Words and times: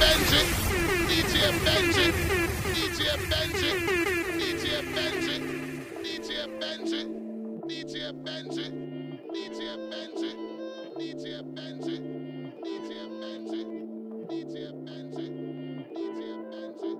Benji, 0.00 0.40
DJ 1.08 1.34
Benji, 1.64 2.06
DJ 2.74 3.00
Benji, 3.30 3.70
DJ 4.38 4.64
Benji, 4.94 5.36
DJ 6.02 6.28
Benji, 6.58 7.02
DJ 7.68 8.12
Benji, 8.24 8.64
DJ 9.32 9.58
Benji, 9.90 10.32
DJ 10.94 11.42
Benji, 11.54 11.94
DJ 12.58 12.94
Benji, 13.20 13.56
DJ 14.28 14.72
Benji, 14.84 15.26
DJ 15.94 16.24
Benji. 16.50 16.96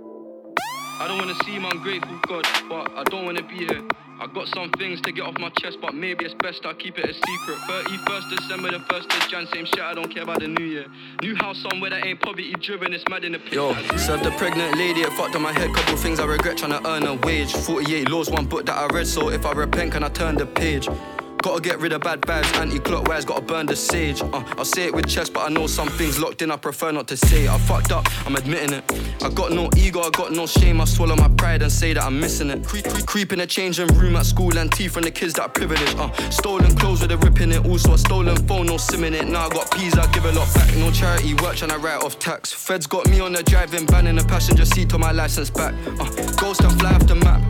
I 1.01 1.09
don't 1.09 1.19
wanna 1.19 1.35
seem 1.45 1.65
ungrateful, 1.65 2.19
God, 2.29 2.47
but 2.69 2.91
I 2.97 3.03
don't 3.05 3.25
wanna 3.25 3.43
be 3.43 3.67
here. 3.67 3.83
I 4.21 4.27
got 4.27 4.48
some 4.48 4.71
things 4.73 5.00
to 5.03 5.12
get 5.12 5.23
off 5.23 5.39
my 5.39 5.51
chest, 5.61 5.79
but 5.80 5.95
maybe 5.95 6.25
it's 6.25 6.34
best 6.34 6.66
I 6.66 6.75
keep 6.75 6.98
it 6.98 7.05
a 7.05 7.14
secret. 7.14 7.59
31st 7.69 8.37
December, 8.37 8.71
the 8.73 8.79
1st 8.79 9.05
of 9.05 9.30
Jan, 9.30 9.46
same 9.55 9.64
shit, 9.64 9.79
I 9.79 9.95
don't 9.95 10.12
care 10.12 10.25
about 10.25 10.41
the 10.41 10.48
new 10.48 10.65
year. 10.65 10.87
New 11.23 11.37
house 11.37 11.65
somewhere 11.70 11.91
that 11.91 12.05
ain't 12.05 12.20
poverty 12.20 12.52
driven, 12.55 12.93
it's 12.93 13.05
mad 13.09 13.23
in 13.23 13.33
the 13.33 13.38
pit. 13.38 13.52
Yo, 13.52 13.74
served 13.96 14.24
the 14.24 14.33
pregnant 14.33 14.77
lady, 14.77 15.02
it 15.02 15.12
fucked 15.12 15.37
on 15.37 15.43
my 15.43 15.52
head. 15.52 15.73
Couple 15.73 15.96
things 15.96 16.19
I 16.19 16.27
regret 16.27 16.59
trying 16.59 16.73
to 16.73 16.88
earn 16.88 17.07
a 17.07 17.15
wage. 17.15 17.52
48 17.52 18.09
laws, 18.09 18.29
one 18.29 18.46
book 18.46 18.66
that 18.66 18.77
I 18.77 18.87
read, 18.93 19.07
so 19.07 19.29
if 19.29 19.46
I 19.46 19.52
repent, 19.52 19.93
can 19.93 20.02
I 20.02 20.09
turn 20.09 20.35
the 20.35 20.46
page? 20.46 20.88
Gotta 21.41 21.60
get 21.60 21.78
rid 21.78 21.92
of 21.92 22.02
bad 22.02 22.20
vibes, 22.23 22.52
anti-clockwise, 22.60 23.24
gotta 23.24 23.41
burn 23.41 23.66
the 23.66 23.77
sage. 23.77 24.20
Uh, 24.20 24.42
I'll 24.59 24.65
say 24.65 24.87
it 24.87 24.95
with 24.95 25.06
chest, 25.06 25.33
but 25.33 25.46
I 25.46 25.48
know 25.48 25.66
some 25.66 25.88
things 25.88 26.19
locked 26.19 26.42
in, 26.42 26.51
I 26.51 26.56
prefer 26.56 26.91
not 26.92 27.09
to 27.09 27.16
say 27.16 27.45
it. 27.45 27.51
I 27.51 27.59
fucked 27.59 27.92
up, 27.92 28.06
I'm 28.27 28.37
admitting 28.37 28.74
it. 28.74 28.84
I 29.23 29.30
got 29.30 29.52
no 29.52 29.70
ego, 29.77 30.01
I 30.01 30.10
got 30.10 30.32
no 30.32 30.46
shame, 30.46 30.80
I 30.80 30.84
swallow 30.84 31.16
my 31.16 31.29
pride 31.29 31.62
and 31.62 31.70
say 31.70 31.93
that 31.95 32.02
I'm 32.02 32.19
missing 32.19 32.51
it. 32.51 32.65
Creep, 32.65 32.84
creep, 32.87 33.06
creep 33.06 33.32
in 33.32 33.38
the 33.38 33.46
changing 33.46 33.87
room 33.95 34.16
at 34.16 34.27
school 34.27 34.56
and 34.59 34.70
tea 34.73 34.88
from 34.88 35.05
the 35.05 35.10
kids 35.10 35.34
that 35.34 35.43
are 35.43 35.48
privileged. 35.48 35.96
Uh, 35.96 36.12
stolen 36.30 36.74
clothes 36.77 37.02
with 37.02 37.12
a 37.12 37.16
rip 37.19 37.41
in 37.41 37.52
it, 37.52 37.65
also 37.65 37.95
a 37.95 37.98
stolen 37.98 38.37
phone, 38.46 38.66
no 38.66 38.77
sim 38.77 39.05
in 39.05 39.15
it. 39.15 39.29
Now 39.29 39.46
I 39.46 39.48
got 39.48 39.70
peas, 39.70 39.96
I 39.96 40.10
give 40.12 40.24
a 40.24 40.32
lot 40.32 40.52
back. 40.55 40.74
No 40.77 40.91
charity 40.91 41.34
work, 41.34 41.57
trying 41.57 41.70
to 41.70 41.79
write 41.79 42.02
off 42.02 42.18
tax. 42.18 42.52
Feds 42.52 42.87
got 42.87 43.09
me 43.09 43.20
on 43.20 43.32
the 43.32 43.43
driving 43.45 43.87
ban 43.87 44.07
in 44.07 44.16
the 44.16 44.24
passenger 44.24 44.65
seat 44.65 44.91
to 44.91 44.98
my 44.98 45.13
license 45.13 45.51
back. 45.51 45.73
Uh, 46.01 46.32
ghost 46.37 46.63
and 46.63 46.79
fly 46.80 46.93
off 46.93 47.07
the 47.07 47.15
map. 47.15 47.43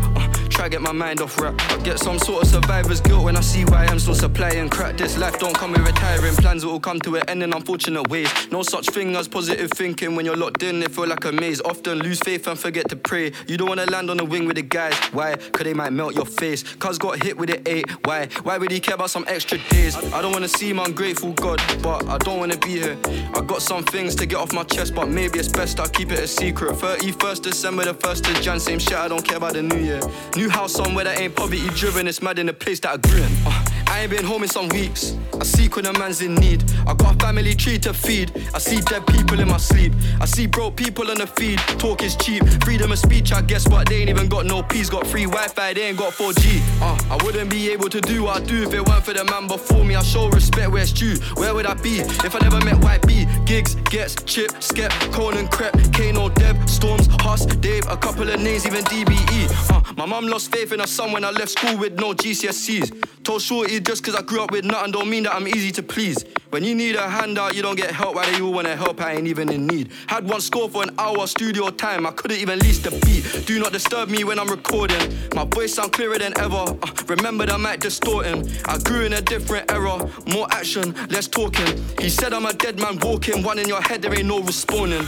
Try 0.58 0.68
get 0.68 0.82
my 0.82 0.90
mind 0.90 1.20
off 1.20 1.40
rap. 1.40 1.54
I 1.70 1.76
get 1.84 2.00
some 2.00 2.18
sort 2.18 2.42
of 2.42 2.48
survivor's 2.48 3.00
guilt 3.00 3.22
when 3.22 3.36
I 3.36 3.40
see 3.42 3.64
why 3.64 3.86
I'm 3.86 4.00
still 4.00 4.16
supplying 4.16 4.68
crack. 4.68 4.96
This 4.96 5.16
life 5.16 5.38
don't 5.38 5.54
come 5.54 5.70
with 5.70 5.86
retiring 5.86 6.34
plans, 6.34 6.64
it 6.64 6.66
will 6.66 6.80
come 6.80 6.98
to 7.02 7.14
an 7.14 7.22
end 7.28 7.44
in 7.44 7.52
unfortunate 7.52 8.08
ways. 8.08 8.28
No 8.50 8.64
such 8.64 8.88
thing 8.88 9.14
as 9.14 9.28
positive 9.28 9.70
thinking 9.70 10.16
when 10.16 10.26
you're 10.26 10.36
locked 10.36 10.64
in, 10.64 10.82
it 10.82 10.90
feel 10.90 11.06
like 11.06 11.24
a 11.26 11.30
maze. 11.30 11.60
Often 11.60 12.00
lose 12.00 12.18
faith 12.18 12.48
and 12.48 12.58
forget 12.58 12.88
to 12.88 12.96
pray. 12.96 13.30
You 13.46 13.56
don't 13.56 13.68
wanna 13.68 13.86
land 13.86 14.10
on 14.10 14.16
the 14.16 14.24
wing 14.24 14.46
with 14.46 14.56
the 14.56 14.62
guys. 14.62 14.96
Why? 15.12 15.36
Cause 15.36 15.62
they 15.62 15.74
might 15.74 15.92
melt 15.92 16.16
your 16.16 16.26
face. 16.26 16.64
Cuz 16.64 16.98
got 16.98 17.22
hit 17.22 17.38
with 17.38 17.50
it 17.50 17.68
eight. 17.68 17.88
Why? 18.04 18.26
Why 18.42 18.58
would 18.58 18.72
he 18.72 18.80
care 18.80 18.96
about 18.96 19.10
some 19.10 19.26
extra 19.28 19.58
days? 19.70 19.94
I 20.12 20.20
don't 20.20 20.32
wanna 20.32 20.48
seem 20.48 20.80
ungrateful, 20.80 21.34
God, 21.34 21.62
but 21.84 22.04
I 22.08 22.18
don't 22.18 22.40
wanna 22.40 22.56
be 22.56 22.80
here. 22.80 22.98
I 23.32 23.42
got 23.42 23.62
some 23.62 23.84
things 23.84 24.16
to 24.16 24.26
get 24.26 24.38
off 24.38 24.52
my 24.52 24.64
chest, 24.64 24.92
but 24.96 25.08
maybe 25.08 25.38
it's 25.38 25.46
best 25.46 25.78
I 25.78 25.86
keep 25.86 26.10
it 26.10 26.18
a 26.18 26.26
secret. 26.26 26.74
31st 26.74 27.44
December, 27.44 27.84
the 27.84 27.94
1st 27.94 28.28
of 28.28 28.42
Jan, 28.42 28.58
same 28.58 28.80
shit, 28.80 28.94
I 28.94 29.06
don't 29.06 29.24
care 29.24 29.36
about 29.36 29.52
the 29.52 29.62
new 29.62 29.78
year. 29.78 30.00
New 30.34 30.47
house 30.48 30.72
somewhere 30.72 31.04
that 31.04 31.18
ain't 31.20 31.34
poverty 31.34 31.68
driven, 31.70 32.06
it's 32.08 32.22
mad 32.22 32.38
in 32.38 32.46
the 32.46 32.52
place 32.52 32.80
that 32.80 32.90
I 32.92 32.96
grew 32.96 33.22
in. 33.22 33.32
Uh, 33.46 33.64
I 33.88 34.02
ain't 34.02 34.10
been 34.10 34.24
home 34.24 34.42
in 34.42 34.48
some 34.48 34.68
weeks. 34.68 35.16
I 35.40 35.44
seek 35.44 35.76
when 35.76 35.86
a 35.86 35.92
man's 35.98 36.20
in 36.20 36.34
need. 36.34 36.62
I 36.86 36.94
got 36.94 37.16
a 37.16 37.18
family 37.18 37.54
tree 37.54 37.78
to 37.78 37.94
feed. 37.94 38.30
I 38.54 38.58
see 38.58 38.80
dead 38.80 39.06
people 39.06 39.40
in 39.40 39.48
my 39.48 39.56
sleep. 39.56 39.92
I 40.20 40.26
see 40.26 40.46
broke 40.46 40.76
people 40.76 41.10
on 41.10 41.18
the 41.18 41.26
feed. 41.26 41.58
Talk 41.78 42.02
is 42.02 42.14
cheap. 42.16 42.42
Freedom 42.64 42.92
of 42.92 42.98
speech, 42.98 43.32
I 43.32 43.40
guess, 43.40 43.66
but 43.66 43.88
they 43.88 43.96
ain't 43.96 44.10
even 44.10 44.28
got 44.28 44.46
no 44.46 44.62
peace. 44.62 44.90
Got 44.90 45.06
free 45.06 45.24
Wi 45.24 45.48
Fi, 45.48 45.72
they 45.74 45.88
ain't 45.88 45.98
got 45.98 46.12
4G. 46.12 46.60
Uh, 46.82 46.98
I 47.10 47.24
wouldn't 47.24 47.50
be 47.50 47.70
able 47.70 47.88
to 47.88 48.00
do 48.00 48.24
what 48.24 48.42
I 48.42 48.44
do 48.44 48.62
if 48.62 48.74
it 48.74 48.86
weren't 48.86 49.04
for 49.04 49.14
the 49.14 49.24
man 49.24 49.46
before 49.46 49.84
me. 49.84 49.94
I 49.94 50.02
show 50.02 50.28
respect 50.28 50.70
where 50.70 50.82
it's 50.82 50.92
due. 50.92 51.16
Where 51.34 51.54
would 51.54 51.66
I 51.66 51.74
be 51.74 52.00
if 52.00 52.34
I 52.34 52.38
never 52.40 52.62
met 52.64 52.76
YB? 52.76 53.46
Giggs, 53.46 53.74
Ghetts, 53.90 54.16
Chip, 54.24 54.62
Skep, 54.62 54.90
Konan, 55.14 55.50
Crep, 55.50 55.72
Kano, 55.92 56.28
Deb, 56.28 56.68
Storms, 56.68 57.08
Hus, 57.20 57.46
Dave, 57.46 57.86
a 57.88 57.96
couple 57.96 58.28
of 58.28 58.40
names, 58.40 58.66
even 58.66 58.84
DBE. 58.84 59.70
Uh, 59.70 59.82
my 59.96 60.04
mum 60.04 60.26
lost 60.26 60.52
faith 60.52 60.72
in 60.72 60.80
her 60.80 60.86
son 60.86 61.12
when 61.12 61.24
I 61.24 61.30
left 61.30 61.50
school 61.50 61.76
with 61.78 61.98
no 61.98 62.12
GCSEs. 62.12 63.24
Told 63.24 63.42
Shorty 63.42 63.77
just 63.80 64.04
cause 64.04 64.14
I 64.14 64.22
grew 64.22 64.42
up 64.42 64.50
with 64.50 64.64
nothing 64.64 64.92
don't 64.92 65.10
mean 65.10 65.24
that 65.24 65.34
I'm 65.34 65.46
easy 65.48 65.70
to 65.72 65.82
please. 65.82 66.24
When 66.50 66.64
you 66.64 66.74
need 66.74 66.96
a 66.96 67.08
handout, 67.08 67.54
you 67.54 67.62
don't 67.62 67.76
get 67.76 67.90
help. 67.90 68.14
Why 68.14 68.30
they 68.30 68.40
all 68.40 68.52
wanna 68.52 68.76
help? 68.76 69.00
I 69.00 69.12
ain't 69.14 69.26
even 69.26 69.50
in 69.50 69.66
need. 69.66 69.90
Had 70.06 70.28
one 70.28 70.40
score 70.40 70.68
for 70.68 70.82
an 70.82 70.94
hour 70.98 71.26
studio 71.26 71.70
time. 71.70 72.06
I 72.06 72.10
couldn't 72.10 72.38
even 72.38 72.58
lease 72.60 72.78
the 72.78 72.90
beat. 72.90 73.46
Do 73.46 73.58
not 73.58 73.72
disturb 73.72 74.08
me 74.08 74.24
when 74.24 74.38
I'm 74.38 74.48
recording. 74.48 75.12
My 75.34 75.44
voice 75.44 75.74
sound 75.74 75.92
clearer 75.92 76.18
than 76.18 76.36
ever. 76.38 76.56
Uh, 76.56 76.76
remember 77.06 77.46
that 77.46 77.60
mic 77.60 77.80
distorting. 77.80 78.48
I 78.64 78.78
grew 78.78 79.02
in 79.04 79.12
a 79.12 79.20
different 79.22 79.70
era. 79.70 80.10
More 80.32 80.46
action, 80.50 80.94
less 81.08 81.28
talking. 81.28 81.84
He 82.00 82.08
said 82.08 82.32
I'm 82.32 82.46
a 82.46 82.52
dead 82.52 82.78
man 82.80 82.98
walking. 83.00 83.42
One 83.42 83.58
in 83.58 83.68
your 83.68 83.82
head, 83.82 84.02
there 84.02 84.14
ain't 84.14 84.26
no 84.26 84.40
responding. 84.40 85.06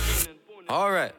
Alright. 0.69 1.13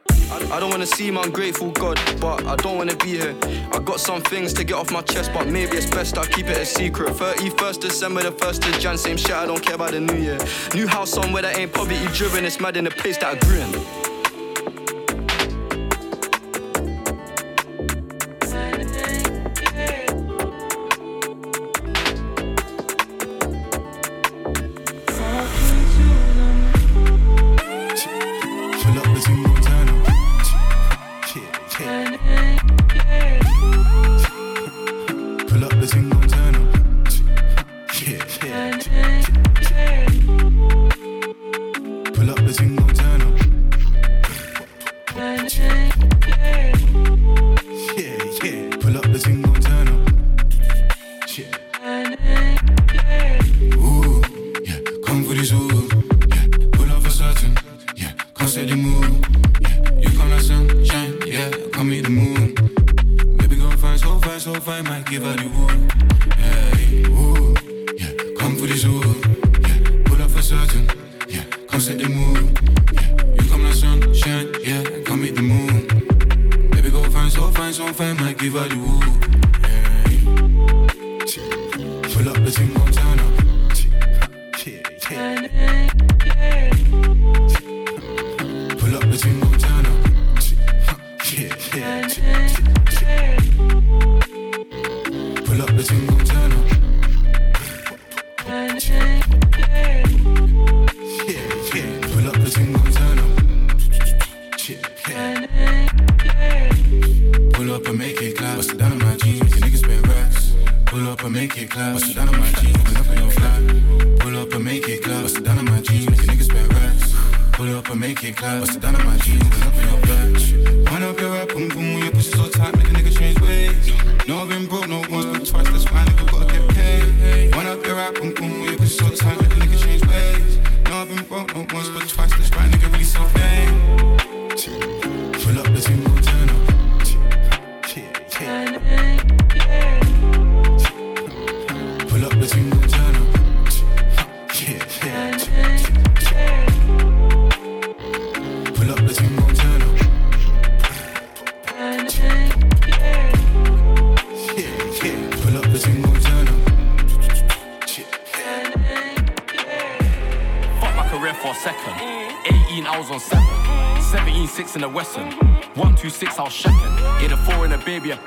I 0.52 0.60
don't 0.60 0.70
wanna 0.70 0.86
seem 0.86 1.16
ungrateful, 1.16 1.70
God, 1.72 2.00
but 2.20 2.46
I 2.46 2.56
don't 2.56 2.76
wanna 2.78 2.96
be 2.96 3.18
here. 3.18 3.36
I 3.72 3.78
got 3.78 4.00
some 4.00 4.22
things 4.22 4.52
to 4.54 4.64
get 4.64 4.74
off 4.74 4.90
my 4.90 5.02
chest, 5.02 5.30
but 5.34 5.46
maybe 5.46 5.76
it's 5.76 5.90
best 5.90 6.18
I 6.18 6.26
keep 6.26 6.46
it 6.46 6.56
a 6.56 6.64
secret. 6.64 7.14
31st 7.14 7.80
December, 7.80 8.22
the 8.22 8.32
1st 8.32 8.68
of 8.68 8.80
Jan, 8.80 8.98
same 8.98 9.16
shit, 9.16 9.32
I 9.32 9.46
don't 9.46 9.62
care 9.62 9.74
about 9.74 9.92
the 9.92 10.00
new 10.00 10.16
year. 10.16 10.38
New 10.74 10.86
house 10.86 11.10
somewhere 11.10 11.42
that 11.42 11.58
ain't 11.58 11.72
poverty 11.72 12.06
driven, 12.14 12.44
it's 12.44 12.60
mad 12.60 12.76
in 12.76 12.84
the 12.84 12.90
place 12.90 13.18
that 13.18 13.36
I 13.36 13.38
grew. 13.46 14.01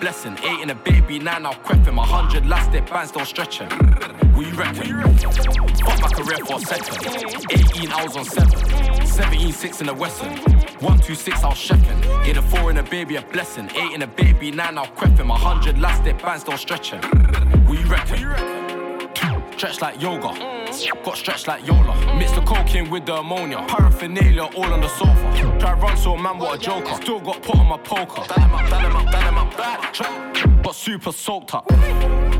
Blessing. 0.05 0.37
8 0.43 0.61
in 0.61 0.69
a 0.69 0.75
baby, 0.75 1.17
9, 1.17 1.27
I 1.27 1.49
was 1.49 1.57
crepping. 1.63 1.95
100 1.95 2.45
last 2.45 2.71
it, 2.75 2.85
band 2.85 3.09
still 3.09 3.25
stretching. 3.25 3.67
What 4.35 4.45
you 4.45 4.53
reckon? 4.53 5.01
Fuck 5.83 5.99
my 5.99 6.09
career 6.09 6.37
for 6.45 6.57
a 6.57 6.61
second. 6.61 7.07
18, 7.49 7.91
I 7.91 8.03
was 8.03 8.15
on 8.15 8.25
7. 8.25 9.07
17, 9.07 9.51
6 9.51 9.81
in 9.81 9.87
the 9.87 9.93
Western. 9.95 10.37
1, 10.37 10.99
2, 10.99 11.15
6, 11.15 11.43
I 11.43 11.47
was 11.47 11.57
chefing. 11.57 12.27
Yeah, 12.27 12.33
the 12.33 12.43
4 12.43 12.69
in 12.69 12.77
a 12.77 12.83
baby, 12.83 13.15
a 13.15 13.23
blessing. 13.23 13.67
8 13.73 13.93
in 13.93 14.03
a 14.03 14.07
baby, 14.07 14.51
9, 14.51 14.77
I 14.77 14.81
was 14.81 14.91
crepping. 14.95 15.27
100 15.27 15.79
last 15.79 16.05
it, 16.05 16.21
band 16.21 16.41
still 16.41 16.57
stretching. 16.57 17.01
What 17.65 17.79
you 17.79 17.87
reckon? 17.87 18.19
Stretch 19.57 19.81
like 19.81 19.99
yoga. 19.99 20.54
Got 21.03 21.17
stretched 21.17 21.47
like 21.47 21.65
Yola. 21.65 22.17
Mix 22.17 22.31
the 22.31 22.41
cocaine 22.41 22.89
with 22.89 23.05
the 23.05 23.15
ammonia. 23.15 23.63
Paraphernalia 23.67 24.43
all 24.43 24.65
on 24.65 24.81
the 24.81 24.89
sofa. 24.89 25.57
Try 25.59 25.73
run 25.73 25.95
so 25.95 26.17
man, 26.17 26.37
what 26.37 26.55
a 26.55 26.61
joker. 26.61 26.95
Still 26.95 27.19
got 27.21 27.41
put 27.41 27.55
on 27.55 27.67
my 27.67 27.77
poker. 27.77 28.23
Done 28.27 28.41
him 28.41 29.37
up. 29.37 30.63
But 30.63 30.75
super 30.75 31.11
soaked 31.11 31.53
up. 31.53 31.67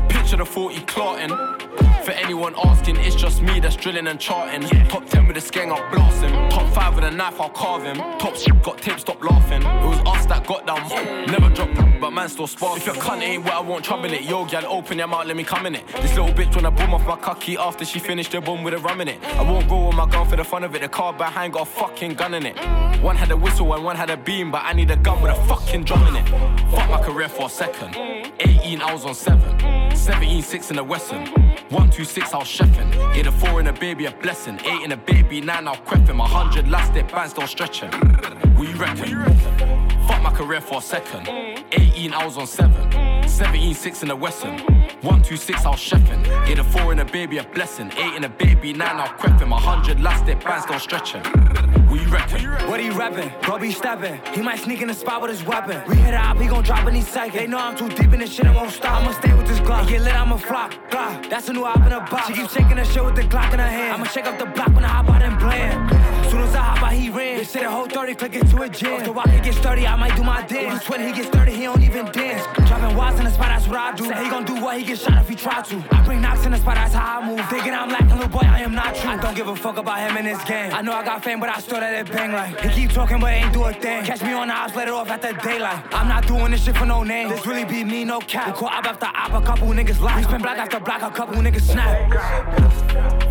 Picture 0.08 0.36
the 0.36 0.44
40 0.44 0.80
clotting. 0.80 1.65
For 2.06 2.12
anyone 2.12 2.54
asking, 2.62 2.98
it's 2.98 3.16
just 3.16 3.42
me 3.42 3.58
that's 3.58 3.74
drilling 3.74 4.06
and 4.06 4.20
charting. 4.20 4.62
Top 4.88 5.06
10 5.06 5.26
with 5.26 5.34
the 5.34 5.42
skeng, 5.42 5.72
I'll 5.72 5.90
blast 5.90 6.22
him. 6.22 6.48
Top 6.50 6.72
5 6.72 6.94
with 6.94 7.04
a 7.04 7.10
knife, 7.10 7.40
I'll 7.40 7.50
carve 7.50 7.82
him. 7.82 7.96
Top 7.96 8.36
shit 8.36 8.62
got 8.62 8.78
tape, 8.78 9.00
stop 9.00 9.20
laughing. 9.24 9.60
It 9.62 9.88
was 9.88 9.98
us 10.06 10.24
that 10.26 10.46
got 10.46 10.64
down. 10.68 10.88
Never 11.26 11.52
dropped 11.52 11.74
but 12.00 12.12
man 12.12 12.28
still 12.28 12.46
spark. 12.46 12.76
If 12.76 12.86
your 12.86 12.94
cunt 12.94 13.22
ain't 13.22 13.42
wet, 13.42 13.54
I 13.54 13.60
won't 13.60 13.84
trouble 13.84 14.12
it. 14.12 14.22
Yo, 14.22 14.44
gal, 14.44 14.66
open 14.66 14.98
your 14.98 15.08
mouth, 15.08 15.26
let 15.26 15.36
me 15.36 15.42
come 15.42 15.66
in 15.66 15.74
it. 15.74 15.84
This 15.88 16.16
little 16.16 16.32
bitch 16.32 16.54
wanna 16.54 16.70
boom 16.70 16.94
off 16.94 17.04
my 17.04 17.16
cocky 17.16 17.56
after 17.56 17.84
she 17.84 17.98
finished 17.98 18.30
the 18.30 18.40
boom 18.40 18.62
with 18.62 18.74
a 18.74 18.78
rum 18.78 19.00
in 19.00 19.08
it. 19.08 19.24
I 19.24 19.42
won't 19.42 19.68
go 19.68 19.88
with 19.88 19.96
my 19.96 20.08
gun 20.08 20.28
for 20.28 20.36
the 20.36 20.44
fun 20.44 20.62
of 20.62 20.76
it. 20.76 20.82
The 20.82 20.88
car 20.88 21.12
behind 21.12 21.54
got 21.54 21.62
a 21.62 21.70
fucking 21.70 22.14
gun 22.14 22.34
in 22.34 22.46
it. 22.46 22.56
One 23.02 23.16
had 23.16 23.32
a 23.32 23.36
whistle 23.36 23.74
and 23.74 23.84
one 23.84 23.96
had 23.96 24.10
a 24.10 24.16
beam, 24.16 24.52
but 24.52 24.62
I 24.64 24.74
need 24.74 24.92
a 24.92 24.96
gun 24.96 25.20
with 25.22 25.32
a 25.32 25.44
fucking 25.46 25.82
drum 25.82 26.06
in 26.06 26.14
it. 26.14 26.28
Fuck 26.70 26.88
my 26.88 27.02
career 27.02 27.28
for 27.28 27.46
a 27.46 27.50
second. 27.50 27.96
18, 28.38 28.80
I 28.80 28.92
was 28.92 29.04
on 29.04 29.14
7. 29.16 29.85
17, 29.96 30.42
6 30.42 30.70
in 30.70 30.76
the 30.76 30.84
Western. 30.84 31.26
1, 31.70 31.90
2, 31.90 32.04
6, 32.04 32.34
I 32.34 32.38
was 32.38 32.46
chefing. 32.46 32.92
Yeah, 33.16 33.22
the 33.22 33.32
4 33.32 33.60
in 33.60 33.66
a 33.66 33.72
baby, 33.72 34.06
a 34.06 34.10
blessing. 34.10 34.58
8 34.64 34.82
in 34.84 34.92
a 34.92 34.96
baby, 34.96 35.40
9, 35.40 35.66
I'll 35.66 35.74
was 35.74 35.80
crepping. 35.84 36.18
100 36.18 36.68
last 36.68 36.94
it, 36.96 37.08
band 37.08 37.30
still 37.30 37.46
stretching. 37.46 37.90
What 38.56 38.68
you 38.68 38.76
reckon? 38.76 39.34
Fuck 40.06 40.22
my 40.22 40.30
career 40.32 40.60
for 40.60 40.78
a 40.78 40.82
second. 40.82 41.28
18, 41.72 42.12
I 42.12 42.24
was 42.24 42.36
on 42.38 42.46
7. 42.46 43.28
17, 43.28 43.74
6 43.74 44.02
in 44.02 44.08
the 44.08 44.16
Western. 44.16 44.85
1, 45.06 45.22
2, 45.22 45.36
6, 45.36 45.64
I 45.64 45.70
was 45.70 45.78
chefing. 45.78 46.26
Yeah, 46.48 46.56
the 46.56 46.64
4 46.64 46.92
in 46.92 46.98
a 46.98 47.04
baby, 47.04 47.38
a 47.38 47.44
blessing. 47.44 47.92
8 47.96 48.16
in 48.16 48.24
a 48.24 48.28
baby, 48.28 48.72
9, 48.72 48.82
I 48.82 49.02
was 49.02 49.10
crepping. 49.20 49.50
100 49.50 50.00
last 50.00 50.28
it, 50.28 50.42
band 50.42 50.64
still 50.64 50.80
stretching. 50.80 51.22
What 51.86 52.00
you 52.00 52.08
reckon? 52.08 52.68
What 52.68 52.80
he 52.80 52.90
rapping? 52.90 53.30
Bro 53.42 53.60
be 53.60 53.70
stepping. 53.70 54.20
He 54.34 54.42
might 54.42 54.58
sneak 54.58 54.82
in 54.82 54.88
the 54.88 54.94
spot 54.94 55.22
with 55.22 55.30
his 55.30 55.44
weapon. 55.44 55.80
We 55.86 55.94
hit 55.94 56.08
it 56.08 56.14
up, 56.14 56.38
he 56.38 56.48
gon' 56.48 56.64
drop 56.64 56.88
any 56.88 57.02
second. 57.02 57.38
They 57.38 57.46
know 57.46 57.58
I'm 57.58 57.76
too 57.76 57.88
deep 57.88 58.12
in 58.12 58.18
this 58.18 58.32
shit, 58.32 58.46
I 58.46 58.52
won't 58.52 58.72
stop. 58.72 59.00
I'ma 59.00 59.12
stay 59.12 59.32
with 59.32 59.46
this 59.46 59.60
Glock. 59.60 59.82
And 59.82 59.88
get 59.90 60.02
lit, 60.02 60.14
I'ma 60.14 60.38
flop. 60.38 60.72
That's 60.90 61.48
a 61.48 61.52
new 61.52 61.64
op 61.64 61.86
in 61.86 61.92
a 61.92 62.00
box. 62.00 62.26
She 62.26 62.32
keep 62.32 62.50
shaking 62.50 62.74
that 62.74 62.88
shit 62.88 63.04
with 63.04 63.14
the 63.14 63.22
Glock 63.22 63.52
in 63.52 63.60
her 63.60 63.64
hand. 63.64 63.94
I'ma 63.94 64.06
shake 64.06 64.26
up 64.26 64.40
the 64.40 64.46
block 64.46 64.74
when 64.74 64.84
I 64.84 64.88
hop 64.88 65.08
out 65.08 65.22
and 65.22 65.38
bland. 65.38 66.05
I 66.86 66.90
out, 66.90 66.92
he 66.92 67.10
ran. 67.10 67.38
They 67.38 67.44
say 67.44 67.62
the 67.62 67.70
whole 67.70 67.86
30, 67.86 68.14
click 68.14 68.36
it 68.36 68.46
to 68.48 68.62
a 68.62 68.68
jam. 68.68 69.00
After 69.00 69.12
walk, 69.12 69.28
he 69.28 69.40
gets 69.40 69.58
30, 69.58 69.86
I 69.86 69.96
might 69.96 70.16
do 70.16 70.22
my 70.22 70.42
dance. 70.46 70.74
He's 70.74 70.84
20, 70.84 71.06
he 71.06 71.12
gets 71.12 71.28
30, 71.28 71.52
he 71.52 71.62
don't 71.62 71.82
even 71.82 72.06
dance. 72.12 72.46
Dropping 72.68 72.96
watts 72.96 73.18
in 73.18 73.24
the 73.24 73.30
spot, 73.30 73.48
that's 73.48 73.66
what 73.66 73.78
I 73.78 73.94
do. 73.96 74.04
Say 74.04 74.24
he 74.24 74.30
gon' 74.30 74.44
do 74.44 74.54
what 74.62 74.78
he 74.78 74.84
get 74.84 74.98
shot 74.98 75.20
if 75.20 75.28
he 75.28 75.34
try 75.34 75.62
to. 75.62 75.84
I 75.90 76.04
bring 76.04 76.20
knocks 76.20 76.46
in 76.46 76.52
the 76.52 76.58
spot, 76.58 76.76
that's 76.76 76.94
how 76.94 77.20
I 77.20 77.26
move. 77.26 77.44
Thinking 77.48 77.74
I'm 77.74 77.88
lacking, 77.88 78.10
little 78.10 78.28
boy, 78.28 78.42
I 78.44 78.60
am 78.60 78.74
not 78.74 78.94
true. 78.94 79.10
I 79.10 79.16
don't 79.16 79.34
give 79.34 79.48
a 79.48 79.56
fuck 79.56 79.78
about 79.78 79.98
him 79.98 80.16
in 80.16 80.24
this 80.26 80.42
game. 80.44 80.72
I 80.72 80.82
know 80.82 80.92
I 80.92 81.04
got 81.04 81.24
fame, 81.24 81.40
but 81.40 81.48
I 81.48 81.58
still 81.58 81.78
let 81.78 81.92
it 81.92 82.12
bang 82.12 82.32
like. 82.32 82.60
He 82.60 82.82
keep 82.82 82.92
talking, 82.92 83.18
but 83.18 83.32
ain't 83.32 83.52
do 83.52 83.64
a 83.64 83.72
thing. 83.72 84.04
Catch 84.04 84.22
me 84.22 84.32
on 84.32 84.46
the 84.46 84.54
house, 84.54 84.74
let 84.76 84.86
it 84.86 84.94
off 84.94 85.10
at 85.10 85.22
the 85.22 85.32
daylight. 85.42 85.82
I'm 85.92 86.08
not 86.08 86.26
doing 86.26 86.52
this 86.52 86.64
shit 86.64 86.76
for 86.76 86.86
no 86.86 87.02
name. 87.02 87.28
This 87.28 87.44
really 87.46 87.64
be 87.64 87.82
me, 87.82 88.04
no 88.04 88.20
cap. 88.20 88.46
We 88.46 88.52
call 88.52 88.68
up 88.68 88.84
after 88.84 89.06
op, 89.06 89.42
a 89.42 89.44
couple 89.44 89.66
niggas 89.68 90.00
lie. 90.00 90.18
We 90.18 90.22
spin 90.22 90.40
block 90.40 90.58
after 90.58 90.78
block, 90.78 91.02
a 91.02 91.10
couple 91.10 91.36
niggas 91.36 91.62
snap. 91.62 92.12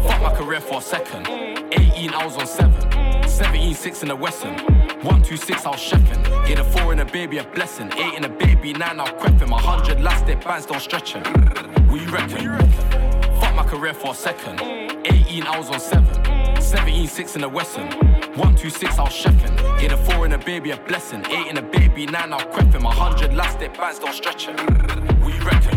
Fuck 0.03 0.21
my 0.21 0.35
career 0.35 0.59
for 0.59 0.79
a 0.79 0.81
second. 0.81 1.27
18, 1.27 2.13
I 2.13 2.25
was 2.25 2.35
on 2.37 3.04
7. 3.35 3.55
17, 3.55 3.73
6 3.73 4.01
in 4.03 4.07
the 4.09 4.15
Western. 4.15 4.53
1, 5.03 5.23
2, 5.23 5.37
6, 5.37 5.65
I 5.65 5.69
was 5.69 5.79
chefing. 5.79 6.47
Yeah, 6.47 6.55
the 6.55 6.63
4 6.63 6.93
in 6.93 6.99
a 6.99 7.05
baby, 7.05 7.37
a 7.39 7.43
blessing. 7.43 7.91
8 7.91 8.13
in 8.13 8.23
a 8.23 8.29
baby, 8.29 8.73
9, 8.73 8.81
I 8.81 9.03
was 9.03 9.11
crepping. 9.21 9.49
100 9.49 10.01
last 10.01 10.29
it, 10.29 10.43
bands 10.43 10.65
still 10.65 10.79
stretching. 10.79 11.23
What 11.87 12.01
you 12.01 12.09
reckon? 12.09 12.59
Fuck 13.39 13.55
my 13.55 13.63
career 13.63 13.93
for 13.93 14.11
a 14.11 14.13
second. 14.13 14.61
18, 14.61 15.43
I 15.43 15.57
was 15.57 15.69
on 15.69 15.79
7. 15.79 16.61
17, 16.61 17.07
6 17.07 17.35
in 17.35 17.41
the 17.41 17.49
Western. 17.49 17.91
1, 18.37 18.55
2, 18.55 18.69
6, 18.69 18.99
I 18.99 19.03
was 19.03 19.13
chefing. 19.13 19.81
Yeah, 19.81 19.89
the 19.89 19.97
4 19.97 20.25
in 20.27 20.33
a 20.33 20.37
baby, 20.37 20.71
a 20.71 20.77
blessing. 20.77 21.25
8 21.25 21.47
in 21.47 21.57
a 21.57 21.61
baby, 21.61 22.05
9, 22.05 22.15
I 22.15 22.35
was 22.35 22.55
crepping. 22.55 22.83
100 22.83 23.33
last 23.33 23.61
it, 23.61 23.73
bands 23.73 23.97
still 23.97 24.13
stretching. 24.13 24.55
What 24.55 25.33
you 25.33 25.41
reckon? 25.41 25.74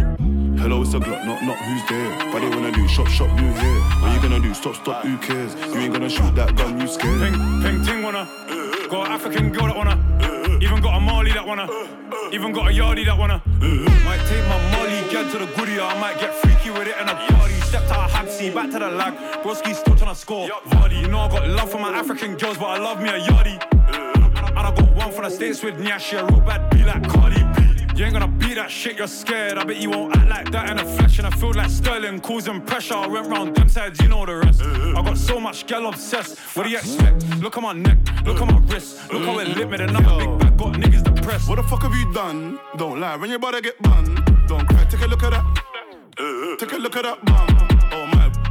Hello, 0.58 0.82
it's 0.82 0.92
a 0.92 0.98
Glock, 0.98 1.24
not 1.24 1.40
not 1.44 1.56
who's 1.56 1.88
there. 1.88 2.32
What 2.32 2.42
they 2.42 2.48
wanna 2.48 2.72
do? 2.72 2.88
Shop, 2.88 3.06
shop, 3.06 3.30
new 3.38 3.52
here. 3.52 3.80
What 4.02 4.12
you 4.12 4.20
gonna 4.20 4.40
do? 4.40 4.52
Stop, 4.52 4.74
stop, 4.74 5.04
who 5.04 5.16
cares? 5.18 5.54
You 5.54 5.80
ain't 5.82 5.92
gonna 5.92 6.10
shoot 6.10 6.34
that 6.34 6.56
gun, 6.56 6.80
you 6.80 6.88
scared. 6.88 7.20
Ping, 7.20 7.62
ping, 7.62 7.84
ting 7.84 8.02
wanna. 8.02 8.26
Got 8.90 9.06
an 9.06 9.12
African 9.12 9.52
girl 9.52 9.66
that 9.66 9.76
wanna. 9.76 9.96
Even 10.60 10.80
got 10.80 10.96
a 10.96 11.00
Mali 11.00 11.30
that 11.30 11.46
wanna. 11.46 11.68
Even 12.32 12.52
got 12.52 12.72
a 12.72 12.74
Yardie 12.74 13.04
that 13.04 13.16
wanna. 13.16 13.40
Might 14.04 14.20
take 14.26 14.44
my 14.48 14.58
Molly, 14.72 15.00
get 15.12 15.30
to 15.30 15.38
the 15.38 15.46
goodie, 15.54 15.78
I 15.78 15.96
might 16.00 16.18
get 16.18 16.34
freaky 16.34 16.70
with 16.70 16.88
it 16.88 16.96
and 16.98 17.08
a 17.08 17.14
party. 17.14 17.54
Stepped 17.60 17.92
out, 17.92 18.10
had 18.10 18.28
see 18.28 18.50
back 18.50 18.70
to 18.72 18.80
the 18.80 18.90
lag. 18.90 19.14
Broski 19.44 19.76
still 19.76 19.94
tryna 19.94 20.16
score. 20.16 20.48
Vardy, 20.48 21.00
you 21.00 21.06
know 21.06 21.20
I 21.20 21.28
got 21.28 21.48
love 21.48 21.70
for 21.70 21.78
my 21.78 21.92
African 21.96 22.34
girls, 22.36 22.58
but 22.58 22.66
I 22.66 22.78
love 22.78 23.00
me 23.00 23.10
a 23.10 23.20
Yardie. 23.20 23.62
And 24.48 24.58
I 24.58 24.74
got 24.74 24.90
one 24.96 25.12
for 25.12 25.22
the 25.22 25.30
States 25.30 25.62
with 25.62 25.76
Nyashi, 25.78 26.18
a 26.18 26.26
real 26.26 26.40
bad 26.40 26.68
be 26.70 26.82
like 26.82 27.06
Cardi. 27.08 27.47
You 27.98 28.04
ain't 28.04 28.12
gonna 28.12 28.28
beat 28.28 28.54
that 28.54 28.70
shit, 28.70 28.96
you're 28.96 29.08
scared. 29.08 29.58
I 29.58 29.64
bet 29.64 29.78
you 29.78 29.90
won't 29.90 30.16
act 30.16 30.28
like 30.28 30.50
that 30.52 30.70
in 30.70 30.78
a 30.78 30.84
flesh. 30.84 31.18
And 31.18 31.26
I 31.26 31.30
feel 31.30 31.52
like 31.52 31.68
Sterling 31.68 32.20
causing 32.20 32.60
pressure. 32.60 32.94
I 32.94 33.08
went 33.08 33.26
round 33.26 33.56
them 33.56 33.68
sides, 33.68 34.00
you 34.00 34.06
know 34.06 34.24
the 34.24 34.36
rest. 34.36 34.62
I 34.62 35.02
got 35.02 35.18
so 35.18 35.40
much 35.40 35.66
gal 35.66 35.88
obsessed. 35.88 36.38
What 36.56 36.62
do 36.62 36.70
you 36.70 36.78
expect? 36.78 37.26
Look 37.40 37.56
at 37.56 37.62
my 37.64 37.72
neck, 37.72 37.98
look 38.24 38.40
at 38.40 38.46
my 38.46 38.58
wrist. 38.72 39.12
Look 39.12 39.24
how 39.24 39.40
it 39.40 39.48
lit 39.48 39.68
me, 39.68 39.78
then 39.78 39.96
I'm 39.96 40.06
a 40.06 40.16
big 40.16 40.38
bag. 40.38 40.56
Got 40.56 40.74
niggas 40.74 41.02
depressed. 41.12 41.48
What 41.48 41.56
the 41.56 41.64
fuck 41.64 41.82
have 41.82 41.92
you 41.92 42.12
done? 42.12 42.60
Don't 42.76 43.00
lie, 43.00 43.16
when 43.16 43.30
your 43.30 43.40
body 43.40 43.60
get 43.62 43.82
bun. 43.82 44.14
Don't 44.46 44.64
cry, 44.68 44.84
take 44.84 45.00
a 45.00 45.06
look 45.06 45.24
at 45.24 45.30
that. 45.30 46.56
Take 46.60 46.72
a 46.74 46.76
look 46.76 46.94
at 46.94 47.02
that 47.02 47.24
bum. 47.24 47.67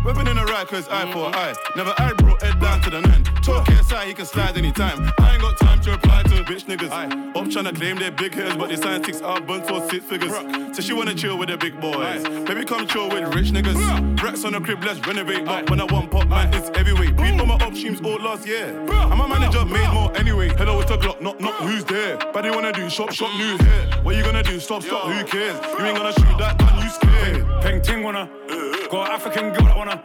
My, 0.07 0.13
weapon 0.13 0.29
in 0.29 0.37
the 0.37 0.45
right, 0.45 0.65
cause 0.65 0.87
eye 0.87 1.11
for 1.11 1.25
eye. 1.35 1.53
Never 1.75 1.93
eye 1.97 2.13
bro, 2.13 2.37
head 2.39 2.57
down 2.61 2.79
to 2.83 2.89
the 2.89 3.01
nine. 3.01 3.25
Talk 3.43 3.67
inside, 3.67 4.07
he 4.07 4.13
can 4.13 4.25
slide 4.25 4.57
anytime. 4.57 5.11
I 5.19 5.33
ain't 5.33 5.41
got 5.41 5.57
time 5.57 5.81
to 5.81 5.91
reply 5.91 6.23
to 6.23 6.43
bitch 6.45 6.63
niggas. 6.63 7.35
Up 7.35 7.51
trying 7.51 7.65
to 7.65 7.73
claim 7.73 7.97
they're 7.97 8.09
big 8.09 8.33
heads, 8.33 8.55
but 8.55 8.69
they 8.69 8.77
sign 8.77 9.03
six 9.03 9.21
out 9.21 9.45
buns 9.45 9.67
for 9.67 9.85
six 9.89 10.05
figures. 10.05 10.31
So 10.73 10.81
she 10.81 10.93
wanna 10.93 11.13
chill 11.13 11.37
with 11.37 11.49
the 11.49 11.57
big 11.57 11.81
boys. 11.81 12.23
Baby, 12.23 12.63
come 12.63 12.87
chill 12.87 13.09
with 13.09 13.35
rich 13.35 13.47
niggas. 13.47 14.23
Racks 14.23 14.45
on 14.45 14.53
the 14.53 14.61
crib, 14.61 14.81
let's 14.81 15.05
renovate. 15.05 15.45
Up 15.45 15.69
when 15.69 15.81
I 15.81 15.83
want 15.83 16.09
pop, 16.09 16.29
man, 16.29 16.53
it's 16.53 16.69
heavyweight. 16.69 17.17
Beat 17.17 17.41
on 17.41 17.45
my 17.45 17.57
upstreams 17.57 18.01
all 18.01 18.15
last 18.23 18.47
year. 18.47 18.79
And 18.79 19.17
my 19.17 19.27
manager 19.27 19.65
made 19.65 19.91
more 19.91 20.15
anyway. 20.15 20.47
Hello, 20.55 20.79
it's 20.79 20.89
a 20.89 20.97
Glock, 20.97 21.19
not 21.19 21.41
not 21.41 21.55
who's 21.55 21.83
there. 21.83 22.15
But 22.31 22.43
they 22.43 22.51
wanna 22.51 22.71
do 22.71 22.89
shop, 22.89 23.11
shop, 23.11 23.35
new 23.37 23.57
here. 23.57 23.89
What 24.03 24.15
you 24.15 24.23
gonna 24.23 24.41
do? 24.41 24.57
Stop, 24.61 24.83
stop, 24.83 25.11
who 25.11 25.21
cares? 25.25 25.59
You 25.77 25.85
ain't 25.85 25.97
gonna 25.97 26.13
shoot 26.13 26.37
that 26.37 26.57
gun, 26.57 26.81
you 26.81 26.89
scared. 26.91 27.61
Ping 27.61 27.81
ting 27.81 28.03
wanna. 28.03 28.29
Uh. 28.49 28.76
Got 28.89 29.07
an 29.07 29.13
African 29.15 29.53
girl 29.53 29.65
that 29.65 29.77
wanna. 29.77 30.01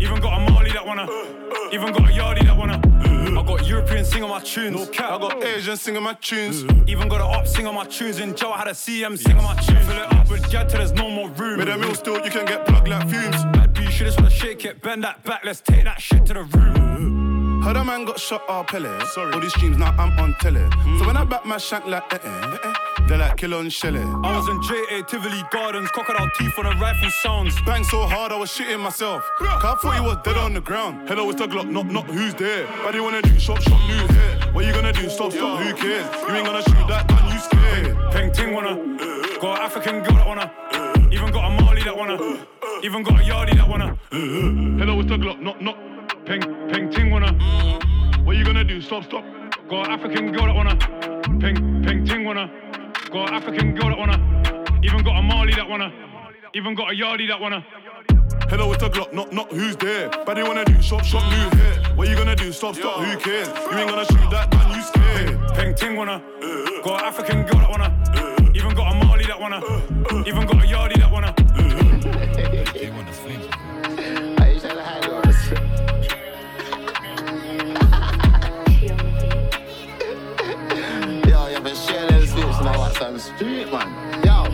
Even 0.00 0.20
got 0.20 0.40
a 0.40 0.50
Mali 0.50 0.72
that 0.72 0.84
wanna. 0.84 1.06
Even 1.72 1.92
got 1.92 2.10
a 2.10 2.12
Yardie 2.12 2.44
that 2.44 2.56
wanna. 2.56 2.80
I 3.38 3.42
got 3.42 3.68
European 3.68 4.04
singing 4.04 4.24
on 4.24 4.30
my 4.30 4.40
tunes. 4.40 4.76
No 4.76 4.86
cap, 4.86 5.12
I 5.12 5.18
got 5.18 5.44
Asians 5.44 5.80
singing 5.80 5.98
on 5.98 6.02
my 6.02 6.14
tunes. 6.14 6.64
Mm. 6.64 6.88
Even 6.88 7.08
got 7.08 7.20
a 7.20 7.24
op 7.24 7.46
singing 7.46 7.68
on 7.68 7.74
my 7.74 7.84
tunes. 7.84 8.18
In 8.18 8.34
Joe, 8.34 8.50
I 8.50 8.58
had 8.58 8.68
a 8.68 8.72
CM 8.72 9.16
singing 9.16 9.38
on 9.38 9.44
my 9.44 9.54
tunes. 9.62 9.86
Fill 9.86 9.98
it 9.98 10.12
up 10.12 10.28
with 10.28 10.50
gal 10.50 10.66
till 10.66 10.78
there's 10.78 10.92
no 10.92 11.08
more 11.08 11.28
room. 11.30 11.58
With 11.58 11.68
a 11.68 11.78
mill 11.78 11.94
still, 11.94 12.24
you 12.24 12.30
can 12.30 12.46
get 12.46 12.66
plugged 12.66 12.88
like 12.88 13.08
fumes. 13.08 13.44
Bad 13.52 13.72
B, 13.74 13.84
shit, 13.90 14.06
just 14.06 14.18
wanna 14.18 14.30
shake 14.30 14.64
it, 14.64 14.82
bend 14.82 15.04
that 15.04 15.22
back, 15.22 15.44
let's 15.44 15.60
take 15.60 15.84
that 15.84 16.00
shit 16.00 16.26
to 16.26 16.34
the 16.34 16.42
room. 16.42 17.35
Heard 17.66 17.78
a 17.78 17.84
man 17.84 18.04
got 18.04 18.20
shot, 18.20 18.44
oh 18.48 18.62
Pele. 18.62 18.88
Sorry. 19.06 19.32
All 19.32 19.40
these 19.40 19.52
streams, 19.52 19.76
now 19.76 19.92
I'm 19.98 20.16
on 20.20 20.34
telly. 20.34 20.62
So 21.00 21.04
when 21.04 21.16
I 21.16 21.24
back 21.24 21.44
my 21.44 21.58
shank 21.58 21.84
like 21.84 22.14
eh 22.14 22.18
eh, 22.22 22.28
eh, 22.28 22.58
eh, 22.62 22.74
they're 23.08 23.18
like 23.18 23.36
kill 23.38 23.54
on 23.54 23.68
Shelley. 23.70 24.02
I 24.22 24.36
was 24.36 24.48
in 24.48 24.62
JA 24.62 25.02
Tivoli 25.04 25.42
Gardens, 25.50 25.90
crocodile 25.90 26.30
teeth 26.38 26.56
on 26.60 26.66
a 26.66 26.78
rifle 26.78 27.10
sounds. 27.10 27.60
Bang 27.62 27.82
so 27.82 28.06
hard, 28.06 28.30
I 28.30 28.36
was 28.36 28.50
shitting 28.52 28.78
myself. 28.78 29.28
Cause 29.40 29.64
I 29.64 29.74
thought 29.82 29.94
he 29.96 30.00
was 30.00 30.16
dead 30.22 30.36
on 30.36 30.54
the 30.54 30.60
ground. 30.60 31.08
Hello, 31.08 31.28
it's 31.28 31.40
the 31.40 31.48
Glock, 31.48 31.68
not, 31.68 31.86
not 31.86 32.04
who's 32.04 32.34
there. 32.34 32.68
What 32.84 32.92
do 32.92 32.98
you 32.98 33.02
wanna 33.02 33.20
do? 33.20 33.36
Shop, 33.40 33.60
shop, 33.60 33.80
new 33.88 34.14
here. 34.14 34.52
What 34.52 34.64
you 34.64 34.72
gonna 34.72 34.92
do? 34.92 35.10
Stop, 35.10 35.32
stop, 35.32 35.58
who 35.60 35.74
cares? 35.74 36.06
You 36.22 36.36
ain't 36.36 36.46
gonna 36.46 36.62
shoot 36.62 36.86
that 36.86 37.08
gun, 37.08 37.32
you 37.32 37.40
scared. 37.40 38.12
Peng 38.12 38.30
ting 38.30 38.54
wanna. 38.54 38.76
Got 39.40 39.58
an 39.58 39.64
African 39.64 40.04
girl 40.04 40.14
that 40.14 40.26
wanna. 40.28 41.08
Even 41.10 41.32
got 41.32 41.50
a 41.50 41.64
Mali 41.64 41.82
that 41.82 41.96
wanna. 41.96 42.46
Even 42.84 43.02
got 43.02 43.14
a 43.20 43.24
Yardie 43.24 43.56
that 43.56 43.68
wanna. 43.68 43.98
Hello, 44.12 45.00
it's 45.00 45.08
the 45.08 45.16
Glock, 45.16 45.40
not, 45.40 45.60
not. 45.60 45.95
Peng, 46.26 46.42
peng 46.68 46.90
ting 46.90 47.10
wanna. 47.12 47.32
What 48.24 48.36
you 48.36 48.44
gonna 48.44 48.64
do? 48.64 48.80
Stop, 48.80 49.04
stop. 49.04 49.24
Got 49.68 49.86
an 49.86 49.92
African 49.92 50.32
girl 50.32 50.46
that 50.46 50.56
wanna. 50.56 50.76
Peng, 51.38 51.84
peng 51.84 52.04
ting 52.04 52.24
wanna. 52.24 52.50
Got 53.12 53.28
an 53.28 53.34
African 53.34 53.76
girl 53.76 53.90
that 53.90 53.98
wanna. 53.98 54.80
Even 54.82 55.04
got 55.04 55.18
a 55.18 55.22
Mali 55.22 55.54
that 55.54 55.68
wanna. 55.68 55.92
Even 56.52 56.74
got 56.74 56.90
a 56.90 56.94
Yardie 56.96 57.28
that 57.28 57.40
wanna. 57.40 57.64
Hello, 58.50 58.72
it's 58.72 58.82
a 58.82 58.90
Glock, 58.90 59.12
not 59.12 59.32
not 59.32 59.52
who's 59.52 59.76
there. 59.76 60.08
But 60.26 60.34
they 60.34 60.42
wanna 60.42 60.64
do 60.64 60.82
shop, 60.82 61.04
shop, 61.04 61.22
lose 61.30 61.60
here. 61.60 61.94
What 61.94 62.08
you 62.08 62.16
gonna 62.16 62.34
do? 62.34 62.50
Stop, 62.50 62.74
stop, 62.74 63.04
who 63.04 63.16
cares? 63.18 63.46
You 63.46 63.78
ain't 63.78 63.88
gonna 63.88 64.04
shoot 64.06 64.30
that 64.30 64.50
gun, 64.50 64.74
you 64.74 64.82
scared. 64.82 65.54
Peng 65.54 65.74
Ting 65.76 65.96
wanna. 65.96 66.14
Uh-huh. 66.14 66.82
Got 66.82 67.02
an 67.02 67.06
African 67.06 67.46
girl 67.46 67.60
that 67.60 67.70
wanna. 67.70 67.84
Uh-huh. 67.84 68.50
Even 68.52 68.74
got 68.74 68.92
a 68.92 69.06
Mali 69.06 69.26
that 69.26 69.40
wanna. 69.40 69.58
Uh-huh. 69.58 70.24
Even 70.26 70.44
got 70.44 70.56
a 70.56 70.66
Yardie 70.66 70.98
that 70.98 71.12
wanna. 71.12 71.34
some 82.98 83.18
street, 83.18 83.70
man. 83.70 83.88
Yo, 84.24 84.48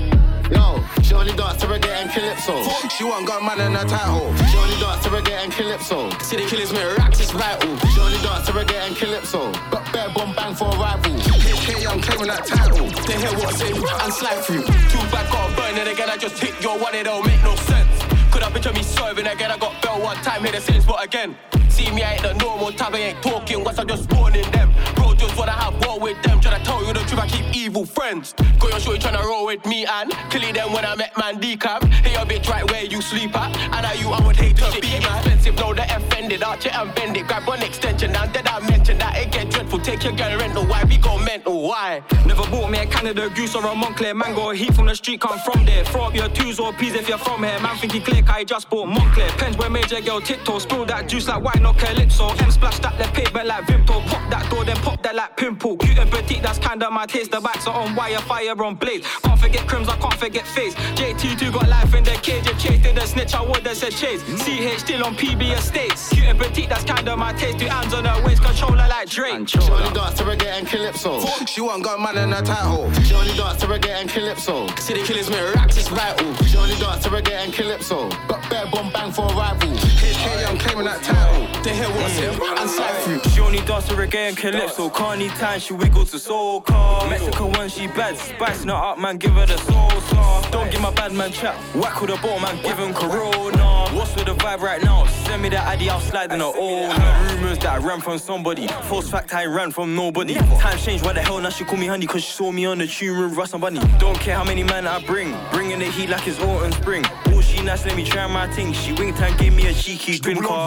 yo, 0.50 0.82
she 1.02 1.14
only 1.14 1.32
dance 1.34 1.60
to 1.60 1.66
reggae 1.66 1.94
and 1.94 2.10
calypso. 2.10 2.62
She 2.88 3.04
want 3.04 3.26
gun 3.26 3.46
man 3.46 3.60
in 3.60 3.76
a 3.76 3.84
tight 3.84 4.10
hole. 4.10 4.34
She 4.50 4.56
only 4.58 4.74
dance 4.80 5.02
to 5.04 5.10
reggae 5.10 5.38
and 5.42 5.52
calypso. 5.52 6.10
See 6.18 6.36
the 6.36 6.46
killers 6.46 6.72
make 6.72 6.98
racks, 6.98 7.20
it's 7.20 7.30
vital. 7.30 7.76
She 7.90 8.00
only 8.00 8.18
dance 8.18 8.46
to 8.46 8.52
reggae 8.52 8.82
and 8.86 8.96
calypso. 8.96 9.52
Got 9.70 9.92
bare 9.92 10.08
bomb 10.14 10.34
bang 10.34 10.54
for 10.54 10.66
a 10.66 10.76
rival. 10.76 11.12
HK 11.12 11.82
Young 11.82 12.00
claiming 12.00 12.26
that 12.26 12.44
title. 12.46 12.86
They 13.06 13.16
hear 13.18 13.32
what 13.38 13.54
I 13.54 13.56
say 13.56 13.70
and 13.70 14.12
slide 14.12 14.42
through. 14.42 14.66
Two 14.90 15.02
back 15.14 15.30
got 15.30 15.56
burn 15.56 15.76
it 15.76 15.86
again. 15.86 16.10
I 16.10 16.16
just 16.16 16.38
hit 16.42 16.60
your 16.62 16.78
one, 16.78 16.94
it 16.94 17.04
don't 17.04 17.24
make 17.24 17.42
no 17.42 17.54
sense. 17.54 17.94
Could 18.32 18.42
have 18.42 18.52
picture 18.52 18.72
me 18.72 18.82
serving 18.82 19.26
again. 19.26 19.52
I 19.52 19.58
got 19.58 19.80
bell 19.82 20.00
one 20.02 20.16
time, 20.16 20.42
hit 20.42 20.54
the 20.54 20.60
same 20.60 20.80
spot 20.82 21.04
again. 21.04 21.36
See 21.82 21.90
me, 21.90 22.02
I 22.02 22.12
ain't 22.14 22.22
the 22.22 22.34
normal 22.34 22.70
type, 22.70 22.94
I 22.94 22.98
ain't 22.98 23.22
talking. 23.22 23.64
What's 23.64 23.78
I 23.78 23.84
just 23.84 24.12
warning 24.12 24.48
them? 24.52 24.72
Bro, 24.94 25.14
just 25.14 25.36
wanna 25.36 25.52
have 25.52 25.74
war 25.84 25.98
with 25.98 26.20
them. 26.22 26.40
Tryna 26.40 26.62
tell 26.62 26.84
you 26.86 26.92
the 26.92 27.00
truth, 27.00 27.18
I 27.18 27.26
keep 27.26 27.56
evil 27.56 27.84
friends. 27.84 28.34
Got 28.60 28.70
your 28.70 28.80
shorty 28.80 29.00
tryna 29.00 29.24
roll 29.24 29.46
with 29.46 29.66
me 29.66 29.84
and 29.84 30.12
killing 30.30 30.54
them 30.54 30.72
when 30.72 30.84
I 30.84 30.94
met 30.94 31.16
man 31.18 31.40
decam. 31.40 31.82
Hey, 32.04 32.12
your 32.12 32.24
bitch 32.24 32.48
right 32.48 32.70
where 32.70 32.84
you 32.84 33.02
sleep 33.02 33.36
at. 33.36 33.56
And 33.74 33.82
now 33.82 33.92
you, 33.94 34.10
I 34.10 34.24
would 34.24 34.36
hate 34.36 34.56
to 34.58 34.80
be 34.80 34.90
man. 35.00 35.18
Expensive, 35.18 35.56
no, 35.56 35.74
they 35.74 35.82
offended. 35.82 36.44
Arch 36.44 36.66
it 36.66 36.74
and 36.76 36.94
bend 36.94 37.16
it. 37.16 37.26
Grab 37.26 37.48
one 37.48 37.62
extension. 37.62 38.14
And 38.14 38.32
then 38.32 38.46
I 38.46 38.60
mentioned 38.60 39.00
that 39.00 39.16
it 39.16 39.32
get 39.32 39.50
dreadful. 39.50 39.80
Take 39.80 40.04
your 40.04 40.12
girl 40.12 40.38
rental. 40.38 40.64
Why 40.66 40.84
we 40.84 40.98
go 40.98 41.18
mental? 41.18 41.62
Why? 41.62 42.02
Never 42.26 42.46
bought 42.48 42.70
me 42.70 42.78
a 42.78 42.86
Canada 42.86 43.28
goose 43.30 43.56
or 43.56 43.64
a 43.64 43.74
Moncler 43.74 44.14
mango. 44.14 44.50
Heat 44.50 44.74
from 44.74 44.86
the 44.86 44.94
street, 44.94 45.20
come 45.20 45.38
from 45.40 45.64
there. 45.64 45.84
Throw 45.86 46.02
up 46.02 46.14
your 46.14 46.28
twos 46.28 46.60
or 46.60 46.72
peas 46.74 46.94
if 46.94 47.08
you're 47.08 47.18
from 47.18 47.42
here. 47.42 47.58
Man 47.60 47.76
think 47.78 47.92
he 47.92 48.00
click, 48.00 48.28
I 48.30 48.44
just 48.44 48.70
bought 48.70 48.86
Moncler. 48.86 49.28
Pens 49.38 49.56
where 49.56 49.70
major 49.70 50.00
girl 50.00 50.20
tiptoe. 50.20 50.60
Spill 50.60 50.84
that 50.86 51.08
juice 51.08 51.26
like 51.26 51.42
wine 51.42 51.66
or 51.72 51.78
calypso. 51.78 52.28
M 52.44 52.50
splash 52.50 52.78
that 52.80 52.96
the 52.98 53.04
pavement 53.12 53.46
like 53.46 53.64
Vimto. 53.64 54.04
Pop 54.06 54.30
that 54.30 54.50
door, 54.50 54.64
then 54.64 54.76
pop 54.76 55.02
that 55.02 55.14
like 55.14 55.36
pimple. 55.36 55.76
Cute 55.76 55.98
and 55.98 56.10
petite, 56.10 56.42
that's 56.42 56.58
kinda 56.58 56.90
my 56.90 57.06
taste. 57.06 57.30
The 57.30 57.40
backs 57.40 57.66
are 57.66 57.74
on 57.74 57.94
wire, 57.94 58.18
fire 58.20 58.60
on 58.62 58.74
blades. 58.74 59.06
Can't 59.22 59.38
forget 59.38 59.66
crims, 59.66 59.88
I 59.88 59.96
can't 59.96 60.14
forget 60.14 60.46
face. 60.46 60.74
JT2 60.74 61.52
got 61.52 61.68
life 61.68 61.94
in 61.94 62.04
the 62.04 62.12
cage. 62.22 62.46
If 62.46 62.58
Chase 62.58 62.82
did 62.82 62.98
a 62.98 63.06
snitch, 63.06 63.34
I 63.34 63.42
would 63.42 63.66
have 63.66 63.76
said 63.76 63.92
Chase. 63.92 64.22
CH 64.22 64.80
still 64.80 65.04
on 65.04 65.14
PB 65.14 65.52
estates. 65.52 66.08
Cute 66.10 66.26
and 66.26 66.38
petite, 66.38 66.68
that's 66.68 66.84
kinda 66.84 67.16
my 67.16 67.32
taste. 67.32 67.58
Two 67.58 67.66
hands 67.66 67.94
on 67.94 68.04
her 68.04 68.22
waist, 68.24 68.42
controller 68.42 68.88
like 68.88 69.08
Drake. 69.08 69.48
She 69.48 69.58
only 69.58 69.90
dance 69.92 70.14
to 70.18 70.24
reggae 70.24 70.52
and 70.58 70.66
calypso. 70.66 71.24
She 71.46 71.60
want 71.60 71.84
gun 71.84 72.02
man 72.02 72.18
in 72.18 72.32
a 72.32 72.42
tight 72.42 72.66
hole. 72.72 72.92
She 73.04 73.14
only 73.14 73.34
dance 73.36 73.60
to 73.60 73.66
reggae 73.66 74.00
and 74.00 74.08
calypso. 74.08 74.66
See 74.76 74.94
the 74.94 75.02
killers 75.02 75.30
make 75.30 75.54
racks, 75.54 75.76
it's 75.76 75.88
vital. 75.88 76.34
She 76.46 76.56
only 76.56 76.76
dance 76.76 77.02
to 77.04 77.10
reggae 77.10 77.32
and 77.32 77.52
calypso. 77.52 78.08
Got 78.28 78.48
bare 78.50 78.66
bomb 78.66 78.90
bang 78.92 79.12
for 79.12 79.30
a 79.30 79.34
rival. 79.34 79.70
HK 79.70 80.40
Young 80.42 80.58
claiming 80.58 80.84
that 80.84 81.02
title. 81.02 81.46
They 81.62 81.76
hear 81.76 81.88
what 81.90 82.02
I 82.02 82.08
say 82.08 82.26
and 82.26 82.70
slide 82.70 82.98
through. 83.02 83.30
She 83.30 83.40
only 83.40 83.60
does 83.60 83.86
to 83.86 83.94
reggae 83.94 84.28
and 84.28 84.36
calypso. 84.36 84.90
Can't 84.90 85.20
need 85.20 85.30
time, 85.32 85.60
she 85.60 85.72
wiggle 85.74 86.04
to 86.06 86.16
soca. 86.16 87.08
Mexican 87.08 87.52
when 87.52 87.68
she 87.68 87.86
bad, 87.86 88.16
spice 88.16 88.64
not 88.64 88.82
up, 88.82 88.98
man, 88.98 89.16
give 89.16 89.32
her 89.34 89.46
the 89.46 89.54
salsa. 89.54 90.50
Don't 90.50 90.72
give 90.72 90.80
my 90.80 90.92
bad 90.92 91.12
man 91.12 91.30
chat. 91.30 91.54
Whack 91.76 92.00
with 92.00 92.10
a 92.10 92.16
ball, 92.20 92.40
man, 92.40 92.60
give 92.64 92.78
him 92.78 92.92
corona. 92.92 93.88
What's 93.94 94.12
with 94.16 94.26
the 94.26 94.34
vibe 94.34 94.60
right 94.60 94.82
now? 94.82 95.06
Send 95.06 95.42
me 95.42 95.50
that 95.50 95.64
addy, 95.64 95.88
I'll 95.88 96.00
slide 96.00 96.32
in 96.32 96.40
her 96.40 96.46
all. 96.46 96.90
Heard 96.90 97.32
rumors 97.32 97.58
that 97.58 97.74
I 97.74 97.76
ran 97.78 98.00
from 98.00 98.18
somebody. 98.18 98.66
False 98.88 99.08
fact, 99.08 99.32
I 99.32 99.46
ran 99.46 99.70
from 99.70 99.94
nobody. 99.94 100.34
Times 100.34 100.84
changed, 100.84 101.04
why 101.04 101.12
the 101.12 101.22
hell 101.22 101.40
now 101.40 101.50
she 101.50 101.64
call 101.64 101.78
me 101.78 101.86
honey? 101.86 102.06
Cause 102.06 102.24
she 102.24 102.32
saw 102.32 102.50
me 102.50 102.66
on 102.66 102.78
the 102.78 102.88
tune 102.88 103.20
with 103.20 103.36
Russ 103.36 103.52
and 103.52 103.60
Bunny. 103.60 103.80
Don't 103.98 104.18
care 104.18 104.34
how 104.34 104.44
many 104.44 104.64
men 104.64 104.88
I 104.88 105.00
bring. 105.06 105.32
Bringing 105.52 105.78
the 105.78 105.86
heat 105.86 106.08
like 106.08 106.26
it's 106.26 106.40
autumn 106.40 106.72
spring. 106.72 107.04
She 107.42 107.62
nice, 107.62 107.84
let 107.84 107.96
me 107.96 108.04
try 108.04 108.26
my 108.26 108.46
thing. 108.54 108.72
She 108.72 108.92
winked 108.92 109.20
and 109.20 109.36
gave 109.38 109.54
me 109.54 109.66
a 109.66 109.72
cheeky 109.72 110.18
grin 110.18 110.36
en 110.44 110.66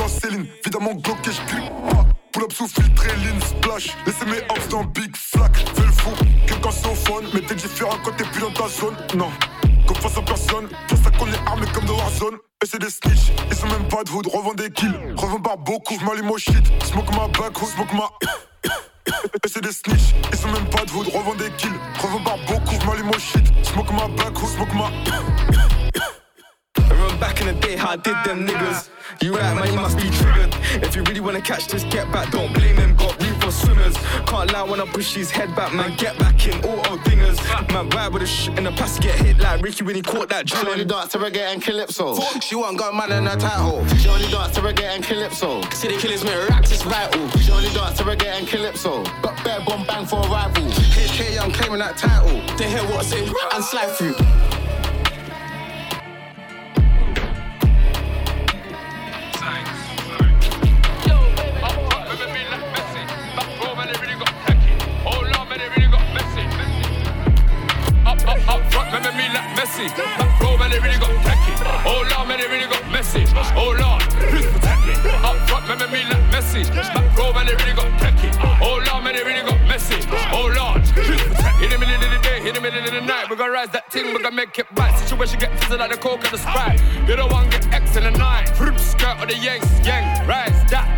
en 0.00 0.08
céline. 0.08 0.46
Évidemment, 0.64 0.94
Glock 0.94 1.18
et 1.26 1.32
je 1.32 1.54
grippe 1.54 1.72
pas. 1.90 2.06
Pull 2.32 2.44
up 2.44 2.52
sous 2.52 2.68
filtré, 2.68 3.08
lean, 3.24 3.40
splash. 3.40 3.96
Laissez 4.06 4.24
mes 4.26 4.42
hops 4.50 4.68
dans 4.68 4.84
Big 4.84 5.14
Flack. 5.16 5.56
Fais 5.56 5.86
le 5.86 5.92
fou, 5.92 6.10
quelqu'un 6.46 6.68
au 6.68 6.94
phone. 6.94 7.24
Mais 7.34 7.40
t'es 7.40 7.54
différent 7.54 7.96
quand 8.04 8.12
t'es 8.16 8.24
plus 8.24 8.40
dans 8.40 8.52
ta 8.52 8.68
zone. 8.68 8.96
Non, 9.14 9.30
confiance 9.86 10.16
en 10.18 10.22
personne. 10.22 10.68
Pour 10.88 10.98
ça 10.98 11.10
qu'on 11.10 11.26
est 11.26 11.46
armé 11.46 11.66
comme 11.72 11.84
de 11.84 11.92
Warzone. 11.92 12.36
Et 12.62 12.66
c'est 12.66 12.80
des 12.80 12.90
snitch, 12.90 13.32
ils 13.50 13.56
sont 13.56 13.68
même 13.68 13.86
pas 13.88 14.02
de 14.02 14.10
hood. 14.10 14.26
Revends 14.26 14.54
des 14.54 14.70
kills, 14.70 14.98
revends 15.16 15.40
par 15.40 15.58
beaucoup. 15.58 15.96
J'm'allume 16.00 16.30
au 16.30 16.38
shit, 16.38 16.64
smoke 16.84 17.12
ma 17.12 17.28
back, 17.28 17.56
smoke 17.56 17.94
ma. 17.94 18.10
Et 19.44 19.48
c'est 19.48 19.62
des 19.62 19.72
snitch, 19.72 20.14
ils 20.32 20.38
sont 20.38 20.50
même 20.50 20.66
pas 20.66 20.84
de 20.84 20.90
hood. 20.92 21.08
Revends 21.08 21.34
des 21.34 21.50
kills, 21.56 21.78
revends 22.00 22.22
par 22.22 22.38
beaucoup. 22.46 22.76
J'm'allume 22.82 23.10
au 23.10 23.18
shit, 23.18 23.46
smoke 23.64 23.92
ma 23.92 24.08
back, 24.08 24.36
smoke 24.36 24.74
ma. 24.74 24.90
Remember 26.90 27.16
back 27.18 27.40
in 27.40 27.46
the 27.46 27.60
day 27.60 27.76
how 27.76 27.92
I 27.92 27.96
did 27.96 28.16
them 28.24 28.46
niggas. 28.46 28.90
You 29.22 29.34
right, 29.34 29.54
man, 29.54 29.72
you 29.72 29.80
must 29.80 29.96
be 29.96 30.10
triggered. 30.10 30.54
If 30.82 30.94
you 30.94 31.02
really 31.04 31.20
wanna 31.20 31.40
catch 31.40 31.68
this, 31.68 31.84
get 31.84 32.10
back. 32.12 32.30
Don't 32.30 32.52
blame 32.52 32.78
for 32.96 32.97
swimmers. 33.58 33.96
Can't 34.26 34.52
lie 34.52 34.62
when 34.62 34.80
I 34.80 34.86
push 34.86 35.14
his 35.14 35.30
head 35.30 35.54
back, 35.54 35.72
man. 35.74 35.96
Get 35.96 36.18
back 36.18 36.46
in, 36.46 36.58
auto 36.64 36.96
dingers. 36.98 37.38
Man, 37.72 37.88
ride 37.90 38.12
with 38.12 38.22
a 38.22 38.26
shit 38.26 38.56
in 38.58 38.64
the 38.64 38.72
past, 38.72 39.00
get 39.02 39.14
hit 39.16 39.38
like 39.38 39.62
Ricky 39.62 39.84
when 39.84 39.94
he 39.96 40.02
caught 40.02 40.28
that 40.30 40.48
She 40.48 40.56
only 40.66 40.84
dance 40.84 41.12
to 41.12 41.18
reggae 41.18 41.52
and 41.52 41.62
calypso. 41.62 42.18
She 42.40 42.54
want 42.54 42.78
gun 42.78 42.96
man 42.96 43.12
in 43.12 43.24
tight 43.24 43.50
hole. 43.52 43.86
She 43.96 44.08
only 44.08 44.28
dance 44.30 44.54
to 44.54 44.60
reggae 44.60 44.84
and 44.84 45.04
calypso. 45.04 45.62
See 45.70 45.88
the 45.88 45.98
killers 45.98 46.24
make 46.24 46.48
racks, 46.48 46.72
it's 46.72 46.82
vital. 46.82 47.28
She 47.38 47.52
only 47.52 47.70
dance 47.70 47.98
to 47.98 48.04
reggae 48.04 48.38
and 48.38 48.46
calypso. 48.46 49.02
Got 49.22 49.42
bare 49.44 49.60
bomb 49.66 49.84
bang 49.86 50.06
for 50.06 50.20
a 50.20 50.28
rival. 50.28 50.64
HK 50.64 51.34
Young 51.34 51.52
claiming 51.52 51.80
that 51.80 51.96
title. 51.96 52.40
They 52.56 52.68
hear 52.68 52.82
what 52.84 53.00
I 53.00 53.02
say 53.02 53.26
and 53.54 53.64
slide 53.64 53.90
through. 53.96 54.47
Messi. 68.88 69.88
Back 69.96 70.40
row, 70.40 70.56
man, 70.56 70.70
they 70.70 70.78
really 70.80 70.98
got 70.98 71.10
techie. 71.22 71.54
Oh 71.84 72.06
Lord, 72.10 72.28
man, 72.28 72.38
they 72.38 72.46
really 72.46 72.66
got 72.66 72.82
messy. 72.90 73.24
Oh 73.54 73.74
Lord, 73.78 74.02
please 74.30 74.46
protect 74.46 74.86
me. 74.86 74.94
Up 75.22 75.36
front, 75.48 75.68
man, 75.68 75.90
me 75.92 76.04
like 76.04 76.24
Messi. 76.32 76.64
Back 76.74 77.16
row, 77.18 77.32
man, 77.32 77.46
they 77.46 77.54
really 77.54 77.74
got 77.74 77.90
techie. 78.00 78.30
Oh 78.62 78.82
Lord, 78.86 79.04
man, 79.04 79.14
they 79.14 79.24
really 79.24 79.42
got 79.42 79.60
messy. 79.68 80.00
Oh 80.32 80.50
Lord, 80.54 80.82
please 80.94 81.22
protect 81.22 81.58
me. 81.58 81.64
In 81.64 81.70
the 81.70 81.78
middle 81.78 81.94
of 81.94 82.10
the 82.10 82.20
day, 82.22 82.48
in 82.48 82.54
the 82.54 82.60
middle 82.60 82.82
of 82.82 82.92
the 82.92 83.00
night, 83.00 83.28
we 83.28 83.36
gonna 83.36 83.52
rise 83.52 83.70
that 83.70 83.90
thing, 83.92 84.06
we 84.14 84.22
gonna 84.22 84.34
make 84.34 84.58
it 84.58 84.66
right. 84.76 84.96
Situation 84.98 85.38
get 85.38 85.52
fizzled 85.60 85.80
like 85.80 85.90
the 85.90 85.96
coke 85.98 86.24
and 86.24 86.32
the 86.32 86.38
sprite. 86.38 86.80
You 87.06 87.16
don't 87.16 87.30
want 87.32 87.50
get 87.50 87.66
X 87.72 87.96
in 87.96 88.04
the 88.04 88.12
night. 88.12 88.48
Fruit 88.56 88.78
skirt 88.78 89.20
or 89.20 89.26
the 89.26 89.36
yanks, 89.36 89.68
yang. 89.86 90.26
Rise 90.26 90.70
that 90.70 90.97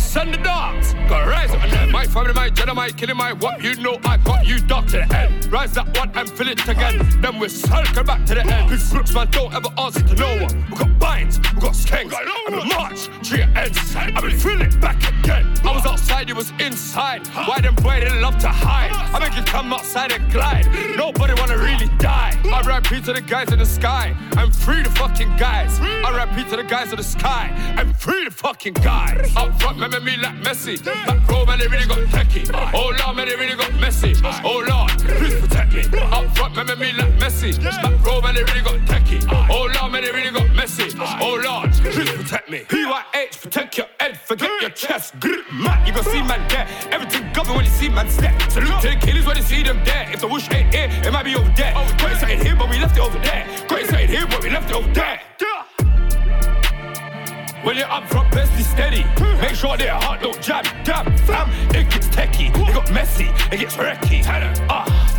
send 0.00 0.34
the 0.34 0.38
dogs, 0.38 0.94
gonna 1.08 1.26
rise 1.26 1.50
up 1.50 1.62
and 1.62 1.72
then 1.72 1.90
my 1.90 2.06
family, 2.06 2.32
my 2.32 2.48
Jedi, 2.50 2.74
my 2.74 2.90
killing 2.90 3.16
my 3.16 3.32
what 3.32 3.62
you 3.62 3.76
know 3.76 3.98
I 4.04 4.16
got 4.18 4.46
you 4.46 4.58
dog 4.60 4.88
to 4.88 4.98
the 4.98 5.16
end. 5.16 5.52
Rise 5.52 5.72
that 5.74 5.96
one 5.96 6.10
and 6.14 6.28
fill 6.30 6.48
it 6.48 6.66
again. 6.68 6.98
Then 7.20 7.38
we 7.38 7.48
circle 7.48 8.04
back 8.04 8.24
to 8.26 8.34
the 8.34 8.42
end. 8.42 8.70
Big 8.70 8.80
brooks, 8.90 9.14
man, 9.14 9.30
don't 9.30 9.52
ever 9.52 9.68
answer 9.78 10.02
to 10.02 10.14
no 10.14 10.42
one. 10.44 10.64
We 10.70 10.76
got 10.76 10.98
binds, 10.98 11.38
we 11.38 11.60
got 11.60 11.74
skanks, 11.74 12.14
and 12.46 12.56
we 12.56 12.64
march 12.74 13.08
to 13.28 13.36
your 13.36 13.48
ends. 13.56 13.96
I 13.96 14.20
will 14.20 14.30
fill 14.30 14.60
it 14.60 14.80
back 14.80 14.98
again. 15.20 15.46
I 15.64 15.74
was 15.74 15.86
outside, 15.86 16.28
you 16.28 16.34
was 16.34 16.52
inside. 16.58 17.26
Why 17.28 17.60
them 17.60 17.74
boy 17.76 18.00
they 18.00 18.20
love 18.20 18.38
to 18.38 18.48
hide? 18.48 18.92
I 18.92 19.18
make 19.18 19.36
you 19.36 19.44
come 19.44 19.72
outside 19.72 20.12
and 20.12 20.32
glide. 20.32 20.66
Nobody 20.96 21.34
wanna 21.34 21.58
really 21.58 21.88
die. 21.98 22.38
I 22.44 22.62
rap 22.62 22.84
to 22.84 23.00
the 23.00 23.20
guys 23.20 23.52
in 23.52 23.58
the 23.58 23.66
sky. 23.66 24.14
I'm 24.36 24.50
free 24.50 24.82
the 24.82 24.90
fucking 24.90 25.36
guys. 25.36 25.78
I 25.80 26.10
rap 26.16 26.34
to 26.48 26.56
the 26.56 26.64
guys 26.64 26.90
in 26.90 26.96
the 26.96 27.04
sky. 27.04 27.50
I'm 27.76 27.92
free 27.94 28.24
the 28.24 28.30
fucking 28.30 28.74
guys. 28.74 29.34
Up 29.36 29.60
front, 29.60 29.78
man, 29.78 29.89
me 29.98 30.16
like 30.16 30.36
Messi. 30.42 30.82
Back 30.84 31.28
row, 31.28 31.44
man, 31.44 31.58
they 31.58 31.66
really 31.66 31.86
got 31.86 31.98
techie. 32.08 32.48
Oh 32.72 32.94
Lord, 33.00 33.16
man, 33.16 33.26
they 33.26 33.36
really 33.36 33.56
got 33.56 33.72
messy. 33.80 34.14
Oh 34.44 34.64
Lord, 34.68 34.90
please 34.98 35.40
protect 35.40 35.72
me. 35.72 35.82
Up 36.00 36.36
front, 36.36 36.54
man, 36.54 36.66
me 36.78 36.92
like 36.92 37.18
Messi. 37.18 37.58
Back 37.62 38.04
row, 38.06 38.20
man, 38.20 38.34
they 38.34 38.44
really 38.44 38.62
got 38.62 38.78
techie. 38.86 39.20
Oh 39.50 39.68
Lord, 39.74 39.92
man, 39.92 40.02
they 40.02 40.12
really 40.12 40.30
got 40.30 40.54
messy. 40.54 40.90
Oh 40.98 41.40
Lord, 41.42 41.72
please 41.72 42.10
protect 42.12 42.48
me. 42.48 42.60
PYH, 42.68 43.40
protect 43.40 43.78
your 43.78 43.86
head, 43.98 44.20
forget 44.20 44.50
your 44.60 44.70
chest. 44.70 45.18
Grip, 45.18 45.44
man, 45.52 45.86
you 45.86 45.92
gon' 45.92 46.04
see 46.04 46.22
man 46.22 46.46
there. 46.48 46.68
Everything 46.92 47.32
govern 47.32 47.56
when 47.56 47.64
you 47.64 47.70
see 47.70 47.88
man 47.88 48.08
step. 48.08 48.40
Salute 48.50 48.80
to 48.82 48.88
the 48.90 48.96
killers 48.96 49.26
when 49.26 49.36
you 49.36 49.42
see 49.42 49.62
them 49.62 49.82
there. 49.84 50.08
If 50.12 50.20
the 50.20 50.28
whoosh 50.28 50.48
ain't 50.52 50.72
here, 50.74 50.88
it 50.90 51.12
might 51.12 51.24
be 51.24 51.34
over 51.34 51.50
there. 51.56 51.72
Got 51.74 52.12
inside 52.12 52.42
here, 52.42 52.56
but 52.56 52.70
we 52.70 52.78
left 52.78 52.96
it 52.96 53.02
over 53.02 53.18
there. 53.18 53.46
Got 53.68 53.80
inside 53.80 54.08
here, 54.08 54.26
but 54.26 54.42
we 54.42 54.50
left 54.50 54.70
it 54.70 54.76
over 54.76 54.92
there. 54.92 55.20
When 57.62 57.76
you're 57.76 57.90
up 57.90 58.08
front, 58.08 58.30
best 58.32 58.56
be 58.56 58.62
steady. 58.62 59.04
Make 59.38 59.54
sure 59.54 59.76
their 59.76 59.92
heart 59.92 60.22
don't 60.22 60.40
jab. 60.40 60.64
Damn, 60.82 61.14
fam, 61.18 61.50
it 61.74 61.90
gets 61.90 62.08
techie. 62.08 62.48
It 62.48 62.74
got 62.74 62.90
messy, 62.90 63.28
it 63.52 63.58
gets 63.58 63.76
wrecky. 63.76 64.24
Ah, 64.70 65.09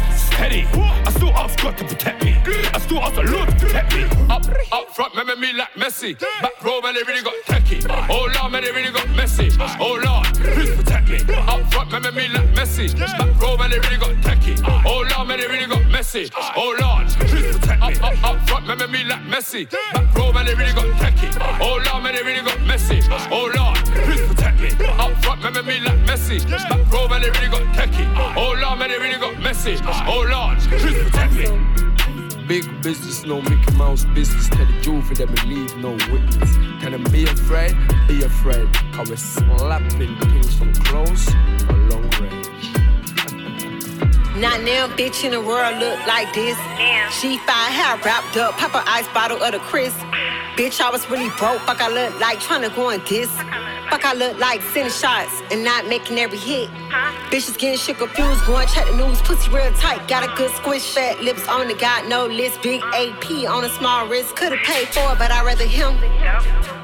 petty. 0.41 0.65
I 0.73 1.11
still 1.11 1.29
ask 1.29 1.61
God 1.61 1.77
to 1.77 1.83
protect 1.85 2.23
me. 2.23 2.33
I 2.73 2.79
still 2.79 2.99
ask 2.99 3.15
the 3.15 3.23
Lord 3.23 3.47
to 3.49 3.55
protect 3.55 3.93
me. 3.93 4.03
Up, 4.35 4.43
up 4.71 4.89
front, 4.95 5.13
remember 5.13 5.35
me 5.35 5.53
like 5.53 5.73
Messi. 5.73 6.19
Back 6.41 6.63
row, 6.63 6.81
man, 6.81 6.95
they 6.95 7.03
really 7.03 7.21
got 7.21 7.35
techie. 7.45 7.81
Oh 8.09 8.27
Lord, 8.35 8.51
man, 8.51 8.63
they 8.63 8.71
really 8.71 8.91
got 8.91 9.07
messy. 9.09 9.49
Oh 9.79 10.01
Lord, 10.03 10.25
please 10.55 10.75
protect 10.75 11.09
me. 11.09 11.19
Up 11.35 11.61
front, 11.71 11.93
remember 11.93 12.11
me 12.19 12.27
like 12.29 12.49
Messi. 12.57 12.87
Back 12.97 13.39
row, 13.39 13.55
man, 13.55 13.69
they 13.69 13.79
really 13.79 13.97
got 13.97 14.15
techie. 14.25 14.57
Oh 14.85 15.05
Lord, 15.13 15.27
man, 15.27 15.37
they 15.39 15.47
really 15.47 15.67
got 15.67 15.85
messy. 15.91 16.29
Oh 16.57 16.75
Lord, 16.81 17.07
please 17.29 17.57
protect 17.57 17.81
me. 17.81 17.93
Up, 17.99 18.03
up, 18.03 18.23
up 18.23 18.49
front, 18.49 18.63
remember 18.67 18.87
me 18.87 19.03
like 19.03 19.23
Messi. 19.33 19.69
Back 19.93 20.15
row, 20.15 20.31
man, 20.33 20.45
they 20.47 20.55
really 20.55 20.73
got 20.73 20.89
techie. 20.97 21.31
Oh 21.61 21.77
Lord, 21.85 22.03
man, 22.03 22.15
they 22.15 22.23
really 22.23 22.41
got 22.41 22.59
messy. 22.65 22.99
Oh 23.29 23.45
Lord, 23.53 23.77
please 24.05 24.25
me. 24.61 24.69
Up 24.85 25.11
front, 25.23 25.43
remember 25.43 25.63
me 25.63 25.79
like 25.79 25.99
Messi. 26.05 26.39
Back 26.49 26.91
row, 26.93 27.07
man, 27.07 27.21
they 27.21 27.29
really 27.31 27.49
got 27.49 27.63
techie. 27.75 28.05
Oh. 28.15 28.33
oh 28.37 28.61
Lord, 28.61 28.79
man, 28.79 28.89
they 28.89 28.99
really 28.99 29.19
got 29.19 29.39
messy. 29.39 29.77
Oh 29.83 30.25
Lord, 30.29 30.57
please 30.79 31.03
protect 31.03 31.33
me. 31.33 32.47
Big 32.47 32.81
business, 32.81 33.25
no 33.25 33.41
Mickey 33.41 33.71
Mouse 33.75 34.05
business. 34.13 34.49
Tell 34.49 34.65
the 34.65 34.81
truth 34.81 35.07
for 35.07 35.15
them 35.15 35.29
and 35.29 35.43
leave 35.45 35.75
no 35.77 35.91
witness. 36.11 36.55
Can 36.81 36.93
I 36.93 37.09
be 37.09 37.23
afraid? 37.23 37.75
Be 38.07 38.23
afraid. 38.23 38.67
Cause 38.93 39.09
we're 39.09 39.15
slapping 39.15 40.17
things 40.17 40.55
from 40.55 40.73
close 40.73 41.33
or 41.69 41.77
long 41.89 42.09
range. 42.19 42.73
Not 44.35 44.61
now, 44.63 44.87
bitch 44.87 45.23
in 45.23 45.31
the 45.31 45.41
world 45.41 45.77
look 45.77 45.99
like 46.07 46.33
this. 46.33 46.57
She 47.19 47.37
fine 47.39 47.71
hair 47.71 47.97
wrapped 48.03 48.37
up, 48.37 48.57
pop 48.57 48.75
an 48.75 48.83
ice 48.85 49.07
bottle 49.13 49.41
of 49.41 49.51
the 49.51 49.59
Chris. 49.59 49.93
Bitch, 50.55 50.81
I 50.81 50.89
was 50.89 51.09
really 51.09 51.29
broke. 51.37 51.61
Fuck, 51.61 51.81
I 51.81 51.87
look 51.89 52.19
like 52.19 52.39
tryna 52.39 52.75
go 52.75 52.91
on 52.91 53.01
this. 53.07 53.29
Fuck, 53.91 54.05
I 54.05 54.13
look 54.13 54.39
like 54.39 54.61
sending 54.61 54.89
shots 54.89 55.43
and 55.51 55.65
not 55.65 55.85
making 55.85 56.17
every 56.17 56.37
hit. 56.37 56.69
Bitches 57.29 57.57
getting 57.57 57.77
shit 57.77 57.97
confused, 57.97 58.45
going 58.45 58.65
check 58.69 58.87
the 58.87 58.95
news. 58.95 59.21
Pussy 59.21 59.51
real 59.51 59.69
tight, 59.73 60.07
got 60.07 60.23
a 60.23 60.33
good 60.37 60.49
squish, 60.51 60.93
fat 60.93 61.21
lips 61.21 61.45
on 61.49 61.67
the 61.67 61.73
got 61.73 62.07
no 62.07 62.25
list. 62.25 62.61
Big 62.61 62.81
AP 62.93 63.49
on 63.49 63.65
a 63.65 63.69
small 63.69 64.07
wrist. 64.07 64.37
Could've 64.37 64.59
paid 64.59 64.87
for 64.87 65.11
it, 65.11 65.19
but 65.19 65.29
I'd 65.29 65.45
rather 65.45 65.65
him. 65.65 66.80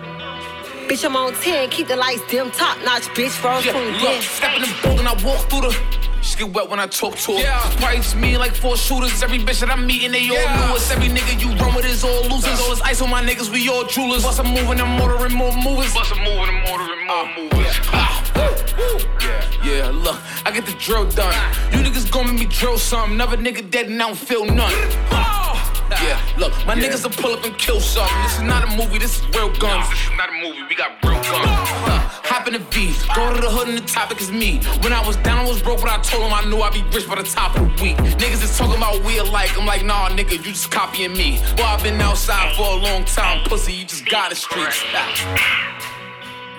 Bitch, 0.88 1.03
I'm 1.03 1.15
on 1.17 1.34
10, 1.34 1.70
keep 1.70 1.88
the 1.88 1.96
lights 1.98 2.22
dim, 2.29 2.50
top 2.51 2.77
notch, 2.84 3.03
bitch, 3.10 3.44
rose 3.44 3.65
Yeah, 3.65 3.74
from 3.74 3.91
look, 3.91 4.01
death. 4.01 4.24
step 4.24 4.56
in 4.56 4.62
the 4.62 4.75
building, 4.82 5.06
I 5.08 5.13
walk 5.24 5.50
through 5.50 5.62
the. 5.62 5.77
She 6.22 6.38
get 6.38 6.53
wet 6.53 6.70
when 6.70 6.79
I 6.79 6.88
talk 6.88 7.15
to 7.15 7.34
her. 7.34 7.39
Yeah. 7.39 7.60
Price 7.77 8.15
me 8.15 8.38
like 8.38 8.53
four 8.53 8.75
shooters. 8.75 9.22
Every 9.24 9.39
bitch 9.39 9.60
that 9.62 9.70
I'm 9.70 9.86
meeting, 9.86 10.12
they 10.12 10.27
all 10.29 10.36
Yeah. 10.36 10.67
knew 10.67 10.75
us. 10.75 10.89
Every 10.91 11.08
nigga 11.10 11.39
you 11.39 11.53
run 11.56 11.74
with 11.75 11.86
is 11.86 12.03
all 12.03 12.24
losers. 12.24 12.60
All 12.60 12.70
this 12.72 12.82
ice 12.82 13.01
on 13.01 13.10
my 13.10 13.22
niggas, 13.24 13.50
we 13.50 13.70
all 13.70 13.86
jewelers. 13.86 14.24
Bust 14.24 14.39
a 14.39 14.44
moving 14.44 14.79
and 14.82 15.01
ordering 15.01 15.34
more 15.34 15.53
movers. 15.53 15.94
Bust 15.94 16.12
a 16.12 16.15
moving 16.15 16.50
and 16.56 16.70
ordering 16.70 17.06
more 17.08 17.25
movers. 17.38 17.75
Ah, 17.94 18.24
woo, 18.36 18.44
woo. 18.77 19.00
Yeah, 19.22 19.63
yeah, 19.86 19.89
look, 19.94 20.17
I 20.46 20.51
get 20.51 20.65
the 20.65 20.74
drill 20.74 21.06
done. 21.06 21.34
You 21.72 21.79
niggas 21.79 22.10
gon' 22.12 22.25
make 22.36 22.39
me 22.39 22.46
drill 22.48 22.77
something. 22.77 23.13
Another 23.13 23.38
nigga 23.38 23.70
dead 23.70 23.88
and 23.88 24.01
I 24.01 24.08
don't 24.08 24.15
feel 24.17 24.44
none. 24.46 24.74
Oh. 25.12 25.66
Yeah, 25.89 26.20
look, 26.38 26.53
my 26.65 26.75
niggas 26.75 27.03
will 27.03 27.12
pull 27.12 27.34
up 27.34 27.46
and 27.46 27.58
kill 27.58 27.79
something. 27.79 28.22
This 28.24 28.36
is 28.36 28.44
not 28.44 28.63
a 28.63 28.75
movie, 28.75 29.00
this 29.00 29.20
is 29.20 29.27
real 29.29 29.50
guns. 29.58 29.89
this 29.89 30.03
is 30.03 30.17
not 30.17 30.29
a 30.29 30.34
movie, 30.34 30.63
we 30.67 30.75
got 30.75 30.91
real 31.03 31.15
guns. 31.24 31.70
Uh, 31.88 32.00
hop 32.27 32.48
in 32.48 32.53
the 32.53 32.60
V, 32.60 32.94
go 33.15 33.34
to 33.34 33.39
the 33.41 33.50
hood 33.50 33.70
and 33.70 33.77
the 33.77 33.88
topic 33.88 34.20
is 34.22 34.32
me. 34.32 34.60
When 34.82 34.91
I 34.91 35.06
was 35.08 35.15
down, 35.17 35.39
I 35.39 35.48
was 35.48 35.62
broke, 35.62 35.82
but 35.82 35.89
I 35.89 35.98
told 36.01 36.24
him 36.24 36.34
I 36.34 36.44
knew 36.46 36.62
I'd 36.62 36.74
be 36.74 36.84
rich 36.94 37.08
by 37.08 37.15
the 37.15 37.24
top 37.24 37.56
of 37.56 37.63
the 37.63 37.84
week. 37.84 37.98
Niggas 38.20 38.44
is 38.44 38.58
talking 38.58 38.77
about 38.77 39.03
we 39.03 39.17
alike. 39.20 39.58
I'm 39.58 39.65
like, 39.65 39.86
nah, 39.86 40.10
nigga, 40.10 40.34
you 40.34 40.51
just 40.51 40.72
copying 40.72 41.13
me. 41.13 41.39
Boy, 41.56 41.63
I've 41.63 41.84
been 41.84 42.00
outside 42.01 42.56
for 42.56 42.67
a 42.67 42.75
long 42.75 43.06
time, 43.06 43.44
pussy, 43.46 43.74
you 43.74 43.86
just 43.86 44.06
got 44.10 44.29
the 44.29 44.36
streets. 44.36 44.84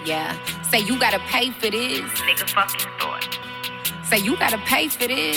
Yeah. 0.04 0.36
Say 0.62 0.80
you 0.80 0.98
gotta 0.98 1.18
pay 1.20 1.50
for 1.50 1.70
this. 1.70 2.00
Nigga 2.00 2.48
fucking 2.48 2.90
thought. 2.98 3.37
Say 4.08 4.20
you 4.20 4.38
gotta 4.38 4.56
pay 4.64 4.88
for 4.88 5.06
this. 5.06 5.36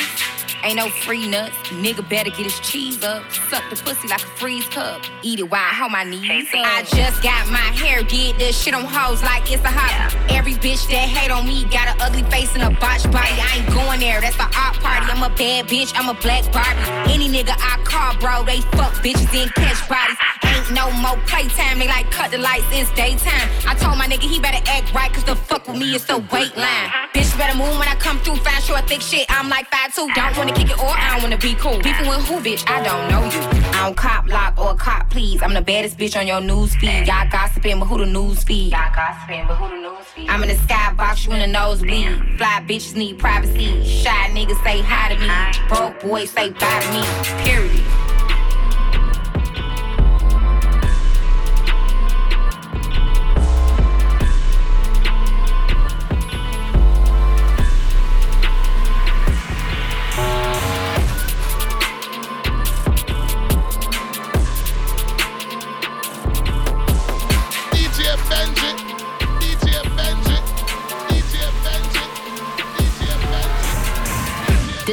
Ain't 0.63 0.77
no 0.77 0.87
free 0.87 1.27
nuts. 1.27 1.57
Nigga 1.75 2.07
better 2.07 2.29
get 2.29 2.45
his 2.45 2.57
cheese 2.61 3.03
up. 3.03 3.23
Suck 3.49 3.67
the 3.69 3.75
pussy 3.75 4.07
like 4.07 4.21
a 4.21 4.31
freeze 4.39 4.65
cup. 4.67 5.01
Eat 5.23 5.39
it 5.39 5.49
while 5.49 5.59
I 5.59 5.73
hold 5.73 5.91
my 5.91 6.05
knees 6.05 6.47
up. 6.53 6.63
I 6.63 6.83
just 6.83 7.21
got 7.21 7.49
my 7.49 7.67
hair 7.75 8.01
did. 8.03 8.37
This 8.37 8.55
shit 8.55 8.73
on 8.73 8.85
hoes 8.85 9.21
like 9.23 9.51
it's 9.51 9.63
a 9.65 9.67
hobby. 9.67 10.15
Every 10.33 10.53
bitch 10.53 10.87
that 10.87 11.09
hate 11.09 11.31
on 11.31 11.45
me 11.45 11.65
got 11.65 11.89
an 11.89 11.97
ugly 11.99 12.23
face 12.31 12.55
and 12.55 12.63
a 12.63 12.71
botched 12.79 13.11
body. 13.11 13.27
I 13.27 13.59
ain't 13.59 13.67
going 13.73 13.90
there. 14.01 14.19
That's 14.19 14.35
the 14.35 14.49
art 14.57 14.75
party. 14.81 15.05
I'm 15.13 15.21
a 15.21 15.29
bad 15.37 15.67
bitch. 15.69 15.93
I'm 15.95 16.09
a 16.09 16.17
black 16.19 16.43
Barbie. 16.51 17.13
Any 17.13 17.29
nigga 17.29 17.53
I 17.53 17.77
call, 17.85 18.17
bro, 18.17 18.43
they 18.43 18.61
fuck 18.73 18.93
bitches 19.05 19.29
and 19.37 19.53
catch 19.53 19.87
bodies. 19.87 20.17
Ain't 20.43 20.73
no 20.73 20.89
more 20.97 21.15
playtime. 21.29 21.77
They 21.77 21.87
like 21.87 22.09
cut 22.09 22.31
the 22.31 22.39
lights. 22.39 22.65
It's 22.71 22.91
daytime. 22.97 23.47
I 23.69 23.75
told 23.75 23.97
my 23.97 24.07
nigga 24.07 24.25
he 24.25 24.39
better 24.39 24.61
act 24.67 24.93
right. 24.93 25.13
Cause 25.13 25.23
the 25.23 25.35
fuck 25.35 25.67
with 25.67 25.77
me 25.77 25.95
is 25.95 26.05
the 26.05 26.17
wait 26.33 26.57
line. 26.57 26.89
Bitch 27.13 27.31
better 27.37 27.55
move 27.55 27.77
when 27.77 27.87
I 27.87 27.95
come 27.95 28.17
through. 28.19 28.37
Fine, 28.37 28.61
short, 28.63 28.87
thick 28.89 29.01
shit. 29.01 29.25
I'm 29.29 29.47
like 29.47 29.69
5'2. 29.69 30.13
Don't 30.15 30.37
wanna 30.37 30.53
kick 30.53 30.71
it 30.71 30.79
or 30.79 30.89
I 30.89 31.13
don't 31.13 31.21
wanna 31.21 31.37
be 31.37 31.53
cool. 31.55 31.77
Beefing 31.79 32.07
with 32.09 32.25
who, 32.27 32.41
bitch? 32.41 32.67
I 32.67 32.81
don't 32.81 33.05
know 33.11 33.23
you. 33.29 33.41
I 33.77 33.85
don't 33.85 33.95
cop 33.95 34.27
lock 34.27 34.57
or 34.57 34.75
cop 34.75 35.09
please. 35.11 35.41
I'm 35.43 35.53
the 35.53 35.61
baddest 35.61 35.97
bitch 35.97 36.17
on 36.19 36.25
your 36.25 36.41
news 36.41 36.75
feed. 36.75 37.05
Y'all 37.05 37.29
gossiping, 37.29 37.79
but 37.79 37.85
who 37.85 37.99
the 37.99 38.05
news 38.05 38.43
feed? 38.43 38.71
Y'all 38.71 38.91
gossiping, 38.95 39.45
but 39.47 39.55
who 39.55 39.69
the 39.69 39.81
news 39.81 40.05
feed? 40.15 40.29
I'm 40.29 40.41
in 40.43 40.49
the 40.49 40.55
skybox, 40.55 41.27
you 41.27 41.33
in 41.33 41.39
the 41.39 41.47
nosebleed. 41.47 42.37
Fly 42.37 42.63
bitches 42.67 42.95
need 42.95 43.19
privacy. 43.19 43.90
Shy 43.91 44.29
niggas 44.31 44.63
say 44.63 44.81
hi 44.81 45.13
to 45.13 45.19
me. 45.19 45.67
Broke 45.67 45.99
boys 45.99 46.29
say 46.29 46.49
bye 46.49 46.79
to 46.79 46.91
me. 46.91 47.43
Period. 47.43 48.00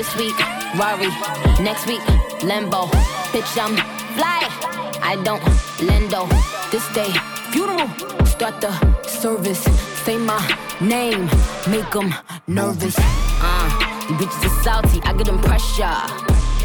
This 0.08 0.32
week, 0.32 0.38
Rari. 0.78 1.08
Next 1.62 1.86
week, 1.86 2.00
Lambo. 2.40 2.88
Bitch, 3.28 3.58
I'm 3.60 3.76
fly. 4.16 4.48
I 5.02 5.20
don't 5.22 5.42
lendo. 5.84 6.26
This 6.70 6.86
day, 6.94 7.12
funeral. 7.52 7.88
Start 8.24 8.58
the 8.62 8.72
service. 9.06 9.60
Say 10.04 10.16
my 10.16 10.40
name. 10.80 11.26
Make 11.68 11.90
them 11.90 12.14
nervous. 12.46 12.96
Uh, 12.98 14.06
you 14.08 14.14
bitches 14.16 14.46
are 14.46 14.62
salty. 14.62 15.02
I 15.02 15.12
get 15.12 15.26
them 15.26 15.40
pressure. 15.40 15.84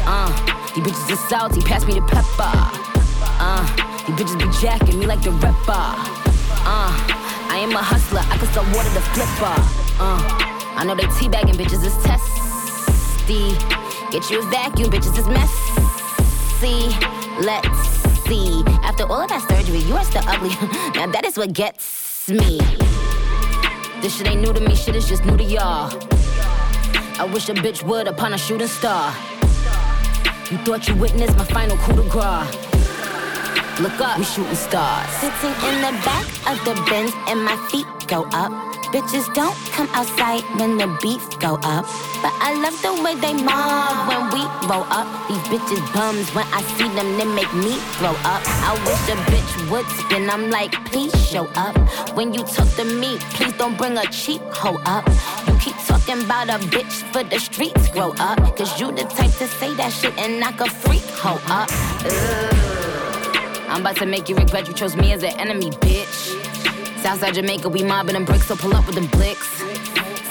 Uh, 0.08 0.32
you 0.74 0.82
bitches 0.82 1.12
are 1.12 1.28
salty. 1.28 1.60
Pass 1.60 1.84
me 1.84 1.94
the 1.94 2.06
pepper. 2.06 2.48
Uh, 3.44 3.60
you 4.08 4.14
bitches 4.14 4.38
be 4.38 4.48
jacking 4.58 4.98
me 4.98 5.04
like 5.04 5.20
the 5.20 5.32
rapper. 5.32 5.84
Uh, 6.64 6.96
I 7.52 7.58
am 7.60 7.72
a 7.72 7.82
hustler. 7.82 8.22
I 8.24 8.38
can 8.38 8.48
sell 8.54 8.64
water 8.72 8.88
to 8.88 9.02
flipper. 9.12 9.54
Uh, 10.00 10.16
I 10.76 10.84
know 10.86 10.94
they 10.94 11.04
teabagging 11.04 11.56
bitches 11.56 11.84
is 11.84 11.94
testy. 13.24 13.56
Get 14.10 14.30
you 14.30 14.40
a 14.40 14.50
vacuum, 14.50 14.90
bitches 14.90 15.18
is 15.18 15.26
messy. 15.28 15.64
Let's 17.40 17.78
see. 18.26 18.62
After 18.82 19.04
all 19.04 19.22
of 19.22 19.28
that 19.28 19.46
surgery, 19.48 19.78
you 19.80 19.94
are 19.94 20.04
still 20.04 20.22
ugly. 20.26 20.50
now 20.94 21.06
that 21.06 21.24
is 21.24 21.36
what 21.36 21.52
gets 21.52 22.28
me. 22.28 22.58
This 24.00 24.16
shit 24.16 24.28
ain't 24.28 24.40
new 24.40 24.52
to 24.52 24.60
me, 24.60 24.74
shit 24.74 24.96
is 24.96 25.08
just 25.08 25.24
new 25.24 25.36
to 25.36 25.44
y'all. 25.44 25.90
I 27.18 27.28
wish 27.32 27.48
a 27.48 27.54
bitch 27.54 27.82
would 27.82 28.08
upon 28.08 28.32
a 28.34 28.38
shooting 28.38 28.68
star. 28.68 29.14
You 30.50 30.58
thought 30.58 30.88
you 30.88 30.94
witnessed 30.94 31.36
my 31.36 31.44
final 31.44 31.76
coup 31.78 31.94
de 31.94 32.08
grace. 32.08 32.70
Look 33.80 34.00
up, 34.00 34.18
we 34.18 34.24
shooting 34.24 34.54
stars. 34.54 35.08
Sitting 35.20 35.50
in 35.68 35.80
the 35.80 35.92
back 36.04 36.26
of 36.48 36.64
the 36.64 36.74
Benz 36.88 37.12
and 37.28 37.44
my 37.44 37.56
feet 37.70 37.86
go 38.06 38.24
up. 38.32 38.52
Bitches 38.94 39.26
don't 39.34 39.56
come 39.72 39.88
outside 39.90 40.44
when 40.54 40.76
the 40.76 40.86
beef 41.02 41.26
go 41.40 41.58
up. 41.64 41.84
But 42.22 42.32
I 42.38 42.54
love 42.62 42.80
the 42.80 42.94
way 43.02 43.16
they 43.16 43.34
mob 43.34 44.06
when 44.06 44.30
we 44.30 44.38
roll 44.70 44.86
up. 44.86 45.08
These 45.26 45.42
bitches 45.50 45.82
bums 45.92 46.32
when 46.32 46.46
I 46.52 46.62
see 46.78 46.86
them, 46.94 47.18
they 47.18 47.24
make 47.24 47.52
me 47.54 47.74
throw 47.98 48.14
up. 48.22 48.40
I 48.62 48.70
wish 48.86 49.02
a 49.10 49.18
bitch 49.26 49.68
would 49.68 49.84
spin. 49.98 50.30
I'm 50.30 50.48
like, 50.48 50.72
please 50.84 51.12
show 51.26 51.46
up. 51.56 51.76
When 52.14 52.32
you 52.32 52.44
talk 52.44 52.68
to 52.76 52.84
me, 52.84 53.18
please 53.34 53.52
don't 53.54 53.76
bring 53.76 53.98
a 53.98 54.06
cheap 54.12 54.40
hoe 54.54 54.80
up. 54.86 55.04
You 55.48 55.58
keep 55.58 55.74
talking 55.86 56.22
about 56.22 56.48
a 56.50 56.64
bitch 56.64 57.02
for 57.12 57.24
the 57.24 57.40
streets 57.40 57.88
grow 57.88 58.14
up. 58.20 58.38
Cause 58.56 58.78
you 58.80 58.92
the 58.92 59.02
type 59.02 59.32
to 59.42 59.48
say 59.58 59.74
that 59.74 59.92
shit 59.92 60.16
and 60.18 60.38
knock 60.38 60.60
a 60.60 60.70
freak 60.70 61.02
hoe 61.18 61.42
up. 61.50 61.68
I'm 63.68 63.80
about 63.80 63.96
to 63.96 64.06
make 64.06 64.28
you 64.28 64.36
regret 64.36 64.68
you 64.68 64.72
chose 64.72 64.94
me 64.94 65.12
as 65.12 65.24
an 65.24 65.34
enemy, 65.40 65.70
bitch. 65.82 66.73
Southside 67.04 67.34
Jamaica, 67.34 67.68
we 67.68 67.82
mobbing 67.82 68.14
them 68.14 68.24
bricks, 68.24 68.46
so 68.46 68.56
pull 68.56 68.72
up 68.72 68.86
with 68.86 68.94
them 68.94 69.08
blicks. 69.08 69.46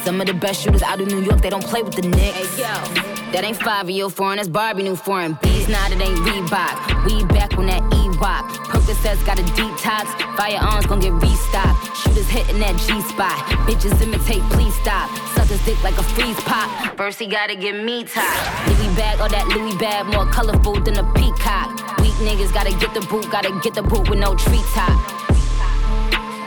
Some 0.03 0.19
of 0.19 0.25
the 0.25 0.33
best 0.33 0.63
shooters 0.63 0.81
out 0.81 0.99
of 0.99 1.05
New 1.05 1.21
York, 1.21 1.39
they 1.39 1.51
don't 1.51 1.63
play 1.63 1.83
with 1.83 1.93
the 1.93 2.01
Knicks. 2.01 2.57
That 2.57 3.43
ain't 3.43 3.61
five 3.61 3.85
of 3.85 3.91
your 3.91 4.09
foreign, 4.09 4.37
that's 4.37 4.49
Barbie 4.49 4.81
new 4.81 4.95
foreign. 4.95 5.37
Bees 5.43 5.69
now, 5.69 5.85
it 5.85 6.01
ain't 6.01 6.17
Reebok. 6.25 7.05
We 7.05 7.25
back 7.25 7.55
on 7.59 7.67
that 7.67 7.85
E 7.93 8.09
rock. 8.17 8.49
Percocets 8.73 9.23
got 9.23 9.37
a 9.37 9.43
detox. 9.53 10.09
Firearms 10.35 10.87
gon' 10.87 10.99
get 10.99 11.13
restocked. 11.13 11.95
Shooters 11.95 12.27
hitting 12.27 12.57
that 12.57 12.75
G 12.89 12.99
spot. 13.05 13.37
Bitches 13.69 14.01
imitate, 14.01 14.41
please 14.49 14.73
stop. 14.81 15.13
Suckers 15.37 15.63
dick 15.65 15.77
like 15.83 15.99
a 15.99 16.03
freeze 16.17 16.41
pop. 16.41 16.97
First 16.97 17.19
he 17.19 17.27
gotta 17.27 17.55
get 17.55 17.75
me 17.85 18.03
top. 18.03 18.33
Louis 18.65 18.89
bag, 18.95 19.21
or 19.21 19.29
that 19.29 19.45
Louis 19.49 19.77
bag, 19.77 20.07
more 20.07 20.25
colorful 20.31 20.81
than 20.81 20.97
a 20.97 21.05
peacock. 21.13 21.69
Weak 22.01 22.17
niggas 22.25 22.51
gotta 22.51 22.73
get 22.79 22.95
the 22.95 23.01
boot, 23.01 23.29
gotta 23.29 23.53
get 23.61 23.75
the 23.75 23.83
boot 23.83 24.09
with 24.09 24.17
no 24.17 24.33
treetop. 24.33 25.32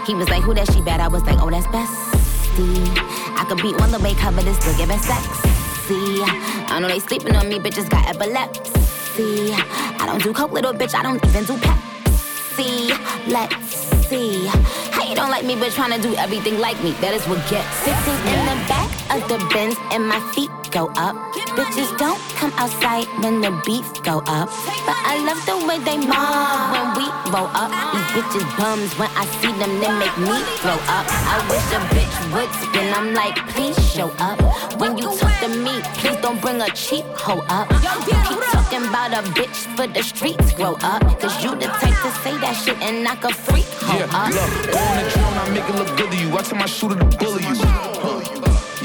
He 0.07 0.15
was 0.15 0.29
like, 0.29 0.43
who 0.43 0.55
that 0.55 0.73
she 0.73 0.81
bad? 0.81 1.01
I 1.01 1.09
was 1.09 1.25
like, 1.25 1.39
oh, 1.43 1.51
that's 1.51 1.67
bestie. 1.67 2.95
I 3.37 3.45
could 3.49 3.61
beat 3.61 3.77
one 3.81 3.91
the 3.91 3.99
way, 3.99 4.15
cover 4.15 4.41
this, 4.41 4.57
look 4.65 4.79
at 4.89 5.01
sexy. 5.03 6.23
I 6.71 6.79
know 6.81 6.87
they 6.87 7.01
sleeping 7.01 7.35
on 7.35 7.49
me, 7.49 7.59
bitches 7.59 7.91
got 7.91 8.07
epilepsy. 8.07 9.53
I 9.53 10.07
don't 10.07 10.23
do 10.23 10.33
coke, 10.33 10.53
little 10.53 10.73
bitch, 10.73 10.95
I 10.95 11.03
don't 11.03 11.25
even 11.27 11.45
do 11.45 11.55
Pepsi. 11.55 12.91
Let's 13.27 13.77
see. 14.07 14.47
How 14.95 15.03
you 15.03 15.17
don't 15.17 15.31
like 15.31 15.45
me, 15.45 15.57
but 15.57 15.73
trying 15.73 16.01
to 16.01 16.09
do 16.09 16.15
everything 16.15 16.61
like 16.61 16.81
me? 16.85 16.93
That 17.03 17.13
is 17.13 17.27
what 17.27 17.39
gets. 17.51 17.67
Sitting 17.83 18.33
in 18.33 18.47
the 18.47 18.55
back 18.69 18.76
of 19.11 19.29
the 19.29 19.39
Benz 19.53 19.77
and 19.93 20.07
my 20.07 20.21
feet 20.35 20.51
go 20.71 20.91
up. 20.97 21.17
Bitches 21.57 21.91
don't 21.99 22.21
come 22.37 22.53
outside 22.57 23.07
when 23.23 23.41
the 23.41 23.51
beef 23.65 23.87
go 24.03 24.19
up. 24.27 24.49
But 24.87 24.99
I 25.09 25.23
love 25.25 25.41
the 25.47 25.57
way 25.67 25.79
they 25.79 25.97
mob 25.97 26.73
when 26.73 26.87
we 26.97 27.07
roll 27.33 27.49
up. 27.55 27.71
These 27.93 28.09
bitches 28.15 28.47
bums 28.59 28.93
when 28.99 29.11
I 29.17 29.25
see 29.41 29.53
them, 29.61 29.73
they 29.81 29.93
make 29.97 30.17
me 30.19 30.37
throw 30.61 30.79
up. 30.93 31.07
I 31.09 31.37
wish 31.49 31.67
a 31.73 31.81
bitch 31.95 32.17
would 32.33 32.51
spin. 32.61 32.93
I'm 32.93 33.15
like, 33.15 33.37
please 33.55 33.79
show 33.93 34.11
up. 34.19 34.39
When 34.81 34.99
you 34.99 35.15
talk 35.17 35.35
to 35.41 35.49
me, 35.49 35.81
please 35.99 36.17
don't 36.21 36.41
bring 36.41 36.61
a 36.61 36.69
cheap 36.71 37.05
hoe 37.17 37.45
up. 37.49 37.71
You 38.09 38.17
keep 38.29 38.43
talking 38.53 38.85
about 38.89 39.13
a 39.13 39.23
bitch 39.33 39.57
for 39.77 39.87
the 39.87 40.03
streets, 40.03 40.53
grow 40.53 40.77
up. 40.83 41.03
Cause 41.21 41.43
you 41.43 41.55
the 41.55 41.67
type 41.81 41.97
to 42.05 42.11
say 42.23 42.37
that 42.39 42.53
shit 42.53 42.77
and 42.83 43.05
knock 43.05 43.25
a 43.25 43.33
freak 43.33 43.67
hoe 43.81 43.99
yeah, 43.99 44.21
up. 44.21 44.29
Look, 44.29 44.77
on 44.77 44.97
the 44.99 45.11
drone, 45.11 45.37
I 45.41 45.51
make 45.55 45.69
it 45.69 45.75
look 45.75 45.97
good 45.97 46.11
to 46.11 46.19
you. 46.19 46.37
I 46.37 46.43
tell 46.43 46.59
my 46.59 46.67
shooter 46.67 46.99
to 46.99 47.17
bully 47.17 47.43
you. 47.45 48.36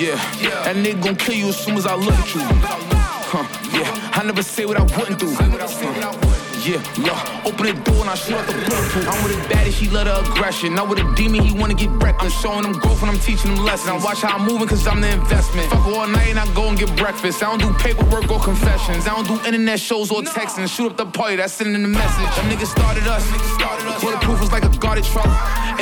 Yeah, 0.01 0.15
that 0.63 0.75
nigga 0.75 1.03
gon' 1.03 1.15
kill 1.15 1.35
you 1.35 1.49
as 1.49 1.57
soon 1.63 1.77
as 1.77 1.85
I 1.85 1.93
look 1.93 2.15
at 2.15 2.33
you. 2.33 2.41
Huh, 2.41 3.45
yeah, 3.71 4.19
I 4.19 4.23
never 4.23 4.41
say 4.41 4.65
what 4.65 4.77
I 4.77 4.81
wouldn't 4.97 5.19
do. 5.19 5.31
Huh. 5.35 6.30
Yeah, 6.61 6.77
look, 7.01 7.17
open 7.41 7.73
the 7.73 7.73
door 7.81 8.05
and 8.05 8.09
I 8.11 8.13
shoot 8.13 8.37
out 8.37 8.45
the 8.45 8.53
bulletproof. 8.53 9.09
I'm 9.09 9.23
with 9.25 9.33
a 9.33 9.41
baddie, 9.49 9.73
she 9.73 9.89
love 9.89 10.05
the 10.05 10.21
aggression. 10.21 10.75
Now 10.75 10.85
with 10.85 10.99
a 10.99 11.15
demon, 11.15 11.41
he 11.41 11.57
wanna 11.57 11.73
get 11.73 11.89
wrecked. 11.89 12.21
I'm 12.21 12.29
showing 12.29 12.65
him 12.65 12.73
growth 12.73 13.01
and 13.01 13.09
I'm 13.09 13.17
teaching 13.17 13.57
him 13.57 13.65
lessons. 13.65 13.89
I 13.89 13.97
watch 13.97 14.21
how 14.21 14.37
I'm 14.37 14.45
moving 14.45 14.67
cause 14.67 14.85
I'm 14.85 15.01
the 15.01 15.09
investment. 15.09 15.71
Fuck 15.71 15.87
all 15.87 16.05
night 16.05 16.29
and 16.29 16.37
I 16.37 16.45
go 16.53 16.69
and 16.69 16.77
get 16.77 16.95
breakfast. 16.95 17.41
I 17.41 17.49
don't 17.49 17.57
do 17.57 17.73
paperwork 17.81 18.29
or 18.29 18.39
confessions. 18.39 19.07
I 19.07 19.15
don't 19.15 19.25
do 19.25 19.41
internet 19.47 19.79
shows 19.79 20.11
or 20.11 20.21
texting. 20.21 20.69
Shoot 20.69 20.91
up 20.91 20.97
the 20.97 21.07
party, 21.07 21.37
that's 21.37 21.53
sending 21.53 21.81
the 21.81 21.87
message. 21.87 22.29
Them 22.37 22.45
niggas 22.53 22.69
started 22.69 23.07
us. 23.07 23.25
Bulletproof 23.99 24.39
was 24.39 24.51
like 24.51 24.63
a 24.63 24.69
guarded 24.77 25.05
truck. 25.05 25.25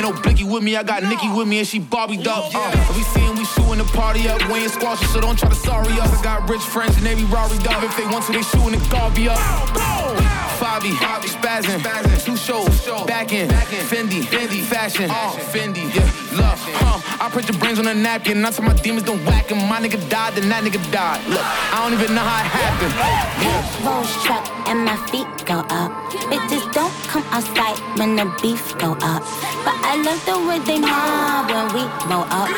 no 0.00 0.12
blicky 0.12 0.44
with 0.44 0.62
me, 0.62 0.76
I 0.76 0.82
got 0.82 1.02
Nikki 1.02 1.28
with 1.28 1.46
me 1.46 1.58
and 1.58 1.68
she 1.68 1.78
Barbie 1.78 2.24
up. 2.26 2.48
Uh, 2.54 2.72
we 2.96 3.02
seeing 3.12 3.36
we 3.36 3.44
shooting 3.44 3.84
the 3.84 3.90
party 3.92 4.30
up. 4.30 4.40
We 4.48 4.60
ain't 4.60 4.72
squashing, 4.72 5.08
so 5.08 5.20
don't 5.20 5.38
try 5.38 5.50
to 5.50 5.54
sorry 5.54 5.92
us. 6.00 6.08
I 6.08 6.22
got 6.22 6.48
rich 6.48 6.62
friends 6.62 6.96
and 6.96 7.04
they 7.04 7.16
be 7.16 7.24
Rory 7.24 7.58
up. 7.68 7.84
If 7.84 7.94
they 7.98 8.06
want 8.06 8.24
to, 8.24 8.32
they 8.32 8.40
shooting 8.40 8.80
the 8.80 8.88
Garvey 8.88 9.28
up. 9.28 10.29
Fabi, 10.60 10.90
spazzing, 10.92 12.24
two 12.24 12.36
shows, 12.36 12.86
back 13.06 13.32
in, 13.32 13.48
Fendi, 13.48 14.20
Fendi, 14.22 14.60
fashion, 14.62 15.08
Fendi, 15.08 15.88
yeah, 15.94 16.02
love, 16.32 16.60
huh? 16.80 17.24
I 17.24 17.28
put 17.30 17.48
your 17.48 17.58
brains 17.58 17.78
on 17.78 17.86
a 17.86 17.94
napkin, 17.94 18.40
not 18.40 18.54
till 18.54 18.64
my 18.64 18.74
demons 18.74 19.06
don't 19.06 19.24
whack 19.24 19.50
him. 19.50 19.58
My 19.68 19.80
nigga 19.80 20.00
died, 20.08 20.34
then 20.34 20.48
that 20.48 20.64
nigga 20.64 20.80
died. 20.90 21.20
Look, 21.28 21.42
I 21.44 21.82
don't 21.82 21.94
even 21.98 22.14
know 22.14 22.22
how 22.24 22.40
it 22.40 22.50
happened. 22.50 22.94
Yeah. 22.96 23.86
Rolls 23.86 24.10
truck 24.24 24.44
and 24.68 24.84
my 24.84 24.96
feet 25.10 25.28
go 25.46 25.60
up. 25.68 25.92
Bitches 26.30 26.64
don't 26.72 26.94
come 27.08 27.24
outside 27.30 27.78
when 27.98 28.16
the 28.16 28.26
beef 28.42 28.76
go 28.78 28.92
up. 29.00 29.22
But 29.64 29.76
I 29.84 30.00
love 30.00 30.20
the 30.24 30.36
way 30.46 30.58
they 30.60 30.78
mob 30.80 31.50
when 31.50 31.66
we 31.74 31.82
roll 32.08 32.26
up 32.30 32.50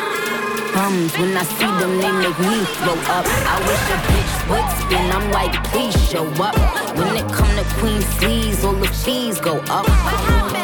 bums. 0.73 1.13
When 1.17 1.37
I 1.37 1.43
see 1.43 1.71
them, 1.79 1.93
they 2.01 2.11
make 2.11 2.39
me 2.39 2.65
throw 2.81 2.97
up. 3.13 3.25
I 3.53 3.55
wish 3.67 3.85
a 3.93 3.97
bitch 4.09 4.33
would 4.49 4.67
spin. 4.79 5.05
I'm 5.15 5.31
like, 5.31 5.53
please 5.71 5.95
show 6.09 6.25
up. 6.41 6.55
When 6.97 7.15
it 7.15 7.31
come 7.31 7.53
to 7.55 7.65
Queen 7.79 8.01
sleeves, 8.17 8.63
all 8.65 8.73
the 8.73 8.87
fees 8.87 9.39
go 9.39 9.57
up. 9.69 9.85
I 9.87 10.62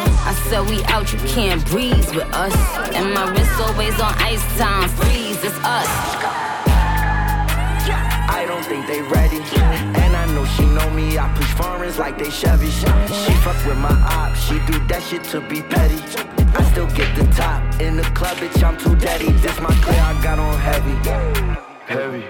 said 0.50 0.68
we 0.68 0.84
out, 0.86 1.14
you 1.14 1.20
can't 1.20 1.64
breathe 1.68 2.10
with 2.16 2.26
us. 2.34 2.56
And 2.96 3.14
my 3.14 3.30
wrist 3.30 3.52
always 3.62 3.94
on 4.00 4.14
ice 4.18 4.42
time, 4.58 4.90
freeze. 4.90 5.38
It's 5.44 5.56
us. 5.58 5.90
I 8.38 8.46
don't 8.48 8.66
think 8.66 8.88
they 8.88 9.04
ready. 9.04 9.42
And 10.02 10.16
I 10.16 10.26
know 10.34 10.46
she 10.46 10.66
know 10.66 10.90
me. 10.90 11.20
I 11.20 11.32
push 11.36 11.54
foreigns 11.54 12.00
like 12.00 12.18
they 12.18 12.32
Chevy. 12.32 12.72
She 12.72 13.34
fuck 13.46 13.64
with 13.64 13.78
my 13.78 13.94
op. 14.18 14.36
She 14.36 14.56
do 14.66 14.80
that 14.88 15.04
shit 15.04 15.24
to 15.26 15.40
be 15.40 15.62
petty. 15.62 16.02
I 16.58 16.64
still 16.72 16.88
get 16.88 17.16
the 17.16 17.26
top. 17.36 17.62
In 17.80 17.98
the 17.98 18.04
club, 18.18 18.38
bitch, 18.38 18.64
I'm 18.64 18.78
too 18.78 18.96
daddy. 18.96 19.32
This 19.44 19.60
my 19.60 19.74
clear, 19.84 20.02
I 20.02 20.20
got 20.24 20.40
on 20.40 20.58
heavy. 20.58 20.96
Heavy. 21.86 22.24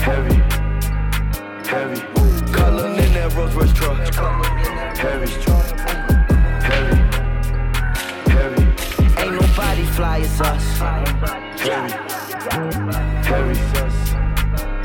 Heavy. 0.00 0.36
Heavy. 1.68 2.00
Color 2.52 2.88
in 2.88 3.12
that 3.12 3.34
Rolls 3.36 3.54
Royce 3.54 3.72
truck. 3.74 3.98
Heavy. 4.96 5.28
Heavy. 5.28 5.65
Fly 9.96 10.20
as 10.20 10.40
us. 10.42 10.78
Heavy. 10.78 11.92
Heavy. 13.30 13.56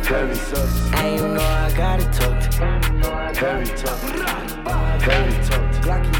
Heavy. 0.08 0.39
And 0.95 1.19
you 1.19 1.28
know 1.28 1.41
I 1.41 1.74
got 1.76 2.00
it 2.00 2.13
tucked. 2.13 2.54
Heavy. 3.36 3.69
Heavy. 5.04 5.36
Heavy. 5.84 6.12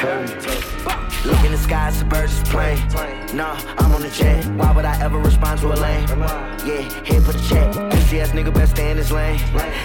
Heavy. 0.00 1.01
Look 1.24 1.44
in 1.44 1.52
the 1.52 1.58
sky, 1.58 1.88
it's 1.88 2.02
a 2.02 2.04
bird's 2.04 2.42
plane. 2.50 2.78
Nah, 3.32 3.56
I'm 3.78 3.92
on 3.92 4.02
the 4.02 4.10
jet. 4.10 4.44
Why 4.56 4.72
would 4.72 4.84
I 4.84 5.00
ever 5.00 5.18
respond 5.18 5.60
to 5.60 5.68
a 5.68 5.76
lane? 5.76 6.08
Yeah, 6.66 6.82
here 7.04 7.20
for 7.20 7.32
the 7.32 7.42
check. 7.48 7.72
Pussy 7.92 8.20
ass 8.20 8.30
nigga 8.30 8.52
best 8.52 8.72
stay 8.72 8.90
in 8.90 8.96
his 8.96 9.12
lane. 9.12 9.38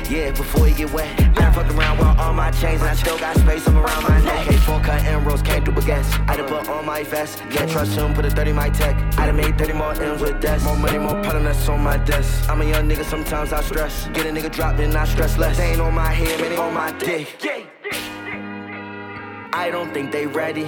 Yeah, 0.10 0.32
before 0.32 0.66
he 0.66 0.74
get 0.74 0.92
wet. 0.92 1.16
Been 1.36 1.54
fucking 1.54 1.78
around 1.78 2.00
with 2.00 2.08
all 2.18 2.34
my 2.34 2.50
chains, 2.50 2.82
and 2.82 2.90
I 2.90 2.96
still 2.96 3.20
got 3.20 3.38
space 3.38 3.68
I'm 3.68 3.78
around 3.78 4.04
my 4.04 4.20
neck. 4.22 4.48
K4 4.48 4.84
cut 4.84 5.04
emeralds, 5.06 5.44
can't 5.44 5.64
do 5.64 5.72
baguettes. 5.72 6.10
I 6.28 6.38
done 6.38 6.48
put 6.48 6.68
on 6.70 6.86
my 6.86 7.04
vest. 7.04 7.38
Can't 7.52 7.70
trust 7.70 7.96
him, 7.96 8.16
put 8.16 8.26
a 8.26 8.32
30 8.32 8.54
my 8.54 8.70
tech. 8.70 8.96
I 9.20 9.28
done 9.28 9.38
made 9.38 9.60
30 9.60 9.74
more 9.74 9.94
M's 9.94 10.22
with 10.22 10.42
death. 10.42 10.64
More 10.64 10.78
money, 10.78 10.98
more 10.98 11.22
pattern 11.22 11.44
that's 11.44 11.70
on 11.70 11.82
my 11.82 11.98
desk. 11.98 12.50
I'm 12.50 12.62
a 12.62 12.66
young 12.66 12.90
nigga, 12.90 13.06
sometimes 13.06 13.54
I 13.54 13.62
stress. 13.62 14.08
Get 14.08 14.26
a 14.26 14.30
nigga 14.30 14.52
dropped, 14.52 14.78
then 14.78 14.96
I 14.96 15.06
stress 15.06 15.38
less. 15.38 15.58
They 15.58 15.72
ain't 15.72 15.82
on 15.82 15.94
my 15.94 16.12
head, 16.12 16.42
man, 16.42 16.50
they 16.50 16.58
on 16.58 16.74
my 16.74 16.92
dick. 16.98 17.77
I 19.54 19.70
don't 19.70 19.94
think 19.94 20.12
they 20.12 20.28
ready. 20.28 20.68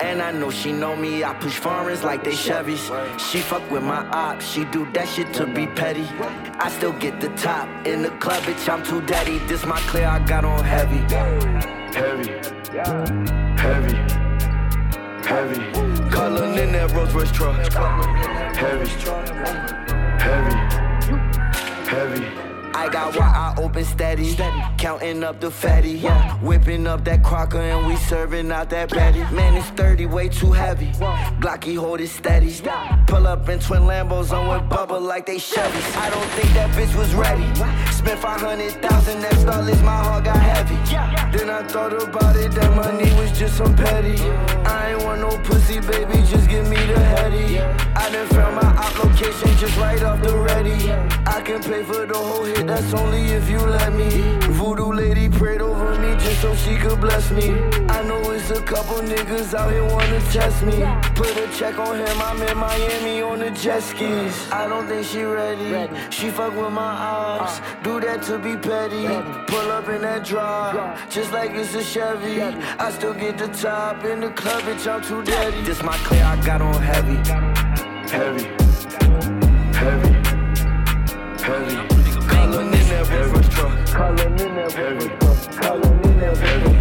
And 0.00 0.22
I 0.22 0.30
know 0.30 0.50
she 0.50 0.72
know 0.72 0.94
me. 0.94 1.24
I 1.24 1.34
push 1.34 1.58
foreigns 1.58 2.04
like 2.04 2.22
they 2.24 2.32
Chevys. 2.32 2.84
She 3.18 3.40
fuck 3.40 3.68
with 3.70 3.82
my 3.82 4.06
ops. 4.08 4.46
She 4.46 4.64
do 4.66 4.90
that 4.92 5.08
shit 5.08 5.32
to 5.34 5.46
be 5.46 5.66
petty. 5.66 6.06
I 6.58 6.70
still 6.70 6.92
get 6.92 7.20
the 7.20 7.30
top 7.30 7.68
in 7.86 8.02
the 8.02 8.10
club, 8.18 8.42
bitch. 8.44 8.68
I'm 8.68 8.84
too 8.84 9.00
daddy. 9.02 9.38
This 9.46 9.64
my 9.66 9.80
clear. 9.80 10.06
I 10.06 10.18
got 10.20 10.44
on 10.44 10.64
heavy. 10.64 10.98
Heavy. 11.94 12.30
Heavy. 13.56 13.96
Heavy. 15.26 16.10
Color 16.10 16.60
in 16.60 16.72
that 16.72 16.92
Rolls 16.92 17.12
Royce 17.12 17.32
truck. 17.32 17.56
Heavy. 18.54 18.88
Heavy. 20.18 20.54
Heavy. 21.88 22.47
I 22.78 22.88
got 22.88 23.16
one 23.16 23.24
eye 23.24 23.54
open 23.58 23.84
steady, 23.84 24.36
counting 24.78 25.24
up 25.24 25.40
the 25.40 25.50
fatty, 25.50 25.94
yeah. 25.94 26.34
Whipping 26.38 26.86
up 26.86 27.04
that 27.06 27.24
crocker 27.24 27.58
and 27.58 27.88
we 27.88 27.96
serving 27.96 28.52
out 28.52 28.70
that 28.70 28.90
Betty. 28.90 29.18
Man, 29.34 29.54
it's 29.56 29.66
30, 29.70 30.06
way 30.06 30.28
too 30.28 30.52
heavy. 30.52 30.92
Glocky 31.40 31.76
hold 31.76 32.00
it 32.00 32.06
steady. 32.06 32.54
Pull 33.08 33.26
up 33.26 33.48
in 33.48 33.58
twin 33.58 33.82
Lambos 33.82 34.30
on 34.30 34.46
with 34.46 34.70
bubble 34.70 35.00
like 35.00 35.26
they 35.26 35.38
Chevys. 35.38 35.96
I 35.96 36.08
don't 36.08 36.30
think 36.36 36.54
that 36.54 36.70
bitch 36.70 36.96
was 36.96 37.12
ready. 37.16 37.46
Spent 37.90 38.20
500,000, 38.20 39.20
that 39.22 39.34
starless, 39.34 39.82
my 39.82 39.96
heart 39.96 40.24
got 40.24 40.36
heavy. 40.36 40.76
Then 41.36 41.50
I 41.50 41.66
thought 41.66 41.92
about 42.00 42.36
it, 42.36 42.52
that 42.52 42.76
money 42.76 43.12
was 43.20 43.36
just 43.36 43.56
some 43.56 43.74
petty. 43.74 44.22
I 44.64 44.92
ain't 44.92 45.02
want 45.02 45.20
no 45.20 45.36
pussy, 45.38 45.80
baby, 45.80 46.22
just 46.30 46.48
give 46.48 46.68
me 46.68 46.76
the 46.76 47.00
heady. 47.00 47.58
I 47.58 48.08
done 48.12 48.28
found 48.28 48.54
my 48.54 48.68
op 48.76 49.04
location 49.04 49.56
just 49.56 49.76
right 49.78 50.00
off 50.04 50.22
the 50.22 50.36
ready. 50.36 50.92
I 51.26 51.42
can 51.42 51.60
pay 51.60 51.82
for 51.82 52.06
the 52.06 52.16
whole 52.16 52.44
hit 52.44 52.67
that's 52.68 52.92
only 52.92 53.22
if 53.32 53.48
you 53.48 53.58
let 53.58 53.92
me. 53.94 54.10
Voodoo 54.58 54.92
lady 54.92 55.28
prayed 55.28 55.62
over 55.62 55.98
me 55.98 56.12
just 56.18 56.42
so 56.42 56.54
she 56.54 56.76
could 56.76 57.00
bless 57.00 57.30
me. 57.30 57.50
I 57.88 58.02
know 58.02 58.20
it's 58.30 58.50
a 58.50 58.62
couple 58.62 58.96
niggas 58.96 59.54
out 59.54 59.72
here 59.72 59.84
wanna 59.84 60.20
test 60.30 60.62
me. 60.62 60.78
Put 61.14 61.34
a 61.36 61.48
check 61.58 61.78
on 61.78 61.98
him, 61.98 62.20
I'm 62.20 62.42
in 62.42 62.56
Miami 62.58 63.22
on 63.22 63.38
the 63.38 63.50
jet 63.50 63.82
skis. 63.82 64.50
I 64.52 64.68
don't 64.68 64.86
think 64.86 65.06
she 65.06 65.22
ready. 65.22 65.88
She 66.10 66.30
fuck 66.30 66.54
with 66.54 66.72
my 66.72 66.92
ops. 66.92 67.60
Uh. 67.60 67.82
Do 67.82 68.00
that 68.00 68.22
to 68.24 68.38
be 68.38 68.56
petty. 68.56 69.06
Pull 69.46 69.70
up 69.70 69.88
in 69.88 70.02
that 70.02 70.24
drop, 70.24 70.98
just 71.08 71.32
like 71.32 71.52
it's 71.52 71.74
a 71.74 71.82
Chevy. 71.82 72.42
I 72.42 72.90
still 72.90 73.14
get 73.14 73.38
the 73.38 73.48
top 73.48 74.04
in 74.04 74.20
the 74.20 74.30
club, 74.30 74.62
bitch, 74.62 74.86
I'm 74.86 75.02
too 75.02 75.22
daddy. 75.22 75.62
This 75.62 75.82
my 75.82 75.96
clear, 75.98 76.24
I 76.24 76.36
got 76.44 76.60
on 76.60 76.82
heavy. 76.82 77.16
Heavy. 78.10 78.44
Heavy. 79.74 80.12
Heavy. 81.42 81.97
In 83.10 83.14
that 83.14 83.86
Color 83.86 84.26
in 84.26 84.54
that 84.54 84.74
Color 85.56 85.92
in 86.02 86.18
that 86.20 86.77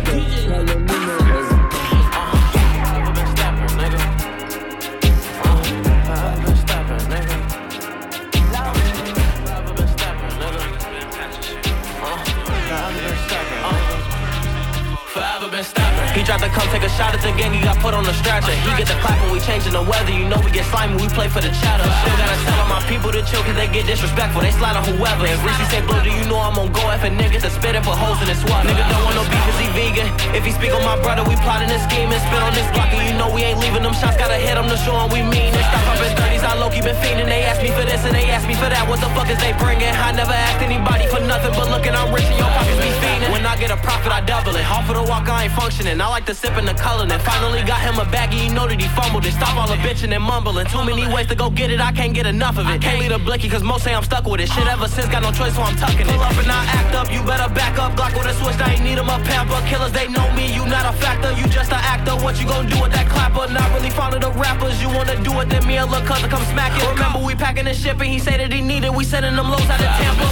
put 17.87 17.95
on 17.95 18.03
the 18.03 18.11
stretcher. 18.19 18.51
He 18.51 18.69
get 18.75 18.91
the 18.91 18.99
clap 18.99 19.15
when 19.23 19.31
we 19.31 19.39
changing 19.39 19.71
the 19.71 19.81
weather. 19.81 20.11
You 20.11 20.27
know 20.27 20.35
we 20.43 20.51
get 20.51 20.67
slimy, 20.67 20.99
we 20.99 21.07
play 21.07 21.31
for 21.31 21.39
the 21.39 21.47
chatter. 21.63 21.87
Still 22.03 22.17
gotta 22.19 22.37
tell 22.43 22.59
all 22.59 22.67
my 22.67 22.83
people 22.91 23.15
to 23.15 23.23
chill, 23.23 23.39
cause 23.47 23.55
they 23.55 23.71
get 23.71 23.87
disrespectful. 23.87 24.43
They 24.43 24.51
slide 24.51 24.75
on 24.75 24.83
whoever. 24.83 25.23
If 25.23 25.39
Reese 25.39 25.71
say 25.71 25.79
blue, 25.87 26.03
do 26.03 26.11
you 26.11 26.27
know 26.27 26.43
I'm 26.43 26.59
on 26.59 26.75
go? 26.75 26.83
If 26.91 27.07
a 27.07 27.11
nigga 27.11 27.39
to 27.39 27.49
spit 27.49 27.79
put 27.79 27.95
holes 27.95 28.19
in 28.19 28.27
his 28.27 28.43
swat. 28.43 28.67
Nigga 28.67 28.83
don't 28.91 29.03
want 29.07 29.15
no 29.15 29.23
beef 29.31 29.39
cause 29.47 29.59
he 29.63 29.67
vegan. 29.71 30.07
If 30.35 30.43
he 30.43 30.51
speak 30.51 30.75
on 30.75 30.83
my 30.83 30.99
brother, 30.99 31.23
we 31.23 31.39
plotting 31.47 31.71
and 31.71 31.79
spit 31.79 32.41
on 32.43 32.51
this 32.51 32.67
block. 32.75 32.91
And 32.91 33.07
you 33.07 33.15
know 33.15 33.31
we 33.31 33.47
ain't 33.47 33.63
leaving 33.63 33.87
them 33.87 33.95
shots. 33.95 34.19
Gotta 34.19 34.35
hit 34.35 34.59
them 34.59 34.67
to 34.67 34.77
show 34.83 34.99
them 34.99 35.07
we 35.15 35.23
mean 35.23 35.55
it. 35.55 35.65
Stop 35.71 35.95
up 35.95 36.03
in 36.03 36.11
30s, 36.11 36.43
I 36.43 36.59
low 36.59 36.67
key 36.67 36.83
been 36.83 36.99
fiending. 36.99 37.31
They 37.31 37.47
ask 37.47 37.63
me 37.63 37.71
for 37.71 37.87
this 37.87 38.03
and 38.03 38.11
they 38.11 38.27
ask 38.27 38.43
me 38.43 38.55
for 38.59 38.67
that. 38.67 38.83
What 38.91 38.99
the 38.99 39.07
fuck 39.15 39.31
is 39.31 39.39
they 39.39 39.55
bringing? 39.55 39.87
I 39.87 40.11
never 40.11 40.35
asked 40.35 40.59
anybody 40.59 41.07
for 41.07 41.23
nothing 41.23 41.55
but 41.55 41.71
looking, 41.71 41.95
I'm 41.95 42.11
rich 42.11 42.27
and 42.27 42.35
your 42.35 42.51
pockets 42.51 42.83
be 42.83 42.91
fiending. 42.99 43.31
When 43.31 43.45
I 43.47 43.55
get 43.55 43.71
a 43.71 43.79
profit, 43.79 44.11
I 44.11 44.19
double 44.19 44.55
it. 44.59 44.67
Off 44.67 44.91
of 44.91 44.99
the 44.99 45.05
walk, 45.07 45.31
I 45.31 45.47
ain't 45.47 45.55
functioning. 45.55 45.95
I 46.03 46.07
like 46.11 46.26
to 46.27 46.35
sip 46.35 46.57
in 46.57 46.65
the 46.65 46.73
color. 46.73 47.07
And 47.07 47.21
finally 47.23 47.63
got 47.63 47.79
him 47.79 47.95
a 47.99 48.05
baggie, 48.05 48.43
you 48.43 48.53
know 48.53 48.67
that 48.67 48.79
he 48.79 48.87
fumbled 48.91 49.25
it. 49.25 49.31
Stop 49.31 49.55
all 49.55 49.67
the 49.67 49.79
bitching 49.79 50.11
and 50.13 50.23
mumbling. 50.23 50.67
Too 50.67 50.83
many 50.83 51.07
ways 51.07 51.27
to 51.27 51.35
go 51.35 51.49
get 51.49 51.71
it, 51.71 51.79
I 51.79 51.91
can't 51.91 52.13
get 52.13 52.27
enough 52.27 52.57
of 52.57 52.67
it. 52.67 52.81
Can't 52.81 52.99
leave 52.99 53.11
a 53.11 53.19
blicky, 53.19 53.47
cause 53.49 53.63
most 53.63 53.83
say 53.85 53.95
I'm 53.95 54.03
stuck 54.03 54.27
with 54.27 54.41
it. 54.41 54.51
Shit 54.51 54.67
ever 54.67 54.87
since, 54.87 55.07
got 55.07 55.23
no 55.23 55.31
choice, 55.31 55.55
so 55.55 55.63
I'm 55.63 55.75
tucking 55.77 56.03
it. 56.03 56.11
Pull 56.11 56.21
up 56.21 56.37
and 56.37 56.51
I 56.51 56.65
act 56.67 56.95
up, 56.95 57.11
you 57.11 57.23
better 57.23 57.47
back 57.53 57.79
up. 57.79 57.95
Glock 57.95 58.11
with 58.11 58.27
a 58.27 58.35
switch, 58.35 58.59
I 58.59 58.75
ain't 58.75 58.83
need 58.83 58.99
him 58.99 59.07
a 59.07 59.17
pamper. 59.23 59.59
Killers, 59.71 59.93
they 59.93 60.07
know 60.07 60.27
me, 60.35 60.53
you 60.53 60.67
not 60.67 60.83
a 60.83 60.93
factor. 60.99 61.31
You 61.31 61.47
just 61.47 61.71
an 61.71 61.79
actor. 61.79 62.15
What 62.19 62.39
you 62.39 62.45
gonna 62.45 62.69
do 62.69 62.81
with 62.81 62.91
that 62.91 63.07
clapper? 63.07 63.47
Not 63.47 63.71
really 63.73 63.89
fond 63.89 64.13
of 64.15 64.21
the 64.21 64.31
rappers. 64.31 64.81
You 64.81 64.89
wanna 64.89 65.15
do 65.23 65.31
it, 65.39 65.47
then 65.47 65.65
me 65.65 65.77
and 65.77 65.89
Lil' 65.89 66.03
Cousin 66.03 66.29
come 66.29 66.43
smack 66.51 66.75
it. 66.75 66.83
Remember, 66.91 67.23
we 67.23 67.35
packing 67.35 67.65
the 67.65 67.73
ship 67.73 67.99
and 68.03 68.11
he 68.11 68.19
said 68.19 68.39
that 68.39 68.51
he 68.51 68.59
needed. 68.59 68.91
We 68.91 69.03
sending 69.05 69.35
them 69.35 69.47
lows 69.49 69.69
out 69.69 69.79
of 69.79 69.91
Tampa. 69.95 70.27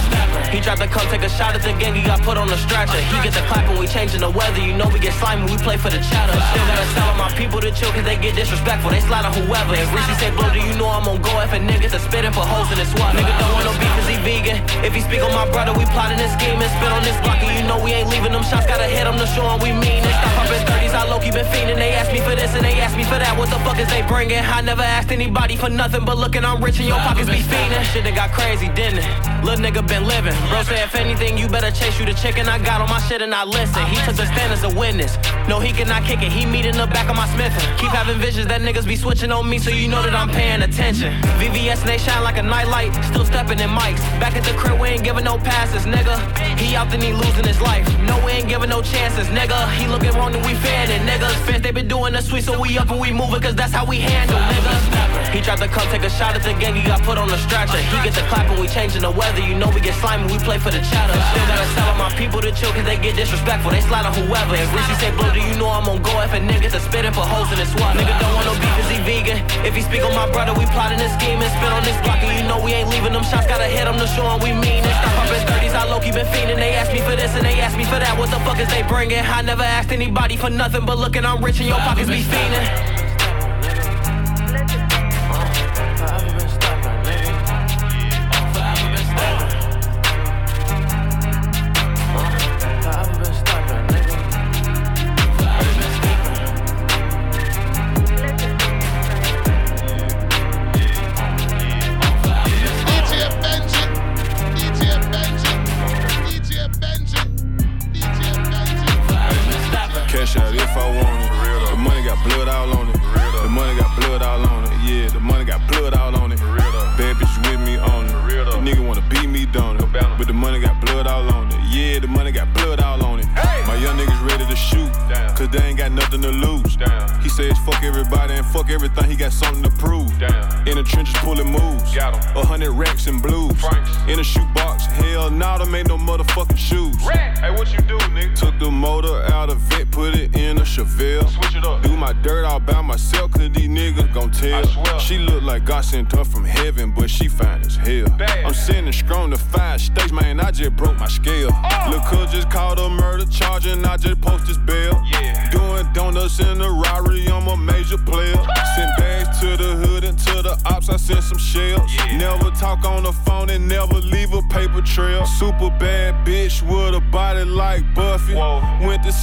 He 0.52 0.60
tried 0.60 0.78
to 0.78 0.86
come 0.86 1.06
take 1.08 1.22
a 1.22 1.28
shot 1.28 1.54
at 1.56 1.62
the 1.62 1.72
gang, 1.80 1.94
he 1.94 2.02
got 2.02 2.20
put 2.22 2.36
on 2.36 2.48
the 2.48 2.56
stretcher. 2.56 3.00
He 3.00 3.16
get 3.22 3.32
the 3.32 3.44
clap 3.48 3.68
and 3.68 3.78
we 3.78 3.86
changing 3.86 4.20
the 4.20 4.30
weather. 4.30 4.60
You 4.60 4.76
know 4.76 4.88
we 4.92 5.00
get 5.00 5.14
slimy, 5.14 5.50
we 5.50 5.56
play 5.58 5.76
for 5.86 5.94
the 5.94 6.02
chatter. 6.02 6.34
Still 6.34 6.66
gotta 6.66 6.86
tell 6.98 7.14
my 7.14 7.30
people 7.38 7.60
to 7.62 7.70
chill, 7.70 7.92
cause 7.94 8.02
they 8.02 8.18
get 8.18 8.34
disrespectful. 8.34 8.90
They 8.90 9.00
slide 9.06 9.22
on 9.22 9.32
whoever. 9.38 9.74
If 9.78 9.86
Reese 9.94 10.18
say, 10.18 10.34
bro, 10.34 10.50
do 10.50 10.58
you 10.58 10.74
know 10.74 10.90
I'm 10.90 11.06
on 11.06 11.22
go? 11.22 11.30
If 11.46 11.54
a 11.54 11.62
nigga 11.62 11.86
to 11.94 12.00
spit 12.02 12.26
and 12.26 12.34
put 12.34 12.46
holes 12.50 12.70
in 12.74 12.78
his 12.82 12.90
swat. 12.90 13.14
Nigga 13.14 13.30
don't 13.38 13.52
want 13.54 13.64
no 13.70 13.72
beef 13.78 13.92
cause 13.94 14.10
he 14.10 14.18
vegan. 14.26 14.58
If 14.82 14.92
he 14.98 15.00
speak 15.06 15.22
on 15.22 15.30
my 15.30 15.46
brother, 15.54 15.70
we 15.78 15.86
plotting 15.94 16.18
this 16.18 16.34
scheme 16.34 16.58
and 16.58 16.70
spit 16.74 16.90
on 16.90 17.02
this 17.06 17.14
block. 17.22 17.38
And 17.38 17.54
you 17.54 17.62
know 17.70 17.78
we 17.78 17.94
ain't 17.94 18.10
leaving 18.10 18.34
them 18.34 18.42
shots, 18.42 18.66
gotta 18.66 18.90
hit 18.90 19.06
them 19.06 19.14
to 19.14 19.26
show 19.30 19.46
them 19.46 19.62
we 19.62 19.70
mean 19.70 20.02
it. 20.02 20.14
Stop 20.18 20.42
up 20.42 20.50
in 20.50 20.62
30s, 20.66 20.94
I 20.94 21.02
low 21.06 21.22
key 21.22 21.30
been 21.30 21.46
fiending. 21.54 21.78
They 21.78 21.94
ask 21.94 22.10
me 22.10 22.18
for 22.18 22.34
this 22.34 22.50
and 22.58 22.64
they 22.66 22.74
ask 22.82 22.96
me 22.98 23.04
for 23.06 23.18
that. 23.22 23.38
What 23.38 23.50
the 23.54 23.60
fuck 23.62 23.78
is 23.78 23.86
they 23.86 24.02
bringing? 24.10 24.42
I 24.42 24.60
never 24.66 24.82
asked 24.82 25.12
anybody 25.14 25.54
for 25.54 25.70
nothing 25.70 26.04
but 26.04 26.18
looking, 26.18 26.44
I'm 26.44 26.58
rich 26.58 26.82
and 26.82 26.88
your 26.88 26.98
pockets 26.98 27.30
be 27.30 27.46
fiending. 27.46 27.82
Shit 27.94 28.02
that 28.02 28.14
got 28.18 28.34
crazy, 28.34 28.66
didn't 28.74 29.06
it? 29.06 29.10
Little 29.46 29.62
nigga 29.62 29.86
been 29.86 30.02
living. 30.02 30.34
Bro 30.50 30.66
say 30.66 30.82
if 30.82 30.94
anything, 30.96 31.38
you 31.38 31.46
better 31.46 31.70
chase 31.70 32.00
you 32.00 32.06
the 32.06 32.14
chicken. 32.14 32.48
I 32.48 32.58
got 32.58 32.82
on 32.82 32.90
my 32.90 32.98
shit 33.06 33.22
and 33.22 33.32
I 33.32 33.44
listen. 33.44 33.86
He 33.86 33.96
took 34.02 34.16
the 34.16 34.26
stand 34.26 34.50
as 34.50 34.64
a 34.64 34.72
witness. 34.74 35.14
No, 35.46 35.60
he 35.60 35.75
cannot 35.76 36.04
kick 36.04 36.22
it. 36.22 36.32
He 36.32 36.46
meet 36.46 36.64
in 36.64 36.76
the 36.76 36.86
back 36.86 37.08
of 37.10 37.16
my 37.16 37.28
Smith. 37.36 37.52
Keep 37.76 37.92
having 37.92 38.18
visions 38.18 38.46
that 38.48 38.62
niggas 38.62 38.86
be 38.86 38.96
switching 38.96 39.30
on 39.30 39.48
me, 39.48 39.58
so 39.58 39.70
you 39.70 39.88
know 39.88 40.02
that 40.02 40.14
I'm 40.14 40.30
paying 40.30 40.62
attention. 40.62 41.12
VVS 41.36 41.84
and 41.84 41.90
they 41.90 41.98
shine 41.98 42.24
like 42.24 42.38
a 42.38 42.42
nightlight. 42.42 42.96
Still 43.04 43.26
stepping 43.26 43.60
in 43.60 43.68
mics. 43.68 44.00
Back 44.18 44.34
at 44.36 44.44
the 44.44 44.56
crib, 44.56 44.80
we 44.80 44.88
ain't 44.88 45.04
giving 45.04 45.24
no 45.24 45.36
passes, 45.36 45.84
nigga. 45.84 46.16
He 46.56 46.74
out 46.74 46.88
then 46.90 47.02
he 47.02 47.12
losing 47.12 47.44
his 47.44 47.60
life. 47.60 47.86
No, 48.08 48.16
we 48.24 48.32
ain't 48.32 48.48
giving 48.48 48.70
no 48.70 48.80
chances, 48.80 49.28
nigga. 49.28 49.58
He 49.76 49.86
looking 49.86 50.12
wrong 50.16 50.34
and 50.34 50.44
we 50.46 50.54
fanning, 50.54 51.04
niggas. 51.04 51.36
Fans, 51.44 51.62
they 51.62 51.72
been 51.72 51.88
doing 51.88 52.14
the 52.14 52.22
sweet, 52.22 52.44
so 52.44 52.58
we 52.58 52.78
up 52.78 52.90
and 52.90 53.00
we 53.00 53.12
moving, 53.12 53.42
cause 53.42 53.54
that's 53.54 53.72
how 53.72 53.84
we 53.84 54.00
handle, 54.00 54.38
nigga. 54.38 55.34
He 55.36 55.42
tried 55.42 55.60
to 55.60 55.68
come 55.68 55.86
take 55.92 56.04
a 56.04 56.10
shot 56.10 56.34
at 56.34 56.42
the 56.42 56.54
gang, 56.56 56.74
he 56.74 56.82
got 56.88 57.02
put 57.02 57.18
on 57.18 57.28
the 57.28 57.36
stretcher. 57.36 57.76
He 57.76 57.96
get 58.00 58.14
the 58.14 58.24
clap 58.32 58.48
and 58.48 58.58
we 58.58 58.68
changing 58.68 59.02
the 59.02 59.10
weather. 59.10 59.40
You 59.40 59.54
know 59.54 59.68
we 59.68 59.82
get 59.82 59.94
slimy, 60.00 60.32
we 60.32 60.38
play 60.38 60.56
for 60.56 60.70
the 60.70 60.80
chatter. 60.80 61.12
Still 61.12 61.46
gotta 61.52 61.66
all 61.84 61.98
my 62.00 62.08
people 62.16 62.40
to 62.40 62.50
chill, 62.52 62.72
cause 62.72 62.86
they 62.86 62.96
get 62.96 63.16
disrespectful. 63.16 63.70
They 63.70 63.82
slide 63.82 64.06
on 64.06 64.14
whoever. 64.14 64.54
If 64.56 64.72
Reese 64.72 64.98
say, 64.98 65.10
bro, 65.12 65.28
do 65.34 65.40
you 65.40 65.54
know 65.60 65.65
I'm 65.68 65.88
on 65.88 66.02
go? 66.02 66.12
If 66.22 66.32
a 66.32 66.40
nigga 66.40 66.70
to 66.70 66.80
spit 66.80 67.06
put 67.14 67.26
holes 67.26 67.50
in 67.52 67.58
his 67.58 67.70
swat. 67.72 67.96
Nigga 67.96 68.14
don't 68.20 68.34
want 68.34 68.46
no 68.46 68.54
beef, 68.60 68.72
cause 68.76 68.90
he 68.90 68.98
vegan. 69.02 69.38
If 69.64 69.74
he 69.74 69.82
speak 69.82 70.02
on 70.04 70.14
my 70.14 70.28
brother, 70.30 70.52
we 70.52 70.66
plotting 70.74 70.98
this 70.98 71.12
scheme 71.14 71.40
and 71.40 71.50
spit 71.56 71.72
on 71.72 71.82
this 71.82 71.96
block. 72.04 72.20
And 72.20 72.32
you 72.36 72.44
know 72.44 72.60
we 72.62 72.72
ain't 72.76 72.90
leaving 72.90 73.12
them 73.12 73.24
shots, 73.24 73.46
gotta 73.46 73.66
hit 73.66 73.84
them 73.84 73.98
to 73.98 74.06
show 74.06 74.28
them 74.28 74.40
we 74.44 74.52
mean 74.52 74.84
it. 74.84 74.96
Stop 75.00 75.24
up 75.24 75.32
in 75.32 75.42
30s, 75.48 75.74
I 75.74 75.84
low 75.88 76.00
key 76.00 76.12
been 76.12 76.26
fiending. 76.28 76.56
They 76.56 76.74
ask 76.74 76.92
me 76.92 77.00
for 77.00 77.16
this 77.16 77.32
and 77.34 77.44
they 77.44 77.60
ask 77.60 77.76
me 77.76 77.84
for 77.84 77.98
that. 77.98 78.18
What 78.18 78.30
the 78.30 78.40
fuck 78.44 78.58
is 78.58 78.68
they 78.68 78.82
bringing? 78.84 79.24
I 79.24 79.42
never 79.42 79.64
asked 79.64 79.92
anybody 79.92 80.36
for 80.36 80.50
nothing 80.50 80.84
but 80.84 80.98
looking, 80.98 81.24
I'm 81.24 81.42
rich 81.44 81.58
and 81.60 81.68
your 81.68 81.78
pockets 81.78 82.08
be 82.08 82.22
fiending. 82.22 82.95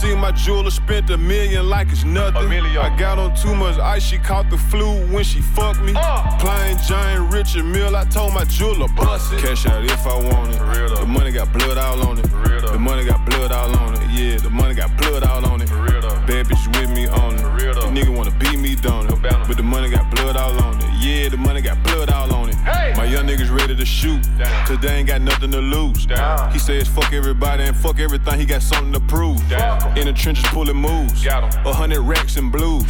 See 0.04 0.14
my 0.16 0.34
jeweler, 0.34 0.70
spent 0.70 1.10
a 1.12 1.18
million 1.18 1.70
like 1.70 1.90
it's 1.90 2.04
nothing. 2.04 2.52
I 2.52 2.94
got 3.00 3.18
on 3.18 3.34
too 3.38 3.56
much 3.56 3.80
ice, 3.80 4.04
she 4.04 4.18
caught 4.18 4.50
the 4.50 4.58
flu 4.58 5.08
when 5.08 5.24
she 5.24 5.40
fucked 5.40 5.80
me. 5.80 5.94
Uh. 5.96 6.38
Plain 6.40 6.78
Jane 6.86 7.30
Richard 7.32 7.64
Mille, 7.64 7.96
I 7.96 8.04
told 8.04 8.34
my 8.34 8.44
jeweler, 8.44 8.90
bust 8.98 9.32
it. 9.32 9.40
Cash 9.40 9.66
out 9.66 9.82
if 9.82 10.06
I 10.06 10.18
want 10.18 10.56
it. 10.56 10.60
The 11.00 11.06
money 11.06 11.32
got 11.32 11.54
blood 11.54 11.78
all 11.78 12.06
on 12.06 12.20
it. 12.20 12.24
The 12.24 12.78
money 12.78 13.06
got 13.06 13.26
blood 13.26 13.54
all 13.54 13.74
on 13.78 13.94
it. 13.94 14.02
Yeah, 14.12 14.36
the 14.40 14.50
money 14.50 14.76
got 14.76 14.92
blood 14.98 15.24
all 15.24 15.46
on 15.46 15.62
it. 15.62 15.70
Bad 16.28 16.48
bitch 16.48 16.68
with 16.82 16.90
me 16.90 17.08
on 17.08 17.36
it. 17.36 17.42
The 17.74 17.88
nigga 17.88 18.14
wanna 18.14 18.32
beat 18.32 18.60
me 18.60 18.76
down 18.76 19.08
it. 19.08 19.22
But 19.22 19.56
the 19.56 19.64
money 19.64 19.90
got 19.90 20.14
blood 20.14 20.36
all 20.36 20.62
on 20.64 20.82
it. 20.82 20.86
Yeah, 21.00 21.30
the 21.30 21.38
money 21.38 21.62
got 21.62 21.82
blood 21.82 22.10
all 22.10 22.24
on 22.24 22.30
it. 22.30 22.33
My 22.96 23.06
young 23.06 23.28
niggas 23.28 23.56
ready 23.56 23.76
to 23.76 23.86
shoot. 23.86 24.22
Cause 24.66 24.80
they 24.80 24.90
ain't 24.90 25.08
got 25.08 25.22
nothing 25.22 25.52
to 25.52 25.60
lose. 25.60 26.08
He 26.52 26.60
says 26.60 26.88
fuck 26.88 27.12
everybody 27.12 27.64
and 27.64 27.76
fuck 27.76 28.00
everything. 28.00 28.40
He 28.40 28.46
got 28.46 28.62
something 28.62 28.94
to 28.94 29.00
prove. 29.00 29.40
In 29.98 30.06
the 30.06 30.14
trenches 30.16 30.46
pulling 30.48 30.78
moves. 30.78 31.26
A 31.26 31.74
hundred 31.74 32.02
racks 32.02 32.38
and 32.38 32.52
blues. 32.52 32.86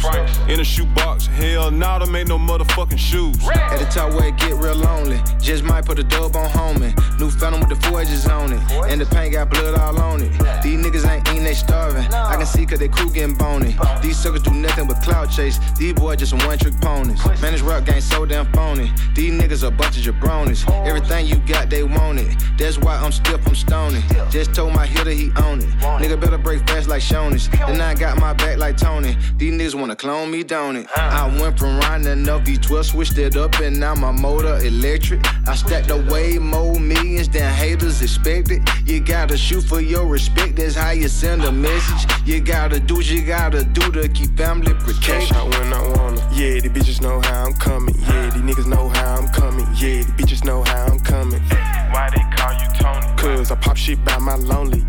In 0.48 0.60
a 0.60 0.64
shoebox. 0.64 1.26
Hell 1.26 1.70
nah, 1.70 1.98
them 1.98 2.14
ain't 2.14 2.28
no 2.28 2.38
motherfucking 2.38 2.98
shoes. 2.98 3.36
At 3.48 3.78
the 3.78 3.86
top 3.86 4.12
where 4.12 4.28
it 4.28 4.36
get 4.36 4.54
real 4.54 4.74
lonely. 4.74 5.20
Just 5.40 5.64
might 5.64 5.84
put 5.84 5.98
a 5.98 6.04
dub 6.04 6.36
on 6.36 6.48
homie. 6.50 6.94
New 7.18 7.30
phantom 7.30 7.60
with 7.60 7.68
the 7.70 7.88
four 7.88 8.00
edges 8.00 8.26
on 8.26 8.52
it. 8.52 8.60
And 8.88 9.00
the 9.00 9.06
paint 9.06 9.32
got 9.32 9.50
blood 9.50 9.78
all 9.78 10.00
on 10.00 10.22
it. 10.22 10.30
These 10.62 10.84
niggas 10.84 11.08
ain't 11.08 11.28
eating, 11.28 11.44
they 11.44 11.54
starving. 11.54 12.04
I 12.12 12.36
can 12.36 12.46
see 12.46 12.66
cause 12.66 12.78
they 12.78 12.88
crew 12.88 13.10
getting 13.10 13.36
bony. 13.36 13.76
These 14.02 14.18
suckers 14.18 14.42
do 14.42 14.52
nothing 14.52 14.86
but 14.86 15.02
cloud 15.02 15.30
chase. 15.30 15.58
These 15.78 15.94
boys 15.94 16.18
just 16.18 16.30
some 16.30 16.40
one 16.46 16.58
trick 16.58 16.78
ponies. 16.80 17.24
Man, 17.40 17.52
this 17.52 17.62
rap 17.62 17.84
game 17.84 18.00
so 18.00 18.26
damn 18.26 18.46
phony. 18.52 18.92
These 19.14 19.32
niggas 19.32 19.66
a 19.66 19.70
bunch 19.70 19.96
of 19.96 20.03
jabronis. 20.04 20.68
Everything 20.86 21.26
you 21.26 21.36
got, 21.46 21.70
they 21.70 21.82
want 21.82 22.20
it. 22.20 22.36
That's 22.58 22.78
why 22.78 22.96
I'm 22.96 23.12
stiff, 23.12 23.46
I'm 23.46 23.54
stoning. 23.54 24.02
Just 24.30 24.54
told 24.54 24.74
my 24.74 24.86
hitter 24.86 25.10
he 25.10 25.30
own 25.42 25.60
it. 25.60 25.68
Nigga 26.00 26.20
better 26.20 26.38
break 26.38 26.66
fast 26.68 26.88
like 26.88 27.02
Shonish. 27.02 27.48
And 27.68 27.80
I 27.80 27.94
got 27.94 28.18
my 28.18 28.34
back 28.34 28.58
like 28.58 28.76
Tony. 28.76 29.16
These 29.36 29.54
niggas 29.54 29.74
wanna 29.74 29.96
clone 29.96 30.30
me, 30.30 30.44
don't 30.44 30.76
it? 30.76 30.86
I 30.96 31.26
went 31.40 31.58
from 31.58 31.78
riding 31.80 32.28
a 32.28 32.38
V12, 32.38 32.84
switched 32.84 33.18
it 33.18 33.36
up, 33.36 33.58
and 33.60 33.80
now 33.80 33.94
my 33.94 34.12
motor 34.12 34.56
electric. 34.58 35.20
I 35.48 35.54
stacked 35.54 35.90
away 35.90 36.38
more 36.38 36.78
millions 36.78 37.28
than 37.28 37.52
haters 37.52 38.02
expected. 38.02 38.68
You 38.84 39.00
gotta 39.00 39.36
shoot 39.36 39.64
for 39.64 39.80
your 39.80 40.06
respect, 40.06 40.56
that's 40.56 40.74
how 40.74 40.90
you 40.90 41.08
send 41.08 41.44
a 41.44 41.52
message. 41.52 42.10
You 42.26 42.40
gotta 42.40 42.78
do 42.78 42.96
what 42.96 43.06
you 43.06 43.22
gotta 43.22 43.64
do 43.64 43.90
to 43.92 44.08
keep 44.08 44.36
family 44.36 44.74
protected. 44.74 45.28
Cash 45.28 45.32
out 45.32 45.48
when 45.48 45.72
I. 45.72 46.03
Yeah, 46.34 46.58
the 46.58 46.68
bitches 46.68 47.00
know 47.00 47.20
how 47.20 47.46
I'm 47.46 47.54
coming. 47.54 47.94
Yeah, 47.96 48.30
these 48.30 48.42
niggas 48.42 48.66
know 48.66 48.88
how 48.88 49.18
I'm 49.18 49.28
coming. 49.28 49.66
Yeah, 49.76 50.02
the 50.02 50.12
bitches 50.18 50.44
know 50.44 50.64
how 50.64 50.86
I'm 50.86 50.98
coming. 50.98 51.40
Why 51.40 52.10
they 52.10 52.24
call 52.36 52.52
you 52.54 52.66
Tony? 52.74 53.16
Cause 53.16 53.52
I 53.52 53.54
pop 53.54 53.76
shit 53.76 54.04
by 54.04 54.18
my 54.18 54.34
lonely. 54.34 54.84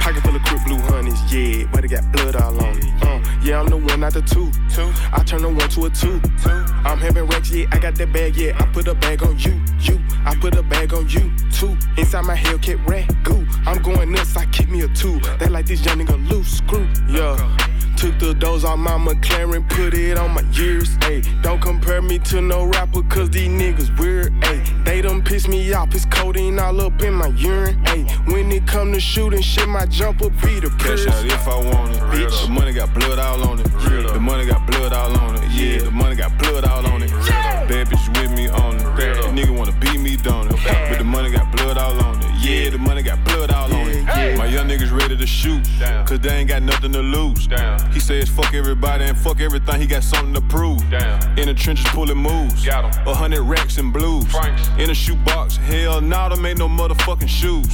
Pocket 0.00 0.22
full 0.22 0.36
of 0.36 0.42
quick 0.42 0.60
blue 0.66 0.76
honeys, 0.76 1.18
yeah, 1.32 1.66
but 1.72 1.86
it 1.86 1.88
got 1.88 2.04
blood 2.12 2.36
all 2.36 2.52
on 2.62 2.76
it. 2.76 2.84
Uh, 3.02 3.18
yeah, 3.42 3.60
I'm 3.60 3.68
the 3.68 3.78
one, 3.78 4.00
not 4.00 4.12
the 4.12 4.20
two. 4.20 4.52
two. 4.68 4.92
I 5.10 5.24
turn 5.24 5.40
the 5.40 5.48
one 5.48 5.70
to 5.70 5.86
a 5.86 5.90
two. 5.90 6.20
two. 6.42 6.50
I'm 6.84 6.98
having 6.98 7.26
racks, 7.28 7.50
yeah, 7.50 7.64
I 7.72 7.78
got 7.78 7.94
that 7.94 8.12
bag, 8.12 8.36
yeah. 8.36 8.58
I 8.60 8.66
put 8.66 8.86
a 8.86 8.94
bag 8.94 9.22
on 9.22 9.38
you, 9.38 9.58
you. 9.80 9.98
I 10.26 10.36
put 10.38 10.54
a 10.54 10.62
bag 10.62 10.92
on 10.92 11.08
you, 11.08 11.32
too. 11.50 11.78
Inside 11.96 12.24
my 12.26 12.36
Hellcat 12.36 12.86
rat 12.86 13.08
goo. 13.24 13.46
I'm 13.64 13.80
going 13.82 14.12
nuts, 14.12 14.36
I 14.36 14.44
kick 14.46 14.68
me 14.68 14.82
a 14.82 14.88
two. 14.88 15.18
They 15.38 15.46
like 15.46 15.64
this 15.64 15.82
young 15.82 15.98
nigga 15.98 16.28
loose 16.28 16.58
screw, 16.58 16.86
yeah. 17.08 17.56
Took 18.00 18.18
the 18.18 18.32
doors 18.32 18.64
on 18.64 18.80
my 18.80 18.92
McLaren, 18.92 19.68
put 19.68 19.92
it 19.92 20.16
on 20.16 20.30
my 20.30 20.40
years. 20.52 20.88
Ayy, 21.00 21.42
don't 21.42 21.60
compare 21.60 22.00
me 22.00 22.18
to 22.20 22.40
no 22.40 22.64
rapper, 22.64 23.02
cause 23.02 23.28
these 23.28 23.50
niggas 23.50 23.94
weird. 23.98 24.32
Ayy, 24.40 24.84
they 24.86 25.02
done 25.02 25.20
piss 25.20 25.46
me 25.46 25.70
off, 25.74 25.94
it's 25.94 26.06
codeine 26.06 26.58
all 26.58 26.80
up 26.80 27.02
in 27.02 27.12
my 27.12 27.26
urine. 27.26 27.78
Ayy, 27.84 28.08
when 28.32 28.50
it 28.52 28.66
come 28.66 28.94
to 28.94 29.00
shooting 29.00 29.42
shit, 29.42 29.68
my 29.68 29.84
jumper 29.84 30.30
be 30.30 30.60
the 30.60 30.70
Cash 30.78 31.06
out 31.08 31.26
if 31.26 31.46
I 31.46 31.56
want 31.56 31.94
it. 31.94 32.00
Bitch, 32.04 32.46
the 32.46 32.50
money 32.50 32.72
got 32.72 32.94
blood 32.94 33.18
all 33.18 33.46
on 33.46 33.60
it. 33.60 33.64
The 33.64 34.18
money 34.18 34.46
got 34.46 34.66
blood 34.66 34.94
all 34.94 35.18
on 35.18 35.36
it. 35.36 35.50
Yeah, 35.50 35.80
the 35.80 35.90
money 35.90 36.16
got 36.16 36.38
blood 36.38 36.64
all 36.64 36.86
on 36.86 37.02
it. 37.02 37.10
Bad 37.70 37.86
bitch 37.86 38.20
with 38.20 38.32
me 38.32 38.48
on 38.48 38.74
it. 38.74 38.82
That 38.96 39.32
nigga 39.32 39.56
wanna 39.56 39.70
beat 39.78 40.00
me, 40.00 40.16
don't 40.16 40.50
it? 40.50 40.58
But 40.88 40.98
the 40.98 41.04
money 41.04 41.30
got 41.30 41.54
blood 41.54 41.78
all 41.78 41.96
on 42.02 42.20
it. 42.20 42.26
Yeah, 42.42 42.68
the 42.70 42.78
money 42.78 43.00
got 43.00 43.24
blood 43.24 43.52
all 43.52 43.72
on 43.72 43.88
it. 43.88 44.36
My 44.36 44.46
young 44.46 44.66
niggas 44.66 44.90
ready 44.90 45.16
to 45.16 45.26
shoot, 45.26 45.62
cause 46.04 46.18
they 46.18 46.30
ain't 46.30 46.48
got 46.48 46.62
nothing 46.62 46.92
to 46.94 46.98
lose. 46.98 47.48
He 47.92 48.00
says 48.00 48.28
fuck 48.28 48.54
everybody 48.54 49.04
and 49.04 49.16
fuck 49.16 49.40
everything, 49.40 49.80
he 49.80 49.86
got 49.86 50.02
something 50.02 50.34
to 50.34 50.40
prove. 50.40 50.82
In 51.38 51.46
the 51.46 51.54
trenches 51.54 51.86
pulling 51.90 52.18
moves, 52.18 52.66
a 52.66 53.14
hundred 53.14 53.42
racks 53.42 53.78
and 53.78 53.92
blues. 53.92 54.26
In 54.76 54.90
a 54.90 54.94
shoebox, 54.94 55.56
hell 55.56 56.00
nah, 56.00 56.28
them 56.28 56.44
ain't 56.44 56.58
no 56.58 56.68
motherfucking 56.68 57.28
shoes. 57.28 57.68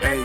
Hey, 0.00 0.22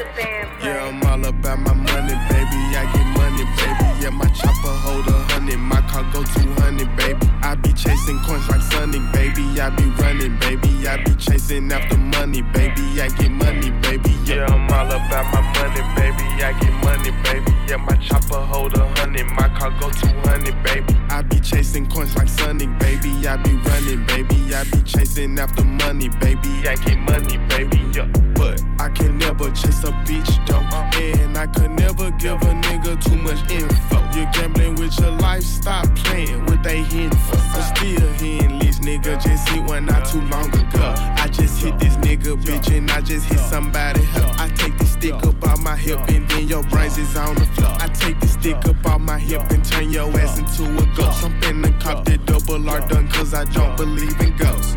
yeah, 0.62 0.88
I'm 0.88 1.02
all 1.04 1.26
about 1.26 1.60
my 1.60 1.74
money, 1.74 2.14
baby. 2.30 2.60
I 2.76 2.90
get 2.94 3.06
money, 3.18 3.44
baby. 3.58 4.04
Yeah, 4.04 4.10
my 4.10 4.28
chopper 4.30 4.76
hold 4.84 5.08
a 5.08 5.12
hundred, 5.32 5.58
my 5.58 5.82
car 5.90 6.04
go 6.12 6.24
200, 6.24 6.96
baby. 6.98 7.28
I 7.42 7.56
be 7.56 7.72
chasing 7.74 8.20
coins 8.20 8.48
like 8.50 8.62
Sonic, 8.62 9.02
baby. 9.14 9.60
I 9.60 9.70
be 9.70 9.86
running, 10.02 10.38
baby. 10.40 10.88
I 10.88 11.04
be 11.04 11.16
chasing 11.16 11.72
after 11.72 11.98
money, 11.98 12.42
baby. 12.42 13.02
I 13.02 13.10
get 13.18 13.32
money, 13.32 13.72
baby. 13.82 14.12
Yeah, 14.26 14.46
I'm 14.48 14.70
all 14.72 14.88
about 14.88 15.32
my 15.34 15.42
money, 15.42 15.82
baby. 15.96 16.28
I 16.44 16.52
get 16.60 16.74
money, 16.84 17.12
baby. 17.24 17.52
Yeah, 17.68 17.78
my 17.78 17.96
chopper 17.96 18.42
hold 18.42 18.74
a 18.78 18.88
hundred, 19.00 19.26
my 19.32 19.48
car 19.58 19.72
go 19.80 19.90
200, 19.90 20.64
baby. 20.64 20.94
I 21.10 21.22
be 21.22 21.40
chasing 21.40 21.88
coins 21.90 22.16
like 22.16 22.30
Sonic, 22.30 22.70
baby. 22.80 23.28
I 23.28 23.38
be 23.38 23.56
running, 23.56 24.06
baby. 24.06 24.54
I 24.54 24.64
be 24.66 24.82
chasing 24.84 25.40
after 25.40 25.64
money, 25.64 26.10
baby. 26.20 26.68
I 26.68 26.76
get 26.76 26.98
money, 27.00 27.38
baby. 27.50 27.78
Yeah, 27.94 28.08
but 28.42 28.60
I 28.80 28.90
can 28.90 29.18
never 29.18 29.50
chase 29.52 29.84
a 29.84 29.92
bitch 30.08 30.32
though, 30.48 30.66
and 31.00 31.38
I 31.38 31.46
could 31.48 31.72
never 31.72 32.10
give 32.12 32.42
a 32.42 32.54
nigga 32.66 32.94
too 33.06 33.18
much 33.18 33.42
info. 33.52 33.98
You're 34.16 34.32
gambling 34.34 34.76
with 34.76 35.00
your 35.00 35.12
life, 35.12 35.44
stop 35.44 35.86
playing 35.96 36.46
with 36.46 36.64
they 36.64 36.80
info. 36.80 37.38
I'm 37.38 37.76
still 37.76 38.08
hitting 38.14 38.60
this 38.60 38.80
nigga, 38.80 39.22
just 39.22 39.48
hit 39.50 39.64
one 39.64 39.86
not 39.86 40.06
too 40.08 40.22
long 40.34 40.50
ago. 40.50 40.88
I 41.24 41.28
just 41.32 41.62
hit 41.62 41.78
this 41.78 41.96
nigga, 41.98 42.36
bitch, 42.42 42.76
and 42.76 42.90
I 42.90 43.02
just 43.02 43.26
hit 43.28 43.40
somebody 43.40 44.02
help. 44.16 44.40
I 44.40 44.50
take 44.50 44.78
the 44.78 44.86
stick 44.86 45.14
up 45.14 45.48
out 45.48 45.60
my 45.60 45.76
hip, 45.76 46.00
and 46.10 46.28
then 46.30 46.48
your 46.48 46.64
brains 46.64 46.98
is 46.98 47.16
on 47.16 47.36
the 47.36 47.46
floor. 47.46 47.76
I 47.80 47.88
take 47.90 48.20
the 48.20 48.28
stick 48.28 48.66
up 48.66 48.86
out 48.88 49.02
my 49.02 49.20
hip 49.20 49.44
and 49.52 49.64
turn 49.64 49.92
your 49.92 50.10
ass 50.20 50.40
into 50.40 50.64
a 50.64 50.86
ghost. 50.96 51.24
I'm 51.24 51.40
finna 51.42 51.80
cop 51.80 52.06
that 52.06 52.26
double 52.26 52.68
R 52.70 52.82
done, 52.88 53.08
cause 53.10 53.34
I 53.34 53.44
don't 53.46 53.78
believe 53.78 54.20
in 54.20 54.36
ghosts. 54.36 54.76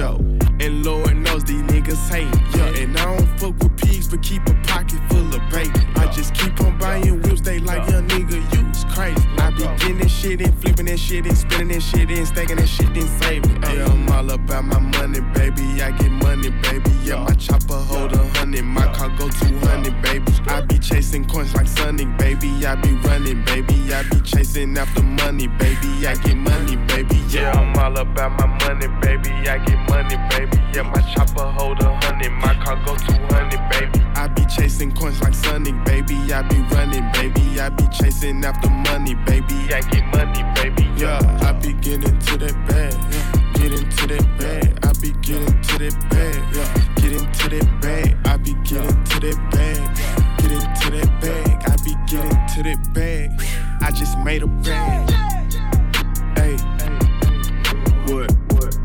No, 0.00 0.16
shit 10.22 10.40
and 10.40 10.54
flipping 10.60 10.86
that 10.86 10.98
shit 10.98 11.26
and 11.26 11.36
spending 11.36 11.68
that 11.68 11.82
shit 11.82 12.08
and 12.08 12.26
stacking 12.26 12.56
that 12.56 12.68
shit 12.68 12.96
and 12.96 13.22
saving. 13.22 13.62
Yeah, 13.62 13.86
I'm 13.86 14.08
all 14.10 14.30
about 14.30 14.64
my 14.64 14.78
money, 14.78 15.20
baby. 15.34 15.82
I 15.82 15.90
get 15.90 16.10
money, 16.10 16.50
baby. 16.50 16.90
Yeah, 17.02 17.24
my 17.24 17.34
chopper 17.34 17.74
hold 17.74 18.12
a 18.12 18.18
hundred, 18.38 18.62
my 18.62 18.86
car 18.94 19.08
go 19.18 19.28
200, 19.28 20.02
baby. 20.02 20.32
I 20.46 20.60
be 20.60 20.78
chasing 20.78 21.24
coins 21.26 21.54
like 21.54 21.66
Sonic, 21.66 22.16
baby. 22.18 22.64
I 22.64 22.76
be 22.76 22.92
running, 23.08 23.44
baby. 23.44 23.92
I 23.92 24.02
be 24.04 24.20
chasing 24.20 24.76
after 24.78 25.02
money, 25.02 25.48
baby. 25.48 26.06
I 26.06 26.14
get 26.14 26.36
money, 26.36 26.76
baby. 26.76 27.16
Yeah, 27.28 27.52
I'm 27.52 27.76
all 27.76 27.96
about 27.96 28.32
my 28.38 28.46
money, 28.46 28.86
baby. 29.00 29.30
I 29.48 29.58
get 29.58 29.78
money, 29.90 30.16
baby. 30.30 30.58
Yeah, 30.72 30.82
my 30.82 31.00
chopper 31.12 31.50
hold 31.58 31.80
a 31.80 31.98
hundred, 32.00 32.30
my 32.30 32.54
car 32.62 32.76
go 32.86 32.94
200, 32.94 33.70
baby. 33.70 34.04
I 34.14 34.28
be 34.28 34.44
chasing 34.46 34.92
coins 34.92 35.20
like 35.20 35.34
Sonic, 35.34 35.74
baby. 35.84 36.32
I 36.32 36.42
be 36.42 36.60
running, 36.74 37.10
baby. 37.12 37.60
I 37.60 37.70
be 37.70 37.86
chasing 37.88 38.44
after 38.44 38.70
money, 38.70 39.14
baby. 39.26 39.74
I 39.74 39.80
get 39.90 40.11
just 54.04 54.18
made 54.18 54.42
a 54.42 54.48
bag. 54.48 55.08
Hey, 56.36 56.56
what? 58.08 58.36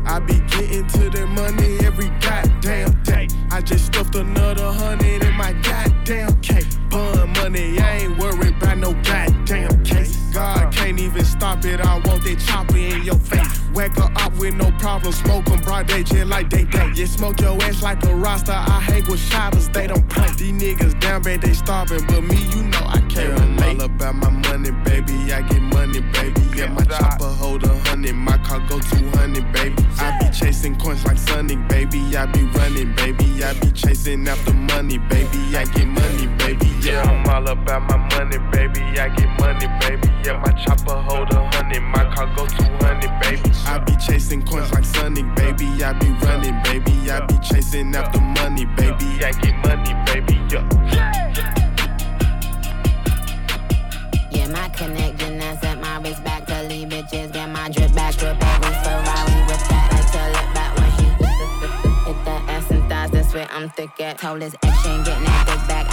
I 0.06 0.20
be 0.20 0.38
getting 0.46 0.86
to 0.86 1.10
that 1.10 1.28
money 1.30 1.84
every 1.84 2.08
goddamn 2.20 3.02
day. 3.02 3.26
I 3.50 3.60
just 3.60 3.86
stuffed 3.86 4.14
another 4.14 4.70
hundred 4.70 5.24
in 5.24 5.34
my 5.34 5.54
goddamn 5.54 6.40
cake. 6.40 6.68
Pun 6.88 7.32
money, 7.32 7.80
I 7.80 7.96
ain't 8.02 8.16
worried 8.16 8.54
about 8.58 8.78
no 8.78 8.92
goddamn 9.02 9.82
case. 9.82 10.16
God 10.32 10.72
can't 10.72 11.00
even 11.00 11.24
stop 11.24 11.64
it. 11.64 11.80
I 11.80 11.94
want 11.94 12.22
that 12.22 12.38
chopper 12.46 12.76
in 12.76 13.02
your 13.02 13.18
face. 13.18 13.47
Whack 13.78 13.96
her 13.96 14.10
up 14.16 14.36
with 14.38 14.54
no 14.54 14.72
problem. 14.80 15.12
Smoke 15.12 15.48
'em 15.48 15.60
broad 15.60 15.86
day 15.86 16.02
just 16.02 16.26
like 16.26 16.50
they 16.50 16.64
day. 16.64 16.90
You 16.96 17.06
smoke 17.06 17.40
your 17.40 17.56
ass 17.62 17.80
like 17.80 18.04
a 18.06 18.12
roster. 18.12 18.50
I 18.50 18.80
hang 18.80 19.04
with 19.08 19.20
shotters, 19.20 19.68
they 19.68 19.86
don't 19.86 20.08
play. 20.08 20.26
These 20.36 20.60
niggas 20.60 20.98
down 20.98 21.22
bad, 21.22 21.42
they 21.42 21.52
starving. 21.52 22.04
But 22.08 22.24
me, 22.24 22.38
you 22.54 22.64
know 22.64 22.84
I 22.84 23.00
can't 23.08 23.38
relate. 23.38 23.78
All 23.78 23.82
about 23.82 24.16
my 24.16 24.30
money, 24.30 24.72
baby. 24.72 25.32
I 25.32 25.42
get 25.42 25.62
money, 25.62 26.00
baby. 26.00 26.47
Yeah, 26.58 26.72
my 26.72 26.82
chopper 26.82 27.24
hold 27.24 27.62
a 27.62 27.68
hundred. 27.86 28.16
My 28.16 28.36
car 28.38 28.58
go 28.68 28.80
200, 28.80 29.52
baby. 29.52 29.86
I 29.98 30.18
be 30.18 30.28
chasing 30.36 30.74
coins 30.76 31.04
like 31.04 31.16
Sonic, 31.16 31.68
baby. 31.68 32.00
I 32.16 32.26
be 32.26 32.42
running, 32.46 32.96
baby. 32.96 33.44
I 33.44 33.52
be 33.60 33.70
chasing 33.70 34.26
after 34.26 34.52
money, 34.54 34.98
baby. 34.98 35.56
I 35.56 35.64
get 35.66 35.86
money, 35.86 36.26
baby. 36.38 36.66
Yeah, 36.80 37.02
I'm 37.02 37.24
all 37.30 37.46
about 37.48 37.82
my 37.88 37.96
money, 38.18 38.38
baby. 38.50 38.80
I 38.98 39.08
get 39.14 39.28
money, 39.38 39.68
baby. 39.82 40.08
Yeah, 40.24 40.42
my 40.44 40.50
chopper 40.64 41.00
hold 41.00 41.30
a 41.30 41.48
hundred. 41.52 41.80
My 41.80 42.12
car 42.12 42.26
go 42.34 42.44
200, 42.44 43.20
baby. 43.22 43.50
I 43.64 43.78
be 43.78 43.94
chasing 43.96 44.44
coins 44.44 44.72
like 44.72 44.84
Sonic, 44.84 45.32
baby. 45.36 45.66
I 45.84 45.92
be 45.92 46.10
running, 46.26 46.60
baby. 46.64 47.08
I 47.08 47.24
be 47.26 47.38
chasing 47.38 47.94
after 47.94 48.20
money, 48.20 48.64
baby. 48.64 49.24
I 49.24 49.30
get 49.30 49.54
money, 49.64 49.94
baby. 50.10 50.34
Yeah. 50.50 50.66
Yeah, 54.30 54.46
my 54.48 54.68
connection 54.70 55.38
that's 55.38 55.64
at 55.64 55.80
my 55.80 55.98
wrist 56.00 56.22
back 56.24 56.37
I'm 63.50 63.68
thick 63.70 64.00
at. 64.00 64.20
She 64.82 64.88
ain't 64.88 65.04
getting 65.04 65.24
that 65.24 65.46
dick 65.46 65.68
back. 65.68 65.87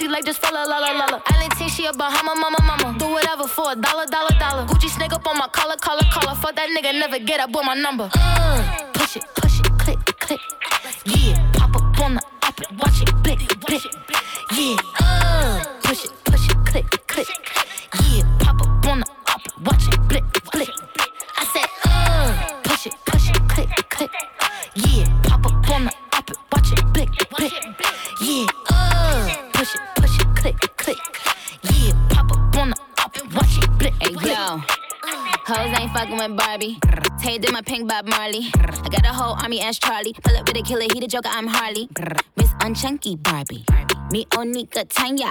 Pussy 0.00 0.10
like 0.10 0.24
just 0.24 0.40
fella, 0.40 0.64
la, 0.66 0.78
la, 0.78 0.92
la, 0.92 1.06
la. 1.06 1.20
I 1.26 1.44
ain't 1.44 1.70
she 1.70 1.86
a 1.86 1.92
Bahama, 1.92 2.34
mama, 2.34 2.58
mama. 2.62 2.98
Do 2.98 3.08
whatever 3.08 3.46
for 3.46 3.72
a 3.72 3.76
dollar, 3.76 4.06
dollar, 4.06 4.34
dollar. 4.38 4.66
Gucci 4.66 4.88
snake 4.88 5.12
up 5.12 5.26
on 5.26 5.36
my 5.36 5.48
collar, 5.48 5.76
collar, 5.76 6.02
collar. 6.12 6.34
Fuck 6.36 6.56
that 6.56 6.68
nigga, 6.70 6.92
never 6.98 7.18
get 7.18 7.40
up 7.40 7.50
with 7.50 7.64
my 7.64 7.74
number. 7.74 8.08
Uh, 8.14 8.90
push 8.92 9.16
it, 9.16 9.24
push 9.34 9.46
it, 9.46 9.49
Barbie. 36.28 36.78
Tay 37.18 37.38
did 37.38 37.50
my 37.52 37.62
pink 37.62 37.88
Bob 37.88 38.06
Marley. 38.06 38.50
I 38.54 38.88
got 38.90 39.06
a 39.06 39.08
whole 39.08 39.34
army 39.40 39.60
as 39.62 39.78
Charlie. 39.78 40.12
Pull 40.12 40.36
up 40.36 40.46
with 40.46 40.56
a 40.56 40.62
killer, 40.62 40.86
he 40.92 41.00
the 41.00 41.06
joker, 41.06 41.30
I'm 41.32 41.46
Harley. 41.46 41.88
Miss 42.36 42.50
Unchunky 42.60 43.20
Barbie. 43.22 43.64
Me 44.10 44.26
Onika 44.32 44.86
Tanya. 44.88 45.30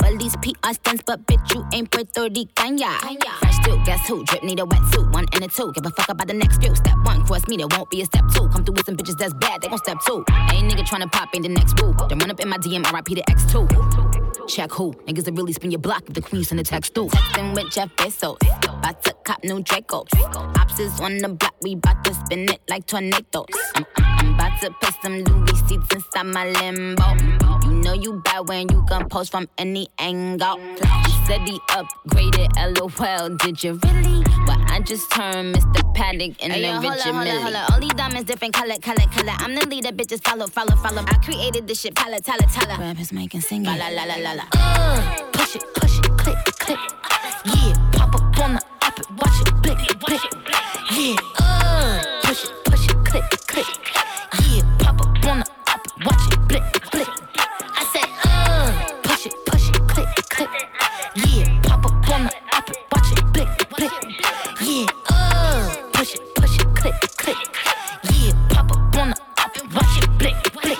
Well, 0.00 0.16
these 0.16 0.36
PR 0.36 0.72
stunts, 0.72 1.02
but 1.04 1.26
bitch, 1.26 1.54
you 1.54 1.66
ain't 1.72 1.90
Puerto 1.90 2.28
Rican. 2.28 2.78
ya. 2.78 2.98
Fresh 2.98 3.58
too, 3.64 3.82
guess 3.84 4.06
who? 4.06 4.22
Drip 4.24 4.44
need 4.44 4.60
a 4.60 4.64
wetsuit, 4.64 5.12
one 5.12 5.26
and 5.34 5.44
a 5.44 5.48
two. 5.48 5.72
Give 5.72 5.84
a 5.84 5.90
fuck 5.90 6.08
about 6.08 6.28
the 6.28 6.34
next 6.34 6.62
few. 6.62 6.74
Step 6.76 6.94
one, 7.04 7.24
cross 7.24 7.48
me, 7.48 7.56
there 7.56 7.66
won't 7.68 7.90
be 7.90 8.02
a 8.02 8.04
step 8.04 8.24
two. 8.32 8.46
Come 8.48 8.64
through 8.64 8.74
with 8.74 8.86
some 8.86 8.96
bitches 8.96 9.18
that's 9.18 9.34
bad, 9.34 9.62
they 9.62 9.68
gon' 9.68 9.78
step 9.78 9.98
two. 10.06 10.24
Ain't 10.52 10.70
nigga 10.70 10.86
tryna 10.86 11.10
pop 11.10 11.34
in 11.34 11.42
the 11.42 11.48
next 11.48 11.74
boo. 11.76 11.94
Then 12.08 12.18
run 12.18 12.30
up 12.30 12.38
in 12.38 12.48
my 12.48 12.58
DM, 12.58 12.84
RIP 12.92 13.06
to 13.06 13.22
X2. 13.32 14.27
Check 14.48 14.72
who? 14.72 14.92
Niggas 15.06 15.24
that 15.24 15.32
really 15.32 15.52
spin 15.52 15.70
your 15.70 15.78
block 15.78 16.04
if 16.08 16.14
the 16.14 16.22
queen 16.22 16.42
send 16.42 16.58
a 16.58 16.64
text 16.64 16.94
through. 16.94 17.08
Texting 17.08 17.54
with 17.54 17.70
Jeff 17.70 17.94
Bezos. 17.96 18.38
Oh. 18.42 18.78
About 18.78 19.02
to 19.04 19.12
cop 19.24 19.44
new 19.44 19.62
Dracos. 19.62 20.08
Ops 20.58 20.80
is 20.80 21.00
on 21.00 21.18
the 21.18 21.28
block, 21.28 21.54
we 21.62 21.74
bout 21.74 22.02
to 22.04 22.14
spin 22.14 22.48
it 22.48 22.60
like 22.68 22.86
tornadoes. 22.86 23.46
I'm, 23.74 23.84
I'm, 23.96 24.16
I'm 24.18 24.37
about 24.38 24.60
to 24.60 24.70
put 24.80 24.94
some 25.02 25.18
Louis 25.24 25.58
seats 25.68 25.94
inside 25.94 26.26
my 26.26 26.48
limbo. 26.48 27.04
You 27.66 27.72
know 27.82 27.92
you 27.92 28.20
bad 28.24 28.48
when 28.48 28.68
you 28.70 28.84
can 28.88 29.08
post 29.08 29.30
from 29.32 29.48
any 29.58 29.88
angle. 29.98 30.58
He 30.58 31.12
said 31.26 31.40
he 31.48 31.58
upgraded, 31.70 32.48
lol. 32.78 33.36
Did 33.38 33.62
you 33.62 33.78
really? 33.84 34.22
Well, 34.46 34.62
I 34.68 34.80
just 34.80 35.10
turned 35.10 35.54
Mr. 35.56 35.94
Paddock 35.94 36.40
in 36.42 36.50
Hey, 36.52 36.60
the 36.62 36.66
yo, 36.68 36.72
hold 36.74 36.84
Richard 36.84 36.98
up, 37.08 37.14
hold 37.14 37.16
up, 37.16 37.24
Mille. 37.24 37.42
hold 37.42 37.54
up. 37.54 37.70
All 37.72 37.80
these 37.80 37.92
diamonds 37.94 38.24
different 38.24 38.54
color, 38.54 38.74
color, 38.80 39.06
color. 39.12 39.32
I'm 39.38 39.54
the 39.54 39.66
leader, 39.66 39.90
bitches 39.90 40.22
follow, 40.26 40.46
follow, 40.46 40.76
follow. 40.76 41.02
I 41.06 41.14
created 41.18 41.66
this 41.66 41.80
shit, 41.80 41.94
pala, 41.94 42.20
tala, 42.20 42.46
tala. 42.52 42.78
Rappers 42.78 43.12
making 43.12 43.40
sing 43.40 43.64
La 43.64 43.74
la 43.74 43.88
la 43.88 44.04
la 44.04 44.16
la 44.16 44.32
la. 44.32 44.44
Uh, 44.54 45.22
push 45.32 45.56
it, 45.56 45.64
push 45.74 45.98
it, 45.98 46.04
click, 46.16 46.36
click. 46.60 46.78
Yeah, 47.44 47.74
pop 47.92 48.14
up 48.14 48.38
on 48.40 48.54
the 48.54 48.62
I 56.60 57.84
said, 57.92 58.08
uh, 58.24 58.72
push 59.02 59.26
it, 59.26 59.34
push 59.46 59.68
it, 59.68 59.88
click, 59.88 60.08
click. 60.28 60.48
Yeah, 61.14 61.60
pop 61.62 61.84
up 61.86 62.10
on 62.10 62.24
the 62.24 62.32
up 62.52 62.68
it, 62.70 62.78
watch 62.92 63.12
it, 63.12 63.32
blick, 63.32 63.48
blick. 63.76 63.92
Yeah, 64.60 64.86
uh, 65.10 65.76
push 65.92 66.14
it, 66.14 66.34
push 66.34 66.58
it, 66.60 66.66
click, 66.74 66.94
click. 67.16 67.36
Yeah, 68.10 68.32
pop 68.50 68.70
up 68.72 68.96
on 68.96 69.10
the 69.10 69.20
up 69.38 69.56
it, 69.56 69.74
watch 69.74 70.02
it, 70.02 70.18
blick, 70.18 70.36
blick. 70.62 70.78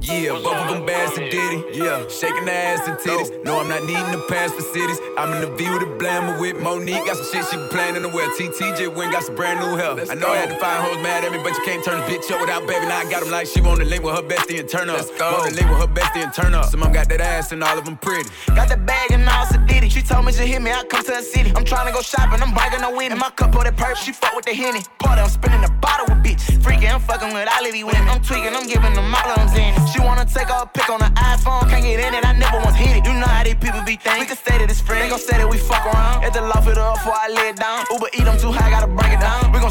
Yeah, 0.00 0.32
both 0.32 0.54
of 0.54 0.68
them 0.70 0.86
bad 0.86 1.14
to 1.40 1.62
Diddy. 1.62 1.78
Yeah, 1.78 2.08
shaking 2.08 2.44
the 2.44 2.52
ass 2.52 2.86
and 2.88 2.98
titties. 2.98 3.44
No, 3.44 3.60
I'm 3.60 3.68
not 3.68 3.84
needing 3.84 4.12
to 4.12 4.22
pass 4.28 4.52
for 4.52 4.62
cities. 4.62 4.98
I'm 5.16 5.32
in 5.32 5.40
the 5.40 5.56
view 5.56 5.72
with 5.72 5.80
the 5.80 5.92
blammer 5.96 6.40
with 6.40 6.60
Monique. 6.60 7.06
Got 7.06 7.16
some 7.16 7.26
shit 7.32 7.44
she 7.50 7.56
planning 7.68 8.02
to 8.02 8.08
wear. 8.08 8.28
TTJ 8.36 8.94
went 8.94 9.12
got 9.12 9.24
some 9.24 9.34
brand 9.34 9.60
new 9.60 9.76
hair. 9.76 9.92
I 10.10 10.14
know 10.14 10.28
I 10.28 10.36
had 10.36 10.50
to 10.50 10.58
find 10.58 10.82
hoes 10.84 11.02
mad 11.02 11.24
at 11.24 11.32
me, 11.32 11.38
but 11.42 11.52
you 11.56 11.62
can't 11.64 11.84
turn 11.84 12.00
this 12.00 12.08
bitch 12.10 12.34
up 12.34 12.40
without 12.40 12.66
baby. 12.66 12.86
Now 12.86 12.98
I 12.98 13.10
got 13.10 13.22
them 13.22 13.30
like 13.30 13.46
she 13.46 13.60
want 13.60 13.80
to 13.80 13.86
link 13.86 14.04
with 14.04 14.14
her 14.14 14.22
bestie 14.22 14.60
and 14.60 14.68
turn 14.68 14.90
up. 14.90 14.98
Let's 14.98 15.10
go. 15.18 15.32
Want 15.32 15.50
to 15.50 15.56
link 15.56 15.68
with 15.70 15.80
her 15.80 15.92
bestie 15.92 16.24
and 16.24 16.32
turn 16.32 16.54
up. 16.54 16.66
Some 16.66 16.80
got 16.92 17.08
that 17.08 17.20
ass 17.20 17.52
and 17.52 17.62
all 17.62 17.78
of 17.78 17.84
them 17.84 17.96
pretty. 17.96 18.28
Got 18.54 18.68
the 18.68 18.76
bag 18.76 19.12
and 19.12 19.28
all 19.28 19.46
Sadiddy. 19.46 19.90
She 19.90 20.02
told 20.02 20.24
me 20.26 20.32
she 20.32 20.46
hit 20.46 20.62
me, 20.62 20.70
I 20.70 20.84
come 20.84 21.04
to 21.04 21.12
the 21.12 21.22
city. 21.22 21.52
I'm 21.56 21.64
trying 21.64 21.86
to 21.86 21.92
go 21.92 22.02
shopping, 22.02 22.42
I'm 22.42 22.52
bragging 22.52 22.80
no 22.80 22.94
winning. 22.94 23.18
My 23.18 23.30
cup 23.30 23.54
of 23.54 23.64
that 23.64 23.76
perp, 23.76 23.96
she 23.96 24.12
fuck 24.12 24.34
with 24.34 24.44
the 24.44 24.54
henny. 24.54 24.82
Party, 24.98 25.22
I'm 25.22 25.28
spinning 25.28 25.62
the 25.62 25.70
bottle 25.80 26.06
with 26.08 26.24
bitch. 26.24 26.42
Freaking, 26.62 26.92
I'm 26.92 27.00
fucking 27.00 27.32
with 27.32 27.48
all 27.50 27.66
of 27.66 27.72
these 27.72 27.84
women. 27.84 28.08
I'm 28.08 28.22
tweaking, 28.22 28.54
I'm 28.54 28.66
giving 28.66 28.94
them 28.94 29.14
all 29.14 29.30
of 29.30 29.36
them 29.36 29.48
zanies. 29.48 29.92
She 29.92 30.00
wanna 30.00 30.24
take 30.24 30.48
a 30.48 30.66
pic 30.66 30.88
on 30.90 31.00
the 31.00 31.10
iPhone, 31.30 31.70
can't 31.70 31.84
get 31.84 32.00
in 32.00 32.14
it, 32.14 32.24
I 32.26 32.32
never 32.32 32.58
once 32.58 32.76
hit 32.76 32.96
it. 32.98 33.04
You 33.06 33.14
know 33.14 33.26
how 33.26 33.44
these 33.44 33.54
people 33.54 33.80
be 33.86 33.96
thinking. 33.96 34.20
We 34.20 34.26
can 34.26 34.36
say 34.36 34.58
that 34.58 34.68
it's 34.68 34.80
friends, 34.80 35.04
they 35.04 35.10
gon' 35.10 35.18
say 35.18 35.38
that 35.38 35.48
we 35.48 35.58
fuck 35.58 35.86
around. 35.86 36.24
At 36.24 36.32
the 36.34 36.42
loft 36.42 36.68
it 36.68 36.78
up 36.78 36.98
before 36.98 37.14
I 37.16 37.28
lay 37.28 37.48
it 37.54 37.56
down. 37.56 37.86
Uber 37.90 38.10
eat, 38.12 38.26
I'm 38.26 38.38
too 38.38 38.52
high, 38.52 38.68
gotta 38.70 38.90
break 38.90 38.99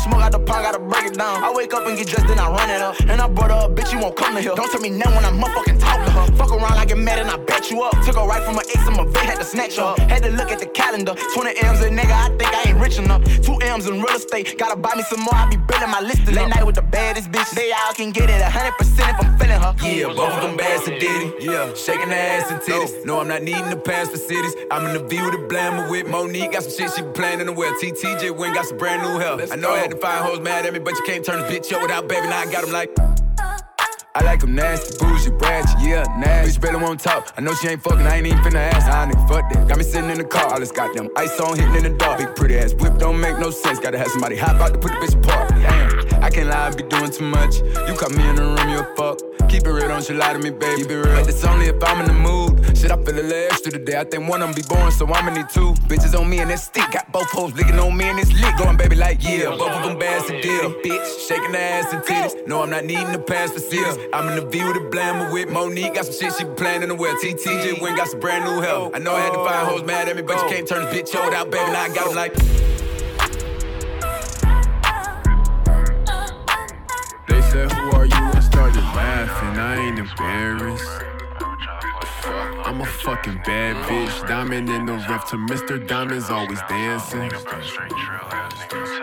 it 0.06 0.10
down. 0.10 0.10
Gon' 0.10 0.12
smoke 0.12 0.22
out 0.22 0.32
the 0.32 0.40
pond, 0.40 0.64
gotta 0.64 0.80
break 0.80 1.06
it 1.06 1.18
down. 1.18 1.44
I 1.44 1.52
wake 1.52 1.74
up 1.74 1.88
and 1.88 1.98
get 1.98 2.08
dressed, 2.08 2.28
then 2.28 2.40
I 2.40 2.50
run 2.50 2.70
it 2.70 2.82
up. 2.82 3.00
And 3.02 3.22
I 3.22 3.28
brought 3.28 3.52
her 3.52 3.58
up, 3.58 3.76
bitch, 3.76 3.92
you 3.92 4.00
won't 4.00 4.16
come 4.16 4.36
to 4.36 4.42
here. 4.42 4.56
Don't 4.56 4.72
tell 4.72 4.82
me 4.82 4.90
now 4.90 5.10
when 5.16 5.26
I'm 5.26 5.40
motherfucking 5.40 5.80
talk 5.80 6.06
to 6.06 6.12
her. 6.12 6.26
Fuck 6.36 6.52
around, 6.52 6.78
I 6.78 6.86
get 6.86 6.98
mad 6.98 7.20
and 7.20 7.30
I 7.30 7.38
bet 7.38 7.70
you 7.70 7.82
up. 7.84 7.92
Took 8.06 8.16
her 8.16 8.28
right 8.28 8.44
from 8.44 8.56
my 8.56 8.64
ex, 8.70 8.88
I'm 8.88 9.00
a 9.00 9.06
vet, 9.06 9.26
had 9.26 9.40
to 9.40 9.44
snatch 9.46 9.76
her 9.78 9.84
up. 9.84 10.00
Had 10.00 10.24
to 10.24 10.32
look 10.32 10.52
at 10.52 10.60
the 10.60 10.68
calendar. 10.68 11.16
20 11.34 11.50
M's 11.50 11.82
a 11.82 11.90
nigga, 11.90 12.12
I 12.12 12.30
think 12.38 12.54
I 12.54 12.70
ain't 12.70 12.80
rich 12.80 12.98
enough. 12.98 13.24
Two 13.42 13.58
M's 13.62 13.88
in 13.88 14.02
real 14.02 14.16
estate. 14.16 14.58
Gotta 14.58 14.76
buy 14.76 14.94
me 14.96 15.04
some 15.04 15.22
more, 15.22 15.36
I 15.36 15.50
be 15.50 15.58
building 15.58 15.90
my 15.90 16.02
list. 16.02 16.28
Late 16.28 16.50
night 16.50 16.66
with 16.66 16.76
the 16.76 16.82
baddest 16.82 17.32
bitch. 17.32 17.50
They 17.52 17.72
all 17.72 17.94
can 17.94 18.12
get 18.12 18.30
it 18.30 18.42
100% 18.42 18.80
if 18.80 19.26
I'm 19.26 19.38
feeling 19.38 19.62
her. 19.62 19.76
Yeah, 19.84 20.14
both 20.14 20.34
of 20.34 20.42
them 20.44 20.58
bad 20.58 20.84
to 20.86 21.00
Diddy. 21.00 21.34
Yeah, 21.40 21.74
shaking 21.74 22.12
ass 22.12 22.52
and 22.52 22.62
titties. 22.62 23.06
No, 23.06 23.20
I'm 23.20 23.28
not 23.28 23.44
needing 23.44 23.70
to 23.70 23.78
pass 23.78 24.10
for 24.10 24.18
cities. 24.18 24.56
I'm 24.72 24.86
in 24.88 24.94
the 24.94 25.08
view 25.08 25.24
with 25.26 25.34
the 25.34 25.48
blammer 25.48 25.90
with 25.90 26.08
Monique. 26.08 26.52
Got 26.52 26.64
some 26.64 26.72
shit 26.72 26.92
she 26.96 27.02
be 27.02 27.12
playing 27.12 27.46
to 27.46 27.52
wear. 27.52 27.74
TTJ 27.80 28.36
went 28.38 28.56
got 28.56 28.66
some 28.66 28.78
brand 28.78 29.02
new 29.02 29.20
hell. 29.20 29.40
I 29.52 29.56
know 29.56 29.74
find 29.98 30.26
hoes 30.26 30.40
mad 30.40 30.66
at 30.66 30.74
me, 30.74 30.80
but 30.80 30.94
you 30.94 31.04
can't 31.06 31.26
turn 31.26 31.42
this 31.42 31.52
bitch 31.52 31.74
up 31.74 31.82
without 31.82 32.08
baby. 32.08 32.28
Now 32.28 32.40
I 32.40 32.52
got 32.52 32.62
them 32.64 32.72
like. 32.72 32.90
I 34.16 34.24
like 34.24 34.40
them 34.40 34.56
nasty, 34.56 34.98
bougie, 34.98 35.30
ratchet, 35.30 35.80
yeah, 35.82 36.04
nasty. 36.18 36.58
Bitch 36.58 36.62
better 36.62 36.80
won't 36.80 37.00
talk. 37.00 37.32
I 37.38 37.42
know 37.42 37.54
she 37.54 37.68
ain't 37.68 37.84
fucking, 37.84 38.08
I 38.08 38.18
ain't 38.18 38.26
even 38.26 38.40
finna 38.40 38.72
ask. 38.74 38.88
Nah, 38.88 39.06
nigga, 39.06 39.28
fuck 39.28 39.54
that. 39.54 39.68
Got 39.68 39.78
me 39.78 39.84
sitting 39.84 40.10
in 40.10 40.18
the 40.18 40.24
car, 40.24 40.52
all 40.52 40.60
this 40.60 40.72
goddamn 40.72 41.10
ice 41.16 41.40
on, 41.40 41.58
hitting 41.58 41.76
in 41.76 41.84
the 41.84 41.98
dark. 41.98 42.18
Big 42.18 42.36
pretty 42.36 42.58
ass 42.58 42.74
whip 42.74 42.98
don't 42.98 43.20
make 43.20 43.38
no 43.38 43.52
sense. 43.52 43.80
Gotta 43.80 44.00
have 44.00 44.08
somebody 44.08 44.36
hop 44.36 44.60
out 44.60 44.74
to 44.74 44.80
put 44.80 44.92
the 44.92 44.98
bitch 44.98 45.16
apart. 45.16 45.50
Damn, 45.50 46.24
I 46.24 46.30
can't 46.32 46.50
lie, 46.50 46.68
I 46.68 46.76
be 46.76 46.84
doing 46.84 47.12
too 47.12 47.26
much. 47.26 47.58
You 47.58 47.94
caught 47.96 48.12
me 48.12 48.28
in 48.28 48.36
the 48.36 48.44
room, 48.44 48.70
you 48.70 48.80
a 48.80 48.96
fuck. 48.96 49.20
Keep 49.48 49.66
it 49.66 49.72
real, 49.72 49.88
don't 49.88 50.08
you 50.08 50.16
lie 50.16 50.34
to 50.34 50.40
me, 50.40 50.52
baby. 50.52 50.82
Keep 50.82 50.92
it 50.92 50.96
real. 50.96 51.16
But 51.16 51.30
it's 51.30 51.44
only 51.44 51.68
if 51.68 51.84
I'm 51.84 52.02
in 52.02 52.08
the 52.08 52.14
mood. 52.14 52.78
Shit, 52.78 52.92
I 52.92 52.98
feel 53.04 53.14
a 53.14 53.22
little 53.22 53.48
extra 53.50 53.72
today. 53.72 54.00
I 54.00 54.04
think 54.04 54.30
one 54.30 54.42
of 54.42 54.48
them 54.48 54.56
be 54.56 54.62
born, 54.68 54.92
so 54.92 55.06
I'ma 55.12 55.32
need 55.32 55.50
two. 55.50 55.74
Bitches 55.90 56.18
on 56.20 56.30
me 56.30 56.40
and 56.40 56.52
that 56.52 56.60
stick. 56.60 56.90
Got 56.92 57.12
both 57.12 57.30
hoes 57.32 57.54
licking 57.54 57.80
on 57.80 57.98
me 57.98 58.06
and 58.06 58.20
it's 58.20 58.32
lick. 58.34 58.56
Going, 58.58 58.78
baby, 58.78 58.96
like, 58.96 59.24
yeah. 59.24 59.50
Both 59.50 59.72
of 59.72 59.84
them 59.84 59.98
bad 59.98 60.26
to 60.28 60.42
deal. 60.42 60.72
Bitch, 60.84 61.28
shaking 61.28 61.52
their 61.52 61.82
ass 61.82 61.94
and 61.94 62.04
titties. 62.04 62.48
No, 62.48 62.62
I'm 62.62 62.70
not 62.70 62.86
needing 62.86 63.12
to 63.12 63.20
pass 63.20 63.52
for 63.52 63.60
cities. 63.60 63.98
I'm 64.14 64.28
in 64.30 64.36
the 64.36 64.50
view 64.50 64.74
to 64.74 64.80
blammer 64.80 65.32
with 65.32 65.50
Monique. 65.50 65.94
Got 65.94 66.06
some 66.06 66.14
shit 66.14 66.34
she 66.34 66.44
in 66.44 66.90
the 66.90 66.96
well. 66.96 67.16
TTJ 67.16 67.82
went 67.82 67.98
got 67.98 68.08
some 68.08 68.20
brand 68.20 68.46
new 68.46 68.62
hell. 68.62 68.92
I 68.94 69.00
know 69.00 69.14
I 69.14 69.22
had 69.22 69.34
to 69.34 69.44
find 69.44 69.68
hoes 69.68 69.84
mad 69.84 70.10
at 70.10 70.16
me, 70.16 70.22
but 70.22 70.42
you 70.42 70.50
can't 70.50 70.68
turn 70.68 70.86
this 70.86 71.12
bitch 71.12 71.22
old 71.22 71.34
out, 71.34 71.52
baby. 71.52 71.72
Now 71.72 71.84
I 71.84 71.90
got 71.90 72.06
them 72.08 72.16
like. 72.16 72.34
They 77.28 77.42
said, 77.50 77.72
Who 77.72 77.92
are 77.92 78.06
you? 78.06 78.16
and 78.16 78.44
started 78.44 78.84
laughing. 78.96 79.60
I 79.60 79.76
ain't 79.78 80.00
embarrassed. 80.00 81.09
I'm 82.26 82.82
a 82.82 82.86
fucking 82.86 83.42
bad 83.46 83.76
bitch. 83.88 84.28
Diamond 84.28 84.70
in 84.70 84.86
the 84.86 84.94
rough 85.10 85.30
to 85.30 85.38
Mr. 85.38 85.86
Diamond's 85.86 86.30
always 86.30 86.60
dancing. 86.70 87.32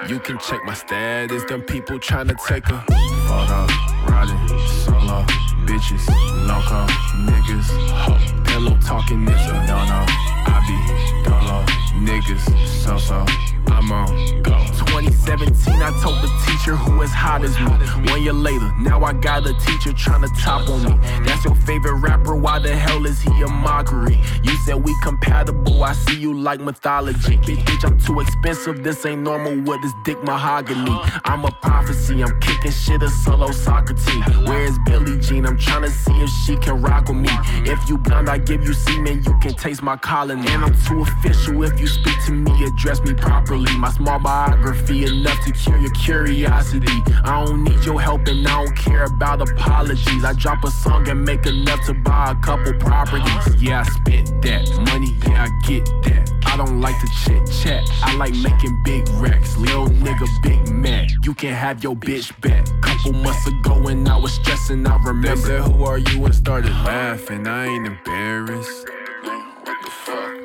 You 0.08 0.18
can 0.20 0.38
check 0.38 0.64
my 0.64 0.74
status. 0.74 1.44
Them 1.44 1.62
people 1.62 1.98
tryna 1.98 2.36
take 2.46 2.68
a 2.68 2.80
photo. 3.26 3.66
Riding 4.10 4.48
solo. 4.68 5.24
Bitches, 5.66 6.06
loco, 6.46 6.86
niggas. 7.26 8.44
Pillow 8.46 8.78
talking 8.80 9.24
nigga. 9.24 9.66
No, 9.66 9.84
no. 9.84 10.04
I 10.48 10.62
be 10.66 11.28
dolo. 11.28 11.64
Niggas, 12.04 12.68
so 12.68 12.98
so. 12.98 13.24
I'm 13.68 13.90
on 13.92 14.42
go. 14.42 14.85
2017, 15.04 15.82
I 15.82 15.90
told 16.00 16.22
the 16.22 16.30
teacher 16.46 16.74
who 16.74 17.02
as 17.02 17.10
hot 17.10 17.44
as 17.44 17.54
me. 17.60 18.10
One 18.10 18.22
year 18.22 18.32
later, 18.32 18.72
now 18.78 19.02
I 19.04 19.12
got 19.12 19.46
a 19.46 19.52
teacher 19.66 19.92
trying 19.92 20.22
to 20.22 20.28
top 20.40 20.68
on 20.70 20.84
me. 20.84 20.96
That's 21.26 21.44
your 21.44 21.54
favorite 21.54 21.96
rapper, 21.96 22.34
why 22.34 22.58
the 22.60 22.74
hell 22.74 23.04
is 23.04 23.20
he 23.20 23.42
a 23.42 23.46
mockery? 23.46 24.18
You 24.42 24.56
said 24.64 24.82
we 24.82 24.94
compatible, 25.02 25.84
I 25.84 25.92
see 25.92 26.18
you 26.18 26.32
like 26.32 26.60
mythology. 26.60 27.36
Bitch, 27.36 27.62
bitch, 27.64 27.84
I'm 27.84 27.98
too 27.98 28.20
expensive, 28.20 28.82
this 28.82 29.04
ain't 29.04 29.20
normal 29.20 29.60
with 29.60 29.82
this 29.82 29.92
dick 30.04 30.22
mahogany. 30.24 30.98
I'm 31.24 31.44
a 31.44 31.50
prophecy, 31.50 32.22
I'm 32.22 32.40
kicking 32.40 32.72
shit 32.72 33.02
a 33.02 33.10
solo 33.10 33.50
soccer 33.50 33.92
team. 33.92 34.22
Where 34.46 34.62
is 34.62 34.78
Billie 34.86 35.18
Jean? 35.20 35.44
I'm 35.44 35.58
trying 35.58 35.82
to 35.82 35.90
see 35.90 36.16
if 36.22 36.30
she 36.30 36.56
can 36.56 36.80
rock 36.80 37.08
with 37.08 37.18
me. 37.18 37.28
If 37.70 37.86
you 37.88 37.98
blind, 37.98 38.30
I 38.30 38.38
give 38.38 38.64
you 38.64 38.72
semen, 38.72 39.22
you 39.24 39.38
can 39.40 39.52
taste 39.54 39.82
my 39.82 39.96
colony. 39.96 40.48
And 40.48 40.64
I'm 40.64 40.74
too 40.86 41.02
official, 41.02 41.62
if 41.64 41.78
you 41.78 41.86
speak 41.86 42.16
to 42.26 42.32
me, 42.32 42.64
address 42.64 43.00
me 43.02 43.12
properly. 43.12 43.76
My 43.76 43.90
small 43.90 44.18
biography 44.18 44.85
enough 44.90 45.44
to 45.44 45.52
cure 45.52 45.78
your 45.78 45.92
curiosity. 45.92 46.92
I 47.24 47.44
don't 47.44 47.64
need 47.64 47.84
your 47.84 48.00
help 48.00 48.26
and 48.26 48.46
I 48.46 48.64
don't 48.64 48.76
care 48.76 49.04
about 49.04 49.40
apologies. 49.48 50.24
I 50.24 50.32
drop 50.34 50.64
a 50.64 50.70
song 50.70 51.08
and 51.08 51.24
make 51.24 51.46
enough 51.46 51.84
to 51.86 51.94
buy 51.94 52.32
a 52.32 52.34
couple 52.36 52.72
properties. 52.74 53.62
Yeah, 53.62 53.80
I 53.80 53.82
spent 53.84 54.42
that 54.42 54.68
money, 54.86 55.16
yeah, 55.26 55.46
I 55.48 55.66
get 55.66 55.84
that. 56.04 56.32
I 56.46 56.56
don't 56.56 56.80
like 56.80 56.98
to 57.00 57.08
chit 57.24 57.50
chat, 57.62 57.84
I 58.02 58.16
like 58.16 58.34
making 58.34 58.82
big 58.82 59.08
racks. 59.10 59.56
Lil 59.56 59.88
nigga, 59.88 60.26
big 60.42 60.68
man, 60.72 61.08
you 61.22 61.34
can 61.34 61.52
have 61.52 61.82
your 61.82 61.94
bitch 61.94 62.38
back. 62.40 62.64
Couple 62.80 63.12
months 63.12 63.46
ago 63.46 63.82
when 63.82 64.06
I 64.08 64.16
was 64.16 64.32
stressing, 64.32 64.86
I 64.86 64.96
remember. 65.02 65.36
They 65.36 65.42
said, 65.42 65.60
Who 65.62 65.84
are 65.84 65.98
you? 65.98 66.24
and 66.24 66.34
started 66.34 66.70
laughing. 66.70 67.46
I 67.46 67.66
ain't 67.66 67.86
embarrassed. 67.86 68.86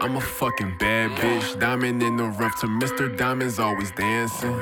I'm 0.02 0.16
a 0.16 0.20
fucking 0.20 0.78
bad 0.80 1.12
bitch. 1.12 1.60
Diamond 1.60 2.02
in 2.02 2.18
the 2.18 2.24
rough 2.24 2.60
to 2.62 2.66
Mr. 2.66 3.16
Diamond's 3.16 3.60
always 3.60 3.92
dancing. 3.92 4.60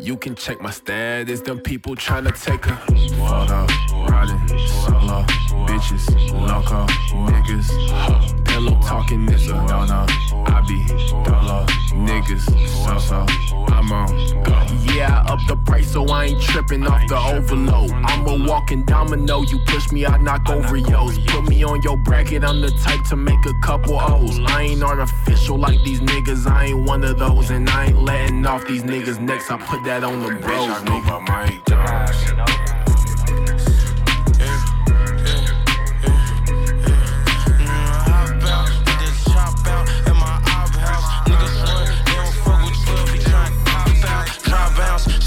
You 0.00 0.16
can 0.16 0.34
check 0.34 0.62
my 0.62 0.70
status. 0.70 1.42
Them 1.42 1.60
people 1.60 1.94
tryna 1.94 2.32
take 2.42 2.64
a 2.64 2.76
photo. 3.18 3.66
Riding 4.08 4.66
solo. 4.68 5.22
Bitches, 5.68 6.32
loco. 6.32 6.86
Niggas. 7.30 7.90
Ho, 7.90 8.42
pillow 8.44 8.80
talking 8.80 9.26
nigga. 9.26 9.52
No, 9.68 9.84
no. 9.84 10.06
I 10.46 10.62
be 10.66 10.86
dolo. 11.22 11.66
Niggas. 11.92 12.46
So, 12.86 12.98
so. 12.98 13.48
I'm 13.68 13.92
on 13.92 14.42
go. 14.42 14.66
Yeah, 14.94 15.22
I 15.26 15.32
up 15.32 15.38
the 15.46 15.56
price 15.56 15.92
so 15.92 16.04
I 16.06 16.26
ain't 16.26 16.42
tripping 16.42 16.86
off 16.86 17.06
the 17.08 17.16
overload. 17.16 17.90
I'm 17.92 18.26
a 18.26 18.46
walking 18.48 18.84
domino. 18.84 19.42
You 19.42 19.58
push 19.66 19.90
me, 19.92 20.04
I 20.06 20.16
knock 20.18 20.48
over 20.48 20.76
yours. 20.76 21.18
Put 21.26 21.48
me 21.48 21.62
on 21.64 21.82
your 21.82 21.96
bracket. 21.96 22.44
I'm 22.44 22.60
the 22.60 22.70
type 22.70 23.04
to 23.10 23.16
make 23.16 23.44
a 23.46 23.52
couple 23.60 23.98
O's. 23.98 24.38
I 24.46 24.62
ain't 24.62 24.82
artificial 24.82 25.58
like 25.58 25.82
these 25.82 26.00
niggas. 26.00 26.46
I 26.46 26.66
ain't 26.66 26.86
one 26.86 27.04
of 27.04 27.18
those. 27.18 27.50
And 27.50 27.68
I 27.68 27.86
ain't 27.86 28.02
letting 28.02 28.46
off 28.46 28.66
these 28.66 28.82
niggas' 28.82 29.20
necks. 29.20 29.50
I 29.50 29.58
put 29.58 29.84
that 29.84 30.04
on 30.04 30.20
the 30.20 30.34
bros, 30.36 30.68
nigga. 30.88 31.20
Mike 31.28 31.64
Jones. 31.66 32.16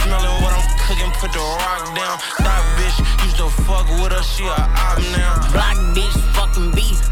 Smelling 0.01 0.41
what 0.43 0.53
I'm 0.53 0.65
cooking, 0.87 1.11
put 1.21 1.31
the 1.31 1.39
rock 1.39 1.95
down. 1.95 2.17
That 2.39 2.61
bitch 2.77 2.97
used 3.23 3.37
to 3.37 3.49
fuck 3.63 3.87
with 4.01 4.11
her, 4.11 4.23
she 4.23 4.43
a 4.43 4.51
op 4.51 4.97
now. 5.15 5.70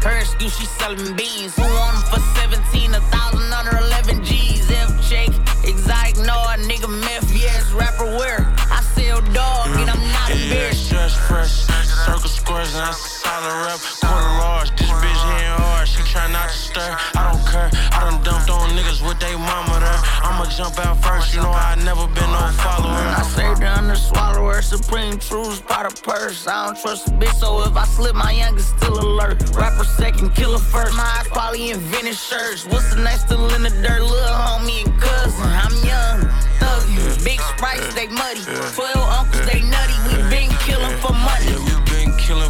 fucking 0.00 0.04
beef. 0.04 0.04
Her 0.04 0.18
excuse, 0.18 0.56
she 0.58 0.66
selling 0.66 1.16
beans. 1.16 1.56
Who 1.56 1.62
want 1.62 1.96
'em 1.96 2.02
for 2.10 2.20
17, 2.40 2.94
a 2.94 3.00
thousand 3.12 3.52
under 3.52 3.76
11 3.78 4.24
G's? 4.24 4.70
F 4.70 4.90
shake, 5.04 5.34
exotic, 5.64 6.16
no, 6.18 6.34
a 6.34 6.56
nigga 6.58 6.88
meth, 6.88 7.30
yes, 7.32 7.70
rapper 7.72 8.06
where? 8.18 8.52
I 8.70 8.82
sell 8.94 9.20
dog, 9.32 9.68
and 9.76 9.90
I'm 9.90 10.12
not 10.12 10.30
a 10.30 10.36
Yeah, 10.36 10.70
bitch. 10.70 10.90
just 10.90 11.16
fresh. 11.28 11.66
Circle 12.06 12.30
squares 12.30 12.74
and 12.74 12.88
a 12.88 12.92
solid 12.94 13.66
rep. 13.66 13.80
Quarter 14.00 14.30
large, 14.40 14.70
this 14.76 14.88
bitch 14.88 15.22
hitting 15.34 15.52
hard. 15.60 15.86
She 15.88 16.02
try 16.02 16.26
not 16.28 16.48
to 16.48 16.56
stir. 16.56 16.96
I 17.14 17.30
don't 17.32 17.44
care. 17.46 17.70
I 17.92 18.00
done 18.04 18.22
dumped 18.22 18.50
on 18.50 18.70
niggas 18.70 19.02
with 19.06 19.18
they 19.20 19.36
mama 19.36 19.80
there. 19.80 19.99
I'ma 20.40 20.48
jump 20.48 20.78
out 20.78 20.96
first. 21.04 21.34
You 21.34 21.42
know 21.42 21.50
I 21.50 21.74
never 21.84 22.06
been 22.06 22.30
no 22.32 22.40
follower. 22.64 22.96
I 22.96 23.22
say 23.36 23.54
down 23.60 23.88
the 23.88 23.94
swallower, 23.94 24.62
supreme 24.62 25.18
truths 25.18 25.60
by 25.60 25.86
the 25.86 25.94
purse. 26.00 26.46
I 26.46 26.64
don't 26.64 26.80
trust 26.80 27.08
a 27.08 27.10
bitch, 27.10 27.34
so 27.34 27.62
if 27.68 27.76
I 27.76 27.84
slip, 27.84 28.14
my 28.14 28.32
youngest 28.32 28.74
still 28.78 28.98
alert. 28.98 29.36
Rapper 29.54 29.84
second, 29.84 30.34
killer 30.34 30.58
first. 30.58 30.96
My 30.96 31.04
eyes 31.18 31.28
probably 31.28 31.72
invented 31.72 32.14
shirts. 32.14 32.64
What's 32.64 32.94
the 32.94 33.02
next 33.02 33.26
still 33.26 33.52
in 33.54 33.64
the 33.64 33.68
dirt? 33.68 34.00
Little 34.00 34.32
homie 34.32 34.86
and 34.86 34.98
cousin. 34.98 35.44
I'm 35.44 35.76
young, 35.84 36.20
thuggy. 36.56 37.22
Big 37.22 37.40
sprites, 37.40 37.92
they 37.94 38.08
muddy. 38.08 38.40
Twelve 38.72 38.96
uncles, 38.96 39.44
they 39.44 39.60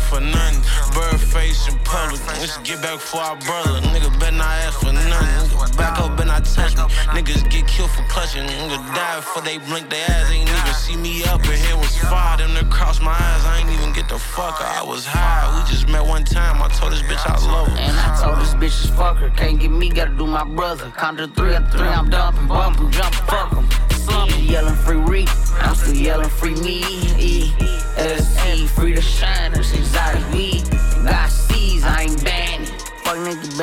for 0.08 0.20
nothing. 0.20 0.60
Bird 0.94 1.20
face 1.20 1.68
in 1.68 1.78
public. 1.84 2.20
Let's 2.40 2.58
get 2.58 2.82
back 2.82 2.98
for 2.98 3.18
our 3.18 3.36
brother. 3.36 3.80
Nigga 3.92 4.10
better 4.18 4.36
not 4.36 4.50
ask 4.64 4.80
for 4.80 4.92
nothing. 4.92 5.76
Back 5.76 6.00
up 6.00 6.18
and 6.18 6.28
not 6.28 6.44
touch 6.44 6.76
me. 6.76 6.82
Niggas 7.14 7.48
get 7.50 7.66
killed 7.66 7.90
for 7.90 8.02
clutching. 8.08 8.44
Nigga 8.44 8.78
die 8.94 9.16
before 9.16 9.42
they 9.42 9.58
blink 9.58 9.88
their 9.90 10.04
ass. 10.08 10.30
Ain't 10.30 10.48
even 10.48 10.74
see 10.74 10.96
me 10.96 11.24
up 11.24 11.40
and 11.44 11.60
here 11.60 11.76
was 11.76 11.96
fire. 12.10 12.38
Them 12.38 12.54
to 12.56 12.64
cross 12.66 13.00
my 13.00 13.12
eyes. 13.12 13.44
I 13.44 13.60
ain't 13.60 13.70
even 13.70 13.92
get 13.92 14.08
the 14.08 14.18
fuck. 14.18 14.60
I 14.60 14.82
was 14.82 15.06
high. 15.06 15.46
We 15.54 15.70
just 15.70 15.88
met 15.88 16.04
one 16.04 16.24
time. 16.24 16.62
I 16.62 16.68
told 16.68 16.92
this 16.92 17.02
bitch 17.02 17.24
I 17.26 17.36
love 17.46 17.68
her. 17.68 17.78
And 17.78 17.96
I 17.96 18.20
told 18.20 18.38
this 18.38 18.54
bitch 18.54 18.84
is 18.84 18.90
fuck 18.90 19.18
her. 19.18 19.30
Can't 19.30 19.58
get 19.60 19.70
me, 19.70 19.88
gotta 19.90 20.10
do 20.10 20.26
my 20.26 20.44
brother. 20.44 20.92
Count 20.96 21.18
to 21.18 21.28
three 21.28 21.54
at 21.54 21.70
three, 21.72 21.88
I'm 21.88 22.08
dumping, 22.08 22.48
bumping, 22.48 22.90
jumping, 22.90 23.26
fuck 23.26 23.52
'em. 23.52 23.68
Slumping, 23.90 24.44
yelling 24.44 24.74
free 24.74 24.96
Reek. 24.96 25.28
I'm 25.60 25.74
still 25.74 25.94
yelling 25.94 26.28
free 26.28 26.54
me. 26.54 27.09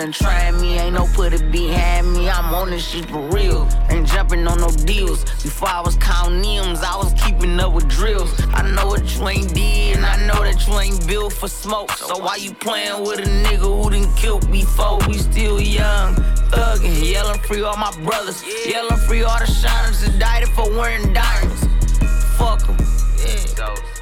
Been 0.07 0.13
trying 0.13 0.61
me, 0.61 0.79
ain't 0.79 0.93
no 0.93 1.05
put 1.15 1.33
it 1.33 1.51
behind 1.51 2.13
me. 2.13 2.29
I'm 2.29 2.53
on 2.53 2.69
this 2.69 2.87
shit 2.87 3.09
for 3.09 3.19
real. 3.27 3.67
Ain't 3.89 4.07
jumping 4.07 4.47
on 4.47 4.61
no 4.61 4.69
deals. 4.69 5.25
Before 5.43 5.67
I 5.67 5.81
was 5.81 5.97
counting 5.97 6.45
M's, 6.45 6.79
I 6.81 6.95
was 6.95 7.13
keeping 7.25 7.59
up 7.59 7.73
with 7.73 7.89
drills. 7.89 8.33
I 8.53 8.61
know 8.71 8.87
what 8.87 9.03
you 9.13 9.27
ain't 9.27 9.53
did, 9.53 9.97
and 9.97 10.05
I 10.05 10.15
know 10.25 10.41
that 10.45 10.65
you 10.65 10.79
ain't 10.79 11.05
built 11.05 11.33
for 11.33 11.49
smoke. 11.49 11.91
So 11.91 12.19
why 12.19 12.37
you 12.37 12.53
playing 12.53 13.01
with 13.01 13.19
a 13.19 13.23
nigga 13.23 13.67
who 13.67 13.89
done 13.89 14.15
killed 14.15 14.49
before? 14.49 14.97
We 15.09 15.15
still 15.15 15.59
young, 15.59 16.15
thuggin', 16.55 17.11
yelling 17.11 17.41
free 17.41 17.63
all 17.63 17.75
my 17.75 17.91
brothers, 18.05 18.41
yelling 18.65 18.95
free 19.07 19.23
all 19.23 19.39
the 19.39 19.45
shiners 19.45 20.05
that 20.05 20.17
died 20.17 20.47
for 20.55 20.69
wearing 20.69 21.11
diamonds. 21.11 21.67
Fuck 22.37 22.61
Fuck 22.61 22.69
'em. 22.69 22.77
Yeah. 23.57 23.96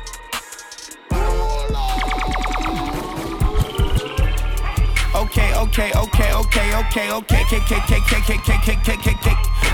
Okay, 5.75 5.91
okay, 5.91 6.31
okay, 6.31 6.73
okay, 6.73 7.11
okay, 7.11 7.43
K, 7.49 7.59
K, 7.59 7.75
K, 7.85 7.99
K, 8.07 8.21
K, 8.21 8.37
K, 8.37 8.57
K, 8.63 8.75
K, 8.81 8.95
K, 8.95 9.13
K, 9.21 9.31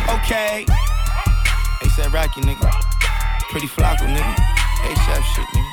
okay. 0.10 0.66
ASAP 1.86 2.12
Rocky, 2.12 2.42
nigga. 2.42 2.72
Pretty 3.52 3.68
Flacko, 3.68 4.10
nigga. 4.10 4.36
ASAP 4.82 5.22
shit, 5.22 5.46
nigga. 5.54 5.72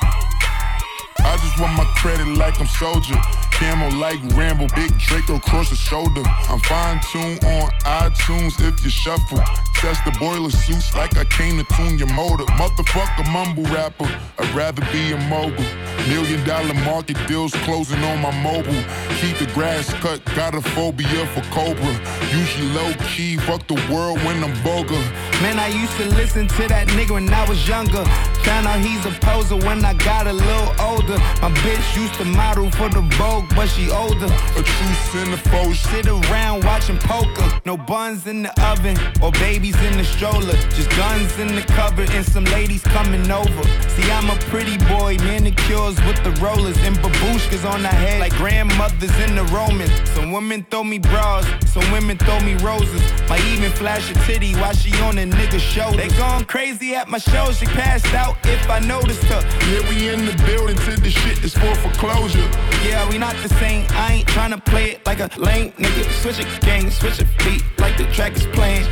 I 1.25 1.35
just 1.41 1.59
want 1.59 1.73
my 1.75 1.85
credit 1.97 2.27
like 2.37 2.59
I'm 2.59 2.67
soldier. 2.67 3.15
Camo 3.49 3.89
like 3.97 4.19
Rambo, 4.37 4.67
big 4.75 4.95
Draco 4.99 5.37
across 5.37 5.71
the 5.71 5.75
shoulder. 5.75 6.21
I'm 6.47 6.59
fine 6.59 7.01
tuned 7.11 7.43
on 7.45 7.71
iTunes 7.85 8.61
if 8.61 8.83
you 8.83 8.91
shuffle. 8.91 9.41
Test 9.79 10.03
the 10.03 10.11
boiler 10.19 10.49
suits 10.49 10.93
like 10.93 11.15
I 11.15 11.23
came 11.23 11.57
to 11.57 11.63
tune 11.75 11.97
your 11.97 12.11
motor. 12.13 12.43
Motherfucker 12.59 13.31
mumble 13.31 13.63
rapper, 13.73 14.11
I'd 14.37 14.53
rather 14.53 14.81
be 14.91 15.13
a 15.13 15.17
mogul. 15.29 15.63
Million 16.09 16.45
dollar 16.45 16.73
market 16.83 17.15
deals 17.27 17.53
closing 17.63 18.03
on 18.03 18.21
my 18.21 18.31
mobile. 18.43 18.83
Keep 19.21 19.37
the 19.37 19.49
grass 19.53 19.93
cut, 20.03 20.19
got 20.35 20.53
a 20.53 20.61
phobia 20.61 21.25
for 21.27 21.41
Cobra. 21.55 21.93
Usually 22.29 22.67
low 22.73 22.91
key, 23.07 23.37
fuck 23.37 23.65
the 23.67 23.79
world 23.89 24.17
when 24.25 24.43
I'm 24.43 24.53
vulgar. 24.63 24.99
Man, 25.41 25.57
I 25.57 25.67
used 25.67 25.95
to 25.95 26.05
listen 26.09 26.49
to 26.49 26.67
that 26.67 26.89
nigga 26.89 27.11
when 27.11 27.33
I 27.33 27.47
was 27.47 27.65
younger. 27.65 28.03
Found 28.43 28.67
out 28.67 28.79
he's 28.79 29.05
a 29.05 29.11
poser 29.21 29.55
when 29.55 29.85
I 29.85 29.93
got 29.93 30.27
a 30.27 30.33
little 30.33 30.73
older. 30.81 31.17
My 31.41 31.51
bitch 31.63 31.95
used 31.95 32.15
to 32.15 32.25
model 32.25 32.69
for 32.71 32.89
the 32.89 33.01
Vogue, 33.15 33.45
but 33.55 33.67
she 33.67 33.89
older. 33.89 34.25
A 34.25 34.61
true 34.61 34.95
centerfold. 35.11 35.75
Sit 35.75 36.07
around 36.07 36.65
watching 36.65 36.97
poker. 36.97 37.61
No 37.65 37.77
buns 37.77 38.27
in 38.27 38.43
the 38.43 38.51
oven 38.65 38.97
or 39.21 39.31
babies 39.69 39.91
in 39.91 39.97
the 39.97 40.03
stroller. 40.03 40.53
Just 40.75 40.89
guns 40.91 41.37
in 41.39 41.55
the 41.55 41.61
cupboard 41.61 42.09
and 42.11 42.25
some 42.25 42.45
ladies 42.45 42.83
coming 42.83 43.29
over. 43.31 43.63
See, 43.89 44.09
I'm 44.11 44.29
a 44.29 44.35
pretty 44.49 44.77
boy, 44.85 45.17
manicures 45.19 45.97
with 46.05 46.21
the 46.23 46.31
rollers 46.41 46.77
and 46.79 46.95
babushkas 46.97 47.69
on 47.69 47.81
the 47.81 47.87
head 47.87 48.19
like 48.19 48.33
grandmothers 48.35 49.15
in 49.19 49.35
the 49.35 49.43
Romans. 49.45 49.91
Some 50.11 50.31
women 50.31 50.65
throw 50.69 50.83
me 50.83 50.99
bras, 50.99 51.45
some 51.71 51.89
women 51.91 52.17
throw 52.17 52.39
me 52.41 52.55
roses. 52.55 53.01
Might 53.29 53.43
even 53.45 53.71
flash 53.71 54.09
a 54.11 54.13
titty 54.25 54.53
while 54.55 54.73
she 54.73 54.91
on 55.01 55.17
a 55.17 55.25
nigga 55.25 55.59
shoulder. 55.59 55.97
They 55.97 56.09
gone 56.17 56.45
crazy 56.45 56.95
at 56.95 57.07
my 57.07 57.17
show, 57.17 57.51
she 57.51 57.65
passed 57.65 58.13
out 58.13 58.37
if 58.43 58.69
I 58.69 58.79
noticed 58.79 59.23
her. 59.23 59.41
Yeah, 59.71 59.89
we 59.89 60.09
in 60.09 60.25
the 60.25 60.35
building 60.45 60.77
till 60.77 60.99
the 60.99 61.09
shit 61.09 61.43
is 61.43 61.53
for 61.53 61.73
foreclosure. 61.75 62.49
Yeah, 62.83 63.09
we 63.09 63.17
not 63.17 63.35
the 63.43 63.49
same. 63.49 63.85
I 63.91 64.13
ain't 64.13 64.27
tryna 64.27 64.63
play 64.65 64.91
it 64.91 65.05
like 65.05 65.19
a 65.19 65.29
lame 65.37 65.71
nigga. 65.73 66.09
Switch 66.21 66.39
a 66.39 66.65
gang, 66.65 66.89
switch 66.89 67.19
a 67.19 67.25
beat 67.43 67.63
like 67.79 67.97
the 67.97 68.05
track 68.13 68.35
is 68.35 68.45
playing. 68.47 68.85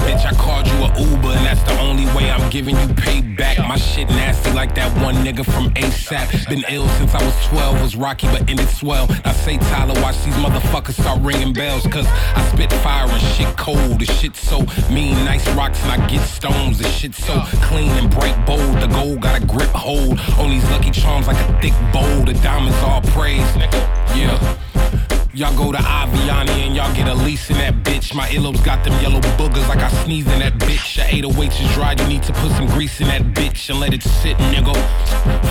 Bitch, 0.00 0.24
I 0.24 0.34
called 0.34 0.66
you 0.66 0.74
a 0.74 0.88
Uber, 0.98 1.28
and 1.28 1.46
that's 1.46 1.62
the 1.62 1.78
only 1.78 2.04
way 2.16 2.30
I'm 2.30 2.50
giving 2.50 2.74
you 2.76 2.86
payback. 2.94 3.58
My 3.68 3.76
shit 3.76 4.08
nasty 4.08 4.50
like 4.52 4.74
that 4.74 4.90
one 5.02 5.14
nigga 5.16 5.44
from 5.44 5.70
ASAP. 5.74 6.48
Been 6.48 6.64
ill 6.68 6.88
since 6.98 7.14
I 7.14 7.24
was 7.24 7.34
12, 7.46 7.80
was 7.80 7.96
rocky 7.96 8.26
but 8.28 8.48
ended 8.48 8.68
swell. 8.68 9.06
Now 9.24 9.32
say 9.32 9.58
Tyler, 9.58 9.94
watch 10.00 10.16
these 10.24 10.34
motherfuckers 10.34 11.00
start 11.00 11.20
ringing 11.20 11.52
bells, 11.52 11.86
cause 11.86 12.06
I 12.08 12.44
spit 12.52 12.72
fire 12.82 13.08
and 13.08 13.22
shit 13.34 13.56
cold. 13.56 14.00
The 14.00 14.06
shit 14.06 14.34
so 14.34 14.60
mean, 14.92 15.14
nice 15.24 15.46
rocks, 15.50 15.80
and 15.84 15.92
I 15.92 16.06
get 16.08 16.22
stones. 16.26 16.78
The 16.78 16.88
shit 16.88 17.14
so 17.14 17.40
clean 17.68 17.90
and 17.90 18.10
bright, 18.10 18.34
bold. 18.46 18.80
The 18.80 18.88
gold 18.88 19.20
got 19.20 19.40
a 19.40 19.46
grip 19.46 19.70
hold 19.70 20.18
on 20.38 20.50
these 20.50 20.64
lucky 20.70 20.90
charms 20.90 21.26
like 21.26 21.38
a 21.38 21.60
thick 21.60 21.74
bowl. 21.92 22.24
The 22.24 22.34
diamonds 22.42 22.78
all 22.78 23.02
praise, 23.02 23.46
nigga. 23.52 23.80
Yeah. 24.16 25.19
Y'all 25.32 25.56
go 25.56 25.70
to 25.70 25.78
Avianne 25.78 26.48
and 26.48 26.74
y'all 26.74 26.92
get 26.92 27.06
a 27.06 27.14
lease 27.14 27.50
in 27.50 27.58
that 27.58 27.72
bitch. 27.84 28.16
My 28.16 28.26
earlobes 28.30 28.64
got 28.64 28.84
them 28.84 28.92
yellow 29.00 29.20
boogers 29.38 29.68
like 29.68 29.78
I 29.78 29.88
sneeze 30.02 30.26
in 30.26 30.40
that 30.40 30.54
bitch. 30.54 30.89
Your 31.12 31.30
808s 31.30 31.64
is 31.64 31.74
dry, 31.74 31.94
you 31.98 32.06
need 32.06 32.22
to 32.22 32.32
put 32.32 32.52
some 32.52 32.66
grease 32.66 33.00
in 33.00 33.08
that 33.08 33.22
bitch 33.34 33.68
and 33.68 33.80
let 33.80 33.92
it 33.92 34.02
sit, 34.02 34.36
nigga. 34.36 34.74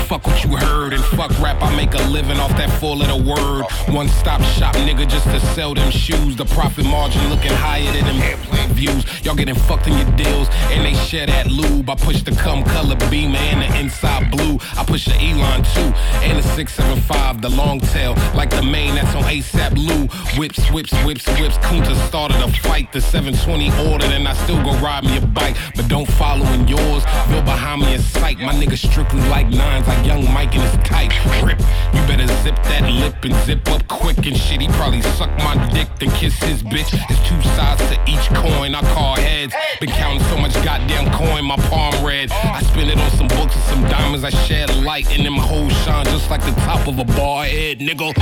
Fuck 0.07 0.25
what 0.25 0.43
you 0.43 0.55
heard 0.55 0.93
and 0.93 1.03
fuck 1.03 1.37
rap, 1.39 1.61
I 1.61 1.75
make 1.75 1.93
a 1.93 2.03
living 2.09 2.37
off 2.37 2.51
that 2.51 2.69
four 2.79 2.95
letter 2.95 3.21
word. 3.21 3.65
One 3.93 4.07
stop 4.07 4.41
shop, 4.41 4.75
nigga, 4.75 5.07
just 5.07 5.25
to 5.25 5.39
sell 5.53 5.73
them 5.73 5.91
shoes. 5.91 6.37
The 6.37 6.45
profit 6.45 6.85
margin 6.85 7.27
looking 7.29 7.51
higher 7.51 7.91
than 7.91 8.05
them 8.05 8.21
airplane 8.21 8.69
views. 8.69 9.03
Y'all 9.25 9.35
getting 9.35 9.55
fucked 9.55 9.87
in 9.87 9.97
your 9.97 10.09
deals 10.15 10.47
and 10.71 10.85
they 10.85 10.93
share 10.93 11.25
that 11.25 11.47
lube. 11.47 11.89
I 11.89 11.95
push 11.95 12.23
the 12.23 12.31
cum 12.31 12.63
color 12.63 12.95
beamer 13.09 13.37
and 13.37 13.61
the 13.61 13.79
inside 13.79 14.31
blue. 14.31 14.59
I 14.77 14.85
push 14.85 15.05
the 15.05 15.15
Elon 15.15 15.63
too 15.75 15.93
and 16.23 16.37
the 16.37 16.43
675, 16.43 17.41
the 17.41 17.49
long 17.49 17.79
tail, 17.79 18.15
like 18.33 18.49
the 18.49 18.63
main 18.63 18.95
that's 18.95 19.13
on 19.15 19.23
ASAP 19.23 19.77
Lou. 19.77 20.07
Whips, 20.39 20.71
whips, 20.71 20.93
whips, 21.03 21.27
whips. 21.39 21.57
Kunta 21.57 21.95
started 22.07 22.37
a 22.37 22.51
fight. 22.61 22.91
The 22.93 23.01
720 23.01 23.91
ordered, 23.91 24.11
and 24.11 24.27
I 24.27 24.33
still 24.45 24.61
go 24.63 24.73
ride 24.79 25.03
me 25.03 25.17
a 25.17 25.21
bike. 25.21 25.48
But 25.75 25.87
don't 25.87 26.09
follow 26.13 26.45
in 26.53 26.67
yours. 26.67 27.03
Bill 27.27 27.41
behind 27.43 27.81
me 27.81 27.93
in 27.93 28.01
sight. 28.01 28.39
My 28.39 28.53
nigga 28.53 28.77
strictly 28.77 29.21
like 29.29 29.47
nines, 29.49 29.87
like 29.87 30.05
young 30.05 30.25
Mike 30.33 30.55
and 30.55 30.63
his 30.63 30.75
kite. 30.87 31.13
Rip. 31.43 31.59
You 31.93 32.01
better 32.07 32.27
zip 32.43 32.55
that 32.69 32.89
lip 32.89 33.23
and 33.23 33.35
zip 33.45 33.67
up 33.69 33.87
quick 33.87 34.17
and 34.25 34.37
shit. 34.37 34.61
He 34.61 34.67
probably 34.69 35.01
suck 35.01 35.31
my 35.39 35.55
dick, 35.73 35.87
then 35.99 36.11
kiss 36.11 36.35
his 36.43 36.63
bitch. 36.63 36.93
It's 37.09 37.21
two 37.27 37.41
sides 37.55 37.81
to 37.89 37.97
each 38.07 38.27
coin. 38.33 38.75
I 38.75 38.81
call 38.93 39.15
heads. 39.15 39.53
Been 39.79 39.89
counting 39.89 40.23
so 40.27 40.37
much 40.37 40.53
goddamn 40.63 41.11
coin, 41.13 41.45
my 41.45 41.57
palm 41.69 41.93
red. 42.05 42.31
I 42.31 42.61
spend 42.61 42.89
it 42.89 42.97
on 42.97 43.11
some 43.11 43.27
books 43.27 43.55
and 43.55 43.63
some 43.65 43.83
diamonds. 43.83 44.23
I 44.23 44.29
shed 44.29 44.75
light, 44.83 45.09
and 45.11 45.25
then 45.25 45.33
my 45.33 45.43
whole 45.43 45.69
shine 45.69 46.05
just 46.05 46.29
like 46.29 46.41
the 46.41 46.51
top 46.61 46.87
of 46.87 46.99
a 46.99 47.05
bar 47.05 47.45
head, 47.45 47.79
nigga. 47.79 48.13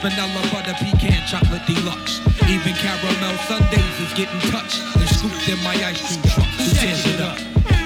Vanilla 0.00 0.40
butter 0.50 0.72
pecan 0.80 1.26
chocolate 1.26 1.64
deluxe. 1.66 2.20
Even 2.48 2.74
caramel 2.74 3.36
sundaes 3.44 4.00
is 4.00 4.12
getting 4.14 4.40
touched 4.50 4.80
and 4.96 5.08
scooped 5.08 5.48
in 5.48 5.58
my 5.62 5.74
ice 5.84 6.00
cream 6.00 6.22
truck. 6.32 6.46
Who 6.56 6.70
tears 6.74 7.06
it 7.06 7.20
up? 7.20 7.38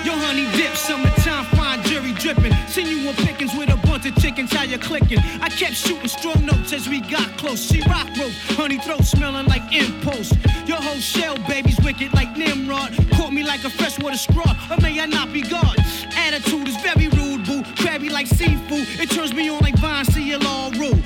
Yo, 0.04 0.12
honey 0.14 0.46
dip, 0.56 0.76
summertime, 0.76 1.44
fine 1.56 1.82
jury 1.84 2.12
dripping. 2.12 2.54
Seen 2.68 2.86
you 2.86 3.08
on 3.08 3.14
pickings 3.16 3.54
with 3.56 3.70
a 3.70 3.76
bunch 3.86 4.06
of 4.06 4.14
chickens, 4.16 4.52
how 4.52 4.62
you 4.62 4.78
clicking? 4.78 5.18
I 5.40 5.48
kept 5.48 5.74
shooting 5.74 6.08
strong 6.08 6.44
notes 6.46 6.72
as 6.72 6.88
we 6.88 7.00
got 7.00 7.36
close. 7.36 7.60
She 7.60 7.80
rock 7.88 8.08
rope, 8.16 8.32
honey 8.54 8.78
throat 8.78 9.04
smelling 9.04 9.46
like 9.46 9.64
impulse. 9.72 10.32
Your 10.66 10.80
whole 10.80 11.00
shell, 11.00 11.36
baby's 11.48 11.80
wicked 11.80 12.14
like 12.14 12.36
Nimrod. 12.36 12.94
Caught 13.14 13.32
me 13.32 13.42
like 13.42 13.64
a 13.64 13.70
freshwater 13.70 14.16
straw, 14.16 14.54
or 14.70 14.76
may 14.80 15.00
I 15.00 15.06
not 15.06 15.32
be 15.32 15.42
God? 15.42 15.76
Attitude 16.16 16.68
is 16.68 16.76
very 16.76 17.08
rude, 17.08 17.44
boo. 17.44 17.64
Crabby 17.76 18.08
like 18.08 18.26
seafood. 18.26 18.86
It 19.00 19.10
turns 19.10 19.34
me 19.34 19.48
on 19.48 19.60
like 19.60 19.76
Vine, 19.78 20.04
see 20.04 20.30
you 20.30 20.38
all 20.46 20.70
rule. 20.72 21.03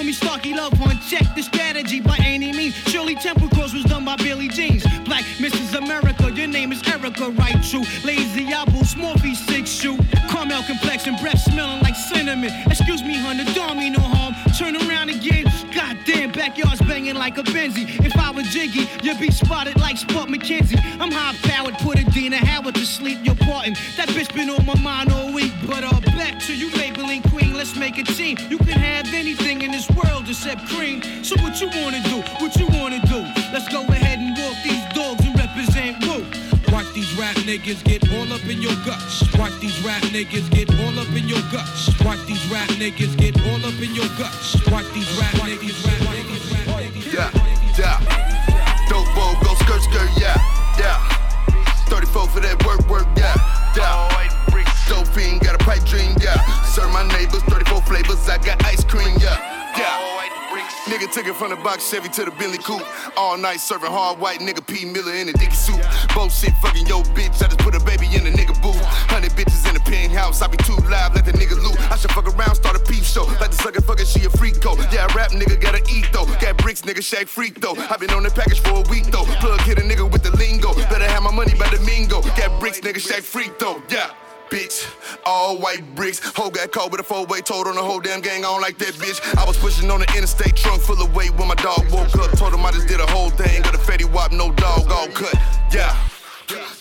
Call 0.00 0.06
me 0.06 0.12
Starky 0.14 0.54
Love 0.54 0.72
Hunt. 0.78 0.98
Check 1.02 1.34
the 1.34 1.42
strategy 1.42 2.00
by 2.00 2.16
any 2.24 2.52
means. 2.52 2.74
Shirley 2.88 3.16
Temple 3.16 3.50
Cross 3.50 3.74
was 3.74 3.84
done 3.84 4.02
by 4.02 4.16
Billy 4.16 4.48
Jeans. 4.48 4.82
Black 5.04 5.24
Mrs. 5.36 5.76
America, 5.76 6.32
your 6.32 6.46
name 6.46 6.72
is 6.72 6.82
Erica, 6.88 7.28
right? 7.32 7.62
True. 7.62 7.84
Lazy 8.02 8.46
Apple, 8.46 8.80
Smorphy, 8.80 9.36
six 9.36 9.68
shoe. 9.68 9.98
Caramel 10.40 10.62
complexion, 10.62 11.16
breath 11.16 11.38
smelling 11.38 11.82
like 11.82 11.94
cinnamon. 11.94 12.50
Excuse 12.64 13.02
me, 13.02 13.14
hun, 13.14 13.36
the 13.36 13.44
don't 13.52 13.76
mean 13.76 13.92
no 13.92 14.00
harm. 14.00 14.34
Turn 14.56 14.74
around 14.74 15.10
again. 15.10 15.44
Goddamn, 15.70 16.32
backyard's 16.32 16.80
banging 16.80 17.14
like 17.14 17.36
a 17.36 17.42
Benzie. 17.42 17.84
If 18.02 18.16
I 18.16 18.30
were 18.30 18.40
Jiggy, 18.44 18.88
you'd 19.02 19.20
be 19.20 19.30
spotted 19.30 19.78
like 19.78 19.98
Spuds 19.98 20.32
McKenzie. 20.32 20.80
I'm 20.98 21.12
high 21.12 21.36
powered, 21.42 21.74
put 21.80 21.98
a 21.98 22.04
Dina 22.04 22.38
Howard 22.38 22.74
to 22.76 22.86
sleep. 22.86 23.18
You're 23.22 23.34
parting. 23.34 23.74
That 23.98 24.08
bitch 24.08 24.34
been 24.34 24.48
on 24.48 24.64
my 24.64 24.80
mind 24.80 25.12
all 25.12 25.30
week. 25.30 25.52
But 25.66 25.84
uh, 25.84 26.00
back 26.16 26.40
to 26.46 26.56
you, 26.56 26.70
Maybelline 26.70 27.28
Queen. 27.30 27.52
Let's 27.52 27.76
make 27.76 27.98
a 27.98 28.04
team. 28.04 28.38
You 28.48 28.56
can 28.56 28.80
have 28.80 29.12
anything 29.12 29.60
in 29.60 29.72
this 29.72 29.90
world 29.90 30.26
except 30.26 30.66
cream. 30.68 31.02
So 31.22 31.36
what 31.42 31.60
you 31.60 31.68
wanna 31.68 32.02
do? 32.04 32.22
What 32.42 32.56
you 32.56 32.66
wanna 32.78 33.00
do? 33.06 33.20
Let's 33.52 33.68
go 33.68 33.82
ahead 33.82 34.09
these 37.00 37.18
rap 37.18 37.34
niggas 37.48 37.82
get 37.84 38.04
all 38.12 38.30
up 38.30 38.44
in 38.44 38.60
your 38.60 38.76
guts. 38.84 39.24
Watch 39.38 39.58
these 39.60 39.80
rap 39.80 40.02
niggas 40.12 40.50
get 40.50 40.68
all 40.84 40.98
up 40.98 41.08
in 41.16 41.26
your 41.26 41.40
guts. 41.50 41.88
Watch 42.04 42.20
these 42.26 42.44
rap 42.52 42.68
niggas 42.76 43.16
get 43.16 43.40
all 43.48 43.64
up 43.64 43.80
in 43.80 43.94
your 43.94 44.08
guts. 44.20 44.60
Watch 44.70 44.84
these 44.92 45.08
rap 45.16 45.32
niggas, 45.40 45.80
rap 45.86 45.96
niggas, 46.12 46.44
rap 46.52 46.66
niggas. 46.76 47.12
Yeah, 47.16 47.30
yeah. 47.80 48.88
Dope 48.90 49.08
bowl, 49.16 49.32
go 49.40 49.54
skirt, 49.64 49.80
skirt, 49.80 50.10
yeah, 50.20 50.36
yeah. 50.76 51.00
34 51.88 52.26
for 52.28 52.40
that 52.40 52.62
work, 52.66 52.84
work, 52.90 53.08
yeah, 53.16 53.32
yeah. 53.74 54.20
Dope 54.86 55.08
fiend, 55.08 55.40
got 55.40 55.54
a 55.54 55.64
pipe 55.64 55.84
dream, 55.84 56.12
yeah. 56.20 56.36
Serve 56.64 56.92
my 56.92 57.06
neighbors, 57.16 57.42
34 57.48 57.80
flavors, 57.82 58.28
I 58.28 58.36
got 58.44 58.62
ice 58.66 58.79
took 61.12 61.26
it 61.26 61.34
from 61.34 61.50
the 61.50 61.56
box 61.56 61.90
Chevy 61.90 62.08
to 62.08 62.24
the 62.24 62.30
Bentley 62.32 62.58
coupe. 62.58 62.86
All 63.16 63.36
night 63.36 63.58
serving 63.58 63.90
hard 63.90 64.18
white 64.18 64.38
nigga 64.40 64.64
P 64.64 64.84
Miller 64.84 65.14
in 65.14 65.28
a 65.28 65.32
dicky 65.32 65.54
suit. 65.54 65.80
Both 66.14 66.30
Bullshit 66.30 66.54
fucking 66.62 66.86
yo 66.86 67.02
bitch. 67.18 67.42
I 67.42 67.50
just 67.50 67.58
put 67.58 67.74
a 67.74 67.80
baby 67.80 68.06
in 68.14 68.26
a 68.26 68.30
nigga 68.30 68.54
booth. 68.62 68.80
Hundred 69.10 69.32
bitches 69.32 69.66
in 69.66 69.74
the 69.74 69.80
penthouse. 69.80 70.40
I 70.42 70.46
be 70.46 70.56
too 70.58 70.76
live, 70.88 71.14
let 71.14 71.24
the 71.24 71.32
nigga 71.32 71.56
loot. 71.58 71.78
I 71.90 71.96
should 71.96 72.12
fuck 72.12 72.26
around, 72.26 72.54
start 72.54 72.76
a 72.76 72.80
peep 72.80 73.02
show. 73.02 73.24
Like 73.42 73.50
the 73.50 73.58
sucker 73.58 73.80
fucker, 73.80 74.06
she 74.06 74.24
a 74.24 74.30
freak 74.30 74.60
code. 74.60 74.78
Yeah, 74.92 75.10
rap 75.16 75.30
nigga 75.32 75.60
gotta 75.60 75.82
eat 75.90 76.06
though. 76.12 76.26
Got 76.38 76.58
bricks, 76.58 76.82
nigga 76.82 77.02
shake 77.02 77.28
freak 77.28 77.60
though. 77.60 77.74
I 77.90 77.96
been 77.96 78.10
on 78.10 78.22
the 78.22 78.30
package 78.30 78.60
for 78.60 78.78
a 78.78 78.88
week 78.88 79.06
though. 79.06 79.26
Plug 79.42 79.60
hit 79.62 79.78
a 79.78 79.82
nigga 79.82 80.10
with 80.10 80.22
the 80.22 80.30
lingo. 80.36 80.74
Better 80.88 81.08
have 81.10 81.22
my 81.22 81.32
money 81.32 81.54
by 81.58 81.68
the 81.70 81.80
mingo. 81.82 82.22
Got 82.38 82.60
bricks, 82.60 82.80
nigga 82.80 83.00
shake 83.00 83.24
freak 83.24 83.58
though. 83.58 83.82
Yeah 83.90 84.10
bitch. 84.50 84.86
All 85.24 85.56
white 85.58 85.94
bricks. 85.94 86.20
Hoe 86.36 86.50
got 86.50 86.72
caught 86.72 86.90
with 86.90 87.00
a 87.00 87.04
four-way 87.04 87.40
told 87.40 87.66
on 87.66 87.76
the 87.76 87.82
whole 87.82 88.00
damn 88.00 88.20
gang. 88.20 88.44
I 88.44 88.48
don't 88.48 88.60
like 88.60 88.78
that 88.78 88.94
bitch. 88.94 89.18
I 89.36 89.46
was 89.46 89.56
pushing 89.56 89.90
on 89.90 90.00
the 90.00 90.12
interstate 90.16 90.56
trunk 90.56 90.82
full 90.82 91.00
of 91.00 91.14
weight 91.14 91.34
when 91.36 91.48
my 91.48 91.54
dog 91.54 91.90
woke 91.90 92.14
up. 92.18 92.36
Told 92.36 92.52
him 92.52 92.64
I 92.66 92.72
just 92.72 92.88
did 92.88 93.00
a 93.00 93.06
whole 93.06 93.30
thing. 93.30 93.62
Got 93.62 93.74
a 93.74 93.78
fatty 93.78 94.04
wop, 94.04 94.32
no 94.32 94.52
dog, 94.52 94.90
all 94.90 95.08
cut. 95.08 95.34
Yeah. 95.72 95.96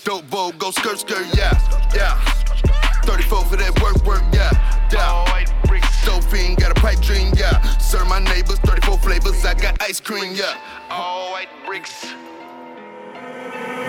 Dope 0.03 0.27
bow, 0.29 0.51
go 0.53 0.71
skirt, 0.71 0.97
skirt, 0.97 1.27
yeah, 1.37 1.53
yeah. 1.93 2.19
34 3.03 3.45
for 3.45 3.55
that 3.55 3.79
work, 3.81 4.03
work, 4.03 4.23
yeah, 4.33 4.49
yeah. 4.91 5.05
All 5.05 5.25
white 5.25 5.53
bricks. 5.65 6.05
Dope 6.05 6.23
fiend, 6.23 6.57
got 6.57 6.71
a 6.71 6.81
pipe 6.81 6.99
dream, 7.01 7.31
yeah. 7.35 7.61
Serve 7.77 8.07
my 8.07 8.19
neighbors, 8.19 8.57
34 8.59 8.97
flavors, 8.97 9.45
I 9.45 9.53
got 9.53 9.79
ice 9.81 9.99
cream, 9.99 10.33
yeah. 10.33 10.57
All 10.89 11.31
white 11.31 11.49
bricks. 11.67 12.07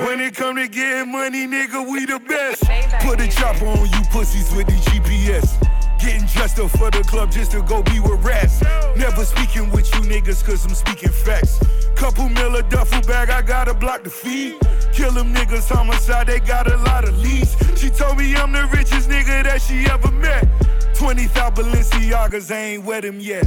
When 0.05 0.20
it 0.20 0.35
come 0.35 0.57
to 0.57 0.68
getting 0.68 1.12
money, 1.12 1.47
nigga, 1.47 1.91
we 1.91 2.07
the 2.07 2.18
best. 2.20 2.62
Put 3.01 3.20
a 3.20 3.28
chopper 3.28 3.66
on 3.66 3.89
you 3.91 4.03
pussies 4.11 4.55
with 4.55 4.66
the 4.66 4.78
GPS. 4.91 5.61
Getting 6.01 6.26
dressed 6.26 6.59
up 6.59 6.70
for 6.70 6.91
the 6.91 7.03
club 7.03 7.31
just 7.31 7.51
to 7.53 7.62
go 7.62 7.83
be 7.83 8.01
with 8.01 8.24
rats. 8.24 8.62
Never 8.97 9.24
speaking 9.24 9.70
with 9.70 9.87
you 9.95 10.01
niggas 10.01 10.45
cause 10.45 10.64
I'm 10.64 10.74
speaking 10.74 11.11
facts. 11.11 11.61
Couple 11.95 12.28
miller 12.31 12.62
duffel 12.62 13.03
bag, 13.03 13.28
I 13.28 13.43
gotta 13.43 13.74
block 13.74 14.05
the 14.05 14.11
feed. 14.11 14.57
Kill 14.93 15.12
them 15.12 15.35
niggas 15.35 15.68
homicide, 15.68 16.28
they 16.28 16.41
got 16.41 16.70
a 16.70 16.76
lot 16.78 17.05
of 17.05 17.16
leads. 17.18 17.55
She 17.78 17.91
told 17.91 18.16
me 18.16 18.35
I'm 18.35 18.53
the 18.53 18.66
richest 18.72 19.11
nigga 19.11 19.45
that 19.45 19.61
she 19.61 19.85
ever 19.87 20.11
met. 20.11 20.49
20,000 20.95 21.55
Balenciagas, 21.55 22.51
I 22.51 22.59
ain't 22.59 22.85
wet 22.85 23.05
him 23.05 23.20
yet. 23.20 23.47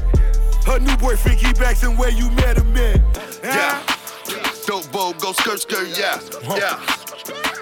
Her 0.66 0.80
new 0.80 0.96
boyfriend 0.98 1.40
keep 1.40 1.60
asking 1.60 1.98
where 1.98 2.12
you 2.12 2.30
met 2.32 2.58
him 2.58 2.78
at. 2.78 3.02
Yeah. 3.44 3.84
Dope 4.66 4.90
bow, 4.92 5.14
go 5.20 5.34
skirt, 5.34 5.62
skirt, 5.62 5.90
yeah, 5.98 6.20
yeah. 6.56 6.80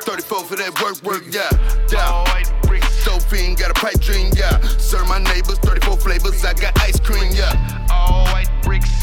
34 0.03 0.43
for 0.43 0.55
that 0.55 0.79
work, 0.81 1.01
work, 1.03 1.23
yeah, 1.31 1.49
yeah. 1.91 2.05
All 2.07 2.25
white 2.25 2.51
bricks, 2.63 3.03
dope 3.03 3.23
fiend, 3.23 3.57
got 3.57 3.71
a 3.71 3.73
pipe 3.73 3.99
dream, 3.99 4.31
yeah. 4.35 4.59
Serve 4.77 5.07
my 5.07 5.17
neighbors, 5.17 5.57
34 5.59 5.97
flavors, 5.97 6.45
I 6.45 6.53
got 6.53 6.79
ice 6.79 6.99
cream, 6.99 7.31
yeah. 7.33 7.87
All 7.91 8.25
white 8.25 8.49
bricks. 8.63 9.00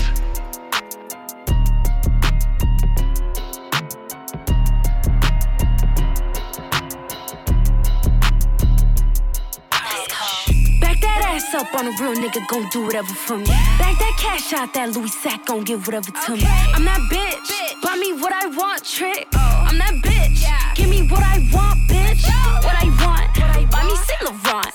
Ass 11.29 11.55
up 11.55 11.73
on 11.75 11.87
a 11.87 11.91
real 12.01 12.15
nigga, 12.15 12.47
gon' 12.49 12.69
do 12.71 12.85
whatever 12.85 13.13
for 13.13 13.37
me. 13.37 13.45
Back 13.79 13.99
that 13.99 14.17
cash 14.19 14.53
out, 14.53 14.73
that 14.75 14.95
Louis 14.95 15.13
sack 15.13 15.47
gon' 15.47 15.65
give 15.65 15.87
whatever 15.87 16.11
to 16.11 16.33
me. 16.33 16.45
I'm 16.75 16.85
that 16.85 17.03
bitch, 17.13 17.49
buy 17.83 17.97
me 17.97 18.13
what 18.21 18.33
I 18.33 18.47
want, 18.47 18.85
trick. 18.85 19.29
Oh. 19.35 19.67
I'm 19.69 19.79
that 19.79 19.95
bitch, 20.03 20.41
give 20.75 20.89
me 20.89 21.09
what 21.09 21.23
I 21.23 21.39
want, 21.53 21.79
bitch. 21.89 22.25
What 22.65 22.77
I 22.77 22.87
want, 23.03 23.71
buy 23.71 23.85
me 23.85 23.97
Saint 24.09 24.23
Laurent. 24.27 24.73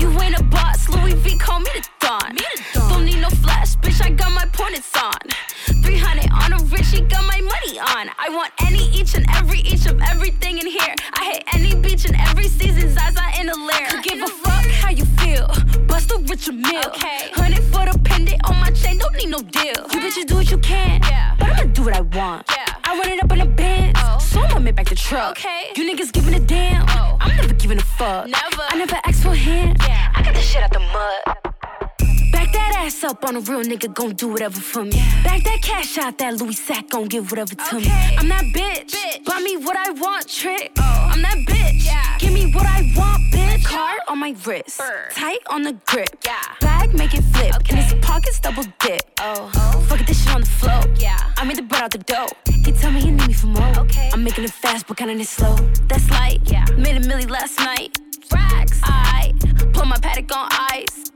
You 0.00 0.08
ain't 0.20 0.38
a 0.38 0.42
boss, 0.44 0.88
Louis 0.88 1.14
V, 1.14 1.36
call 1.36 1.60
me 1.60 1.70
the 1.74 1.82
Don. 2.00 2.36
Don't 2.88 3.04
need 3.04 3.20
no 3.20 3.28
flash, 3.28 3.76
bitch, 3.76 4.02
I 4.04 4.10
got 4.10 4.32
my 4.32 4.46
pointers 4.52 4.90
on. 4.96 5.20
300 5.82 6.30
on 6.30 6.52
a 6.52 6.64
rich, 6.64 6.88
he 6.88 7.00
got 7.00 7.24
my 7.24 7.40
money 7.40 7.78
on. 7.78 8.10
I 8.18 8.28
want 8.30 8.52
any, 8.66 8.88
each 8.90 9.14
and 9.14 9.26
every, 9.34 9.60
each 9.60 9.86
of 9.86 10.00
everything 10.00 10.58
in 10.58 10.66
here. 10.66 10.94
I 11.14 11.32
hit 11.32 11.44
any 11.52 11.74
beach 11.74 12.04
in 12.04 12.14
every 12.14 12.48
season, 12.48 12.88
Zaza 12.94 13.22
in 13.40 13.46
the 13.46 13.56
lair. 13.56 13.88
Could 13.90 14.04
give 14.04 14.22
a 14.22 14.26
fuck 14.26 14.64
how 14.82 14.90
you 14.90 15.04
feel. 15.20 15.46
Bust 15.86 16.10
a 16.12 16.18
rich 16.28 16.48
a 16.48 16.52
meal. 16.52 16.90
Hundred 17.34 17.64
for 17.64 17.84
the 17.90 17.98
pendant 18.04 18.40
on 18.48 18.58
my 18.60 18.70
chain, 18.70 18.98
don't 18.98 19.14
need 19.16 19.30
no 19.30 19.42
deal. 19.42 19.82
You 19.92 19.98
bitches 20.00 20.26
do 20.26 20.36
what 20.36 20.50
you 20.50 20.58
can, 20.58 21.02
yeah. 21.02 21.34
but 21.38 21.48
I'ma 21.48 21.72
do 21.72 21.82
what 21.84 21.94
I 21.94 22.00
want. 22.00 22.46
Yeah. 22.50 22.74
I 22.84 22.98
run 22.98 23.08
it 23.08 23.22
up 23.22 23.32
in 23.32 23.40
a 23.40 23.46
Benz, 23.46 23.98
so 24.22 24.40
I'ma 24.40 24.60
make 24.60 24.76
back 24.76 24.88
the 24.88 24.94
truck. 24.94 25.32
Okay. 25.32 25.72
You 25.76 25.82
niggas 25.90 26.12
giving 26.12 26.34
a 26.34 26.40
damn, 26.40 26.86
oh. 26.90 27.16
I'm 27.20 27.36
never 27.36 27.54
giving 27.54 27.78
a 27.78 27.82
fuck. 27.98 28.26
Never. 28.28 28.64
I 28.68 28.76
never 28.76 28.96
asked 29.04 29.22
for 29.22 29.30
a 29.30 29.36
hand, 29.36 29.78
I 29.80 30.22
got 30.22 30.34
this 30.34 30.44
shit 30.44 30.62
out 30.62 30.72
the 30.72 30.80
mud. 30.80 31.51
Ass 32.92 33.04
up 33.04 33.24
on 33.24 33.36
a 33.36 33.40
real 33.40 33.62
nigga, 33.62 33.92
gon' 33.94 34.12
do 34.16 34.28
whatever 34.28 34.60
for 34.60 34.84
me. 34.84 34.90
Back 35.24 35.42
that 35.44 35.60
cash 35.62 35.96
out, 35.96 36.18
that 36.18 36.36
Louis 36.38 36.52
sack 36.52 36.90
gon' 36.90 37.06
give 37.06 37.30
whatever 37.30 37.54
to 37.54 37.76
me. 37.76 37.88
I'm 38.18 38.28
that 38.28 38.44
bitch, 38.54 39.24
buy 39.24 39.40
me 39.40 39.56
what 39.56 39.76
I 39.76 39.92
want, 39.92 40.28
trick. 40.28 40.72
Oh. 40.78 41.10
I'm 41.10 41.22
that 41.22 41.38
bitch, 41.48 41.88
give 42.18 42.34
me 42.34 42.52
what 42.52 42.66
I 42.66 42.92
want, 42.94 43.22
bitch. 43.32 43.64
Card 43.64 43.98
on 44.08 44.18
my 44.18 44.36
wrist, 44.44 44.78
tight 45.12 45.38
on 45.48 45.62
the 45.62 45.72
grip. 45.86 46.10
Yeah. 46.22 46.38
Bag 46.60 46.92
make 46.92 47.14
it 47.14 47.22
flip, 47.32 47.54
and 47.70 47.78
his 47.78 47.94
pockets 48.04 48.38
double 48.40 48.64
dip. 48.80 49.00
Oh, 49.20 49.48
fuck 49.88 50.00
it, 50.00 50.06
this 50.06 50.22
shit 50.22 50.34
on 50.34 50.42
the 50.42 50.46
flow. 50.46 50.82
Yeah, 50.98 51.16
I 51.38 51.44
made 51.44 51.56
the 51.56 51.62
bread 51.62 51.84
out 51.84 51.92
the 51.92 51.98
dough. 51.98 52.28
He 52.44 52.72
tell 52.72 52.90
me 52.90 53.00
he 53.00 53.10
need 53.10 53.26
me 53.26 53.32
for 53.32 53.46
more. 53.46 53.78
Okay, 53.78 54.10
I'm 54.12 54.22
making 54.22 54.44
it 54.44 54.50
fast, 54.50 54.86
but 54.86 54.98
kinda 54.98 55.14
it 55.14 55.26
slow. 55.26 55.56
That's 55.88 56.10
like, 56.10 56.40
yeah, 56.50 56.66
made 56.76 56.96
a 56.96 57.00
milli 57.00 57.30
last 57.30 57.58
night. 57.58 57.96
Racks, 58.32 58.80
I 58.82 59.32
put 59.72 59.86
my 59.86 59.96
Patek 59.96 60.34
on 60.34 60.48
ice. 60.72 61.10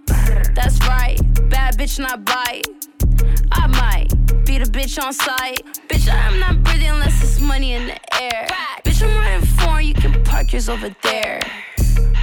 That's 0.55 0.79
right, 0.87 1.19
bad 1.49 1.77
bitch 1.79 1.99
not 1.99 2.25
bite. 2.25 2.67
I 3.53 3.67
might 3.67 4.09
beat 4.45 4.63
a 4.63 4.71
bitch 4.71 5.03
on 5.03 5.13
sight. 5.13 5.63
Bitch, 5.89 6.09
I'm 6.13 6.39
not 6.41 6.63
breathing 6.63 6.89
unless 6.89 7.23
it's 7.23 7.41
money 7.41 7.73
in 7.73 7.87
the 7.87 8.23
air. 8.23 8.47
Bitch, 8.85 9.03
I'm 9.03 9.17
running 9.17 9.47
foreign, 9.47 9.87
you 9.87 9.95
can 9.95 10.23
park 10.25 10.53
yours 10.53 10.69
over 10.69 10.95
there. 11.03 11.41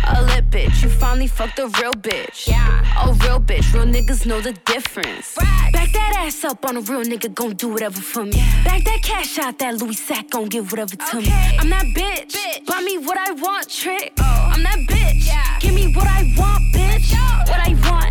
A 0.07 0.21
lit 0.23 0.49
bitch, 0.49 0.83
you 0.83 0.89
finally 0.89 1.27
fucked 1.27 1.59
a 1.59 1.67
real 1.79 1.93
bitch. 1.93 2.47
Yeah. 2.47 3.07
A 3.07 3.13
real 3.13 3.39
bitch, 3.39 3.73
real 3.73 3.85
niggas 3.85 4.25
know 4.25 4.41
the 4.41 4.53
difference. 4.65 5.35
Back 5.35 5.91
that 5.93 6.13
ass 6.17 6.43
up 6.43 6.65
on 6.65 6.77
a 6.77 6.81
real 6.81 7.03
nigga, 7.03 7.33
gon' 7.33 7.53
do 7.55 7.69
whatever 7.69 8.01
for 8.01 8.23
me. 8.23 8.31
Back 8.63 8.83
that 8.83 9.01
cash 9.01 9.37
out, 9.39 9.59
that 9.59 9.77
Louis 9.81 9.95
sack 9.95 10.29
gon' 10.29 10.49
give 10.49 10.71
whatever 10.71 10.95
to 10.95 11.17
me. 11.21 11.31
I'm 11.59 11.69
that 11.69 11.85
bitch, 11.95 12.33
bitch, 12.33 12.65
buy 12.65 12.81
me 12.81 12.97
what 12.97 13.17
I 13.17 13.31
want, 13.31 13.69
trick. 13.69 14.13
Oh. 14.19 14.51
I'm 14.53 14.63
that 14.63 14.79
bitch, 14.89 15.27
yeah. 15.27 15.59
give 15.59 15.73
me 15.73 15.93
what 15.95 16.07
I 16.07 16.23
want, 16.37 16.63
bitch. 16.73 17.13
What 17.47 17.59
I 17.59 17.89
want. 17.89 18.02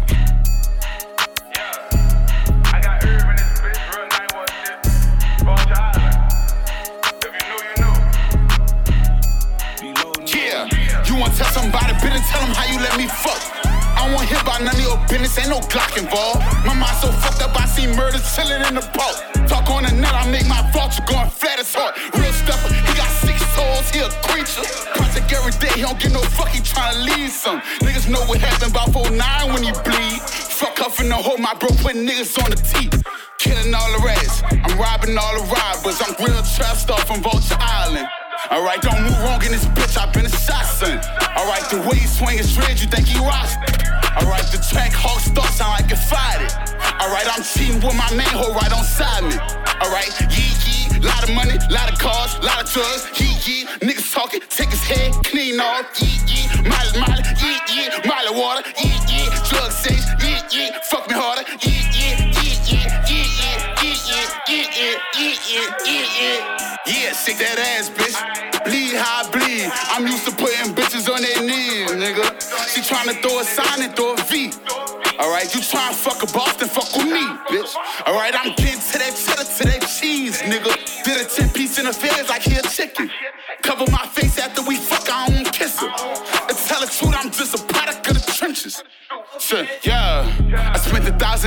Tell 12.33 12.41
them 12.41 12.55
how 12.57 12.65
you 12.65 12.81
let 12.81 12.97
me 12.97 13.07
fuck. 13.07 13.41
I 14.01 14.09
wanna 14.11 14.27
hear 14.27 14.41
about 14.41 14.65
none 14.65 14.75
of 14.75 14.83
your 14.83 14.99
business, 15.07 15.39
ain't 15.39 15.53
no 15.53 15.61
Glock 15.69 15.95
involved. 16.01 16.41
My 16.65 16.75
mind 16.75 16.97
so 16.99 17.13
fucked 17.21 17.45
up, 17.45 17.53
I 17.55 17.67
see 17.69 17.87
murder 17.87 18.19
chilling 18.35 18.65
in 18.67 18.75
the 18.75 18.85
pot. 18.97 19.15
Talk 19.47 19.69
on 19.71 19.85
the 19.85 19.93
net, 19.93 20.15
I 20.17 20.25
make 20.33 20.49
my 20.49 20.65
vulture 20.73 21.05
going 21.05 21.29
flat 21.29 21.61
as 21.61 21.71
hard. 21.71 21.95
Real 22.17 22.33
stepper, 22.33 22.73
he 22.73 22.93
got 22.97 23.11
six 23.23 23.39
souls, 23.55 23.87
he 23.93 24.01
a 24.01 24.09
creature. 24.27 24.65
Project 24.97 25.29
every 25.37 25.55
day, 25.61 25.73
he 25.77 25.83
don't 25.85 26.01
get 26.01 26.13
no 26.13 26.23
fuck, 26.35 26.49
he 26.49 26.61
tryna 26.65 27.05
lead 27.05 27.31
some. 27.31 27.61
Niggas 27.85 28.09
know 28.09 28.25
what 28.27 28.41
happened 28.41 28.73
about 28.73 28.91
49 28.93 29.53
when 29.53 29.63
he 29.63 29.73
bleed. 29.85 30.21
Fuck 30.59 30.73
in 31.01 31.09
the 31.09 31.15
hole, 31.15 31.39
my 31.39 31.55
bro 31.55 31.69
putting 31.83 32.07
niggas 32.07 32.39
on 32.43 32.51
the 32.51 32.57
teeth. 32.57 33.03
Killing 33.39 33.75
all 33.75 33.91
the 33.93 34.03
rats, 34.05 34.43
I'm 34.51 34.79
robbing 34.79 35.19
all 35.19 35.35
the 35.35 35.45
robbers. 35.51 36.01
I'm 36.01 36.15
real 36.25 36.43
trap 36.55 36.77
star 36.77 36.99
from 37.07 37.23
Vulture 37.23 37.59
Island. 37.59 38.09
Alright, 38.53 38.83
don't 38.83 39.01
move 39.01 39.17
wrong 39.25 39.43
in 39.43 39.51
this 39.51 39.65
bitch, 39.73 39.97
I've 39.97 40.13
been 40.13 40.27
a 40.27 40.29
shot, 40.29 40.67
son. 40.67 41.01
Alright, 41.41 41.65
the 41.73 41.81
way 41.89 41.97
he 41.97 42.07
swing 42.07 42.39
is 42.39 42.53
red, 42.59 42.79
you 42.79 42.87
think 42.87 43.09
he 43.09 43.17
rocks. 43.17 43.57
Alright, 44.21 44.45
the 44.53 44.61
Trackhawk 44.61 45.25
start 45.25 45.49
sound 45.57 45.81
like 45.81 45.91
it 45.91 45.97
fired 45.97 46.45
it. 46.45 46.53
Alright, 47.01 47.25
I'm 47.33 47.41
cheating 47.43 47.81
with 47.81 47.97
my 47.97 48.13
main 48.13 48.29
hoe 48.29 48.53
right 48.53 48.69
on 48.69 48.85
side 48.85 49.25
me. 49.25 49.41
Alright, 49.81 50.13
yee 50.29 50.53
yee, 50.69 51.01
lot 51.01 51.25
of 51.25 51.33
money, 51.33 51.57
lot 51.73 51.89
of 51.89 51.97
cars, 51.99 52.37
lot 52.45 52.61
of 52.61 52.69
drugs, 52.69 53.09
yee 53.17 53.33
yee. 53.49 53.65
Niggas 53.81 54.13
talking, 54.13 54.45
take 54.53 54.69
his 54.69 54.85
head 54.85 55.17
clean 55.25 55.57
off, 55.59 55.89
yee 55.97 56.21
yee. 56.29 56.45
Molly, 56.69 56.93
Molly, 57.01 57.25
yee 57.41 57.57
yee. 57.73 57.89
Molly 58.05 58.37
water, 58.37 58.69
yee 58.85 59.01
yee. 59.09 59.33
Drug 59.49 59.73
sex, 59.73 60.05
yee 60.21 60.37
yee. 60.53 60.71
Fuck 60.93 61.09
me 61.09 61.17
harder. 61.17 61.49
Yee 61.65 61.89
yee, 61.97 62.12
Yeah, 66.87 67.13
shake 67.15 67.39
that 67.39 67.59
ass, 67.59 67.91
bitch. 67.91 68.19
Bleed 68.65 68.95
how 68.95 69.23
I 69.23 69.31
bleed. 69.31 69.71
I'm 69.95 70.07
used 70.07 70.27
to 70.27 70.35
putting 70.35 70.75
bitches 70.75 71.07
on 71.07 71.23
their 71.23 71.43
knees, 71.43 71.91
nigga. 71.95 72.27
She 72.75 72.81
tryna 72.83 73.21
throw 73.23 73.39
a 73.39 73.45
sign 73.45 73.83
and 73.83 73.95
throw 73.95 74.15
a 74.15 74.23
V. 74.27 74.51
Alright, 75.21 75.55
you 75.55 75.61
tryna 75.61 75.95
fuck 75.95 76.23
a 76.23 76.27
Boston, 76.33 76.69
fuck 76.69 76.91
with 76.97 77.07
me, 77.07 77.23
bitch. 77.47 77.75
Alright, 78.07 78.35
I'm 78.35 78.55
getting 78.57 78.81
to 78.81 78.99
that 78.99 79.15
cheddar, 79.15 79.45
to 79.45 79.65
that 79.71 79.87
cheese, 79.87 80.43
nigga. 80.43 80.75
Did 81.05 81.21
a 81.21 81.29
10 81.29 81.51
piece 81.51 81.79
in 81.79 81.87
the 81.87 81.93
feds 81.93 82.29
like 82.29 82.43
he 82.43 82.57
a 82.57 82.63
chicken. 82.63 83.11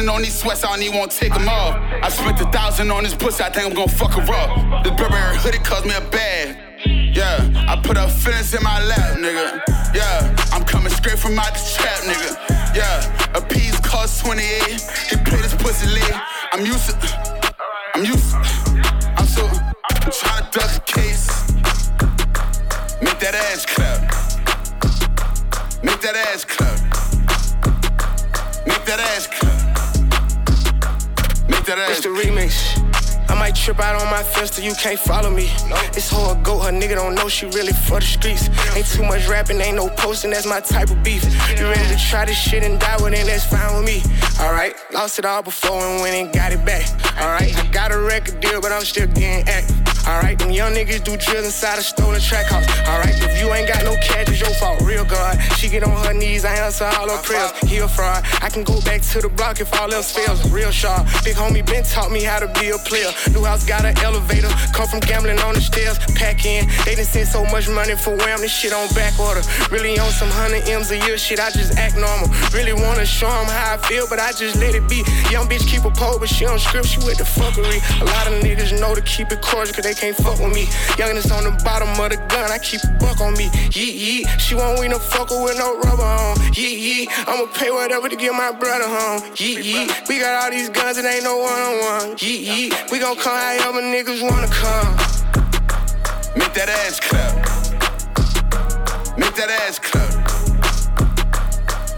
Thousand 0.05 0.15
on 0.15 0.21
these 0.21 0.39
sweats, 0.39 0.63
I 0.63 0.69
don't 0.69 0.83
even 0.83 0.99
want 0.99 1.11
to 1.11 1.17
take 1.17 1.33
them 1.33 1.49
off. 1.49 1.75
I 2.03 2.09
spent 2.09 2.39
a 2.39 2.45
thousand 2.51 2.91
on 2.91 3.03
this 3.03 3.15
pussy, 3.15 3.43
I 3.43 3.49
think 3.49 3.65
I'm 3.67 3.73
gonna 3.73 3.87
fuck 3.87 4.13
her 4.13 4.33
up. 4.33 4.83
This 4.83 4.93
Burberry 4.93 5.37
hoodie 5.37 5.59
cost 5.59 5.85
me 5.85 5.93
a 5.95 6.01
bag. 6.01 6.57
Yeah, 6.85 7.39
I 7.67 7.79
put 7.81 7.97
up 7.97 8.11
feelings 8.11 8.53
in 8.53 8.61
my 8.63 8.83
lap, 8.83 9.17
nigga. 9.17 9.61
Yeah, 9.95 10.35
I'm 10.51 10.63
coming 10.63 10.91
straight 10.91 11.17
from 11.17 11.39
out 11.39 11.53
the 11.53 11.63
trap, 11.77 12.03
nigga. 12.03 12.75
Yeah, 12.75 13.37
a 13.37 13.41
piece 13.41 13.79
cost 13.79 14.23
28. 14.25 14.45
He 15.09 15.15
play 15.25 15.41
this 15.41 15.55
pussy 15.55 15.87
lit. 15.87 16.13
I'm 16.51 16.65
used 16.65 16.89
to, 16.89 17.34
trip 33.65 33.79
out 33.79 33.99
on 33.99 34.07
my 34.11 34.21
till 34.21 34.63
you 34.63 34.75
can't 34.75 34.99
follow 34.99 35.31
me. 35.31 35.49
It's 35.97 36.07
hard 36.07 36.43
goat, 36.43 36.59
her 36.59 36.71
nigga 36.71 36.93
don't 36.93 37.15
know 37.15 37.27
she 37.27 37.47
really 37.47 37.73
for 37.73 37.99
the 37.99 38.05
streets. 38.05 38.47
Ain't 38.75 38.85
too 38.85 39.01
much 39.01 39.27
rapping, 39.27 39.59
ain't 39.59 39.77
no 39.77 39.89
posting, 39.89 40.29
that's 40.29 40.45
my 40.45 40.59
type 40.59 40.91
of 40.91 41.01
beef. 41.03 41.23
You 41.57 41.65
ready 41.65 41.87
to 41.89 41.97
try 41.97 42.25
this 42.25 42.37
shit 42.37 42.61
and 42.61 42.79
die 42.79 43.01
with 43.01 43.13
it, 43.13 43.25
that's 43.25 43.45
fine 43.45 43.75
with 43.75 43.85
me. 43.85 44.03
Alright, 44.39 44.75
lost 44.93 45.17
it 45.17 45.25
all 45.25 45.41
before 45.41 45.81
and 45.81 45.99
went 46.01 46.13
and 46.13 46.31
got 46.31 46.51
it 46.51 46.63
back. 46.63 46.85
Alright, 47.19 47.57
I 47.57 47.65
got 47.71 47.91
a 47.91 47.97
record 47.97 48.39
deal, 48.39 48.61
but 48.61 48.71
I'm 48.71 48.83
still 48.83 49.07
getting 49.07 49.49
active. 49.49 49.84
Alright, 50.07 50.37
them 50.37 50.51
young 50.51 50.73
niggas 50.73 51.03
do 51.03 51.17
drills 51.17 51.45
inside 51.45 51.79
a 51.79 51.81
stolen 51.81 52.21
track 52.21 52.45
house. 52.45 52.65
Alright, 52.87 53.15
if 53.17 53.41
you 53.41 53.51
ain't 53.53 53.67
got 53.67 53.83
no 53.83 53.95
cash, 53.97 54.29
it's 54.29 54.39
your 54.39 54.53
fault. 54.61 54.81
Real 54.81 55.03
God, 55.03 55.41
she 55.57 55.67
get 55.67 55.83
on 55.83 55.97
her 56.05 56.13
knees, 56.13 56.45
I 56.45 56.53
answer 56.55 56.85
all 56.85 57.09
her 57.09 57.21
prayers. 57.23 57.51
He 57.65 57.77
a 57.79 57.87
fraud, 57.87 58.23
I 58.41 58.49
can 58.49 58.63
go 58.63 58.79
back 58.81 59.01
to 59.01 59.21
the 59.21 59.29
block 59.29 59.59
if 59.61 59.73
all 59.79 59.91
else 59.91 60.11
fails. 60.11 60.47
Real 60.51 60.69
sharp, 60.69 61.07
big 61.23 61.35
homie 61.35 61.65
Ben 61.65 61.83
taught 61.83 62.11
me 62.11 62.21
how 62.21 62.37
to 62.37 62.47
be 62.59 62.69
a 62.69 62.77
player. 62.77 63.09
New 63.31 63.43
house 63.43 63.65
got 63.65 63.83
an 63.83 63.97
elevator, 63.99 64.49
come 64.73 64.87
from 64.87 64.99
gambling 64.99 65.39
on 65.39 65.55
the 65.55 65.61
stairs. 65.61 65.97
Pack 66.13 66.45
in, 66.45 66.69
they 66.85 66.93
done 66.93 67.05
sent 67.05 67.27
so 67.27 67.43
much 67.45 67.67
money 67.67 67.95
for 67.95 68.15
wham, 68.15 68.41
this 68.41 68.53
shit 68.53 68.73
on 68.73 68.87
back 68.93 69.17
order. 69.19 69.41
Really 69.71 69.97
on 69.97 70.11
some 70.11 70.29
hundred 70.29 70.69
M's 70.69 70.91
a 70.91 70.97
year 70.97 71.17
shit, 71.17 71.39
I 71.39 71.49
just 71.49 71.77
act 71.77 71.97
normal. 71.97 72.29
Really 72.53 72.73
wanna 72.73 73.05
show 73.05 73.29
'em 73.29 73.47
how 73.47 73.73
I 73.73 73.77
feel, 73.77 74.05
but 74.07 74.19
I 74.19 74.31
just 74.33 74.55
let 74.57 74.75
it 74.75 74.87
be. 74.87 75.01
Young 75.31 75.49
bitch 75.49 75.65
keep 75.65 75.83
a 75.83 75.89
pole, 75.89 76.19
but 76.19 76.29
she 76.29 76.45
don't 76.45 76.59
script, 76.59 76.87
she 76.87 76.99
with 76.99 77.17
the 77.17 77.25
fuckery. 77.25 77.81
A 78.01 78.05
lot 78.05 78.27
of 78.27 78.33
niggas 78.45 78.79
know 78.79 78.93
to 78.93 79.01
keep 79.01 79.31
it 79.31 79.41
cordial, 79.41 79.73
cause 79.73 79.83
they 79.83 79.94
can't 79.95 80.15
fuck 80.15 80.39
with 80.39 80.53
me. 80.53 80.67
Youngest 80.97 81.31
on 81.31 81.43
the 81.45 81.51
bottom 81.63 81.89
of 81.89 82.09
the 82.11 82.17
gun, 82.27 82.51
I 82.51 82.59
keep 82.59 82.83
a 82.83 82.91
buck 82.99 83.21
on 83.21 83.33
me. 83.33 83.47
Yeet, 83.71 83.95
yeet. 83.95 84.39
She 84.39 84.53
won't 84.55 84.79
win 84.79 84.91
a 84.91 84.99
fucker 84.99 85.41
with 85.43 85.57
no 85.57 85.79
rubber 85.79 86.03
on. 86.03 86.35
Yeet, 86.51 86.77
yeet. 86.83 87.07
I'ma 87.27 87.47
pay 87.53 87.71
whatever 87.71 88.09
to 88.09 88.15
get 88.15 88.33
my 88.33 88.51
brother 88.51 88.85
home. 88.85 89.21
Yeet, 89.33 89.63
yeet. 89.63 90.07
We 90.09 90.19
got 90.19 90.43
all 90.43 90.51
these 90.51 90.69
guns, 90.69 90.97
it 90.97 91.05
ain't 91.05 91.23
no 91.23 91.37
one 91.37 91.53
on 91.53 91.79
one. 91.79 92.17
Yeet, 92.17 92.45
yeet. 92.45 92.91
We 92.91 92.99
gon' 92.99 93.15
come 93.15 93.35
however 93.35 93.81
niggas 93.81 94.21
wanna 94.21 94.47
come. 94.47 94.95
Make 96.35 96.53
that 96.53 96.69
ass 96.69 96.99
clap. 96.99 97.35
Make 99.17 99.35
that 99.35 99.49
ass 99.49 99.79
clap. 99.79 100.11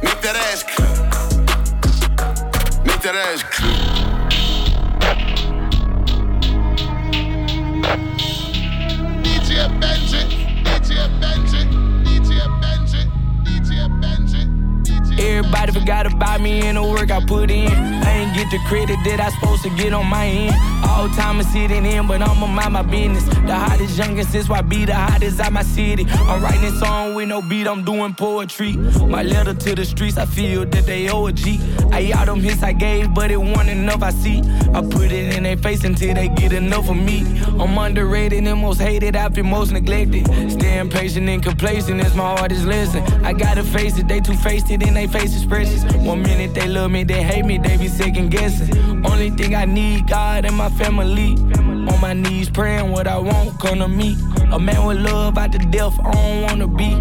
Make 0.04 0.22
that 0.22 0.36
ass 0.36 0.64
clap. 0.64 0.98
Make 2.86 3.02
that 3.02 3.16
ass 3.16 3.44
clap. 3.44 3.87
Everybody 15.20 15.72
forgot 15.72 16.06
about 16.12 16.42
me 16.42 16.62
and 16.62 16.78
the 16.78 16.84
work 16.84 17.10
I 17.10 17.24
put 17.26 17.50
in. 17.50 17.72
I 17.72 18.12
ain't 18.18 18.36
get 18.36 18.52
the 18.52 18.60
credit 18.68 18.98
that 19.06 19.20
I 19.20 19.30
supposed 19.32 19.64
to 19.64 19.70
get 19.72 19.94
on 19.94 20.06
my 20.06 20.26
end. 20.26 20.56
All 20.86 21.10
time 21.10 21.40
I'm 21.40 21.44
sitting 21.44 21.86
in, 21.86 22.08
but 22.08 22.22
I'ma 22.22 22.46
mind 22.48 22.74
my 22.74 22.82
business. 22.84 23.24
The 23.24 23.56
hottest 23.56 23.98
youngest 23.98 24.32
since 24.32 24.50
I 24.50 24.62
be 24.62 24.86
the 24.86 24.94
hottest 24.94 25.40
out 25.40 25.54
my 25.54 25.64
city. 25.64 26.06
I'm 26.10 26.42
writing 26.42 26.62
this 26.62 26.80
song 26.80 27.16
with 27.16 27.28
no 27.28 27.42
beat, 27.42 27.68
I'm 27.68 27.84
doing 27.84 28.14
poetry. 28.14 28.74
My 28.74 29.24
letter 29.24 29.54
to 29.54 29.76
the 29.76 29.86
streets, 29.86 30.18
I 30.18 30.26
feel 30.26 30.66
that 30.66 30.86
they 30.86 31.10
owe 31.10 31.28
a 31.28 31.32
G. 31.32 31.60
I 31.92 32.12
all 32.12 32.26
them 32.26 32.42
hits 32.42 32.62
I 32.62 32.74
gave, 32.74 33.14
but 33.14 33.32
it 33.32 33.38
wasn't 33.38 33.70
enough 33.70 34.04
I 34.04 34.12
see. 34.12 34.42
I 34.74 34.82
put 34.82 35.12
it 35.12 35.36
in 35.36 35.44
their 35.44 35.58
face 35.58 35.84
until 35.84 36.14
they 36.14 36.28
get 36.30 36.54
enough 36.54 36.90
of 36.90 36.98
me. 36.98 37.26
I'm 37.60 37.78
underrated 37.78 38.46
and 38.46 38.62
most 38.62 38.80
hated, 38.80 39.16
I 39.16 39.30
feel 39.30 39.46
most 39.46 39.72
neglected. 39.72 40.28
Staying 40.52 40.90
patient 40.90 41.28
and 41.28 41.42
complacent 41.42 42.02
is 42.02 42.14
my 42.14 42.38
hardest 42.38 42.66
lesson. 42.66 43.02
I 43.26 43.34
gotta 43.34 43.64
face 43.64 43.98
it, 43.98 44.08
they 44.08 44.20
too 44.20 44.36
faced 44.38 44.70
it 44.70 44.84
in 44.84 44.94
they 44.94 45.08
face 45.20 45.36
expressions. 45.36 45.84
One 45.96 46.22
minute 46.22 46.54
they 46.54 46.68
love 46.68 46.92
me, 46.92 47.04
they 47.04 47.24
hate 47.24 47.46
me, 47.46 47.58
they 47.58 47.78
be 47.78 47.88
second 47.88 48.30
guessing. 48.30 49.06
Only 49.06 49.30
thing 49.32 49.56
I 49.56 49.66
need, 49.66 50.08
God 50.08 50.46
and 50.46 50.56
my 50.56 50.70
family. 50.70 51.36
On 51.90 52.02
my 52.02 52.14
knees 52.14 52.50
praying 52.50 52.92
what 52.92 53.08
I 53.08 53.18
want 53.18 53.60
come 53.60 53.80
to 53.80 53.88
me. 53.88 54.18
A 54.52 54.60
man 54.60 54.86
with 54.86 54.98
love 54.98 55.38
out 55.38 55.52
to 55.54 55.60
death, 55.60 55.98
I 56.04 56.12
don't 56.12 56.42
wanna 56.44 56.68
be. 56.68 56.92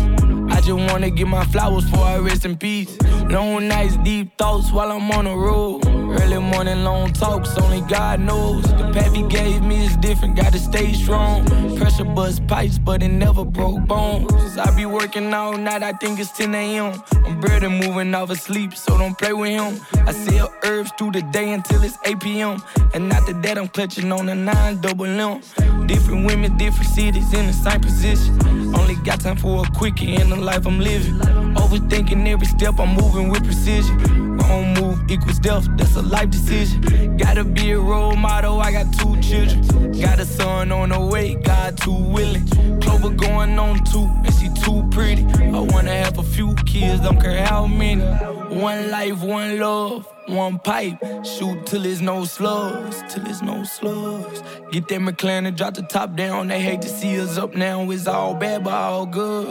I 0.54 0.60
just 0.60 0.92
wanna 0.92 1.10
get 1.10 1.26
my 1.26 1.44
flowers 1.46 1.84
before 1.84 2.04
I 2.04 2.18
rest 2.18 2.44
in 2.44 2.56
peace. 2.56 2.96
Long 3.28 3.68
nights, 3.68 3.96
deep 3.98 4.36
thoughts 4.38 4.70
while 4.72 4.92
I'm 4.92 5.10
on 5.10 5.24
the 5.24 5.34
road. 5.34 5.95
Early 6.20 6.38
morning, 6.38 6.84
long 6.84 7.12
talks, 7.12 7.56
only 7.58 7.80
God 7.82 8.20
knows. 8.20 8.62
The 8.62 9.10
He 9.14 9.22
gave 9.22 9.62
me 9.62 9.86
is 9.86 9.96
different, 9.96 10.36
gotta 10.36 10.58
stay 10.58 10.92
strong. 10.92 11.44
Pressure 11.76 12.04
bust 12.04 12.46
pipes, 12.46 12.78
but 12.78 13.02
it 13.02 13.08
never 13.08 13.44
broke 13.44 13.84
bones. 13.86 14.58
I 14.58 14.74
be 14.76 14.86
working 14.86 15.32
all 15.34 15.56
night, 15.56 15.82
I 15.82 15.92
think 15.92 16.20
it's 16.20 16.32
10 16.32 16.54
a.m. 16.54 17.02
I'm 17.24 17.40
barely 17.40 17.68
moving 17.68 18.14
off 18.14 18.30
of 18.30 18.38
sleep, 18.38 18.74
so 18.74 18.96
don't 18.98 19.16
play 19.18 19.32
with 19.32 19.50
him. 19.50 19.80
I 20.06 20.12
sell 20.12 20.52
herbs 20.64 20.92
through 20.96 21.12
the 21.12 21.22
day 21.22 21.52
until 21.52 21.82
it's 21.82 21.98
8 22.04 22.20
p.m. 22.20 22.62
And 22.94 23.12
after 23.12 23.32
that, 23.32 23.58
I'm 23.58 23.68
clutching 23.68 24.12
on 24.12 24.28
a 24.28 24.34
9 24.34 24.80
double 24.80 25.06
M. 25.06 25.40
Different 25.86 26.26
women, 26.26 26.56
different 26.56 26.90
cities 26.90 27.32
in 27.32 27.46
the 27.46 27.52
same 27.52 27.80
position. 27.80 28.32
Only 28.74 28.96
got 28.96 29.20
time 29.20 29.36
for 29.36 29.64
a 29.64 29.70
quickie 29.70 30.14
in 30.14 30.30
the 30.30 30.36
life 30.36 30.66
I'm 30.66 30.78
living. 30.80 31.14
Overthinking 31.62 32.26
every 32.28 32.46
step, 32.46 32.78
I'm 32.78 32.94
moving 32.94 33.28
with 33.28 33.44
precision. 33.44 33.96
Wrong 34.36 34.74
move 34.74 34.85
equals 35.08 35.38
death, 35.38 35.68
that's 35.76 35.96
a 35.96 36.02
life 36.02 36.30
decision. 36.30 37.16
Gotta 37.16 37.44
be 37.44 37.72
a 37.72 37.78
role 37.78 38.16
model, 38.16 38.60
I 38.60 38.72
got 38.72 38.92
two 38.94 39.20
children. 39.20 39.92
Got 40.00 40.18
a 40.20 40.24
son 40.24 40.72
on 40.72 40.90
the 40.90 41.00
way, 41.00 41.34
God 41.34 41.76
too 41.78 41.92
willing. 41.92 42.46
Clover 42.80 43.10
going 43.10 43.58
on 43.58 43.84
two, 43.84 44.08
and 44.24 44.34
she 44.34 44.48
too 44.62 44.86
pretty. 44.90 45.24
I 45.42 45.60
wanna 45.60 45.94
have 45.94 46.18
a 46.18 46.22
few 46.22 46.54
kids, 46.66 47.00
don't 47.00 47.20
care 47.20 47.44
how 47.44 47.66
many. 47.66 48.02
One 48.02 48.90
life, 48.90 49.22
one 49.22 49.58
love. 49.58 50.06
One 50.28 50.58
pipe, 50.58 50.98
shoot 51.24 51.66
till 51.66 51.82
there's 51.82 52.02
no 52.02 52.24
slugs, 52.24 53.04
till 53.08 53.22
there's 53.22 53.42
no 53.42 53.62
slugs. 53.62 54.42
Get 54.72 54.88
that 54.88 55.00
McLaren 55.00 55.46
and 55.46 55.56
drop 55.56 55.74
the 55.74 55.82
top 55.82 56.16
down. 56.16 56.48
They 56.48 56.60
hate 56.60 56.82
to 56.82 56.88
see 56.88 57.20
us 57.20 57.38
up 57.38 57.54
now. 57.54 57.88
It's 57.92 58.08
all 58.08 58.34
bad, 58.34 58.64
but 58.64 58.74
all 58.74 59.06
good. 59.06 59.46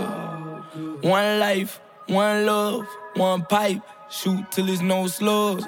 One 1.02 1.40
life, 1.40 1.80
one 2.08 2.46
love, 2.46 2.86
one 3.16 3.46
pipe. 3.46 3.82
Shoot 4.22 4.50
till 4.50 4.68
there's 4.68 4.82
no 4.82 5.08
slugs. 5.08 5.66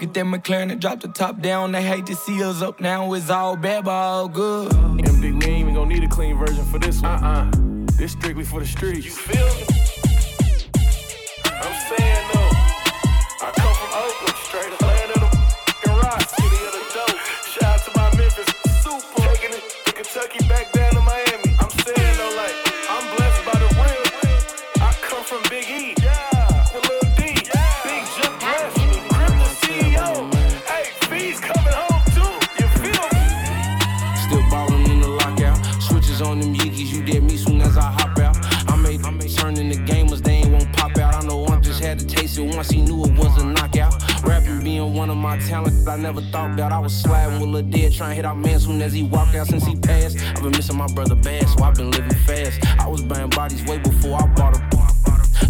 Get 0.00 0.14
that 0.14 0.24
McLaren 0.24 0.72
and 0.72 0.80
drop 0.80 1.00
the 1.00 1.06
top 1.06 1.40
down. 1.40 1.70
They 1.70 1.82
hate 1.82 2.06
to 2.06 2.16
see 2.16 2.42
us 2.42 2.60
up 2.60 2.80
now. 2.80 3.12
It's 3.12 3.30
all 3.30 3.56
bad, 3.56 3.84
but 3.84 3.92
all 3.92 4.28
good. 4.28 4.72
And 4.72 5.20
big, 5.20 5.34
we 5.34 5.44
ain't 5.44 5.60
even 5.60 5.74
gonna 5.74 5.86
need 5.86 6.02
a 6.02 6.08
clean 6.08 6.36
version 6.36 6.64
for 6.64 6.80
this 6.80 7.00
one. 7.00 7.22
Uh-uh. 7.22 7.50
This 7.96 8.12
strictly 8.12 8.44
for 8.44 8.58
the 8.58 8.66
streets. 8.66 9.04
You 9.04 9.12
feel 9.12 9.46
me? 9.46 9.91
I 45.92 45.96
never 45.96 46.22
thought 46.22 46.54
about. 46.54 46.72
I 46.72 46.78
was 46.78 46.94
sliding 46.94 47.38
with 47.38 47.50
Lil 47.50 47.70
Dead, 47.70 47.92
trying 47.92 48.10
to 48.10 48.14
hit 48.14 48.24
our 48.24 48.34
man 48.34 48.58
soon 48.58 48.80
as 48.80 48.94
he 48.94 49.02
walked 49.02 49.34
out 49.34 49.46
since 49.46 49.66
he 49.66 49.76
passed. 49.76 50.16
I've 50.20 50.42
been 50.42 50.52
missing 50.52 50.78
my 50.78 50.86
brother 50.86 51.14
bad, 51.14 51.46
so 51.46 51.62
I've 51.62 51.74
been 51.74 51.90
living 51.90 52.16
fast. 52.24 52.64
I 52.80 52.88
was 52.88 53.02
buying 53.02 53.28
bodies 53.28 53.62
way 53.66 53.76
before 53.76 54.22
I 54.22 54.26
bought 54.28 54.56
a 54.56 54.82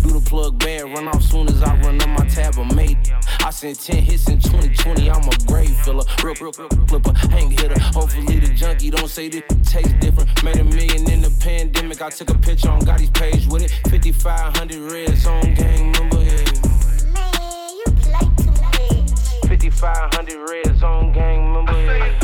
do 0.03 0.19
the 0.19 0.21
plug 0.21 0.59
bad, 0.59 0.83
run 0.83 1.07
off 1.07 1.23
soon 1.23 1.47
as 1.49 1.63
I 1.63 1.79
run 1.83 2.03
on 2.03 2.11
my 2.11 2.27
tab, 2.27 2.59
I 2.59 2.75
made. 2.75 2.99
I 3.45 3.51
sent 3.51 3.79
10 3.79 4.03
hits 4.03 4.29
in 4.29 4.41
2020, 4.41 5.09
I'm 5.09 5.23
a 5.23 5.47
grave 5.47 5.77
filler. 5.85 6.03
Real, 6.25 6.35
real, 6.41 6.53
real 6.59 6.69
clipper, 6.87 7.13
hang 7.29 7.53
hitter. 7.53 7.79
Hopefully 7.79 8.41
the 8.41 8.53
junkie 8.53 8.91
don't 8.91 9.09
say 9.09 9.29
this 9.29 9.45
tastes 9.63 9.93
different. 10.01 10.43
Made 10.43 10.59
a 10.59 10.65
million 10.65 11.09
in 11.09 11.23
the 11.23 11.33
pandemic, 11.39 12.03
I 12.03 12.11
took 12.11 12.31
a 12.31 12.39
picture 12.39 12.69
on 12.69 12.81
Gotti's 12.81 13.11
page 13.11 13.47
with 13.47 13.63
it. 13.63 13.71
5500 13.91 14.91
red 14.91 15.17
zone 15.17 15.55
gang 15.55 15.93
member, 15.93 16.21
yeah. 16.21 16.72
500 19.83 20.49
red 20.49 20.77
zone 20.79 21.11
gang 21.11 21.53
member. 21.53 22.22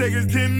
take 0.00 0.14
us 0.14 0.24
10 0.32 0.59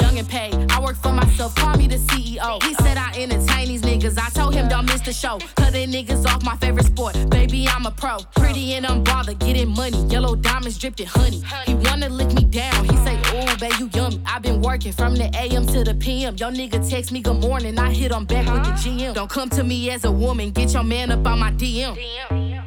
Young 0.00 0.18
and 0.18 0.28
paid. 0.28 0.70
I 0.72 0.80
work 0.80 0.96
for 0.96 1.12
myself, 1.12 1.54
call 1.54 1.76
me 1.76 1.86
the 1.86 1.96
CEO. 1.96 2.62
He 2.62 2.74
said 2.74 2.96
I 2.96 3.12
entertain 3.16 3.68
these 3.68 3.82
niggas. 3.82 4.18
I 4.18 4.28
told 4.30 4.54
him 4.54 4.68
don't 4.68 4.86
miss 4.86 5.00
the 5.02 5.12
show. 5.12 5.38
Cutting 5.56 5.90
niggas 5.90 6.26
off 6.26 6.42
my 6.44 6.56
favorite 6.56 6.86
sport. 6.86 7.14
Baby, 7.30 7.68
I'm 7.68 7.86
a 7.86 7.90
pro. 7.90 8.18
Pretty 8.36 8.74
and 8.74 8.86
unbothered, 8.86 9.38
getting 9.38 9.68
money. 9.68 10.04
Yellow 10.06 10.34
diamonds 10.36 10.78
dripped 10.78 11.00
in 11.00 11.06
honey. 11.06 11.42
He 11.66 11.74
wanna 11.74 12.08
lick 12.08 12.32
me 12.32 12.44
down. 12.44 12.84
He 12.84 12.96
say, 12.98 13.16
Ooh, 13.34 13.56
babe, 13.58 13.72
you 13.78 13.90
yummy. 13.94 14.20
i 14.26 14.38
been 14.38 14.60
working 14.60 14.92
from 14.92 15.14
the 15.14 15.30
AM 15.36 15.66
to 15.66 15.84
the 15.84 15.94
PM. 15.94 16.36
Your 16.36 16.50
nigga 16.50 16.88
text 16.88 17.12
me 17.12 17.20
good 17.20 17.40
morning. 17.40 17.78
I 17.78 17.92
hit 17.92 18.12
him 18.12 18.24
back 18.24 18.52
with 18.52 18.64
the 18.64 18.70
GM. 18.70 19.14
Don't 19.14 19.30
come 19.30 19.48
to 19.50 19.62
me 19.64 19.90
as 19.90 20.04
a 20.04 20.10
woman. 20.12 20.50
Get 20.50 20.72
your 20.72 20.84
man 20.84 21.10
up 21.10 21.26
on 21.26 21.38
my 21.38 21.52
DM. 21.52 22.57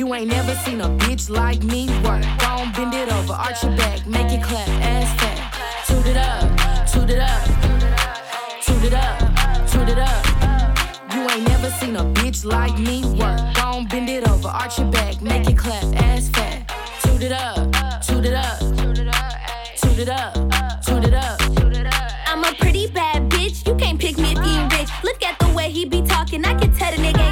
You 0.00 0.14
ain't 0.14 0.28
never 0.28 0.54
seen 0.64 0.80
a 0.80 0.88
bitch 0.88 1.28
like 1.28 1.62
me 1.62 1.86
work. 2.02 2.24
Gon' 2.38 2.72
bend 2.72 2.94
it 2.94 3.12
over, 3.12 3.34
arch 3.34 3.62
your 3.62 3.76
back, 3.76 4.06
make 4.06 4.32
it 4.32 4.42
clap, 4.42 4.66
ass 4.80 5.14
fat. 5.20 5.84
Toot 5.86 6.06
it 6.06 6.16
up, 6.16 6.88
toot 6.90 7.10
it 7.10 7.18
up, 7.18 7.44
toot 8.64 8.82
it 8.82 8.94
up, 8.94 9.68
toot 9.68 9.90
it 9.90 9.98
up. 9.98 10.24
You 11.12 11.20
ain't 11.28 11.46
never 11.46 11.68
seen 11.72 11.96
a 11.96 12.04
bitch 12.16 12.46
like 12.46 12.78
me 12.78 13.04
work. 13.20 13.40
Gon' 13.56 13.88
bend 13.88 14.08
it 14.08 14.26
over, 14.26 14.48
arch 14.48 14.78
your 14.78 14.90
back, 14.90 15.20
make 15.20 15.46
it 15.46 15.58
clap, 15.58 15.84
ass 15.96 16.30
fat. 16.30 16.66
Toot 17.02 17.22
it 17.22 17.32
up, 17.32 17.70
toot 18.02 18.24
it 18.24 18.32
up, 18.32 18.58
toot 18.58 18.98
it 18.98 20.08
up, 20.08 20.34
toot 20.86 21.04
it 21.04 21.18
up. 21.18 21.40
I'm 22.26 22.42
a 22.42 22.54
pretty 22.54 22.86
bad 22.86 23.28
bitch. 23.28 23.66
You 23.66 23.74
can't 23.74 24.00
pick 24.00 24.16
me 24.16 24.32
if 24.32 24.38
you 24.38 24.44
ain't 24.44 24.72
rich. 24.72 24.88
Look 25.04 25.22
at 25.22 25.38
the 25.38 25.52
way 25.54 25.70
he 25.70 25.84
be 25.84 26.00
talking. 26.00 26.42
I 26.46 26.54
can 26.58 26.72
tell 26.72 26.90
the 26.90 26.96
nigga. 26.96 27.29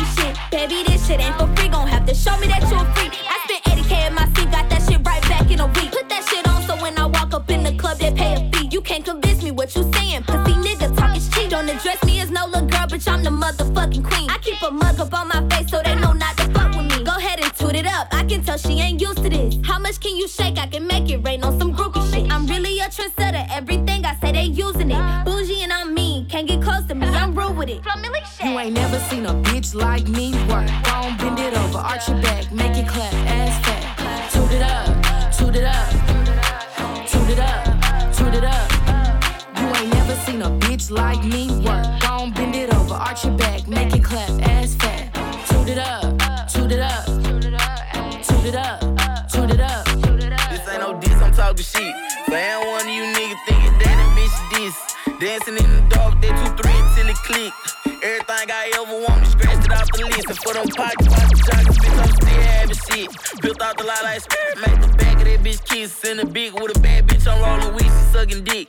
Baby, 0.51 0.83
this 0.87 1.07
shit 1.07 1.21
ain't 1.21 1.37
for 1.37 1.47
free. 1.57 1.69
Gon' 1.69 1.87
have 1.87 2.07
to 2.07 2.15
show 2.15 2.37
me 2.39 2.47
that 2.47 2.63
you're 2.71 2.85
free. 2.97 3.11
I 3.29 3.37
spent 3.45 3.65
80k 3.65 4.09
in 4.09 4.15
my 4.15 4.25
seat. 4.33 4.51
Got 4.51 4.71
that 4.71 4.83
shit 4.89 5.07
right 5.07 5.23
back 5.29 5.51
in 5.51 5.61
a 5.61 5.67
week. 5.67 5.93
Put 5.93 6.09
that 6.09 6.25
shit 6.25 6.49
on 6.49 6.63
so 6.63 6.81
when 6.81 6.97
I 6.99 7.05
walk 7.05 7.35
up 7.35 7.51
in 7.51 7.63
the 7.63 7.73
club, 7.73 7.99
they 7.99 8.13
pay 8.13 8.33
a 8.35 8.51
fee. 8.51 8.69
You 8.73 8.81
can't 8.81 9.05
convince 9.05 9.43
me 9.43 9.51
what 9.51 9.77
you 9.77 9.83
saying. 9.93 10.23
Pussy 10.23 10.55
nigga 10.55 10.97
talk 10.97 11.15
is 11.15 11.29
cheap. 11.29 11.51
Don't 11.51 11.69
address 11.69 12.03
me 12.05 12.21
as 12.21 12.31
no 12.31 12.47
little 12.47 12.67
girl, 12.67 12.87
bitch. 12.89 13.07
I'm 13.07 13.23
the 13.23 13.31
motherfucking 13.31 14.05
queen. 14.09 14.31
I 14.31 14.39
keep 14.39 14.61
a 14.63 14.71
mug 14.71 14.99
up 14.99 15.13
on 15.13 15.29
my 15.29 15.47
face 15.51 15.71
so 15.71 15.83
they 15.85 15.95
know 15.97 16.13
not 16.15 16.37
to 16.39 16.45
fuck 16.53 16.75
with 16.75 16.87
me. 16.97 17.05
Go 17.05 17.15
ahead 17.17 17.41
and 17.41 17.53
toot 17.55 17.75
it 17.75 17.87
up. 17.87 18.09
I 18.13 18.25
can 18.25 18.43
tell 18.43 18.57
she 18.57 18.81
ain't 18.81 19.03
used 19.03 19.23
to 19.23 19.29
this. 19.29 19.57
How 19.65 19.79
much 19.79 20.01
can 20.01 20.17
you 20.17 20.27
shake? 20.29 20.57
I 20.57 20.67
can 20.67 20.87
make 20.87 21.11
it 21.11 21.19
rain 21.19 21.45
on 21.45 21.59
some 21.59 21.75
groupie 21.75 22.11
shit. 22.11 22.33
I'm 22.33 22.47
really 22.47 22.81
a 22.81 22.85
trendsetter. 22.85 23.47
Everything 23.51 24.03
I 24.07 24.15
say, 24.17 24.33
they 24.33 24.45
using 24.45 24.93
it. 24.93 25.28
With 27.69 27.87
it. 27.87 28.45
You 28.45 28.59
ain't 28.59 28.75
never 28.75 28.99
seen 28.99 29.27
a 29.27 29.35
bitch 29.35 29.75
like 29.75 30.09
me 30.09 30.33
work. 30.49 30.69
Gon' 30.85 31.17
bend 31.19 31.39
it 31.39 31.57
over, 31.57 31.79
arch 31.79 32.09
your 32.09 32.21
back, 32.23 32.51
make 32.53 32.77
it 32.77 32.89
clap, 32.89 33.13
ass 33.15 33.65
fat. 33.65 34.31
Toot 34.33 34.53
it 34.53 34.63
up, 34.63 35.33
toot 35.33 35.55
it 35.57 35.65
up, 35.65 35.91
toot 37.09 37.29
it 37.31 37.39
up, 37.39 38.15
toot 38.15 38.35
it 38.35 38.45
up. 38.45 38.71
You 39.59 39.67
ain't 39.77 39.93
never 39.93 40.15
seen 40.25 40.43
a 40.43 40.51
bitch 40.51 40.91
like 40.91 41.23
me 41.25 41.49
work. 41.65 41.87
Gon' 42.01 42.33
bend 42.33 42.55
it 42.55 42.73
over, 42.75 42.95
arch 42.95 43.25
your 43.25 43.37
back, 43.37 43.67
make 43.69 43.95
it 43.95 43.98
them 60.65 60.69
pockets, 60.75 61.09
watch 61.09 61.31
the 61.31 61.43
joggers, 61.47 61.79
bitch, 61.79 61.99
I'm 62.03 62.13
still 62.15 62.97
shit. 62.97 63.43
Built 63.43 63.63
out 63.63 63.79
the 63.79 63.85
lot 63.85 64.03
like 64.03 64.21
spirit, 64.21 64.59
make 64.59 64.81
the 64.81 64.89
back 64.97 65.17
of 65.17 65.25
that 65.25 65.41
bitch 65.41 65.65
kiss. 65.65 66.05
In 66.05 66.17
the 66.19 66.27
big 66.27 66.55
with 66.55 66.77
a 66.77 66.81
bad 66.81 67.07
bitch, 67.07 67.27
I'm 67.27 67.41
rolling 67.41 67.75
weed, 67.77 67.85
she 67.85 68.13
sucking 68.13 68.45
dick. 68.45 68.69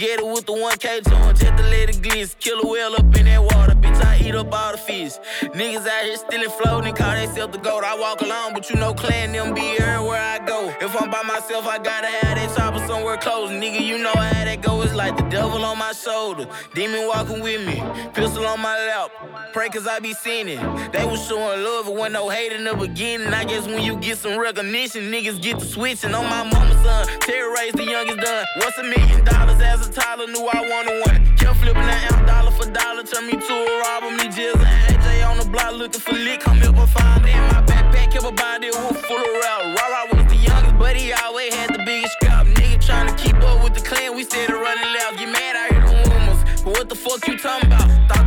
Bugatti 0.00 0.32
with 0.32 0.46
the 0.46 0.52
1K 0.52 1.08
joint, 1.08 1.38
just 1.38 1.56
to 1.56 1.62
let 1.64 1.90
it 1.90 1.96
glitz. 1.96 2.34
Kill 2.38 2.60
a 2.60 2.66
whale 2.66 2.94
up 2.94 3.16
in 3.16 3.26
that 3.26 3.42
water, 3.42 3.74
bitch, 3.74 4.02
I 4.02 4.18
eat 4.24 4.34
up 4.34 4.52
all 4.52 4.72
the 4.72 4.78
fish. 4.78 5.12
Niggas 5.42 5.86
out 5.86 6.04
here 6.04 6.16
stealing 6.16 6.50
floating, 6.50 6.94
call 6.94 7.14
themselves 7.14 7.52
the 7.52 7.58
goat. 7.62 7.84
I 7.84 7.98
walk 7.98 8.22
alone, 8.22 8.54
but 8.54 8.70
you 8.70 8.76
know, 8.76 8.94
clan 8.94 9.32
them 9.32 9.54
be 9.54 9.76
everywhere 9.78 10.20
I 10.20 10.38
go. 10.46 10.72
If 10.80 11.00
I'm 11.00 11.10
by 11.10 11.22
myself, 11.22 11.66
I 11.66 11.78
gotta 11.78 12.06
have 12.06 12.36
that 12.36 12.56
chopper 12.56 12.86
somewhere 12.86 13.18
close. 13.18 13.50
Nigga, 13.50 13.80
you 13.80 13.98
know 13.98 14.12
how 14.12 14.44
that 14.44 14.62
go. 14.62 14.80
It's 14.82 14.94
like 14.94 15.16
the 15.18 15.24
devil 15.24 15.62
on 15.64 15.78
my 15.78 15.92
shoulder, 15.92 16.48
demon 16.74 17.06
walking 17.06 17.42
with 17.42 17.66
me, 17.66 17.82
pistol 18.14 18.46
on 18.46 18.60
my 18.60 18.76
lap. 18.86 19.10
Pray 19.52 19.68
cause 19.68 19.86
I 19.86 19.98
be 19.98 20.14
it. 20.24 20.92
They 20.92 21.04
was 21.04 21.26
showing 21.26 21.62
love, 21.62 21.86
but 21.86 21.96
when 21.96 22.12
no 22.12 22.28
hate 22.28 22.52
in 22.52 22.64
the 22.64 22.74
beginning. 22.74 23.34
I 23.34 23.44
guess 23.44 23.66
when 23.66 23.82
you 23.82 23.96
get 23.96 24.16
some 24.16 24.38
recognition, 24.38 25.10
niggas 25.10 25.42
get 25.42 25.58
to 25.58 25.64
switching. 25.64 26.14
On 26.14 26.24
my 26.24 26.44
mama's 26.44 26.82
son, 26.84 27.06
terrorize 27.20 27.72
the 27.72 27.84
youngest 27.84 28.20
done. 28.20 28.46
What's 28.56 28.78
a 28.78 28.84
million 28.84 29.24
dollars 29.24 29.60
as 29.60 29.86
a 29.86 29.89
toddler? 29.90 30.26
Knew 30.26 30.46
I 30.46 30.60
wanted 30.70 30.98
one. 31.06 31.36
Kept 31.36 31.56
flipping 31.58 31.82
that 31.82 32.12
amp 32.12 32.26
dollar 32.26 32.50
for 32.50 32.70
dollar, 32.70 33.02
turn 33.02 33.26
me 33.26 33.34
to 33.34 33.54
a 33.54 33.72
robber. 33.82 34.10
Me 34.16 34.26
just 34.30 34.62
AJ 34.88 35.26
on 35.28 35.38
the 35.38 35.48
block 35.50 35.72
looking 35.74 36.00
for 36.00 36.14
lick. 36.14 36.40
Come 36.40 36.56
here, 36.56 36.72
find 36.72 37.26
in 37.26 37.42
my 37.50 37.62
backpack, 37.66 38.12
kept 38.12 38.24
a 38.24 38.32
body 38.32 38.70
wolf 38.70 38.96
full 39.06 39.18
of 39.18 39.32
rap. 39.42 39.60
Rara 39.76 40.00
was 40.14 40.26
the 40.30 40.36
youngest, 40.36 40.78
but 40.78 40.96
he 40.96 41.12
always 41.12 41.54
had 41.54 41.74
the 41.74 41.82
biggest 41.84 42.14
scrap. 42.14 42.46
Nigga 42.46 42.84
trying 42.84 43.08
to 43.08 43.16
keep 43.22 43.36
up 43.42 43.62
with 43.64 43.74
the 43.74 43.80
clan, 43.80 44.14
we 44.14 44.24
steady 44.24 44.52
running 44.52 44.90
left. 44.94 45.18
Get 45.18 45.28
mad, 45.28 45.56
I 45.56 45.66
hear 45.74 45.82
the 45.82 46.10
rumors. 46.10 46.40
But 46.62 46.72
what 46.78 46.88
the 46.88 46.94
fuck 46.94 47.26
you 47.26 47.38
talking 47.38 47.66
about? 47.66 48.19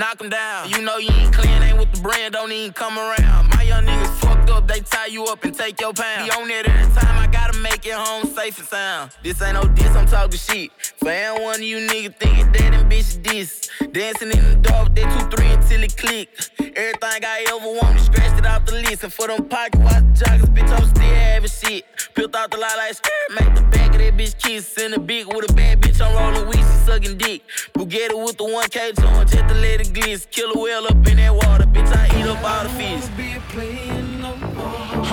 Knock 0.00 0.20
him 0.20 0.30
down. 0.30 0.70
You 0.70 0.80
know 0.80 0.96
you 0.96 1.12
ain't 1.12 1.32
clean, 1.32 1.62
ain't 1.62 1.78
with 1.78 1.92
the 1.92 2.00
brand, 2.00 2.32
don't 2.32 2.50
even 2.50 2.72
come 2.72 2.98
around. 2.98 3.50
My 3.54 3.62
young 3.62 3.84
niggas 3.84 4.14
fucked 4.20 4.48
up, 4.48 4.66
they 4.66 4.80
tie 4.80 5.06
you 5.06 5.26
up 5.26 5.44
and 5.44 5.54
take 5.54 5.78
your 5.78 5.92
pound. 5.92 6.24
Be 6.24 6.30
on 6.32 6.50
it 6.50 6.66
every 6.66 6.92
time, 6.94 7.18
I 7.18 7.26
gotta 7.26 7.58
make 7.58 7.84
it 7.84 7.92
home 7.92 8.24
safe 8.34 8.58
and 8.58 8.66
sound. 8.66 9.10
This 9.22 9.40
ain't 9.42 9.54
no 9.54 9.64
diss, 9.68 9.94
I'm 9.94 10.06
talking 10.06 10.38
shit. 10.38 10.72
For 10.96 11.10
every 11.10 11.44
one 11.44 11.56
of 11.56 11.62
you 11.62 11.86
niggas 11.86 12.16
thinking 12.16 12.50
that 12.52 12.70
them 12.72 12.88
bitches 12.88 13.22
diss. 13.22 13.68
Dancing 13.92 14.30
in 14.30 14.42
the 14.50 14.56
dark, 14.62 14.94
they 14.94 15.02
two, 15.02 15.36
three 15.36 15.48
until 15.48 15.82
it 15.82 15.94
click. 15.96 16.28
Everything 16.58 17.24
I 17.24 17.44
ever 17.48 17.66
wanted, 17.66 18.00
scratched 18.00 18.38
it 18.38 18.46
off 18.46 18.64
the 18.64 18.72
list. 18.72 19.04
And 19.04 19.12
for 19.12 19.26
them 19.26 19.48
pocket 19.48 19.80
watch 19.80 20.04
joggers, 20.16 20.48
bitch, 20.54 20.70
I'm 20.70 20.86
still 20.88 21.02
having 21.02 21.50
shit. 21.50 21.84
Peeled 22.14 22.34
out 22.34 22.50
the 22.50 22.56
light 22.56 22.76
like 22.76 22.94
skirt, 22.94 23.28
make 23.30 23.54
the 23.54 23.62
back 23.62 23.90
of 23.90 23.98
that 23.98 24.16
bitch 24.16 24.38
kiss. 24.42 24.78
In 24.78 24.92
the 24.92 24.98
big 24.98 25.26
with 25.26 25.50
a 25.50 25.52
bad 25.52 25.80
bitch, 25.82 26.00
I'm 26.00 26.14
rolling 26.16 26.48
weed, 26.48 26.56
she 26.56 26.78
sucking 26.86 27.18
dick. 27.18 27.42
Bugatti 27.74 28.24
with 28.24 28.36
the 28.36 28.44
1K 28.44 28.94
tone, 28.94 29.26
just 29.26 29.48
to 29.48 29.54
let 29.54 29.80
it 29.80 29.89
glitz. 29.90 30.30
Kill 30.30 30.52
a 30.52 30.58
whale 30.58 30.86
up 30.86 31.06
in 31.06 31.16
that 31.16 31.34
water, 31.34 31.66
bitch, 31.66 31.92
I 31.94 32.06
eat 32.18 32.26
up 32.26 32.42
all 32.44 32.62
the 32.64 32.70
fish. 32.70 33.04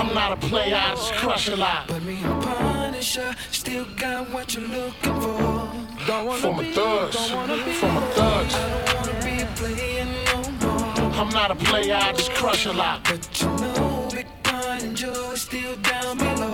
I'm 0.00 0.14
not 0.14 0.32
a 0.32 0.36
player, 0.36 0.76
I 0.76 0.94
just 0.94 1.12
crush 1.14 1.48
a 1.48 1.56
lot. 1.56 1.88
But 1.88 2.02
me, 2.02 2.18
I'm 2.24 2.40
Punisher, 2.40 3.34
still 3.50 3.86
got 3.96 4.30
what 4.30 4.54
you're 4.54 4.68
looking 4.68 5.20
for. 5.20 5.70
Don't 6.06 6.26
wanna 6.26 6.40
For 6.40 6.52
my 6.54 6.62
be, 6.62 6.72
thugs, 6.72 7.16
don't 7.16 7.48
wanna 7.48 7.72
for 7.74 7.88
my 7.88 8.00
thugs. 8.12 8.54
I 8.54 8.58
don't 8.70 8.94
wanna 8.94 9.14
be 9.24 9.44
playing 9.56 10.12
no 10.26 10.36
more. 10.62 11.12
I'm 11.20 11.28
not 11.30 11.50
a 11.50 11.56
player, 11.56 11.94
I 11.94 12.12
just 12.12 12.30
crush 12.32 12.66
a 12.66 12.72
lot. 12.72 13.04
But 13.04 13.40
you 13.40 13.48
know, 13.48 14.08
Big 14.12 14.26
Pun 14.44 14.80
and 14.80 14.96
Joe 14.96 15.34
still 15.34 15.76
down 15.76 16.16
below. 16.18 16.50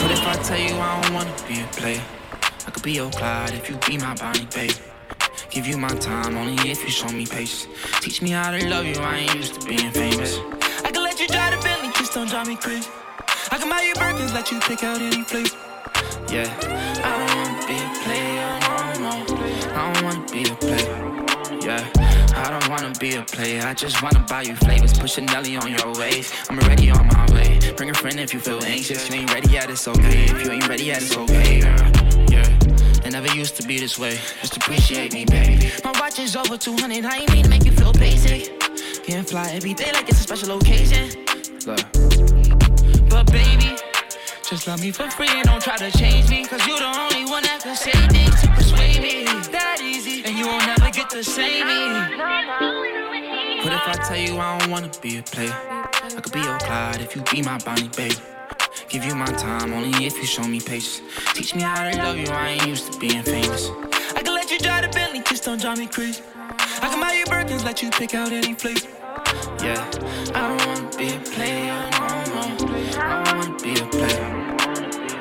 What 0.00 0.10
if 0.10 0.26
I 0.26 0.34
tell 0.42 0.58
you 0.58 0.74
I 0.74 1.00
don't 1.00 1.14
wanna 1.14 1.34
be 1.46 1.60
a 1.60 1.66
player? 1.78 2.02
I 2.66 2.70
could 2.70 2.82
be 2.82 2.92
your 2.92 3.10
Clyde 3.10 3.54
if 3.54 3.70
you 3.70 3.76
be 3.86 3.96
my 3.98 4.14
Bonnie, 4.14 4.46
babe. 4.54 4.72
Give 5.50 5.66
you 5.66 5.78
my 5.78 5.88
time 5.88 6.36
only 6.36 6.70
if 6.70 6.84
you 6.84 6.90
show 6.90 7.08
me 7.08 7.24
patience. 7.26 7.66
Teach 8.00 8.20
me 8.20 8.30
how 8.30 8.50
to 8.50 8.68
love 8.68 8.84
you, 8.84 8.96
I 9.00 9.16
ain't 9.16 9.34
used 9.34 9.60
to 9.60 9.66
being 9.66 9.90
famous. 9.90 10.38
I 10.84 10.90
can 10.90 11.02
let 11.02 11.18
you 11.18 11.26
drive 11.26 11.56
the 11.56 11.62
Bentley, 11.64 11.90
just 11.94 12.12
don't 12.12 12.28
drive 12.28 12.46
me 12.46 12.56
crazy. 12.56 12.88
I 13.50 13.56
can 13.56 13.70
buy 13.70 13.80
you 13.80 13.94
Birkins, 13.94 14.34
let 14.34 14.52
you 14.52 14.60
pick 14.60 14.84
out 14.84 15.00
any 15.00 15.22
flavor. 15.24 15.56
Yeah, 16.30 16.52
I 17.02 17.10
don't 17.16 17.32
wanna 17.34 17.66
be 17.66 17.76
a 17.80 17.90
player 18.04 18.58
no 19.00 19.12
more. 19.24 19.48
I 19.72 19.92
don't 19.92 20.04
wanna 20.04 20.26
be 20.30 20.42
a 20.50 20.54
player. 20.54 21.08
Yeah, 21.62 21.90
I 22.36 22.50
don't 22.50 22.68
wanna 22.68 22.92
be 23.00 23.14
a 23.16 23.22
player. 23.22 23.62
I 23.64 23.72
just 23.72 24.02
wanna 24.02 24.24
buy 24.28 24.42
you 24.42 24.54
flavors. 24.56 24.98
Push 24.98 25.16
a 25.16 25.22
Nelly 25.22 25.56
on 25.56 25.72
your 25.72 25.94
waist. 25.94 26.34
I'm 26.50 26.58
already 26.58 26.90
on 26.90 27.06
my 27.06 27.26
way. 27.32 27.58
Bring 27.74 27.88
a 27.88 27.94
friend 27.94 28.20
if 28.20 28.34
you 28.34 28.40
feel 28.40 28.62
anxious. 28.64 29.08
You 29.08 29.20
ain't 29.20 29.32
ready 29.32 29.50
yet, 29.50 29.70
it's 29.70 29.88
okay. 29.88 30.24
If 30.24 30.44
you 30.44 30.52
ain't 30.52 30.68
ready 30.68 30.84
yet, 30.84 31.02
it's 31.02 31.16
okay, 31.16 31.60
girl. 31.60 32.07
It 33.08 33.12
never 33.12 33.34
used 33.34 33.56
to 33.56 33.66
be 33.66 33.78
this 33.78 33.98
way. 33.98 34.20
Just 34.42 34.58
appreciate 34.58 35.14
me, 35.14 35.24
baby. 35.24 35.72
My 35.82 35.92
watch 35.98 36.18
is 36.18 36.36
over 36.36 36.58
200, 36.58 37.06
I 37.06 37.16
ain't 37.16 37.32
mean 37.32 37.44
to 37.44 37.48
make 37.48 37.64
you 37.64 37.72
feel 37.72 37.94
basic. 37.94 38.60
Can't 39.02 39.26
fly 39.26 39.50
every 39.54 39.72
day 39.72 39.90
like 39.94 40.10
it's 40.10 40.20
a 40.20 40.24
special 40.24 40.58
occasion. 40.58 41.08
Look. 41.64 41.80
But 43.08 43.32
baby, 43.32 43.80
just 44.44 44.66
love 44.66 44.82
me 44.82 44.90
for 44.90 45.10
free 45.10 45.26
and 45.30 45.44
don't 45.44 45.62
try 45.62 45.78
to 45.78 45.90
change 45.96 46.28
me. 46.28 46.44
Cause 46.44 46.66
you 46.66 46.78
the 46.78 46.84
only 46.84 47.24
one 47.24 47.44
that 47.44 47.62
can 47.62 47.76
say 47.76 47.92
things 48.12 48.42
to 48.42 48.48
persuade 48.48 49.00
me. 49.00 49.24
That 49.52 49.78
easy, 49.82 50.22
and 50.26 50.36
you 50.36 50.46
won't 50.46 50.66
never 50.66 50.90
get 50.90 51.08
to 51.08 51.24
say 51.24 51.64
me. 51.64 51.80
What 53.64 53.72
if 53.72 53.88
I 53.88 53.94
tell 54.06 54.18
you 54.18 54.38
I 54.38 54.58
don't 54.58 54.70
wanna 54.70 54.90
be 55.00 55.16
a 55.16 55.22
player? 55.22 55.56
I 55.56 56.20
could 56.20 56.32
be 56.34 56.40
your 56.40 56.58
Clyde 56.58 57.00
if 57.00 57.16
you 57.16 57.22
be 57.22 57.40
my 57.40 57.56
Bonnie, 57.64 57.88
babe. 57.88 58.12
Give 58.88 59.04
you 59.04 59.14
my 59.14 59.26
time 59.26 59.74
only 59.74 60.06
if 60.06 60.16
you 60.16 60.24
show 60.24 60.44
me 60.44 60.60
patience. 60.60 61.02
Teach 61.34 61.54
me 61.54 61.60
how 61.60 61.90
to 61.90 61.94
love 61.98 62.16
you, 62.16 62.28
I 62.28 62.48
ain't 62.52 62.66
used 62.66 62.90
to 62.90 62.98
being 62.98 63.22
famous. 63.22 63.68
I 64.16 64.22
can 64.22 64.34
let 64.34 64.50
you 64.50 64.58
drive 64.58 64.82
the 64.82 64.88
Bentley, 64.88 65.20
just 65.28 65.44
don't 65.44 65.60
drive 65.60 65.76
me 65.76 65.86
crazy. 65.86 66.22
I 66.80 66.88
can 66.88 66.98
buy 66.98 67.12
you 67.12 67.26
Birkins, 67.26 67.66
let 67.66 67.82
you 67.82 67.90
pick 67.90 68.14
out 68.14 68.32
any 68.32 68.54
flavor. 68.54 68.88
Yeah, 69.62 69.84
I 70.34 70.48
don't 70.48 70.66
wanna 70.66 70.96
be 70.96 71.14
a 71.14 71.20
player 71.20 71.90
no 71.92 72.08
more. 72.32 72.68
I 72.98 73.24
don't 73.24 73.36
wanna 73.36 73.62
be 73.62 73.72
a 73.78 73.86
player. 73.86 74.48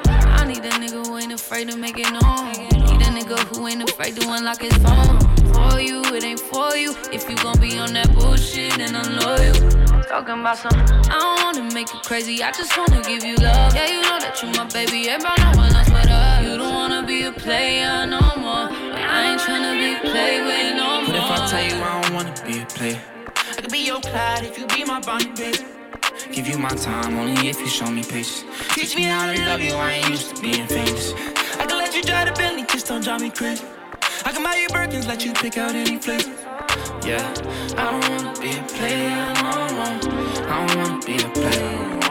I 0.07 0.45
need 0.47 0.63
a 0.63 0.70
nigga 0.70 1.05
who 1.05 1.18
ain't 1.18 1.34
afraid 1.34 1.70
to 1.70 1.78
make 1.78 1.97
it 1.97 2.09
known. 2.09 2.51
Need 2.72 3.01
a 3.01 3.11
nigga 3.11 3.38
who 3.49 3.68
ain't 3.68 3.84
afraid 3.89 4.15
to 4.15 4.32
unlock 4.32 4.61
his 4.61 4.78
phone. 4.78 5.20
For 5.53 5.82
you, 5.82 6.03
it 6.15 6.24
ain't 6.24 6.39
for 6.39 6.74
you. 6.78 6.95
If 7.11 7.30
you 7.30 7.36
gon' 7.36 7.59
be 7.59 7.78
on 7.78 7.91
that 7.93 8.13
bullshit, 8.13 8.78
then 8.78 8.95
I'm 8.95 9.20
loyal. 9.20 9.97
Talking 10.08 10.39
about 10.39 10.58
some, 10.58 10.72
I 10.74 11.20
don't 11.20 11.43
wanna 11.43 11.74
make 11.74 11.93
you 11.93 11.99
crazy. 11.99 12.41
I 12.41 12.51
just 12.51 12.78
wanna 12.78 13.01
give 13.01 13.26
you 13.26 13.36
love. 13.36 13.76
Yeah, 13.76 13.88
you 13.88 14.01
know 14.03 14.18
that 14.20 14.41
you 14.41 14.47
my 14.51 14.64
baby. 14.72 15.10
Everybody 15.10 15.41
know 15.41 15.62
when 15.62 15.76
I 15.76 15.84
sweat 15.84 16.10
up. 16.10 16.43
You 16.43 16.58
don't 16.58 16.74
wanna 16.74 17.05
be 17.05 17.24
a 17.24 17.32
player 17.34 18.05
no 18.05 18.22
more. 18.38 18.72
But 18.72 19.03
I 19.03 19.32
ain't 19.32 19.41
tryna 19.41 19.76
be 19.76 19.99
played 20.10 20.43
with 20.47 20.78
no 20.78 21.01
more. 21.01 21.12
What 21.12 21.16
if 21.16 21.41
I 21.41 21.47
tell 21.51 21.64
you 21.68 21.84
I 21.84 22.01
don't 22.01 22.14
wanna 22.14 22.34
be 22.47 22.62
a 22.62 22.66
player? 22.68 23.01
I 23.58 23.62
could 23.62 23.72
be 23.72 23.80
your 23.80 23.99
Clyde 23.99 24.45
if 24.45 24.58
you 24.58 24.66
be 24.68 24.86
my 24.86 25.01
Bonnie, 25.01 25.28
baby. 25.36 25.60
Give 26.32 26.47
you 26.47 26.58
my 26.58 26.70
time 26.70 27.18
only 27.20 27.49
if 27.49 27.60
you 27.60 27.68
show 27.68 27.91
me 27.91 28.01
patience. 28.01 28.45
Teach 28.76 28.95
me 28.95 29.03
how 29.03 29.32
to 29.32 29.38
love 29.41 29.60
you, 29.60 29.74
I 29.74 29.91
ain't 29.91 30.10
used 30.10 30.36
to 30.36 30.41
being 30.41 30.68
famous. 30.68 31.14
I 31.60 31.66
can 31.66 31.78
let 31.78 31.93
you 31.93 32.01
drive 32.01 32.28
the 32.28 32.34
Bentley, 32.34 32.66
just 32.66 32.88
don't 32.88 33.03
drive 33.03 33.20
me 33.20 33.30
crazy. 33.30 33.66
I 34.24 34.32
can 34.32 34.41
buy 34.41 34.55
you 34.55 34.70
Birkins, 34.70 35.05
let 35.05 35.26
you 35.26 35.34
pick 35.34 35.58
out 35.58 35.76
any 35.76 35.97
flavor. 35.97 36.57
Yeah, 37.08 37.34
I 37.78 37.89
don't 37.89 38.01
wanna 38.10 38.38
be 38.41 38.51
a 38.51 38.64
player 38.64 39.34
no 39.36 39.53
more. 39.78 40.12
I 40.45 40.68
don't 40.68 40.76
wanna 40.76 41.05
be 41.05 41.16
a 41.16 41.30
player. 41.30 42.07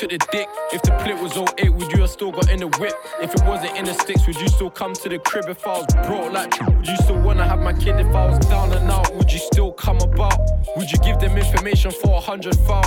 Have 0.00 0.10
the 0.10 0.18
dick? 0.32 0.48
If 0.72 0.82
the 0.82 0.92
plate 1.02 1.20
was 1.20 1.36
08, 1.36 1.70
would 1.74 1.92
you 1.92 2.00
have 2.00 2.10
still 2.10 2.32
got 2.32 2.50
in 2.50 2.60
the 2.60 2.68
whip? 2.78 2.94
If 3.20 3.34
it 3.34 3.44
wasn't 3.44 3.76
in 3.76 3.84
the 3.84 3.94
sticks, 3.94 4.26
would 4.26 4.40
you 4.40 4.48
still 4.48 4.70
come 4.70 4.92
to 4.94 5.08
the 5.08 5.18
crib 5.18 5.48
if 5.48 5.66
I 5.66 5.78
was 5.78 5.86
broke 6.06 6.32
like 6.32 6.60
Would 6.66 6.86
you 6.86 6.96
still 6.96 7.20
wanna 7.20 7.46
have 7.46 7.60
my 7.60 7.72
kid 7.72 8.00
if 8.00 8.14
I 8.14 8.26
was 8.26 8.38
down 8.46 8.72
and 8.72 8.90
out? 8.90 9.14
Would 9.14 9.32
you 9.32 9.38
still 9.38 9.72
come 9.72 9.98
about? 9.98 10.38
Would 10.76 10.90
you 10.90 10.98
give 10.98 11.18
them 11.18 11.36
information 11.36 11.90
for 11.90 12.16
a 12.16 12.20
hundred 12.20 12.56
foul? 12.60 12.82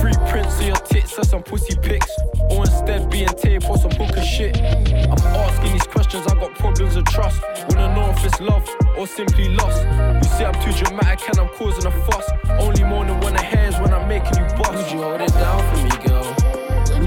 Free 0.00 0.12
prints 0.28 0.60
of 0.60 0.66
your 0.66 0.76
tits 0.76 1.18
or 1.18 1.24
some 1.24 1.42
pussy 1.42 1.76
pics? 1.80 2.10
Or 2.50 2.60
instead 2.62 3.10
being 3.10 3.28
tape 3.28 3.68
or 3.68 3.78
some 3.78 3.92
book 3.92 4.16
of 4.16 4.24
shit? 4.24 4.56
I'm 4.58 5.18
asking 5.18 5.72
these 5.72 5.86
questions, 5.86 6.26
I 6.26 6.34
got 6.34 6.54
problems 6.54 6.96
of 6.96 7.04
trust. 7.06 7.40
Wanna 7.70 7.94
know 7.94 8.10
if 8.10 8.24
it's 8.24 8.40
love 8.40 8.68
or 8.98 9.06
simply 9.06 9.48
lost. 9.48 9.82
You 9.84 10.30
say 10.36 10.44
I'm 10.44 10.60
too 10.62 10.72
dramatic 10.84 11.28
and 11.28 11.38
I'm 11.38 11.48
causing 11.48 11.86
a 11.86 11.92
fuss. 12.04 12.30
Only 12.58 12.84
moaning 12.84 13.20
when 13.20 13.34
the 13.34 13.42
hairs 13.42 13.78
when 13.80 13.92
I'm 13.92 14.08
making 14.08 14.36
you 14.36 14.44
bust. 14.56 14.72
Would 14.74 14.92
you 14.92 15.02
hold 15.02 15.20
it 15.20 15.32
down 15.32 15.76
for 15.76 15.84
me, 15.84 16.06
girl? 16.06 16.49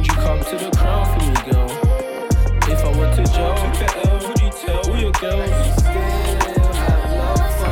Would 0.03 0.11
you 0.11 0.19
come 0.21 0.43
to 0.43 0.57
the 0.57 0.69
crown 0.75 1.05
for 1.07 1.25
me, 1.25 1.33
girl? 1.49 1.69
If 2.67 2.83
I 2.83 2.91
went 2.99 3.15
to 3.15 3.23
jail, 3.31 3.55
took 3.55 3.73
the 3.79 3.87
L, 4.03 4.19
would 4.27 4.39
you 4.41 4.51
tell 4.51 4.91
all 4.91 4.99
your 4.99 5.13
girls? 5.13 5.79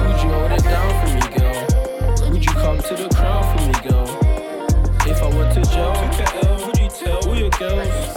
Would 0.08 0.20
you 0.24 0.30
hold 0.32 0.52
it 0.54 0.64
down 0.64 0.92
for 0.96 1.10
me, 1.12 1.24
girl? 1.36 2.32
Would 2.32 2.46
you 2.46 2.54
come 2.54 2.80
to 2.80 2.94
the 2.96 3.10
crown 3.14 3.44
for 3.52 3.62
me, 3.68 3.74
girl? 3.84 4.08
If 5.12 5.20
I 5.22 5.28
went 5.28 5.52
to 5.56 5.62
jail, 5.74 5.92
took 5.92 6.14
the 6.16 6.26
L, 6.48 6.56
would 6.68 6.78
you 6.80 6.88
tell 6.88 7.20
all 7.28 7.36
your 7.36 7.50
girls? 7.50 8.16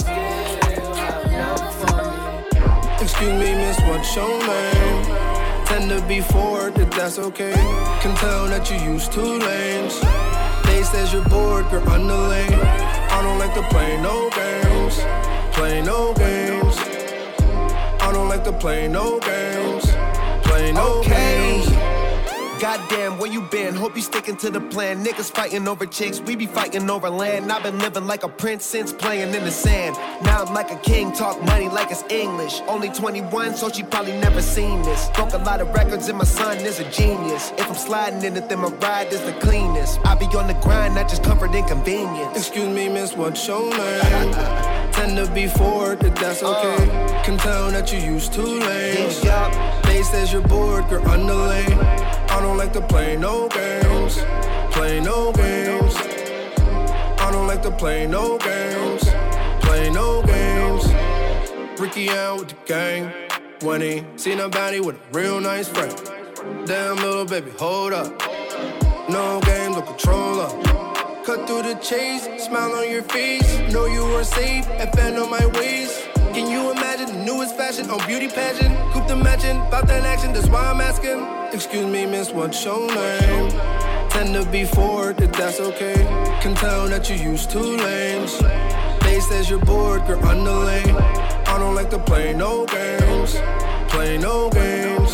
Excuse 3.02 3.32
me, 3.32 3.50
miss, 3.56 3.80
what's 3.80 4.14
your 4.14 4.30
name? 4.46 5.04
Tend 5.66 5.90
to 5.90 6.00
be 6.06 6.20
forward 6.20 6.78
if 6.78 6.88
that's 6.92 7.18
okay. 7.18 7.52
Can 8.00 8.14
tell 8.18 8.46
that 8.46 8.70
you 8.70 8.76
use 8.92 9.08
two 9.08 9.40
lanes. 9.40 9.98
They 10.66 10.84
says 10.84 11.12
you're 11.12 11.28
bored, 11.28 11.66
you're 11.72 11.90
on 11.90 12.06
the 12.06 12.16
lane. 12.16 13.03
I 13.16 13.22
don't 13.22 13.38
like 13.38 13.54
to 13.54 13.62
play 13.74 13.96
no 14.00 14.28
games. 14.30 14.96
Play 15.56 15.82
no 15.82 16.12
games. 16.14 16.76
I 18.06 18.10
don't 18.12 18.28
like 18.28 18.44
to 18.44 18.52
play 18.52 18.88
no 18.88 19.20
games. 19.20 19.84
Play 20.46 20.72
no 20.72 20.98
Okay. 20.98 21.62
games. 21.62 21.93
Goddamn, 22.64 23.18
where 23.18 23.30
you 23.30 23.42
been? 23.42 23.74
Hope 23.74 23.94
you 23.94 24.00
sticking 24.00 24.38
to 24.38 24.48
the 24.48 24.58
plan. 24.58 25.04
Niggas 25.04 25.30
fighting 25.30 25.68
over 25.68 25.84
chicks, 25.84 26.18
we 26.20 26.34
be 26.34 26.46
fighting 26.46 26.88
over 26.88 27.10
land. 27.10 27.52
I've 27.52 27.62
been 27.62 27.78
living 27.78 28.06
like 28.06 28.22
a 28.22 28.28
prince 28.30 28.64
since 28.64 28.90
playing 28.90 29.34
in 29.34 29.44
the 29.44 29.50
sand. 29.50 29.96
Now 30.24 30.42
I'm 30.42 30.54
like 30.54 30.70
a 30.70 30.76
king, 30.76 31.12
talk 31.12 31.42
money 31.42 31.68
like 31.68 31.90
it's 31.90 32.02
English. 32.04 32.62
Only 32.66 32.88
21, 32.88 33.54
so 33.56 33.68
she 33.68 33.82
probably 33.82 34.12
never 34.12 34.40
seen 34.40 34.80
this. 34.80 35.10
Broke 35.10 35.34
a 35.34 35.44
lot 35.44 35.60
of 35.60 35.74
records, 35.74 36.08
and 36.08 36.16
my 36.16 36.24
son 36.24 36.56
is 36.56 36.80
a 36.80 36.90
genius. 36.90 37.52
If 37.58 37.68
I'm 37.68 37.74
sliding 37.74 38.24
in 38.24 38.34
it, 38.34 38.48
then 38.48 38.60
my 38.60 38.68
ride 38.68 39.12
is 39.12 39.20
the 39.20 39.34
cleanest. 39.40 40.00
I 40.06 40.14
be 40.14 40.24
on 40.24 40.46
the 40.46 40.54
grind, 40.54 40.94
not 40.94 41.10
just 41.10 41.22
comfort 41.22 41.54
and 41.54 41.68
convenience. 41.68 42.34
Excuse 42.34 42.74
me, 42.74 42.88
miss, 42.88 43.14
what's 43.14 43.46
your 43.46 43.60
name? 43.76 44.32
Tend 44.94 45.18
to 45.18 45.30
be 45.34 45.48
forward, 45.48 46.02
if 46.02 46.14
that's 46.14 46.42
uh. 46.42 46.58
okay. 46.58 47.22
Can 47.26 47.36
tell 47.36 47.70
that 47.72 47.92
you 47.92 47.98
use 47.98 48.26
two 48.30 48.58
lanes. 48.58 49.20
They 49.20 50.02
says 50.02 50.32
you're 50.32 50.40
bored, 50.40 50.90
you're 50.90 51.06
on 51.06 51.26
the 51.26 51.34
lane. 51.34 52.23
I 52.34 52.40
don't 52.40 52.58
like 52.58 52.72
to 52.72 52.80
play 52.80 53.16
no 53.16 53.48
games. 53.48 54.18
Play 54.72 54.98
no 54.98 55.32
games. 55.32 55.94
I 55.96 57.28
don't 57.30 57.46
like 57.46 57.62
to 57.62 57.70
play 57.70 58.08
no 58.08 58.38
games. 58.38 59.04
Play 59.60 59.88
no 59.92 60.20
games. 60.24 60.84
Ricky 61.80 62.10
out 62.10 62.40
with 62.40 62.48
the 62.48 62.56
gang. 62.66 63.12
When 63.62 63.80
he 63.80 64.04
seen 64.16 64.40
a 64.40 64.48
body 64.48 64.80
with 64.80 64.96
a 64.96 65.16
real 65.16 65.40
nice 65.40 65.68
friend. 65.68 65.94
Damn 66.66 66.96
little 66.96 67.24
baby, 67.24 67.52
hold 67.52 67.92
up. 67.92 68.10
No 69.08 69.40
games, 69.42 69.76
no 69.76 69.82
controller. 69.82 70.48
Cut 71.24 71.46
through 71.46 71.62
the 71.62 71.78
chase, 71.80 72.24
smile 72.44 72.72
on 72.72 72.90
your 72.90 73.04
face. 73.04 73.72
Know 73.72 73.86
you 73.86 74.04
were 74.06 74.24
safe, 74.24 74.66
and 74.70 74.90
fan 74.92 75.16
on 75.16 75.30
my 75.30 75.46
waist. 75.58 76.08
Can 76.34 76.50
you 76.50 76.72
imagine 76.72 77.06
the 77.06 77.24
newest 77.24 77.56
fashion 77.56 77.88
on 77.90 78.04
beauty 78.08 78.26
pageant? 78.26 78.76
Coop 78.92 79.06
the 79.06 79.14
matching, 79.14 79.56
about 79.68 79.86
that 79.86 80.02
action, 80.02 80.32
that's 80.32 80.48
why 80.48 80.68
I'm 80.68 80.80
asking. 80.80 81.24
Excuse 81.54 81.86
me, 81.86 82.06
miss, 82.06 82.32
what's 82.32 82.64
your 82.64 82.88
name? 82.92 83.50
Tend 84.10 84.34
to 84.34 84.44
be 84.50 84.64
forward, 84.64 85.20
if 85.20 85.30
that's 85.30 85.60
okay. 85.60 85.94
Can 86.42 86.56
tell 86.56 86.88
that 86.88 87.08
you 87.08 87.14
use 87.14 87.46
two 87.46 87.76
lanes. 87.76 88.36
They 89.04 89.20
says 89.20 89.48
you're 89.48 89.64
bored, 89.64 90.08
you're 90.08 90.18
lane. 90.18 90.96
I 90.96 91.56
don't 91.56 91.76
like 91.76 91.90
to 91.90 92.00
play 92.00 92.34
no 92.34 92.66
games. 92.66 93.36
Play 93.92 94.18
no 94.18 94.50
games. 94.50 95.12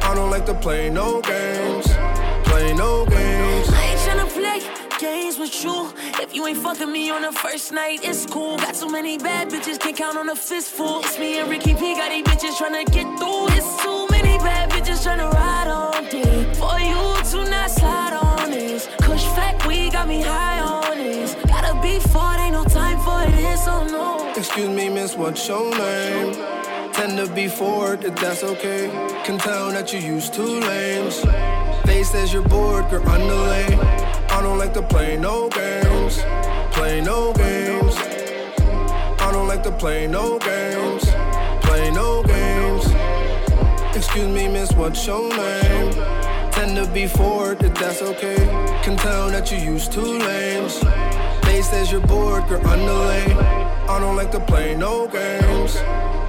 I 0.00 0.14
don't 0.14 0.30
like 0.30 0.46
to 0.46 0.54
play 0.54 0.88
no 0.88 1.20
games. 1.20 1.89
Games 5.00 5.38
with 5.38 5.64
you. 5.64 5.90
If 6.20 6.34
you 6.34 6.46
ain't 6.46 6.58
fucking 6.58 6.92
me 6.92 7.10
on 7.10 7.22
the 7.22 7.32
first 7.32 7.72
night, 7.72 8.00
it's 8.02 8.26
cool. 8.26 8.58
Got 8.58 8.76
so 8.76 8.86
many 8.86 9.16
bad 9.16 9.48
bitches, 9.48 9.80
can't 9.80 9.96
count 9.96 10.18
on 10.18 10.28
a 10.28 10.36
fistful. 10.36 11.00
It's 11.00 11.18
me 11.18 11.38
and 11.38 11.48
Ricky 11.48 11.72
P, 11.74 11.94
got 11.94 12.10
these 12.10 12.24
bitches 12.24 12.56
tryna 12.60 12.84
get 12.92 13.06
through. 13.18 13.46
It's 13.56 13.82
too 13.82 14.06
many 14.10 14.36
bad 14.38 14.68
bitches 14.70 15.00
tryna 15.04 15.32
ride 15.32 15.68
on 15.68 16.04
dick. 16.04 16.54
For 16.56 16.78
you 16.78 17.00
to 17.30 17.50
not 17.50 17.70
slide 17.70 18.12
on 18.12 18.50
this. 18.50 18.88
Kush 19.00 19.24
fact, 19.36 19.66
we 19.66 19.90
got 19.90 20.06
me 20.06 20.20
high 20.20 20.60
on 20.60 20.98
this. 20.98 21.34
Gotta 21.46 21.80
be 21.80 21.98
fought, 21.98 22.38
ain't 22.38 22.52
no 22.52 22.64
time 22.64 22.98
for 22.98 23.24
this, 23.36 23.66
oh 23.66 23.86
no. 23.86 24.32
Excuse 24.36 24.68
me, 24.68 24.90
miss, 24.90 25.16
what's 25.16 25.48
your 25.48 25.70
name? 25.78 26.34
Tend 26.92 27.16
to 27.16 27.26
be 27.32 27.48
forward, 27.48 28.04
if 28.04 28.14
that's 28.16 28.42
okay. 28.42 28.88
Can 29.24 29.38
tell 29.38 29.70
that 29.70 29.94
you 29.94 30.00
use 30.00 30.28
two 30.28 30.60
lanes. 30.60 31.22
They 31.86 32.02
says 32.02 32.34
you're 32.34 32.42
bored, 32.42 32.90
the 32.90 33.00
lane. 33.00 34.19
I 34.40 34.42
don't 34.42 34.56
like 34.56 34.72
to 34.72 34.80
play 34.80 35.18
no 35.18 35.50
games. 35.50 36.16
Play 36.72 37.02
no 37.02 37.34
games. 37.34 37.94
I 39.20 39.30
don't 39.30 39.46
like 39.46 39.62
to 39.64 39.70
play 39.70 40.06
no 40.06 40.38
games. 40.38 41.04
Play 41.60 41.90
no 41.90 42.22
games. 42.22 42.86
Excuse 43.94 44.28
me, 44.28 44.48
miss, 44.48 44.72
what's 44.72 45.06
your 45.06 45.28
name? 45.28 45.92
Tend 46.52 46.74
to 46.74 46.86
be 46.90 47.06
forward, 47.06 47.62
if 47.62 47.74
that's 47.74 48.00
okay. 48.00 48.38
Can 48.82 48.96
tell 48.96 49.28
that 49.28 49.52
you 49.52 49.58
use 49.58 49.86
two 49.86 50.00
lanes. 50.00 50.80
They 51.42 51.60
says 51.60 51.92
you're 51.92 52.00
bored, 52.00 52.48
you're 52.48 52.60
lane. 52.60 53.36
I 53.36 53.98
don't 54.00 54.16
like 54.16 54.30
to 54.30 54.40
play 54.40 54.74
no 54.74 55.06
games. 55.06 55.76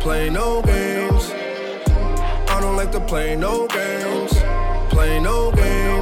Play 0.02 0.30
no 0.30 0.62
games. 0.64 1.32
I 2.50 2.60
don't 2.60 2.76
like 2.76 2.92
to 2.92 3.00
play 3.00 3.38
no 3.38 3.68
games. 3.68 4.34
Play 4.90 5.22
no 5.22 5.50
games. 5.54 6.01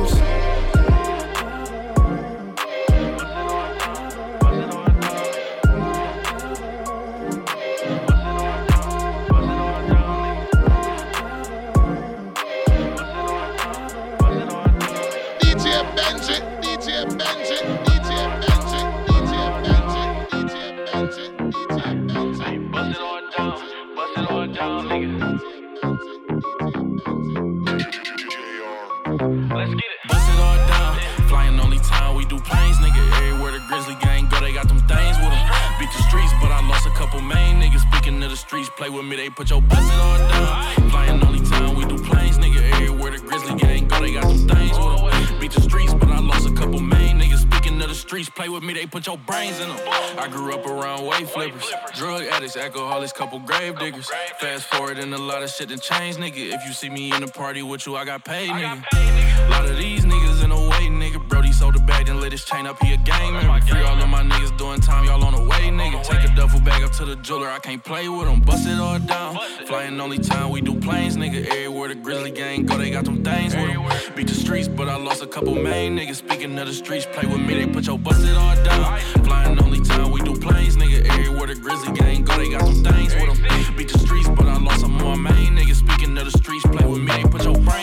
Play 38.79 38.89
with 38.89 39.05
me, 39.05 39.17
they 39.17 39.29
put 39.29 39.49
your 39.49 39.61
it 39.61 39.73
all 39.73 40.17
down. 40.17 40.89
Flying 40.89 41.21
only 41.25 41.41
time 41.41 41.75
we 41.75 41.83
do 41.83 42.01
planes, 42.01 42.37
nigga. 42.37 42.61
Everywhere 42.71 43.11
the 43.11 43.19
Grizzly 43.19 43.55
gang 43.55 43.89
go, 43.89 43.99
they 43.99 44.13
got 44.13 44.23
them 44.23 44.47
things 44.47 44.77
with 44.77 45.11
them. 45.11 45.39
Beat 45.39 45.51
the 45.51 45.61
streets, 45.61 45.93
but 45.93 46.07
I 46.07 46.19
lost 46.19 46.47
a 46.47 46.53
couple 46.53 46.79
main 46.79 47.19
niggas. 47.19 47.41
Speaking 47.41 47.81
of 47.81 47.89
the 47.89 47.95
streets, 47.95 48.29
play 48.29 48.47
with 48.47 48.63
me, 48.63 48.73
they 48.73 48.85
put 48.85 49.05
your 49.05 49.17
brains 49.17 49.59
in 49.59 49.67
them. 49.67 49.79
I 50.17 50.29
grew 50.31 50.53
up 50.53 50.65
around 50.65 51.05
weight 51.05 51.29
flippers, 51.29 51.69
drug 51.93 52.23
addicts, 52.23 52.55
alcoholics, 52.55 53.11
couple 53.11 53.39
grave 53.39 53.77
diggers. 53.77 54.09
Fast 54.39 54.67
forward 54.67 54.97
and 54.97 55.13
a 55.13 55.17
lot 55.17 55.43
of 55.43 55.49
shit 55.49 55.67
done 55.67 55.79
changed, 55.79 56.17
nigga. 56.17 56.53
If 56.55 56.65
you 56.65 56.71
see 56.71 56.89
me 56.89 57.13
in 57.13 57.19
the 57.19 57.27
party 57.27 57.61
with 57.61 57.85
you, 57.85 57.97
I 57.97 58.05
got 58.05 58.23
paid, 58.23 58.49
nigga. 58.49 58.85
A 58.93 59.49
lot 59.51 59.65
of 59.65 59.75
these 59.75 60.05
niggas 60.05 60.41
in 60.41 60.51
the 60.51 60.55
way, 60.55 60.87
nigga. 61.09 61.27
Brody 61.27 61.51
sold 61.51 61.75
the 61.75 61.79
bag, 61.79 62.07
then 62.07 62.19
lit 62.19 62.31
his 62.31 62.45
chain 62.45 62.65
up, 62.65 62.81
he 62.81 62.93
a 62.93 62.97
gang 62.97 63.33
member. 63.33 63.65
Free 63.65 63.81
all 63.83 64.01
of 64.01 64.09
my 64.09 64.23
niggas 64.23 64.57
doing 64.57 64.79
time, 64.79 65.05
y'all 65.05 65.23
on 65.23 65.33
the 65.35 65.41
way, 65.41 65.69
nigga. 65.69 66.03
Take 66.03 66.29
a 66.29 66.35
duffel 66.35 66.59
bag 66.61 66.83
up 66.83 66.91
to 66.93 67.05
the 67.05 67.15
jeweler, 67.17 67.49
I 67.49 67.59
can't 67.59 67.83
play 67.83 68.07
with 68.09 68.27
them. 68.27 68.41
Bust 68.41 68.67
it 68.67 68.79
all 68.79 68.99
down. 68.99 69.37
Flying 69.65 69.99
only 69.99 70.19
time 70.19 70.49
we 70.51 70.61
do 70.61 70.79
planes, 70.79 71.17
nigga. 71.17 71.45
Everywhere 71.47 71.89
the 71.89 71.95
Grizzly 71.95 72.31
gang 72.31 72.65
go, 72.65 72.77
they 72.77 72.91
got 72.91 73.05
them 73.05 73.23
things 73.23 73.55
with 73.55 73.67
them. 73.67 74.15
Beat 74.15 74.27
the 74.27 74.33
streets, 74.33 74.67
but 74.67 74.87
I 74.89 74.97
lost 74.97 75.21
a 75.21 75.27
couple 75.27 75.55
main 75.55 75.97
niggas. 75.97 76.15
Speaking 76.15 76.57
of 76.57 76.67
the 76.67 76.73
streets, 76.73 77.05
play 77.05 77.25
with 77.25 77.41
me, 77.41 77.53
they 77.55 77.67
put 77.67 77.85
your 77.85 77.97
bust 77.97 78.23
it 78.23 78.35
all 78.35 78.55
down. 78.63 78.99
Flying 79.23 79.59
only 79.61 79.81
time 79.81 80.11
we 80.11 80.21
do 80.21 80.35
planes, 80.35 80.77
nigga. 80.77 81.05
Everywhere 81.09 81.47
the 81.47 81.55
Grizzly 81.55 81.93
gang 81.93 82.23
go, 82.23 82.37
they 82.37 82.49
got 82.49 82.65
them 82.65 82.83
things 82.83 83.13
with 83.15 83.39
them. 83.39 83.75
Beat 83.75 83.89
the 83.89 83.99
streets, 83.99 84.29
but 84.29 84.45
I 84.45 84.57
lost 84.57 84.81
some 84.81 84.93
more 84.93 85.15
main 85.15 85.55
niggas. 85.55 85.75
Speaking 85.75 86.17
of 86.17 86.25
the 86.25 86.37
streets, 86.37 86.65
play 86.65 86.85
with 86.85 86.99
me, 86.99 87.11
they 87.11 87.23
put 87.23 87.43
your 87.43 87.53
brains. 87.53 87.78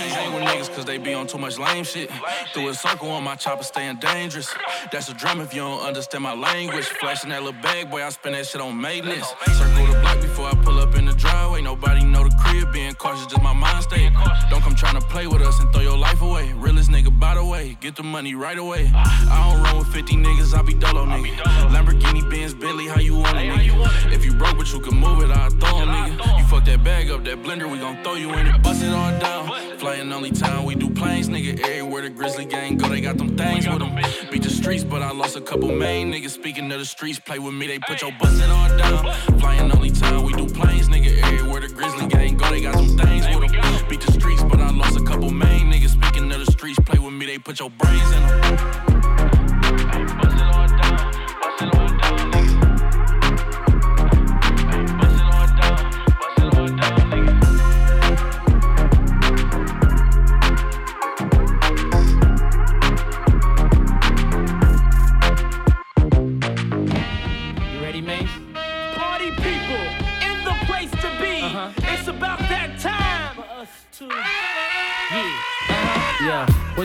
On 1.27 1.39
too 1.39 1.39
much 1.39 1.59
lame 1.59 1.85
shit. 1.85 2.11
Through 2.53 2.69
a 2.69 2.75
circle 2.75 3.11
on 3.11 3.25
my 3.25 3.35
chopper, 3.35 3.65
staying 3.65 3.97
dangerous. 3.97 4.55
That's 4.93 5.09
a 5.09 5.15
drum 5.15 5.41
if 5.41 5.53
you 5.53 5.61
don't 5.61 5.83
understand 5.83 6.23
my 6.23 6.35
language. 6.35 6.85
Flashing 6.85 7.31
that 7.31 7.43
little 7.43 7.61
bag, 7.61 7.91
boy, 7.91 8.03
I 8.05 8.11
spend 8.11 8.35
that 8.35 8.47
shit 8.47 8.61
on 8.61 8.81
maintenance. 8.81 9.27
Circle 9.27 9.87
the 9.87 9.99
block 10.01 10.21
before 10.21 10.47
I 10.47 10.55
pull 10.55 10.79
up 10.79 10.95
in 10.95 11.07
the 11.07 11.13
driveway. 11.13 11.63
Nobody 11.63 12.05
know 12.05 12.25
the 12.25 12.35
crib, 12.37 12.73
being 12.73 12.95
cautious, 12.95 13.27
just 13.27 13.43
my 13.43 13.53
mind 13.53 13.83
state. 13.83 14.13
Don't 14.51 14.63
come 14.63 14.75
trying 14.75 15.01
to 15.01 15.07
play 15.09 15.27
with 15.27 15.43
us 15.43 15.59
and 15.61 15.73
throw 15.73 15.83
your 15.83 15.99
life 15.99 16.23
away. 16.23 16.53
Realest 16.53 16.91
nigga, 16.91 17.19
by 17.19 17.35
the 17.35 17.45
way, 17.45 17.77
get 17.81 17.97
the 17.97 18.03
money 18.03 18.35
right 18.35 18.59
away. 18.59 18.91
I 18.95 19.51
don't 19.51 19.63
run 19.63 19.79
with 19.79 19.89
50 19.89 20.17
niggas, 20.17 20.55
I 20.57 20.63
be 20.63 20.75
dolo, 20.75 21.07
nigga. 21.07 21.37
Lamborghini, 21.75 22.29
Benz, 22.31 22.55
Bentley, 22.55 22.87
how 22.87 23.01
you 23.01 23.17
want 23.17 23.37
it, 23.39 23.51
nigga? 23.51 24.13
If 24.13 24.25
you 24.25 24.33
broke, 24.35 24.59
but 24.59 24.73
you 24.73 24.81
can 24.81 24.97
move 24.97 25.23
it, 25.23 25.31
I'll 25.31 25.51
throw 25.51 25.81
'em, 25.81 25.89
nigga. 25.89 26.39
You 26.39 26.45
fuck 26.47 26.65
that 26.67 26.85
bag 26.85 27.11
up, 27.11 27.25
that 27.25 27.43
blender, 27.43 27.71
we 27.71 27.79
gon' 27.79 28.03
throw 28.05 28.15
you 28.15 28.33
in 28.35 28.47
it. 28.47 28.63
Bust 28.63 28.83
it 28.83 28.93
all 28.93 29.19
down. 29.19 29.76
Flying 29.79 30.11
only 30.11 30.31
time 30.31 30.65
we 30.65 30.75
do 30.75 30.89
planes, 30.89 31.29
nigga. 31.29 31.61
Everywhere 31.61 32.03
the 32.03 32.11
Grizzly 32.11 32.47
gang 32.47 32.79
go, 32.79 32.89
they 32.89 33.03
got 33.03 33.19
them 33.19 33.37
things 33.37 33.69
with 33.69 33.79
them. 33.79 33.95
Beat 34.31 34.43
the 34.43 34.49
streets, 34.49 34.83
but 34.83 35.03
I 35.03 35.13
lost 35.13 35.37
a 35.37 35.41
couple 35.41 35.71
main 35.71 36.11
niggas. 36.11 36.31
Speaking 36.31 36.73
of 36.73 36.79
the 36.79 36.87
streets, 36.87 37.19
play 37.19 37.39
with 37.39 37.53
me, 37.53 37.67
they 37.67 37.79
put 37.81 38.01
your 38.01 38.11
bust 38.19 38.43
it 38.43 38.49
all 38.49 38.79
down. 38.79 39.13
Flying 39.39 39.71
only 39.71 39.91
time 39.91 40.25
we 40.25 40.33
do 40.33 40.47
planes, 40.47 40.89
nigga. 40.89 41.23
Everywhere 41.23 41.61
the 41.61 41.69
Grizzly 41.69 42.07
gang 42.07 42.39
go, 42.39 42.49
they 42.51 42.63
got 42.63 42.75
them 42.75 42.97
things 42.97 43.27
with 43.29 43.53
them. 43.53 43.89
Beat 43.89 44.01
the 44.01 44.13
streets, 44.13 44.43
but 44.45 44.61
I 44.61 44.71
lost 44.71 44.97
a 44.97 45.05
couple 45.05 45.31
main 45.31 45.71
niggas. 45.71 45.91
Speaking 45.91 46.33
of 46.33 46.45
the 46.45 46.51
streets, 46.51 46.79
play 46.81 46.99
with 46.99 47.13
me, 47.13 47.27
they 47.27 47.39
put 47.39 47.61
your 47.61 47.71
brains 47.71 48.13
in 48.13 48.23
them. 48.23 48.57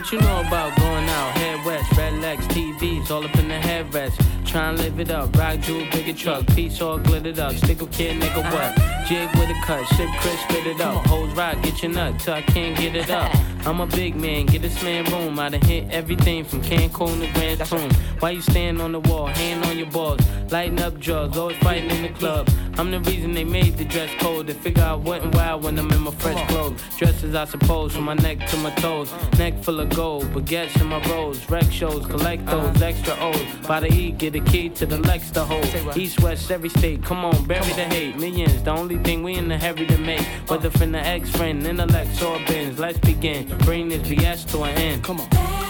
What 0.01 0.11
you 0.11 0.19
know 0.19 0.39
about 0.39 0.75
going 0.77 1.07
out? 1.09 1.37
Head 1.37 1.63
west, 1.63 1.95
red 1.95 2.13
legs, 2.13 2.47
TVs, 2.47 3.11
all 3.11 3.23
up 3.23 3.35
in 3.35 3.47
the 3.47 3.53
headrest. 3.53 4.17
Try 4.47 4.69
and 4.69 4.79
live 4.79 4.99
it 4.99 5.11
up, 5.11 5.35
rock 5.37 5.59
jewel, 5.59 5.85
bigger 5.91 6.13
truck, 6.13 6.47
piece 6.55 6.81
all 6.81 6.97
glittered 6.97 7.37
up. 7.37 7.53
Stick 7.53 7.83
a 7.83 7.85
kid, 7.85 8.19
nigga, 8.19 8.51
what? 8.51 9.00
Jig 9.05 9.29
with 9.37 9.49
a 9.49 9.61
cut, 9.63 9.85
ship 9.95 10.09
Chris, 10.19 10.39
spit 10.41 10.67
it 10.67 10.81
up. 10.81 11.05
Hoes 11.07 11.31
rock, 11.33 11.61
get 11.61 11.81
your 11.81 11.91
nut 11.91 12.19
till 12.19 12.33
I 12.33 12.41
can't 12.41 12.77
get 12.77 12.95
it 12.95 13.09
up. 13.09 13.33
I'm 13.65 13.79
a 13.79 13.85
big 13.85 14.15
man, 14.15 14.47
get 14.47 14.63
this 14.63 14.81
man 14.81 15.05
room. 15.05 15.37
I 15.37 15.49
done 15.49 15.61
hit 15.61 15.89
everything 15.91 16.43
from 16.43 16.61
Cancun 16.61 17.19
to 17.21 17.31
Grand 17.33 17.63
Tune. 17.65 17.91
Why 18.19 18.31
you 18.31 18.41
stand 18.41 18.81
on 18.81 18.91
the 18.91 18.99
wall, 18.99 19.27
hand 19.27 19.63
on 19.65 19.77
your 19.77 19.87
balls, 19.87 20.19
lighting 20.49 20.81
up 20.81 20.99
drugs, 20.99 21.37
always 21.37 21.57
fighting 21.57 21.91
in 21.91 22.01
the 22.01 22.09
club. 22.09 22.49
I'm 22.77 22.89
the 22.89 22.99
reason 23.01 23.33
they 23.33 23.43
made 23.43 23.77
the 23.77 23.85
dress 23.85 24.09
code. 24.19 24.47
They 24.47 24.53
figure 24.53 24.83
out 24.83 25.01
went 25.01 25.23
and 25.23 25.35
why 25.35 25.53
when 25.55 25.77
I'm 25.77 25.91
in 25.91 26.01
my 26.01 26.11
fresh 26.11 26.47
clothes. 26.49 26.81
Dresses, 26.97 27.35
I 27.35 27.45
suppose, 27.45 27.93
from 27.93 28.05
my 28.05 28.15
neck 28.15 28.47
to 28.47 28.57
my 28.57 28.71
toes. 28.71 29.13
Neck 29.37 29.61
full 29.63 29.79
of 29.79 29.89
gold, 29.89 30.25
baguettes 30.33 30.79
in 30.81 30.87
my 30.87 30.99
rolls. 31.11 31.47
Rec 31.49 31.71
shows, 31.71 32.05
collect 32.07 32.45
those 32.47 32.81
extra 32.81 33.15
O's. 33.19 33.67
By 33.67 33.81
the 33.81 33.93
E, 33.93 34.11
get 34.11 34.35
a 34.35 34.39
key 34.39 34.69
to 34.69 34.85
the 34.85 34.97
Lex 34.97 35.29
to 35.31 35.43
hold. 35.43 35.65
East, 35.95 36.21
west, 36.21 36.49
every 36.49 36.69
state, 36.69 37.03
come 37.03 37.23
on, 37.23 37.45
bury 37.45 37.73
the 37.73 37.85
hate. 37.85 38.17
Millions, 38.17 38.63
the 38.63 38.71
only 38.71 38.90
thing 38.97 39.23
we 39.23 39.35
in 39.35 39.47
the 39.47 39.57
heavy 39.57 39.85
to 39.85 39.97
make. 39.97 40.25
Whether 40.47 40.69
from 40.69 40.91
the 40.91 40.99
ex 40.99 41.29
friend, 41.29 41.65
intellect, 41.65 42.21
or 42.21 42.37
bins. 42.47 42.79
Let's 42.79 42.99
begin. 42.99 43.47
Bring 43.59 43.89
this 43.89 44.01
BS 44.07 44.49
to 44.51 44.63
an 44.63 44.77
end. 44.77 45.03
Come 45.03 45.21
on. 45.21 45.60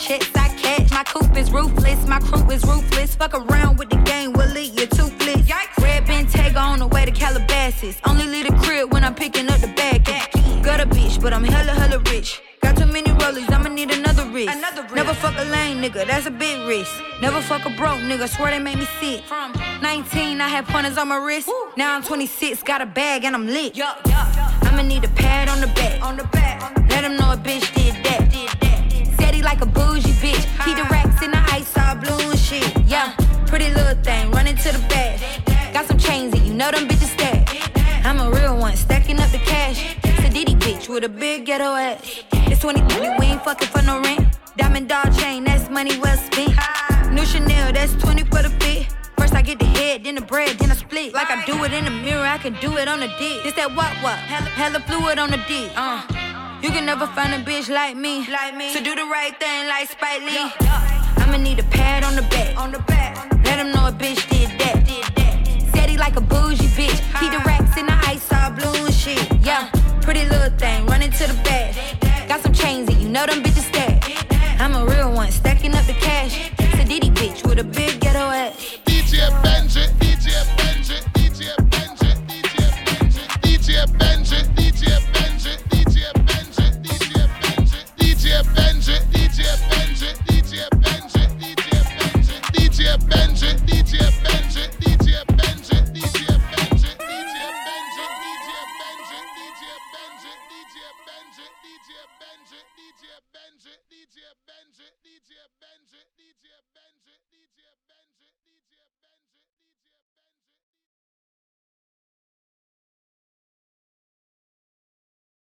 Checks 0.00 0.30
I 0.34 0.48
catch. 0.56 0.90
My 0.90 1.04
coupe 1.04 1.36
is 1.36 1.50
ruthless, 1.50 2.06
my 2.06 2.20
crew 2.20 2.48
is 2.50 2.64
ruthless. 2.64 3.14
Fuck 3.14 3.34
around 3.34 3.78
with 3.78 3.90
the 3.90 3.96
game, 3.98 4.32
we'll 4.32 4.48
leave 4.48 4.78
you 4.78 4.86
toothless. 4.86 5.48
Red 5.80 6.04
Bentayga 6.06 6.56
on 6.56 6.78
the 6.78 6.86
way 6.86 7.04
to 7.04 7.10
Calabasas. 7.12 7.96
Only 8.04 8.26
leave 8.26 8.46
the 8.48 8.56
crib 8.56 8.92
when 8.92 9.04
I'm 9.04 9.14
picking 9.14 9.48
up 9.48 9.60
the 9.60 9.68
bag. 9.68 10.04
Got 10.62 10.80
a 10.80 10.86
bitch, 10.86 11.20
but 11.20 11.32
I'm 11.32 11.44
hella, 11.44 11.72
hella 11.72 11.98
rich. 12.10 12.40
Got 12.62 12.76
too 12.76 12.86
many 12.86 13.10
rollies, 13.12 13.50
I'ma 13.50 13.68
need 13.68 13.90
another 13.90 14.26
wrist. 14.30 14.58
Never 14.94 15.14
fuck 15.14 15.34
a 15.38 15.44
lame 15.44 15.82
nigga, 15.82 16.06
that's 16.06 16.26
a 16.26 16.30
big 16.30 16.58
risk. 16.66 16.92
Never 17.20 17.40
fuck 17.40 17.64
a 17.66 17.70
broke 17.70 18.00
nigga, 18.00 18.28
swear 18.28 18.50
they 18.50 18.58
made 18.58 18.78
me 18.78 18.86
sick. 19.00 19.24
From 19.24 19.52
19, 19.82 20.40
I 20.40 20.48
had 20.48 20.66
pointers 20.66 20.98
on 20.98 21.08
my 21.08 21.16
wrist. 21.16 21.50
Now 21.76 21.94
I'm 21.94 22.02
26, 22.02 22.62
got 22.62 22.80
a 22.80 22.86
bag 22.86 23.24
and 23.24 23.34
I'm 23.34 23.46
lit. 23.46 23.78
I'ma 23.80 24.82
need 24.82 25.04
a 25.04 25.08
pad 25.08 25.48
on 25.48 25.60
the 25.60 25.66
back. 25.68 26.02
On 26.02 26.16
the 26.16 26.24
back. 26.24 26.60
Let 26.90 27.04
him 27.04 27.16
know 27.16 27.32
a 27.32 27.36
bitch. 27.36 27.69
Like 29.42 29.62
a 29.62 29.66
bougie 29.66 30.12
bitch. 30.22 30.44
He 30.64 30.74
the 30.74 30.84
racks 30.90 31.22
in 31.22 31.30
the 31.30 31.42
ice 31.50 31.76
all 31.76 31.96
blue 31.96 32.30
and 32.30 32.38
shit. 32.38 32.70
Yeah, 32.86 33.14
pretty 33.46 33.68
little 33.74 34.00
thing, 34.02 34.30
running 34.30 34.56
to 34.56 34.72
the 34.72 34.78
bag. 34.88 35.18
Got 35.72 35.86
some 35.86 35.98
chains 35.98 36.34
and 36.34 36.46
you 36.46 36.54
know 36.54 36.70
them 36.70 36.86
bitches 36.86 37.12
stack. 37.14 37.48
I'm 38.04 38.20
a 38.20 38.30
real 38.30 38.56
one, 38.56 38.76
stacking 38.76 39.18
up 39.18 39.30
the 39.30 39.38
cash. 39.38 39.96
Sadiddy 40.02 40.58
bitch 40.60 40.88
with 40.88 41.04
a 41.04 41.08
big 41.08 41.46
ghetto 41.46 41.74
ass. 41.74 42.22
It's 42.32 42.60
2020, 42.60 43.18
we 43.18 43.26
ain't 43.32 43.42
fucking 43.42 43.68
for 43.68 43.82
no 43.82 44.00
rent. 44.00 44.38
Diamond 44.56 44.88
dog 44.88 45.12
chain, 45.18 45.44
that's 45.44 45.68
money 45.68 45.98
well 45.98 46.16
spent. 46.16 46.54
New 47.10 47.24
Chanel, 47.24 47.72
that's 47.72 47.94
20 47.94 48.24
for 48.24 48.42
the 48.42 48.50
fit. 48.60 48.86
First 49.18 49.34
I 49.34 49.42
get 49.42 49.58
the 49.58 49.66
head, 49.66 50.04
then 50.04 50.14
the 50.14 50.20
bread, 50.20 50.58
then 50.58 50.70
I 50.70 50.74
split. 50.74 51.12
Like 51.12 51.30
I 51.30 51.44
do 51.44 51.64
it 51.64 51.72
in 51.72 51.84
the 51.86 51.90
mirror, 51.90 52.24
I 52.24 52.38
can 52.38 52.54
do 52.60 52.76
it 52.76 52.88
on 52.88 53.00
the 53.00 53.08
dick. 53.18 53.42
This 53.42 53.54
that 53.54 53.74
what 53.74 53.90
what? 54.02 54.18
Hella, 54.18 54.50
hella 54.50 54.80
fluid 54.80 55.18
on 55.18 55.30
the 55.30 55.38
dick. 55.48 55.72
Uh. 55.74 56.29
You 56.62 56.70
can 56.70 56.84
never 56.84 57.06
find 57.06 57.32
a 57.32 57.38
bitch 57.38 57.70
like 57.70 57.96
me. 57.96 58.26
Like 58.28 58.54
me. 58.54 58.74
So 58.74 58.82
do 58.82 58.94
the 58.94 59.06
right 59.06 59.34
thing 59.40 59.66
like 59.66 59.88
Spike 59.88 60.20
Lee. 60.20 60.34
Yeah. 60.60 61.14
I'ma 61.16 61.38
need 61.38 61.58
a 61.58 61.62
pad 61.62 62.04
on 62.04 62.14
the 62.14 62.22
back. 62.22 62.54
On 62.58 62.70
the 62.70 62.80
back. 62.80 63.16
Let 63.44 63.58
him 63.58 63.72
know 63.72 63.86
a 63.86 63.92
bitch 63.92 64.28
did 64.28 64.50
that. 64.60 64.84
Did 64.84 65.04
that. 65.16 65.72
Said 65.72 65.88
he 65.88 65.96
like 65.96 66.16
a 66.16 66.20
bougie 66.20 66.68
bitch. 66.76 67.00
He 67.18 67.30
the 67.30 67.42
racks 67.46 67.78
in 67.78 67.86
the 67.86 67.98
ice 68.06 68.30
all 68.32 68.50
blue 68.50 68.84
and 68.84 68.94
shit. 68.94 69.26
Yeah. 69.40 69.70
Pretty 70.02 70.24
little 70.28 70.50
thing 70.58 70.84
running 70.84 71.10
to 71.12 71.26
the 71.26 71.34
back. 71.44 71.74
Got 72.28 72.42
some 72.42 72.52
chains 72.52 72.90
and 72.90 73.00
you 73.00 73.08
know 73.08 73.24
them 73.24 73.42
bitches 73.42 73.68
stack. 73.72 74.04
I'm 74.60 74.74
a 74.74 74.84
real 74.84 75.10
one, 75.12 75.30
stacking 75.30 75.74
up 75.74 75.86
the 75.86 75.94
cash. 75.94 76.50
It's 76.58 76.74
a 76.74 76.84
Diddy 76.84 77.10
bitch 77.10 77.48
with 77.48 77.58
a 77.58 77.64
big 77.64 78.00
ghetto 78.00 78.18
ass. 78.18 78.54
DJ 78.84 79.30
Benji, 79.42 79.86
DJ 79.98 80.44
Benji. 80.56 80.59